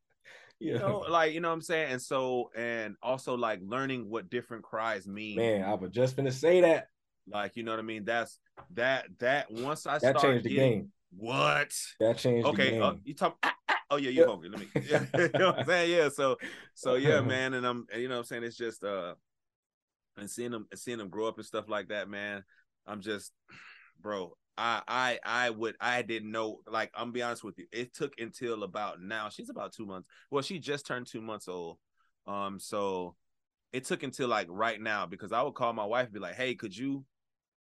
Yeah. 0.60 0.74
you 0.74 0.80
know, 0.80 1.00
like, 1.10 1.34
you 1.34 1.42
know 1.42 1.50
what 1.50 1.56
I'm 1.56 1.62
saying? 1.62 1.92
And 1.94 2.02
so, 2.02 2.50
and 2.56 2.96
also 3.04 3.36
like 3.36 3.60
learning 3.64 4.10
what 4.10 4.30
different 4.30 4.64
cries 4.64 5.08
mean. 5.08 5.36
Man, 5.38 5.64
I 5.64 5.74
was 5.74 5.92
just 5.92 6.16
gonna 6.16 6.32
say 6.32 6.62
that. 6.62 6.88
Like, 7.28 7.56
you 7.56 7.64
know 7.64 7.72
what 7.72 7.80
I 7.80 7.84
mean? 7.84 8.06
That's 8.06 8.40
that 8.74 9.08
that 9.20 9.52
once 9.52 9.86
I 9.88 10.00
That 10.00 10.18
changed 10.20 10.46
the 10.46 10.56
game. 10.56 10.92
What? 11.18 11.74
That 12.00 12.18
changed 12.18 12.46
the 12.46 12.50
okay 12.50 12.72
game. 12.72 12.82
uh, 12.84 12.94
you 13.04 13.14
talk 13.16 13.38
ah, 13.44 13.54
ah. 13.70 13.78
oh 13.92 13.96
yeah 13.98 14.10
you're 14.10 14.26
Yeah. 14.26 14.32
hungry 14.32 14.50
let 14.50 14.60
me 14.60 14.68
yeah. 14.90 15.06
you 15.18 15.30
know 15.40 15.48
what 15.52 15.60
i'm 15.60 15.66
saying 15.66 15.92
yeah 15.92 16.10
so 16.10 16.36
so 16.74 16.96
yeah 16.96 17.22
man 17.34 17.54
and 17.54 17.66
i'm 17.66 17.86
and 17.92 18.02
you 18.02 18.10
know 18.10 18.16
what 18.16 18.20
i'm 18.20 18.26
saying 18.26 18.44
it's 18.44 18.58
just 18.58 18.84
uh 18.84 19.14
and 20.18 20.30
seeing 20.30 20.52
them 20.52 20.68
seeing 20.76 20.98
them 20.98 21.08
grow 21.10 21.28
up 21.28 21.38
and 21.38 21.46
stuff 21.46 21.70
like 21.70 21.88
that 21.90 22.10
man 22.10 22.44
i'm 22.86 23.00
just 23.02 23.32
bro 24.02 24.36
i 24.58 24.82
i 24.88 25.20
i 25.26 25.50
would 25.50 25.76
i 25.82 26.02
didn't 26.02 26.32
know 26.32 26.60
like 26.68 26.92
i'm 26.96 27.12
be 27.12 27.22
honest 27.22 27.44
with 27.44 27.58
you 27.58 27.66
it 27.72 27.94
took 27.94 28.14
until 28.20 28.64
about 28.64 29.02
now 29.02 29.28
she's 29.30 29.50
about 29.50 29.74
two 29.74 29.86
months 29.86 30.08
well 30.32 30.42
she 30.42 30.60
just 30.60 30.86
turned 30.86 31.06
two 31.06 31.22
months 31.22 31.48
old 31.48 31.78
um 32.28 32.60
so 32.60 33.16
it 33.76 33.84
took 33.84 34.04
until 34.04 34.30
like 34.30 34.48
right 34.50 34.80
now 34.80 35.06
because 35.06 35.34
I 35.34 35.42
would 35.42 35.54
call 35.54 35.74
my 35.74 35.84
wife 35.84 36.06
and 36.06 36.14
be 36.14 36.20
like, 36.22 36.36
"Hey, 36.36 36.56
could 36.56 36.76
you 36.76 37.04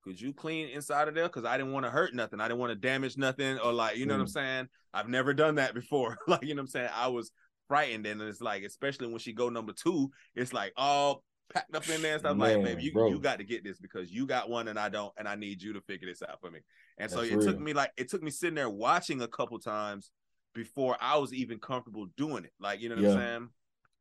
could 0.04 0.20
you 0.20 0.32
clean 0.32 0.68
inside 0.68 1.08
of 1.08 1.14
there? 1.14 1.24
Because 1.24 1.44
I 1.44 1.56
didn't 1.56 1.72
want 1.72 1.86
to 1.86 1.90
hurt 1.90 2.14
nothing. 2.14 2.40
I 2.40 2.46
didn't 2.46 2.60
want 2.60 2.70
to 2.70 2.76
damage 2.76 3.16
nothing, 3.16 3.58
or 3.58 3.72
like, 3.72 3.96
you 3.96 4.06
know 4.06 4.14
mm. 4.14 4.18
what 4.18 4.22
I'm 4.22 4.28
mm. 4.28 4.32
saying? 4.32 4.68
I've 4.92 5.08
never 5.08 5.34
done 5.34 5.56
that 5.56 5.74
before. 5.74 6.16
like, 6.28 6.42
you 6.42 6.54
know 6.54 6.60
what 6.60 6.66
I'm 6.66 6.68
saying? 6.68 6.90
I 6.94 7.08
was 7.08 7.32
frightened, 7.68 8.06
and 8.06 8.20
it's 8.22 8.40
like, 8.40 8.62
especially 8.62 9.08
when 9.08 9.18
she 9.18 9.32
go 9.32 9.48
number 9.48 9.72
two, 9.72 10.10
it's 10.36 10.52
like 10.52 10.72
all 10.76 11.24
packed 11.52 11.74
up 11.74 11.88
in 11.88 12.02
there 12.02 12.12
and 12.12 12.20
stuff. 12.20 12.36
Man, 12.36 12.62
like, 12.62 12.64
baby, 12.64 12.84
you, 12.84 13.08
you 13.08 13.18
got 13.18 13.38
to 13.38 13.44
get 13.44 13.64
this 13.64 13.78
because 13.78 14.12
you 14.12 14.26
got 14.26 14.48
one 14.48 14.68
and 14.68 14.78
I 14.78 14.90
don't, 14.90 15.12
and 15.16 15.26
I 15.26 15.34
need 15.34 15.62
you 15.62 15.72
to 15.72 15.80
figure 15.80 16.06
this 16.06 16.22
out 16.22 16.40
for 16.40 16.50
me. 16.50 16.60
And 16.98 17.10
That's 17.10 17.14
so 17.14 17.22
it 17.22 17.36
real. 17.36 17.46
took 17.46 17.60
me 17.60 17.72
like 17.72 17.90
it 17.96 18.08
took 18.08 18.22
me 18.22 18.30
sitting 18.30 18.54
there 18.54 18.70
watching 18.70 19.20
a 19.22 19.28
couple 19.28 19.58
times 19.58 20.10
before 20.54 20.96
I 21.00 21.18
was 21.18 21.34
even 21.34 21.58
comfortable 21.58 22.06
doing 22.16 22.44
it. 22.44 22.52
Like, 22.60 22.80
you 22.80 22.88
know 22.88 22.94
what 22.94 23.04
yeah. 23.04 23.10
I'm 23.10 23.18
saying? 23.18 23.48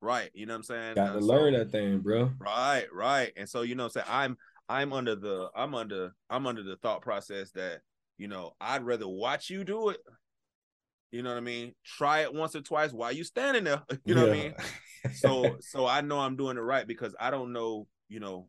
Right. 0.02 0.30
You 0.34 0.46
know 0.46 0.54
what 0.54 0.58
I'm 0.58 0.64
saying? 0.64 0.96
Got 0.96 1.14
to 1.14 1.20
learn 1.20 1.54
that 1.54 1.72
thing, 1.72 2.00
bro. 2.00 2.32
Right, 2.38 2.86
right. 2.94 3.32
And 3.36 3.48
so, 3.48 3.62
you 3.62 3.76
know 3.76 3.84
what 3.84 3.96
I'm 3.96 4.04
saying? 4.04 4.08
I'm 4.10 4.38
I'm 4.70 4.94
under 4.94 5.16
the 5.16 5.50
I'm 5.56 5.76
under 5.76 6.14
I'm 6.30 6.48
under 6.48 6.64
the 6.64 6.78
thought 6.78 7.02
process 7.02 7.52
that 7.52 7.82
you 8.18 8.28
know 8.28 8.54
I'd 8.62 8.84
rather 8.84 9.08
watch 9.08 9.50
you 9.50 9.64
do 9.64 9.90
it. 9.90 9.98
You 11.12 11.22
know 11.22 11.30
what 11.30 11.38
I 11.38 11.42
mean? 11.42 11.74
Try 11.86 12.22
it 12.22 12.34
once 12.34 12.56
or 12.56 12.62
twice 12.62 12.92
while 12.92 13.12
you 13.12 13.24
standing 13.24 13.66
there. 13.66 13.84
You 14.06 14.16
know 14.16 14.26
yeah. 14.26 14.30
what 14.30 14.38
I 14.38 14.44
mean? 14.44 15.16
So 15.16 15.58
so 15.62 15.86
I 15.86 16.02
know 16.02 16.20
I'm 16.20 16.36
doing 16.36 16.58
it 16.58 16.62
right 16.62 16.88
because 16.88 17.16
I 17.20 17.32
don't 17.32 17.54
know. 17.54 17.88
You 18.10 18.20
know, 18.20 18.48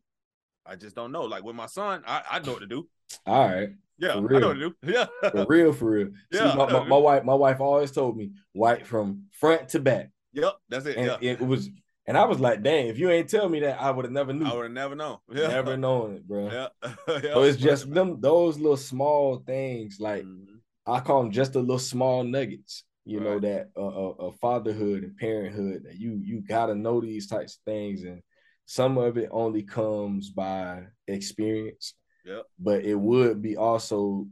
I 0.66 0.76
just 0.76 0.96
don't 0.96 1.12
know. 1.12 1.22
Like 1.22 1.44
with 1.44 1.56
my 1.56 1.66
son, 1.66 2.02
I, 2.06 2.22
I 2.30 2.38
know 2.40 2.52
what 2.52 2.60
to 2.60 2.66
do. 2.66 2.88
All 3.26 3.46
right. 3.46 3.70
Yeah, 3.98 4.12
I 4.12 4.14
know 4.14 4.22
what 4.22 4.54
to 4.54 4.54
do. 4.54 4.74
Yeah, 4.82 5.06
for 5.30 5.46
real, 5.48 5.72
for 5.72 5.90
real. 5.90 6.08
Yeah, 6.30 6.52
See, 6.52 6.58
my, 6.58 6.72
my, 6.72 6.84
my, 6.84 6.96
wife, 6.96 7.24
my 7.24 7.34
wife 7.34 7.60
always 7.60 7.92
told 7.92 8.16
me 8.16 8.32
white 8.52 8.86
from 8.86 9.24
front 9.32 9.68
to 9.70 9.80
back. 9.80 10.10
Yep, 10.32 10.54
that's 10.68 10.86
it. 10.86 10.96
And 10.96 11.06
yeah. 11.06 11.30
it 11.32 11.40
was 11.40 11.70
and 12.06 12.18
I 12.18 12.24
was 12.24 12.38
like, 12.38 12.62
dang, 12.62 12.88
if 12.88 12.98
you 12.98 13.10
ain't 13.10 13.30
tell 13.30 13.48
me 13.48 13.60
that, 13.60 13.80
I 13.80 13.90
would 13.90 14.04
have 14.04 14.12
never 14.12 14.32
knew. 14.32 14.46
I 14.46 14.54
would 14.54 14.64
have 14.64 14.72
never 14.72 14.94
known. 14.94 15.18
Yeah. 15.32 15.48
Never 15.48 15.76
known 15.76 16.16
it, 16.16 16.28
bro. 16.28 16.50
Yeah. 16.50 16.90
yeah. 17.08 17.20
So 17.32 17.42
it's 17.42 17.56
just 17.56 17.92
them 17.92 18.20
those 18.20 18.58
little 18.58 18.76
small 18.76 19.38
things, 19.46 19.98
like 20.00 20.24
mm-hmm. 20.24 20.56
I 20.86 21.00
call 21.00 21.22
them 21.22 21.32
just 21.32 21.54
the 21.54 21.60
little 21.60 21.78
small 21.78 22.22
nuggets, 22.22 22.84
you 23.04 23.18
right. 23.18 23.24
know, 23.24 23.38
that 23.40 23.70
uh, 23.76 23.86
uh, 23.86 24.28
uh, 24.28 24.32
fatherhood 24.40 25.02
and 25.02 25.16
parenthood 25.16 25.84
that 25.84 25.96
you 25.96 26.20
you 26.22 26.42
gotta 26.46 26.74
know 26.74 27.00
these 27.00 27.26
types 27.26 27.54
of 27.56 27.60
things, 27.64 28.02
and 28.02 28.20
some 28.66 28.98
of 28.98 29.16
it 29.16 29.30
only 29.32 29.62
comes 29.62 30.30
by 30.30 30.82
experience. 31.08 31.94
Yeah. 32.24 32.40
But 32.58 32.84
it 32.84 32.94
would 32.94 33.42
be 33.42 33.56
also 33.56 34.26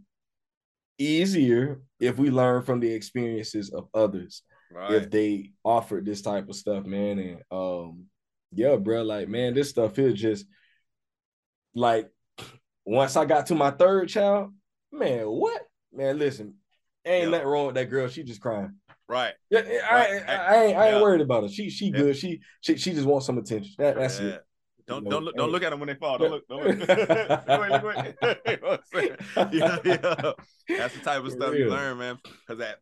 easier 0.98 1.82
if 2.00 2.18
we 2.18 2.30
learn 2.30 2.62
from 2.62 2.80
the 2.80 2.92
experiences 2.92 3.70
of 3.70 3.88
others 3.94 4.42
right. 4.74 4.92
if 4.92 5.10
they 5.10 5.50
offered 5.64 6.04
this 6.04 6.22
type 6.22 6.48
of 6.48 6.56
stuff, 6.56 6.84
man. 6.84 7.18
And 7.18 7.42
um, 7.50 8.06
yeah, 8.52 8.76
bro, 8.76 9.02
like 9.02 9.28
man, 9.28 9.54
this 9.54 9.70
stuff 9.70 9.98
is 9.98 10.20
just 10.20 10.46
like 11.74 12.10
once 12.84 13.16
I 13.16 13.24
got 13.24 13.46
to 13.46 13.54
my 13.54 13.70
third 13.70 14.08
child, 14.08 14.52
man, 14.90 15.24
what? 15.26 15.62
Man, 15.92 16.18
listen, 16.18 16.54
ain't 17.04 17.30
nothing 17.30 17.46
wrong 17.46 17.66
with 17.66 17.74
that 17.76 17.90
girl. 17.90 18.08
She 18.08 18.22
just 18.22 18.40
crying. 18.40 18.74
Right. 19.08 19.34
Yeah, 19.50 19.60
I, 19.60 19.94
right. 19.94 20.28
I, 20.28 20.34
I, 20.34 20.64
ain't 20.64 20.78
I 20.78 20.86
ain't 20.86 20.96
yeah. 20.96 21.02
worried 21.02 21.20
about 21.20 21.42
her. 21.42 21.48
She 21.48 21.68
she 21.68 21.86
yeah. 21.86 21.98
good. 21.98 22.16
She, 22.16 22.40
she 22.60 22.76
she 22.76 22.92
just 22.92 23.06
wants 23.06 23.26
some 23.26 23.38
attention. 23.38 23.72
That, 23.78 23.96
that's 23.96 24.20
yeah. 24.20 24.26
it. 24.28 24.42
Don't 24.86 25.08
don't 25.08 25.24
look, 25.24 25.36
don't 25.36 25.50
look 25.50 25.62
at 25.62 25.70
them 25.70 25.80
when 25.80 25.88
they 25.88 25.94
fall. 25.94 26.18
Don't 26.18 26.30
look. 26.30 26.48
Don't 26.48 26.64
look. 26.64 26.88
look, 26.88 27.82
look, 28.92 29.16
yeah, 29.52 29.78
yeah. 29.84 30.32
That's 30.68 30.94
the 30.94 31.00
type 31.02 31.24
of 31.24 31.32
stuff 31.32 31.54
you 31.54 31.68
learn, 31.68 31.98
man. 31.98 32.18
Because 32.22 32.58
that 32.58 32.78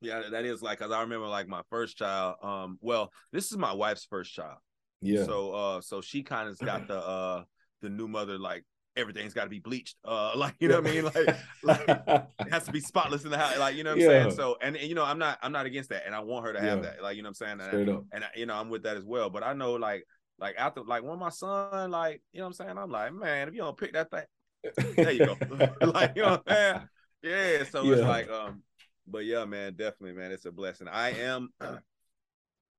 yeah, 0.00 0.22
that 0.30 0.44
is 0.44 0.62
like 0.62 0.78
cause 0.78 0.92
I 0.92 1.00
remember 1.02 1.26
like 1.26 1.48
my 1.48 1.62
first 1.70 1.96
child. 1.96 2.36
Um, 2.42 2.78
well, 2.80 3.10
this 3.32 3.50
is 3.50 3.56
my 3.56 3.72
wife's 3.72 4.04
first 4.04 4.32
child. 4.32 4.58
Yeah. 5.00 5.24
So 5.24 5.52
uh 5.52 5.80
so 5.80 6.00
she 6.00 6.22
kind 6.22 6.48
of 6.48 6.58
got 6.58 6.88
the 6.88 6.98
uh 6.98 7.44
the 7.82 7.90
new 7.90 8.08
mother 8.08 8.38
like 8.38 8.64
everything's 8.96 9.34
got 9.34 9.44
to 9.44 9.50
be 9.50 9.58
bleached. 9.58 9.96
Uh, 10.04 10.32
like 10.36 10.54
you 10.58 10.68
know 10.68 10.80
what 10.80 10.90
I 10.90 10.94
mean? 10.94 11.04
Like, 11.04 11.36
like 11.62 11.84
it 11.88 12.50
has 12.50 12.64
to 12.64 12.72
be 12.72 12.80
spotless 12.80 13.24
in 13.24 13.30
the 13.30 13.38
house. 13.38 13.58
Like 13.58 13.76
you 13.76 13.84
know 13.84 13.90
what 13.90 14.02
I'm 14.02 14.10
yeah. 14.10 14.22
saying? 14.22 14.30
So 14.32 14.56
and, 14.60 14.76
and, 14.76 14.88
you 14.88 14.94
know 14.94 15.04
I'm 15.04 15.18
not 15.18 15.38
I'm 15.42 15.52
not 15.52 15.66
against 15.66 15.90
that, 15.90 16.04
and 16.06 16.14
I 16.14 16.20
want 16.20 16.46
her 16.46 16.52
to 16.52 16.60
have 16.60 16.78
yeah. 16.78 16.90
that. 16.90 17.02
Like 17.02 17.16
you 17.16 17.22
know 17.22 17.28
what 17.28 17.40
I'm 17.40 17.60
saying? 17.60 17.72
And, 17.72 17.90
I, 17.90 17.98
and 18.12 18.24
I, 18.24 18.28
you 18.36 18.46
know 18.46 18.54
I'm 18.54 18.70
with 18.70 18.84
that 18.84 18.96
as 18.96 19.04
well. 19.04 19.30
But 19.30 19.42
I 19.42 19.52
know 19.52 19.74
like 19.74 20.06
like 20.38 20.56
after 20.58 20.82
like 20.82 21.02
when 21.02 21.18
my 21.18 21.30
son 21.30 21.90
like 21.90 22.22
you 22.32 22.40
know 22.40 22.46
what 22.46 22.60
I'm 22.60 22.66
saying? 22.66 22.78
I'm 22.78 22.90
like 22.90 23.12
man, 23.12 23.48
if 23.48 23.54
you 23.54 23.60
don't 23.60 23.76
pick 23.76 23.92
that 23.94 24.10
thing, 24.10 24.94
there 24.96 25.12
you 25.12 25.26
go. 25.26 25.36
like 25.86 26.12
you 26.16 26.22
know 26.22 26.30
what 26.30 26.42
I'm 26.46 26.54
saying? 26.54 26.88
Yeah. 27.22 27.64
So 27.64 27.82
yeah. 27.82 27.92
it's 27.92 28.02
like 28.02 28.30
um 28.30 28.62
but 29.06 29.24
yeah, 29.24 29.44
man, 29.44 29.74
definitely, 29.74 30.12
man, 30.12 30.32
it's 30.32 30.46
a 30.46 30.52
blessing. 30.52 30.88
I 30.88 31.10
am. 31.10 31.50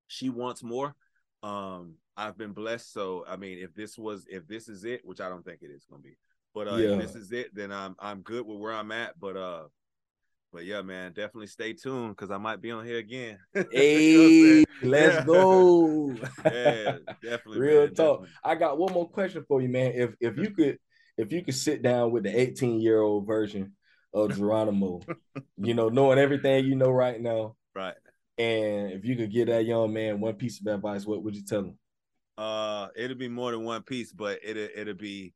she 0.07 0.29
wants 0.29 0.63
more. 0.63 0.95
Um, 1.43 1.95
I've 2.15 2.37
been 2.37 2.53
blessed. 2.53 2.91
So 2.91 3.23
I 3.27 3.37
mean, 3.37 3.59
if 3.59 3.73
this 3.73 3.97
was, 3.97 4.25
if 4.29 4.47
this 4.47 4.67
is 4.67 4.83
it, 4.83 5.01
which 5.05 5.21
I 5.21 5.29
don't 5.29 5.45
think 5.45 5.61
it 5.61 5.71
is 5.71 5.85
gonna 5.89 6.01
be, 6.01 6.17
but 6.53 6.67
uh, 6.67 6.75
yeah. 6.75 6.89
if 6.89 7.01
this 7.01 7.15
is 7.15 7.31
it, 7.31 7.55
then 7.55 7.71
I'm 7.71 7.95
I'm 7.99 8.21
good 8.21 8.45
with 8.45 8.59
where 8.59 8.73
I'm 8.73 8.91
at. 8.91 9.19
But 9.19 9.37
uh, 9.37 9.63
but 10.51 10.65
yeah, 10.65 10.81
man, 10.81 11.13
definitely 11.13 11.47
stay 11.47 11.73
tuned 11.73 12.15
because 12.15 12.31
I 12.31 12.37
might 12.37 12.61
be 12.61 12.71
on 12.71 12.85
here 12.85 12.97
again. 12.97 13.37
hey, 13.71 14.63
let's 14.81 15.25
go. 15.25 16.11
yeah, 16.45 16.97
definitely. 17.21 17.59
Real 17.59 17.85
man, 17.85 17.93
talk. 17.93 18.19
Definitely. 18.21 18.29
I 18.43 18.55
got 18.55 18.77
one 18.77 18.93
more 18.93 19.09
question 19.09 19.43
for 19.47 19.61
you, 19.61 19.69
man. 19.69 19.91
If 19.93 20.15
if 20.19 20.37
you 20.37 20.51
could 20.51 20.77
if 21.17 21.31
you 21.31 21.43
could 21.43 21.55
sit 21.55 21.81
down 21.81 22.11
with 22.11 22.23
the 22.23 22.39
18 22.39 22.79
year 22.79 23.01
old 23.01 23.25
version 23.25 23.73
of 24.13 24.35
Geronimo. 24.35 25.01
you 25.57 25.73
know, 25.73 25.89
knowing 25.89 26.19
everything 26.19 26.65
you 26.65 26.75
know 26.75 26.89
right 26.89 27.19
now. 27.19 27.55
Right. 27.75 27.95
And 28.37 28.91
if 28.91 29.05
you 29.05 29.15
could 29.15 29.31
give 29.31 29.47
that 29.47 29.65
young 29.65 29.93
man 29.93 30.19
one 30.19 30.35
piece 30.35 30.59
of 30.59 30.67
advice, 30.67 31.05
what 31.05 31.23
would 31.23 31.35
you 31.35 31.43
tell 31.43 31.61
him? 31.61 31.77
Uh, 32.37 32.89
it'll 32.95 33.17
be 33.17 33.29
more 33.29 33.51
than 33.51 33.63
one 33.63 33.81
piece, 33.81 34.11
but 34.11 34.39
it'll 34.43 34.67
it'll 34.75 34.93
be 34.93 35.33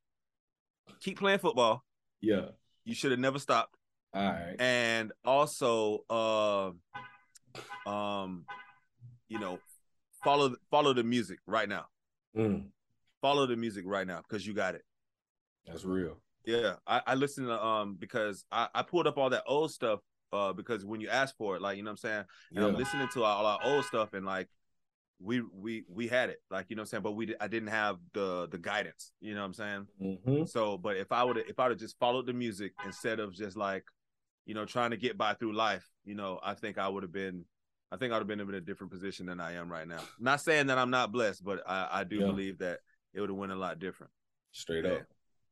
keep 0.99 1.20
playing 1.20 1.39
football. 1.39 1.84
Yeah. 2.22 2.49
You 2.86 2.93
should 2.93 3.12
have 3.12 3.20
never 3.20 3.39
stopped. 3.39 3.76
All 4.14 4.24
right. 4.24 4.55
And 4.59 5.12
also, 5.24 6.03
uh, 6.09 6.72
um, 7.89 8.45
you 9.30 9.39
know, 9.39 9.59
follow 10.24 10.55
follow 10.70 10.93
the 10.93 11.03
music 11.03 11.39
right 11.47 11.70
now. 11.70 11.86
Mm. 12.36 12.66
Follow 13.22 13.45
the 13.45 13.55
music 13.55 13.86
right 13.88 14.07
now 14.07 14.22
because 14.28 14.45
you 14.45 14.53
got 14.53 14.76
it. 14.76 14.84
That's 15.66 15.86
real. 15.86 16.18
Yeah, 16.45 16.76
I, 16.88 17.01
I 17.07 17.16
listened 17.16 17.47
to 17.47 17.64
um 17.64 17.95
because 17.99 18.45
I, 18.51 18.68
I 18.74 18.82
pulled 18.82 19.07
up 19.07 19.18
all 19.18 19.30
that 19.30 19.43
old 19.47 19.72
stuff 19.72 19.99
uh 20.34 20.53
because 20.53 20.84
when 20.84 20.99
you 21.01 21.07
ask 21.07 21.36
for 21.38 21.55
it, 21.55 21.62
like 21.62 21.78
you 21.78 21.84
know 21.84 21.91
what 21.91 22.03
I'm 22.03 22.09
saying, 22.09 22.26
and 22.55 22.59
yeah. 22.59 22.66
I'm 22.66 22.76
listening 22.76 23.07
to 23.14 23.24
all 23.24 23.45
our 23.45 23.59
old 23.64 23.86
stuff 23.86 24.14
and 24.14 24.26
like 24.26 24.49
we 25.24 25.41
we 25.53 25.84
we 25.88 26.07
had 26.07 26.30
it 26.30 26.39
like 26.49 26.66
you 26.70 26.76
know 26.76 26.82
what 26.82 26.86
I'm 26.86 26.89
saying, 26.89 27.03
but 27.03 27.12
we 27.12 27.36
I 27.39 27.47
didn't 27.47 27.70
have 27.70 27.97
the 28.14 28.47
the 28.49 28.57
guidance, 28.57 29.14
you 29.22 29.36
know 29.36 29.41
what 29.41 29.47
I'm 29.47 29.53
saying. 29.53 29.88
Mm-hmm. 30.01 30.45
So, 30.45 30.78
but 30.78 30.97
if 30.97 31.12
I 31.12 31.24
would 31.24 31.38
if 31.38 31.59
I 31.59 31.66
would 31.66 31.72
have 31.72 31.80
just 31.80 31.99
followed 31.99 32.26
the 32.26 32.34
music 32.34 32.74
instead 32.86 33.20
of 33.20 33.34
just 33.34 33.55
like 33.55 33.86
you 34.46 34.54
know 34.54 34.66
trying 34.66 34.92
to 34.92 34.98
get 34.98 35.18
by 35.18 35.34
through 35.34 35.54
life, 35.54 35.88
you 36.04 36.16
know, 36.16 36.39
I 36.44 36.54
think 36.54 36.78
I 36.78 36.88
would 36.88 37.04
have 37.04 37.12
been. 37.12 37.46
I 37.94 37.98
think 37.98 38.14
I 38.14 38.16
would 38.16 38.22
have 38.22 38.28
been 38.28 38.39
in 38.39 38.56
a 38.56 38.62
different 38.62 38.92
position 38.92 39.26
than 39.26 39.42
I 39.42 39.56
am 39.56 39.70
right 39.70 39.86
now. 39.86 40.00
Not 40.18 40.39
saying 40.39 40.68
that 40.68 40.78
I'm 40.78 40.92
not 40.92 41.12
blessed, 41.12 41.44
but 41.44 41.62
I, 41.68 41.89
I 41.92 42.04
do 42.06 42.18
yeah. 42.18 42.26
believe 42.26 42.60
that 42.60 42.80
it 43.14 43.20
would 43.20 43.30
have 43.30 43.38
went 43.38 43.52
a 43.52 43.56
lot 43.56 43.80
different. 43.80 44.14
Straight 44.54 44.86
yeah. 44.86 44.92
up. 44.92 45.02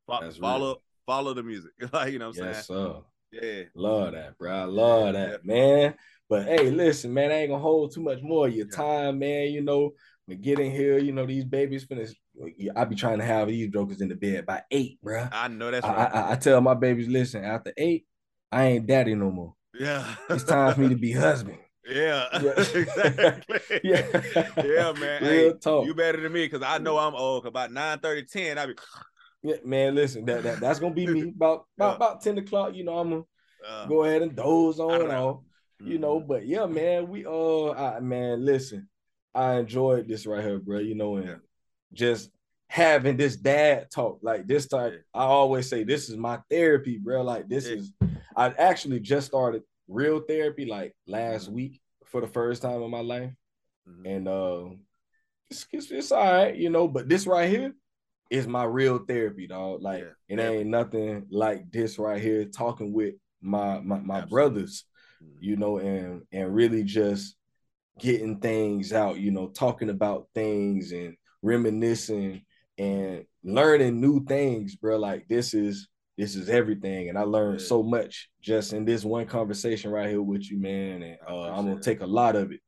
Fo- 0.08 0.32
follow 0.40 0.68
real. 0.68 0.82
follow 1.06 1.34
the 1.34 1.44
music. 1.44 1.72
like 1.94 2.14
you 2.14 2.20
know 2.20 2.30
what 2.30 2.40
I'm 2.40 2.46
yes, 2.46 2.68
saying? 2.68 2.80
Sir. 2.80 3.02
Yeah. 3.32 3.64
Love 3.76 4.14
that, 4.14 4.38
bro. 4.38 4.52
I 4.52 4.64
love 4.64 5.14
that, 5.14 5.42
yeah. 5.44 5.54
man. 5.54 5.94
But 6.30 6.46
hey, 6.48 6.70
listen, 6.70 7.14
man, 7.14 7.32
I 7.32 7.42
ain't 7.42 7.50
gonna 7.50 7.62
hold 7.62 7.94
too 7.94 8.02
much 8.02 8.22
more 8.22 8.48
of 8.48 8.56
your 8.56 8.68
time, 8.68 9.20
man. 9.20 9.52
You 9.52 9.62
know, 9.62 9.92
we 10.28 10.36
get 10.36 10.60
in 10.60 10.72
here, 10.72 11.00
you 11.00 11.12
know, 11.12 11.26
these 11.26 11.44
babies 11.44 11.84
finish. 11.84 12.12
I 12.76 12.86
be 12.86 12.96
trying 12.96 13.18
to 13.18 13.26
have 13.26 13.48
these 13.48 13.70
jokers 13.70 14.00
in 14.00 14.10
the 14.10 14.16
bed 14.16 14.46
by 14.46 14.62
eight, 14.70 15.02
bro. 15.02 15.28
I 15.32 15.48
know 15.48 15.72
that's 15.72 15.86
I, 15.86 15.96
right. 15.96 16.16
I, 16.16 16.32
I, 16.32 16.36
tell 16.36 16.62
my 16.62 16.76
babies, 16.76 17.08
listen, 17.08 17.44
after 17.44 17.74
eight, 17.76 18.06
I 18.52 18.66
ain't 18.66 18.88
daddy 18.88 19.16
no 19.16 19.32
more. 19.32 19.54
Yeah. 19.74 20.16
it's 20.30 20.44
time 20.44 20.74
for 20.74 20.82
me 20.82 20.90
to 20.90 20.96
be 20.96 21.12
husband. 21.12 21.58
Yeah, 21.90 22.28
yeah. 22.42 22.52
exactly. 22.58 23.60
yeah, 23.84 24.22
yeah, 24.58 24.92
man. 24.94 25.24
Real 25.24 25.52
hey, 25.52 25.54
talk. 25.60 25.86
You 25.86 25.94
better 25.94 26.22
than 26.22 26.32
me 26.32 26.46
because 26.46 26.62
I 26.62 26.78
know 26.78 26.98
I'm 26.98 27.16
old. 27.16 27.46
About 27.46 27.72
9 27.72 28.00
30, 28.00 28.24
10, 28.26 28.58
I 28.58 28.66
be 28.68 28.74
yeah, 29.44 29.56
man, 29.66 29.96
listen, 29.96 30.26
that, 30.26 30.44
that 30.44 30.60
that's 30.60 30.80
gonna 30.80 30.94
be 30.94 31.08
me 31.08 31.30
about 31.30 31.66
about, 31.78 31.96
about 31.96 32.22
10 32.22 32.38
o'clock. 32.38 32.76
You 32.76 32.84
know, 32.84 33.00
I'm 33.00 33.10
gonna 33.10 33.24
uh, 33.68 33.86
go 33.88 34.04
ahead 34.04 34.22
and 34.22 34.36
doze 34.36 34.80
on 34.80 35.02
and 35.02 35.12
off. 35.12 35.42
You 35.82 35.98
know, 35.98 36.20
mm-hmm. 36.20 36.28
but 36.28 36.46
yeah, 36.46 36.66
man, 36.66 37.08
we 37.08 37.26
uh 37.26 37.72
I, 37.72 38.00
man, 38.02 38.46
listen, 38.46 38.88
I 39.34 39.56
enjoyed 39.56 40.08
this 40.08 40.26
right 40.28 40.44
here, 40.44 40.60
bro. 40.60 40.80
You 40.80 40.96
know, 40.96 41.16
and 41.16 41.28
yeah. 41.28 41.36
just 41.94 42.30
having 42.68 43.18
this 43.18 43.36
dad 43.36 43.90
talk 43.90 44.20
like 44.22 44.46
this 44.46 44.68
type. 44.68 45.02
I 45.14 45.24
always 45.24 45.70
say 45.70 45.84
this 45.84 46.10
is 46.10 46.18
my 46.18 46.40
therapy, 46.52 46.98
bro. 46.98 47.24
Like 47.24 47.48
this 47.48 47.68
yeah. 47.68 47.76
is 47.78 47.92
I 48.36 48.48
actually 48.50 49.00
just 49.00 49.28
started 49.28 49.64
real 49.88 50.22
therapy 50.22 50.66
like 50.66 50.96
last 51.08 51.46
mm-hmm. 51.46 51.56
week 51.56 51.82
for 52.06 52.22
the 52.22 52.28
first 52.28 52.62
time 52.62 52.82
in 52.82 52.92
my 52.92 53.02
life. 53.02 53.32
Mm-hmm. 53.88 54.06
And 54.06 54.28
uh 54.28 54.66
it's, 55.50 55.66
it's, 55.72 55.92
it's 55.92 56.12
all 56.12 56.24
right, 56.24 56.56
you 56.56 56.70
know, 56.70 56.88
but 56.88 57.10
this 57.10 57.26
right 57.26 57.50
here, 57.50 57.74
is 58.30 58.48
my 58.48 58.64
real 58.64 59.00
therapy, 59.00 59.48
dog. 59.48 59.82
Like 59.82 60.06
yeah, 60.28 60.36
it 60.36 60.40
ain't 60.40 60.70
nothing 60.70 61.26
like 61.30 61.72
this 61.72 61.98
right 61.98 62.22
here. 62.22 62.46
Talking 62.46 62.94
with 62.94 63.16
my 63.42 63.80
my, 63.80 64.00
my 64.00 64.22
brothers, 64.26 64.86
mm-hmm. 65.24 65.44
you 65.44 65.56
know, 65.58 65.80
and 65.80 66.22
and 66.32 66.54
really 66.54 66.84
just 66.84 67.36
getting 68.00 68.40
things 68.40 68.94
out, 68.94 69.20
you 69.20 69.32
know, 69.32 69.48
talking 69.50 69.90
about 69.90 70.28
things 70.34 70.92
and 70.92 71.16
reminiscing 71.42 72.44
and 72.78 73.26
learning 73.44 74.00
new 74.00 74.24
things, 74.26 74.76
bro. 74.76 74.98
Like 74.98 75.28
this 75.28 75.54
is 75.54 75.88
this 76.20 76.36
is 76.36 76.50
everything, 76.50 77.08
and 77.08 77.18
I 77.18 77.22
learned 77.22 77.62
yeah. 77.62 77.68
so 77.68 77.82
much 77.82 78.30
just 78.42 78.74
in 78.74 78.84
this 78.84 79.06
one 79.06 79.26
conversation 79.26 79.90
right 79.90 80.10
here 80.10 80.22
with 80.22 80.52
you, 80.52 80.60
man. 80.60 81.02
And 81.02 81.18
uh, 81.26 81.54
I'm 81.54 81.66
gonna 81.66 81.80
take 81.80 82.02
a 82.02 82.06
lot 82.06 82.36
of 82.36 82.52
it 82.52 82.60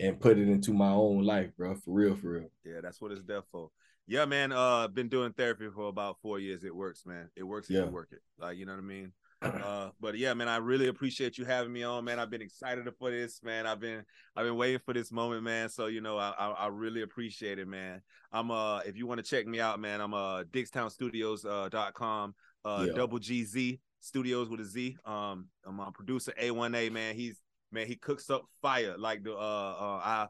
and 0.00 0.18
put 0.18 0.38
it 0.38 0.48
into 0.48 0.74
my 0.74 0.90
own 0.90 1.22
life, 1.22 1.50
bro. 1.56 1.76
For 1.76 1.92
real, 1.92 2.16
for 2.16 2.30
real. 2.32 2.50
Yeah, 2.64 2.80
that's 2.82 3.00
what 3.00 3.12
it's 3.12 3.22
there 3.24 3.42
for. 3.52 3.70
Yeah, 4.08 4.24
man. 4.24 4.50
Uh, 4.50 4.88
been 4.88 5.08
doing 5.08 5.32
therapy 5.32 5.68
for 5.72 5.88
about 5.88 6.16
four 6.20 6.40
years. 6.40 6.64
It 6.64 6.74
works, 6.74 7.06
man. 7.06 7.30
It 7.36 7.44
works 7.44 7.70
if 7.70 7.76
yeah. 7.76 7.84
you 7.84 7.90
work 7.90 8.08
it. 8.10 8.22
Like 8.40 8.58
you 8.58 8.66
know 8.66 8.72
what 8.72 8.80
I 8.80 8.82
mean. 8.82 9.12
Uh, 9.42 9.90
but 10.00 10.16
yeah, 10.16 10.34
man, 10.34 10.48
I 10.48 10.56
really 10.56 10.88
appreciate 10.88 11.38
you 11.38 11.44
having 11.44 11.72
me 11.72 11.82
on, 11.82 12.04
man. 12.04 12.18
I've 12.18 12.30
been 12.30 12.42
excited 12.42 12.88
for 12.98 13.10
this, 13.10 13.42
man. 13.42 13.66
I've 13.66 13.80
been 13.80 14.04
I've 14.34 14.46
been 14.46 14.56
waiting 14.56 14.80
for 14.84 14.94
this 14.94 15.12
moment, 15.12 15.42
man. 15.42 15.68
So 15.68 15.86
you 15.86 16.00
know, 16.00 16.16
I 16.18 16.34
I, 16.38 16.50
I 16.50 16.66
really 16.68 17.02
appreciate 17.02 17.58
it, 17.58 17.68
man. 17.68 18.02
I'm 18.32 18.50
uh, 18.50 18.78
if 18.80 18.96
you 18.96 19.06
want 19.06 19.18
to 19.18 19.26
check 19.26 19.46
me 19.46 19.60
out, 19.60 19.78
man, 19.78 20.00
I'm 20.00 20.14
uh, 20.14 20.44
DigstownStudios.com, 20.44 22.34
uh, 22.66 22.68
dot 22.68 22.78
com, 22.78 22.80
uh, 22.80 22.84
yeah. 22.86 22.92
double 22.92 23.18
GZ 23.18 23.78
Studios 24.00 24.48
with 24.48 24.60
a 24.60 24.64
Z. 24.64 24.96
Um, 25.04 25.48
I'm 25.66 25.76
my 25.76 25.90
producer 25.92 26.32
A1A, 26.40 26.90
man. 26.92 27.14
He's 27.14 27.40
man, 27.72 27.86
he 27.86 27.96
cooks 27.96 28.30
up 28.30 28.44
fire. 28.62 28.96
Like 28.98 29.22
the 29.24 29.32
uh, 29.32 29.36
uh 29.36 30.00
I 30.04 30.26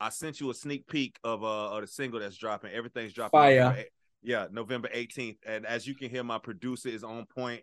I 0.00 0.08
sent 0.08 0.40
you 0.40 0.50
a 0.50 0.54
sneak 0.54 0.86
peek 0.86 1.18
of 1.24 1.44
uh 1.44 1.70
of 1.70 1.82
the 1.82 1.86
single 1.86 2.20
that's 2.20 2.36
dropping. 2.36 2.72
Everything's 2.72 3.12
dropping. 3.12 3.38
Fire. 3.38 3.60
November, 3.60 3.84
yeah, 4.22 4.46
November 4.50 4.88
18th. 4.94 5.38
And 5.46 5.66
as 5.66 5.86
you 5.86 5.94
can 5.94 6.10
hear, 6.10 6.24
my 6.24 6.38
producer 6.38 6.88
is 6.88 7.04
on 7.04 7.26
point. 7.26 7.62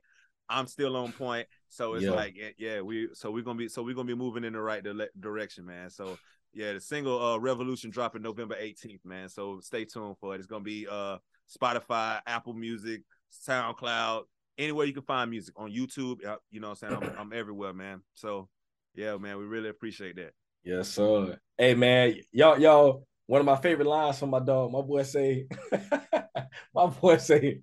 I'm 0.49 0.67
still 0.67 0.95
on 0.95 1.11
point. 1.11 1.47
So 1.69 1.95
it's 1.95 2.05
yeah. 2.05 2.11
like, 2.11 2.37
yeah, 2.57 2.81
we 2.81 3.09
so 3.13 3.31
we're 3.31 3.43
gonna 3.43 3.57
be 3.57 3.67
so 3.67 3.83
we're 3.83 3.95
gonna 3.95 4.07
be 4.07 4.15
moving 4.15 4.43
in 4.43 4.53
the 4.53 4.61
right 4.61 4.83
dire- 4.83 5.09
direction, 5.19 5.65
man. 5.65 5.89
So 5.89 6.17
yeah, 6.53 6.73
the 6.73 6.81
single 6.81 7.21
uh 7.21 7.37
Revolution 7.37 7.89
dropping 7.89 8.21
November 8.21 8.55
18th, 8.55 9.03
man. 9.03 9.29
So 9.29 9.59
stay 9.61 9.85
tuned 9.85 10.17
for 10.19 10.33
it. 10.33 10.37
It's 10.37 10.47
gonna 10.47 10.63
be 10.63 10.87
uh 10.89 11.17
Spotify, 11.47 12.21
Apple 12.25 12.53
Music, 12.53 13.01
SoundCloud, 13.47 14.23
anywhere 14.57 14.85
you 14.85 14.93
can 14.93 15.03
find 15.03 15.29
music 15.29 15.53
on 15.57 15.71
YouTube. 15.71 16.19
You 16.49 16.59
know 16.59 16.69
what 16.69 16.83
I'm 16.83 16.89
saying? 16.89 17.03
I'm, 17.03 17.19
I'm 17.19 17.33
everywhere, 17.33 17.73
man. 17.73 18.01
So 18.13 18.49
yeah, 18.95 19.17
man, 19.17 19.37
we 19.37 19.45
really 19.45 19.69
appreciate 19.69 20.15
that. 20.15 20.31
Yes, 20.63 20.89
sir. 20.89 21.37
Hey 21.57 21.75
man, 21.75 22.15
y'all, 22.31 22.59
y'all, 22.59 23.05
one 23.27 23.39
of 23.39 23.45
my 23.45 23.55
favorite 23.55 23.87
lines 23.87 24.19
from 24.19 24.31
my 24.31 24.39
dog. 24.39 24.71
My 24.71 24.81
boy 24.81 25.03
say, 25.03 25.47
my 26.73 26.87
boy 26.87 27.17
say, 27.17 27.61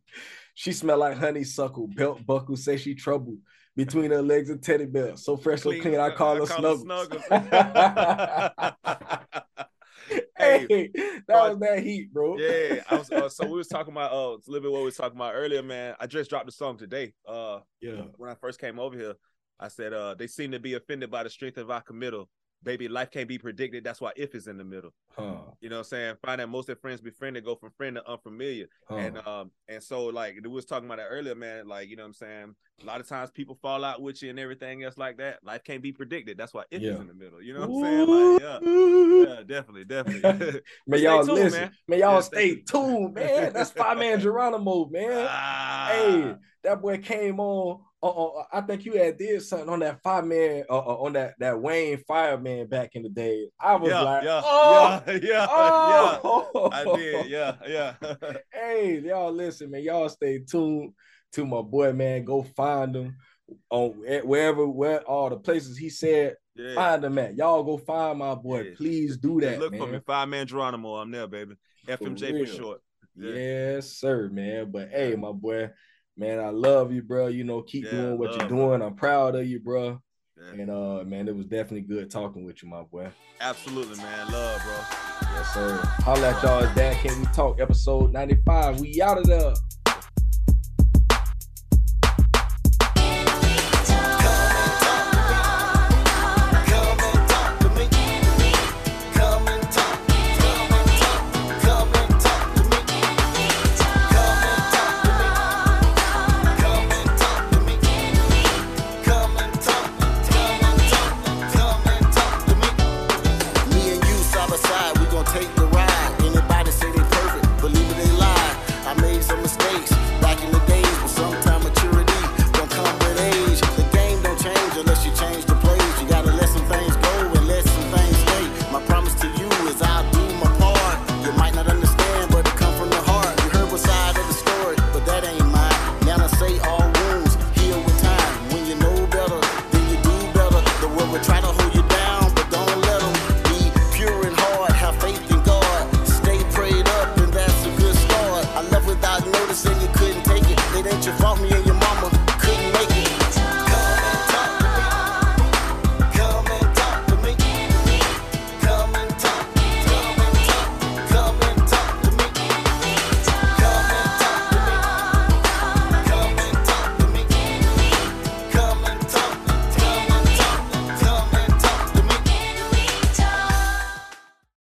she 0.55 0.73
smell 0.73 0.99
like 0.99 1.19
honeysuckle, 1.19 1.89
belt 1.89 2.25
buckle, 2.25 2.57
say 2.57 2.77
she 2.77 2.95
trouble 2.95 3.37
between 3.77 4.11
her 4.11 4.23
legs 4.23 4.51
and 4.51 4.63
teddy 4.63 4.87
bear. 4.87 5.17
So 5.17 5.37
fresh, 5.37 5.63
so 5.63 5.71
clean, 5.81 5.99
I 5.99 6.11
call 6.11 6.37
I 6.37 6.39
her 6.39 6.47
call 6.47 6.79
snuggles. 6.79 7.23
hey, 10.39 10.91
that 11.27 11.29
was 11.29 11.59
that 11.61 11.83
heat, 11.83 12.13
bro. 12.13 12.37
Yeah, 12.39 12.83
I 12.91 12.97
was, 12.97 13.11
uh, 13.11 13.29
so 13.29 13.47
we 13.47 13.57
was 13.57 13.69
talking 13.69 13.93
about 13.93 14.13
uh, 14.13 14.37
a 14.37 14.39
little 14.47 14.63
bit 14.63 14.73
what 14.73 14.81
we 14.81 14.87
was 14.87 14.97
talking 14.97 15.17
about 15.17 15.35
earlier, 15.35 15.63
man. 15.63 15.95
I 16.01 16.07
just 16.07 16.31
dropped 16.31 16.47
the 16.47 16.53
song 16.53 16.77
today. 16.77 17.13
Uh, 17.27 17.61
yeah, 17.81 18.03
when 18.17 18.31
I 18.31 18.35
first 18.35 18.61
came 18.61 18.79
over 18.79 18.97
here, 18.97 19.15
I 19.59 19.69
said 19.69 19.93
uh, 19.93 20.15
they 20.15 20.27
seem 20.27 20.51
to 20.53 20.61
be 20.61 20.75
offended 20.75 21.11
by 21.11 21.23
the 21.23 21.31
strength 21.31 21.59
of 21.59 21.71
our 21.71 21.81
committal 21.81 22.29
baby, 22.65 22.89
life 22.89 23.11
can't 23.11 23.29
be 23.29 23.39
predicted. 23.39 23.85
That's 23.85 24.01
why 24.01 24.13
if 24.17 24.35
is 24.35 24.47
in 24.47 24.57
the 24.57 24.65
middle. 24.65 24.93
Huh. 25.17 25.37
You 25.61 25.69
know 25.69 25.77
what 25.77 25.81
I'm 25.81 25.85
saying? 25.85 26.15
Find 26.25 26.41
that 26.41 26.49
most 26.49 26.69
of 26.69 26.81
friends 26.81 27.01
befriended 27.01 27.45
go 27.45 27.55
from 27.55 27.71
friend 27.77 27.97
to 27.97 28.11
unfamiliar. 28.11 28.67
Huh. 28.89 28.97
And 28.97 29.19
um 29.27 29.51
and 29.69 29.83
so 29.83 30.07
like 30.07 30.39
we 30.43 30.49
was 30.49 30.65
talking 30.65 30.87
about 30.87 30.99
that 30.99 31.07
earlier, 31.09 31.35
man. 31.35 31.69
Like, 31.69 31.89
you 31.89 31.97
know 31.97 32.03
what 32.03 32.09
I'm 32.09 32.15
saying? 32.15 32.55
A 32.83 32.85
lot 32.85 33.01
of 33.01 33.09
times 33.09 33.31
people 33.31 33.57
fall 33.63 33.85
out 33.85 34.03
with 34.03 34.23
you 34.23 34.31
and 34.31 34.41
everything 34.41 34.83
else 34.83 34.99
like 34.99 35.19
that. 35.19 35.45
Life 35.45 35.63
can't 35.63 35.83
be 35.83 35.93
predicted. 35.93 36.37
That's 36.37 36.53
why 36.53 36.65
if 36.71 36.83
yeah. 36.83 36.95
is 36.95 37.01
in 37.01 37.07
the 37.07 37.15
middle. 37.15 37.41
You 37.41 37.55
know 37.55 37.67
what 37.67 37.87
I'm 37.87 38.07
saying? 38.07 38.33
Like, 38.33 38.43
yeah, 38.43 39.35
yeah, 39.35 39.43
definitely, 39.47 39.85
definitely. 39.85 40.61
man, 40.87 41.01
y'all 41.03 41.25
tuned, 41.25 41.39
listen. 41.39 41.61
Man, 41.61 41.73
man 41.87 41.99
y'all 42.01 42.15
yeah, 42.15 42.21
stay 42.21 42.57
tuned, 42.57 43.15
man. 43.15 43.53
That's 43.53 43.71
Fireman 43.79 44.21
Geronimo, 44.21 44.87
man. 44.87 45.27
Ah. 45.31 45.89
Hey, 45.93 46.35
that 46.65 46.83
boy 46.83 46.99
came 46.99 47.39
on 47.39 47.81
oh, 48.09 48.45
I 48.53 48.61
think 48.61 48.85
you 48.85 48.93
had 48.95 49.19
did 49.19 49.43
something 49.43 49.69
on 49.69 49.81
that 49.81 50.03
fireman, 50.03 50.65
uh, 50.69 50.79
uh, 50.79 50.97
on 50.97 51.15
that 51.15 51.35
that 51.39 51.61
Wayne 51.61 51.99
fireman 52.07 52.67
back 52.67 52.91
in 52.95 53.03
the 53.03 53.09
day. 53.09 53.49
I 53.59 53.77
was 53.77 53.91
yeah, 53.91 54.01
like, 54.01 54.25
yeah, 54.25 54.43
oh, 54.45 55.03
yeah, 55.07 55.19
yeah, 55.23 55.47
oh. 55.51 56.51
yeah. 56.55 56.69
I 56.73 56.97
did, 56.97 57.27
yeah, 57.27 57.55
yeah. 57.67 57.95
hey, 58.53 59.01
y'all, 59.01 59.33
listen, 59.33 59.71
man. 59.71 59.83
Y'all 59.83 60.09
stay 60.09 60.39
tuned 60.39 60.93
to 61.33 61.47
my 61.47 61.63
boy, 61.63 61.93
man. 61.93 62.25
Go 62.25 62.43
find 62.43 62.95
him 62.95 63.17
on 63.71 63.91
wherever, 64.25 64.67
where 64.67 65.01
all 65.03 65.31
the 65.31 65.37
places 65.37 65.77
he 65.77 65.89
said. 65.89 66.37
Yeah. 66.57 66.75
Find 66.75 67.03
them 67.03 67.19
at. 67.19 67.37
Y'all 67.37 67.65
go 67.65 67.79
find 67.79 68.21
my 68.21 68.37
boy. 68.37 68.63
Yeah. 68.63 68.71
Please 68.77 69.17
do 69.17 69.41
that. 69.41 69.59
look 69.59 69.73
man. 69.73 69.81
for 69.81 69.87
me, 69.89 69.99
Fireman 70.07 70.47
Geronimo. 70.47 70.95
I'm 70.97 71.11
there, 71.11 71.27
baby. 71.27 71.57
FMJ 71.89 72.39
for, 72.39 72.47
for 72.47 72.57
short. 72.57 72.81
Yeah. 73.17 73.33
Yes, 73.33 73.93
sir, 73.93 74.29
man. 74.29 74.71
But 74.71 74.91
hey, 74.91 75.17
my 75.17 75.33
boy, 75.33 75.71
man, 76.17 76.41
I 76.41 76.51
love 76.51 76.93
you, 76.93 77.03
bro. 77.03 77.29
You 77.29 77.45
know, 77.45 77.63
keep 77.63 77.85
yeah, 77.85 77.93
doing 77.93 78.19
what 78.19 78.37
you're 78.37 78.49
doing. 78.49 78.83
I'm 78.83 78.95
proud 78.95 79.35
of 79.35 79.47
you, 79.47 79.61
bro. 79.61 80.01
Yeah. 80.37 80.61
And 80.61 80.71
uh, 80.71 81.05
man, 81.05 81.29
it 81.29 81.37
was 81.37 81.47
definitely 81.47 81.83
good 81.83 82.11
talking 82.11 82.45
with 82.45 82.63
you, 82.63 82.69
my 82.69 82.83
boy. 82.83 83.09
Absolutely, 83.41 83.97
man. 83.97 84.33
Love, 84.33 84.63
bro. 84.63 84.75
Yes, 85.35 85.55
sir. 85.55 85.81
Holla 86.01 86.31
at 86.31 86.43
y'all. 86.43 86.75
Dad, 86.75 86.97
can 86.97 87.21
we 87.21 87.27
talk? 87.27 87.61
Episode 87.61 88.13
95. 88.13 88.81
We 88.81 89.01
out 89.01 89.19
of 89.19 89.27
there. 89.27 89.55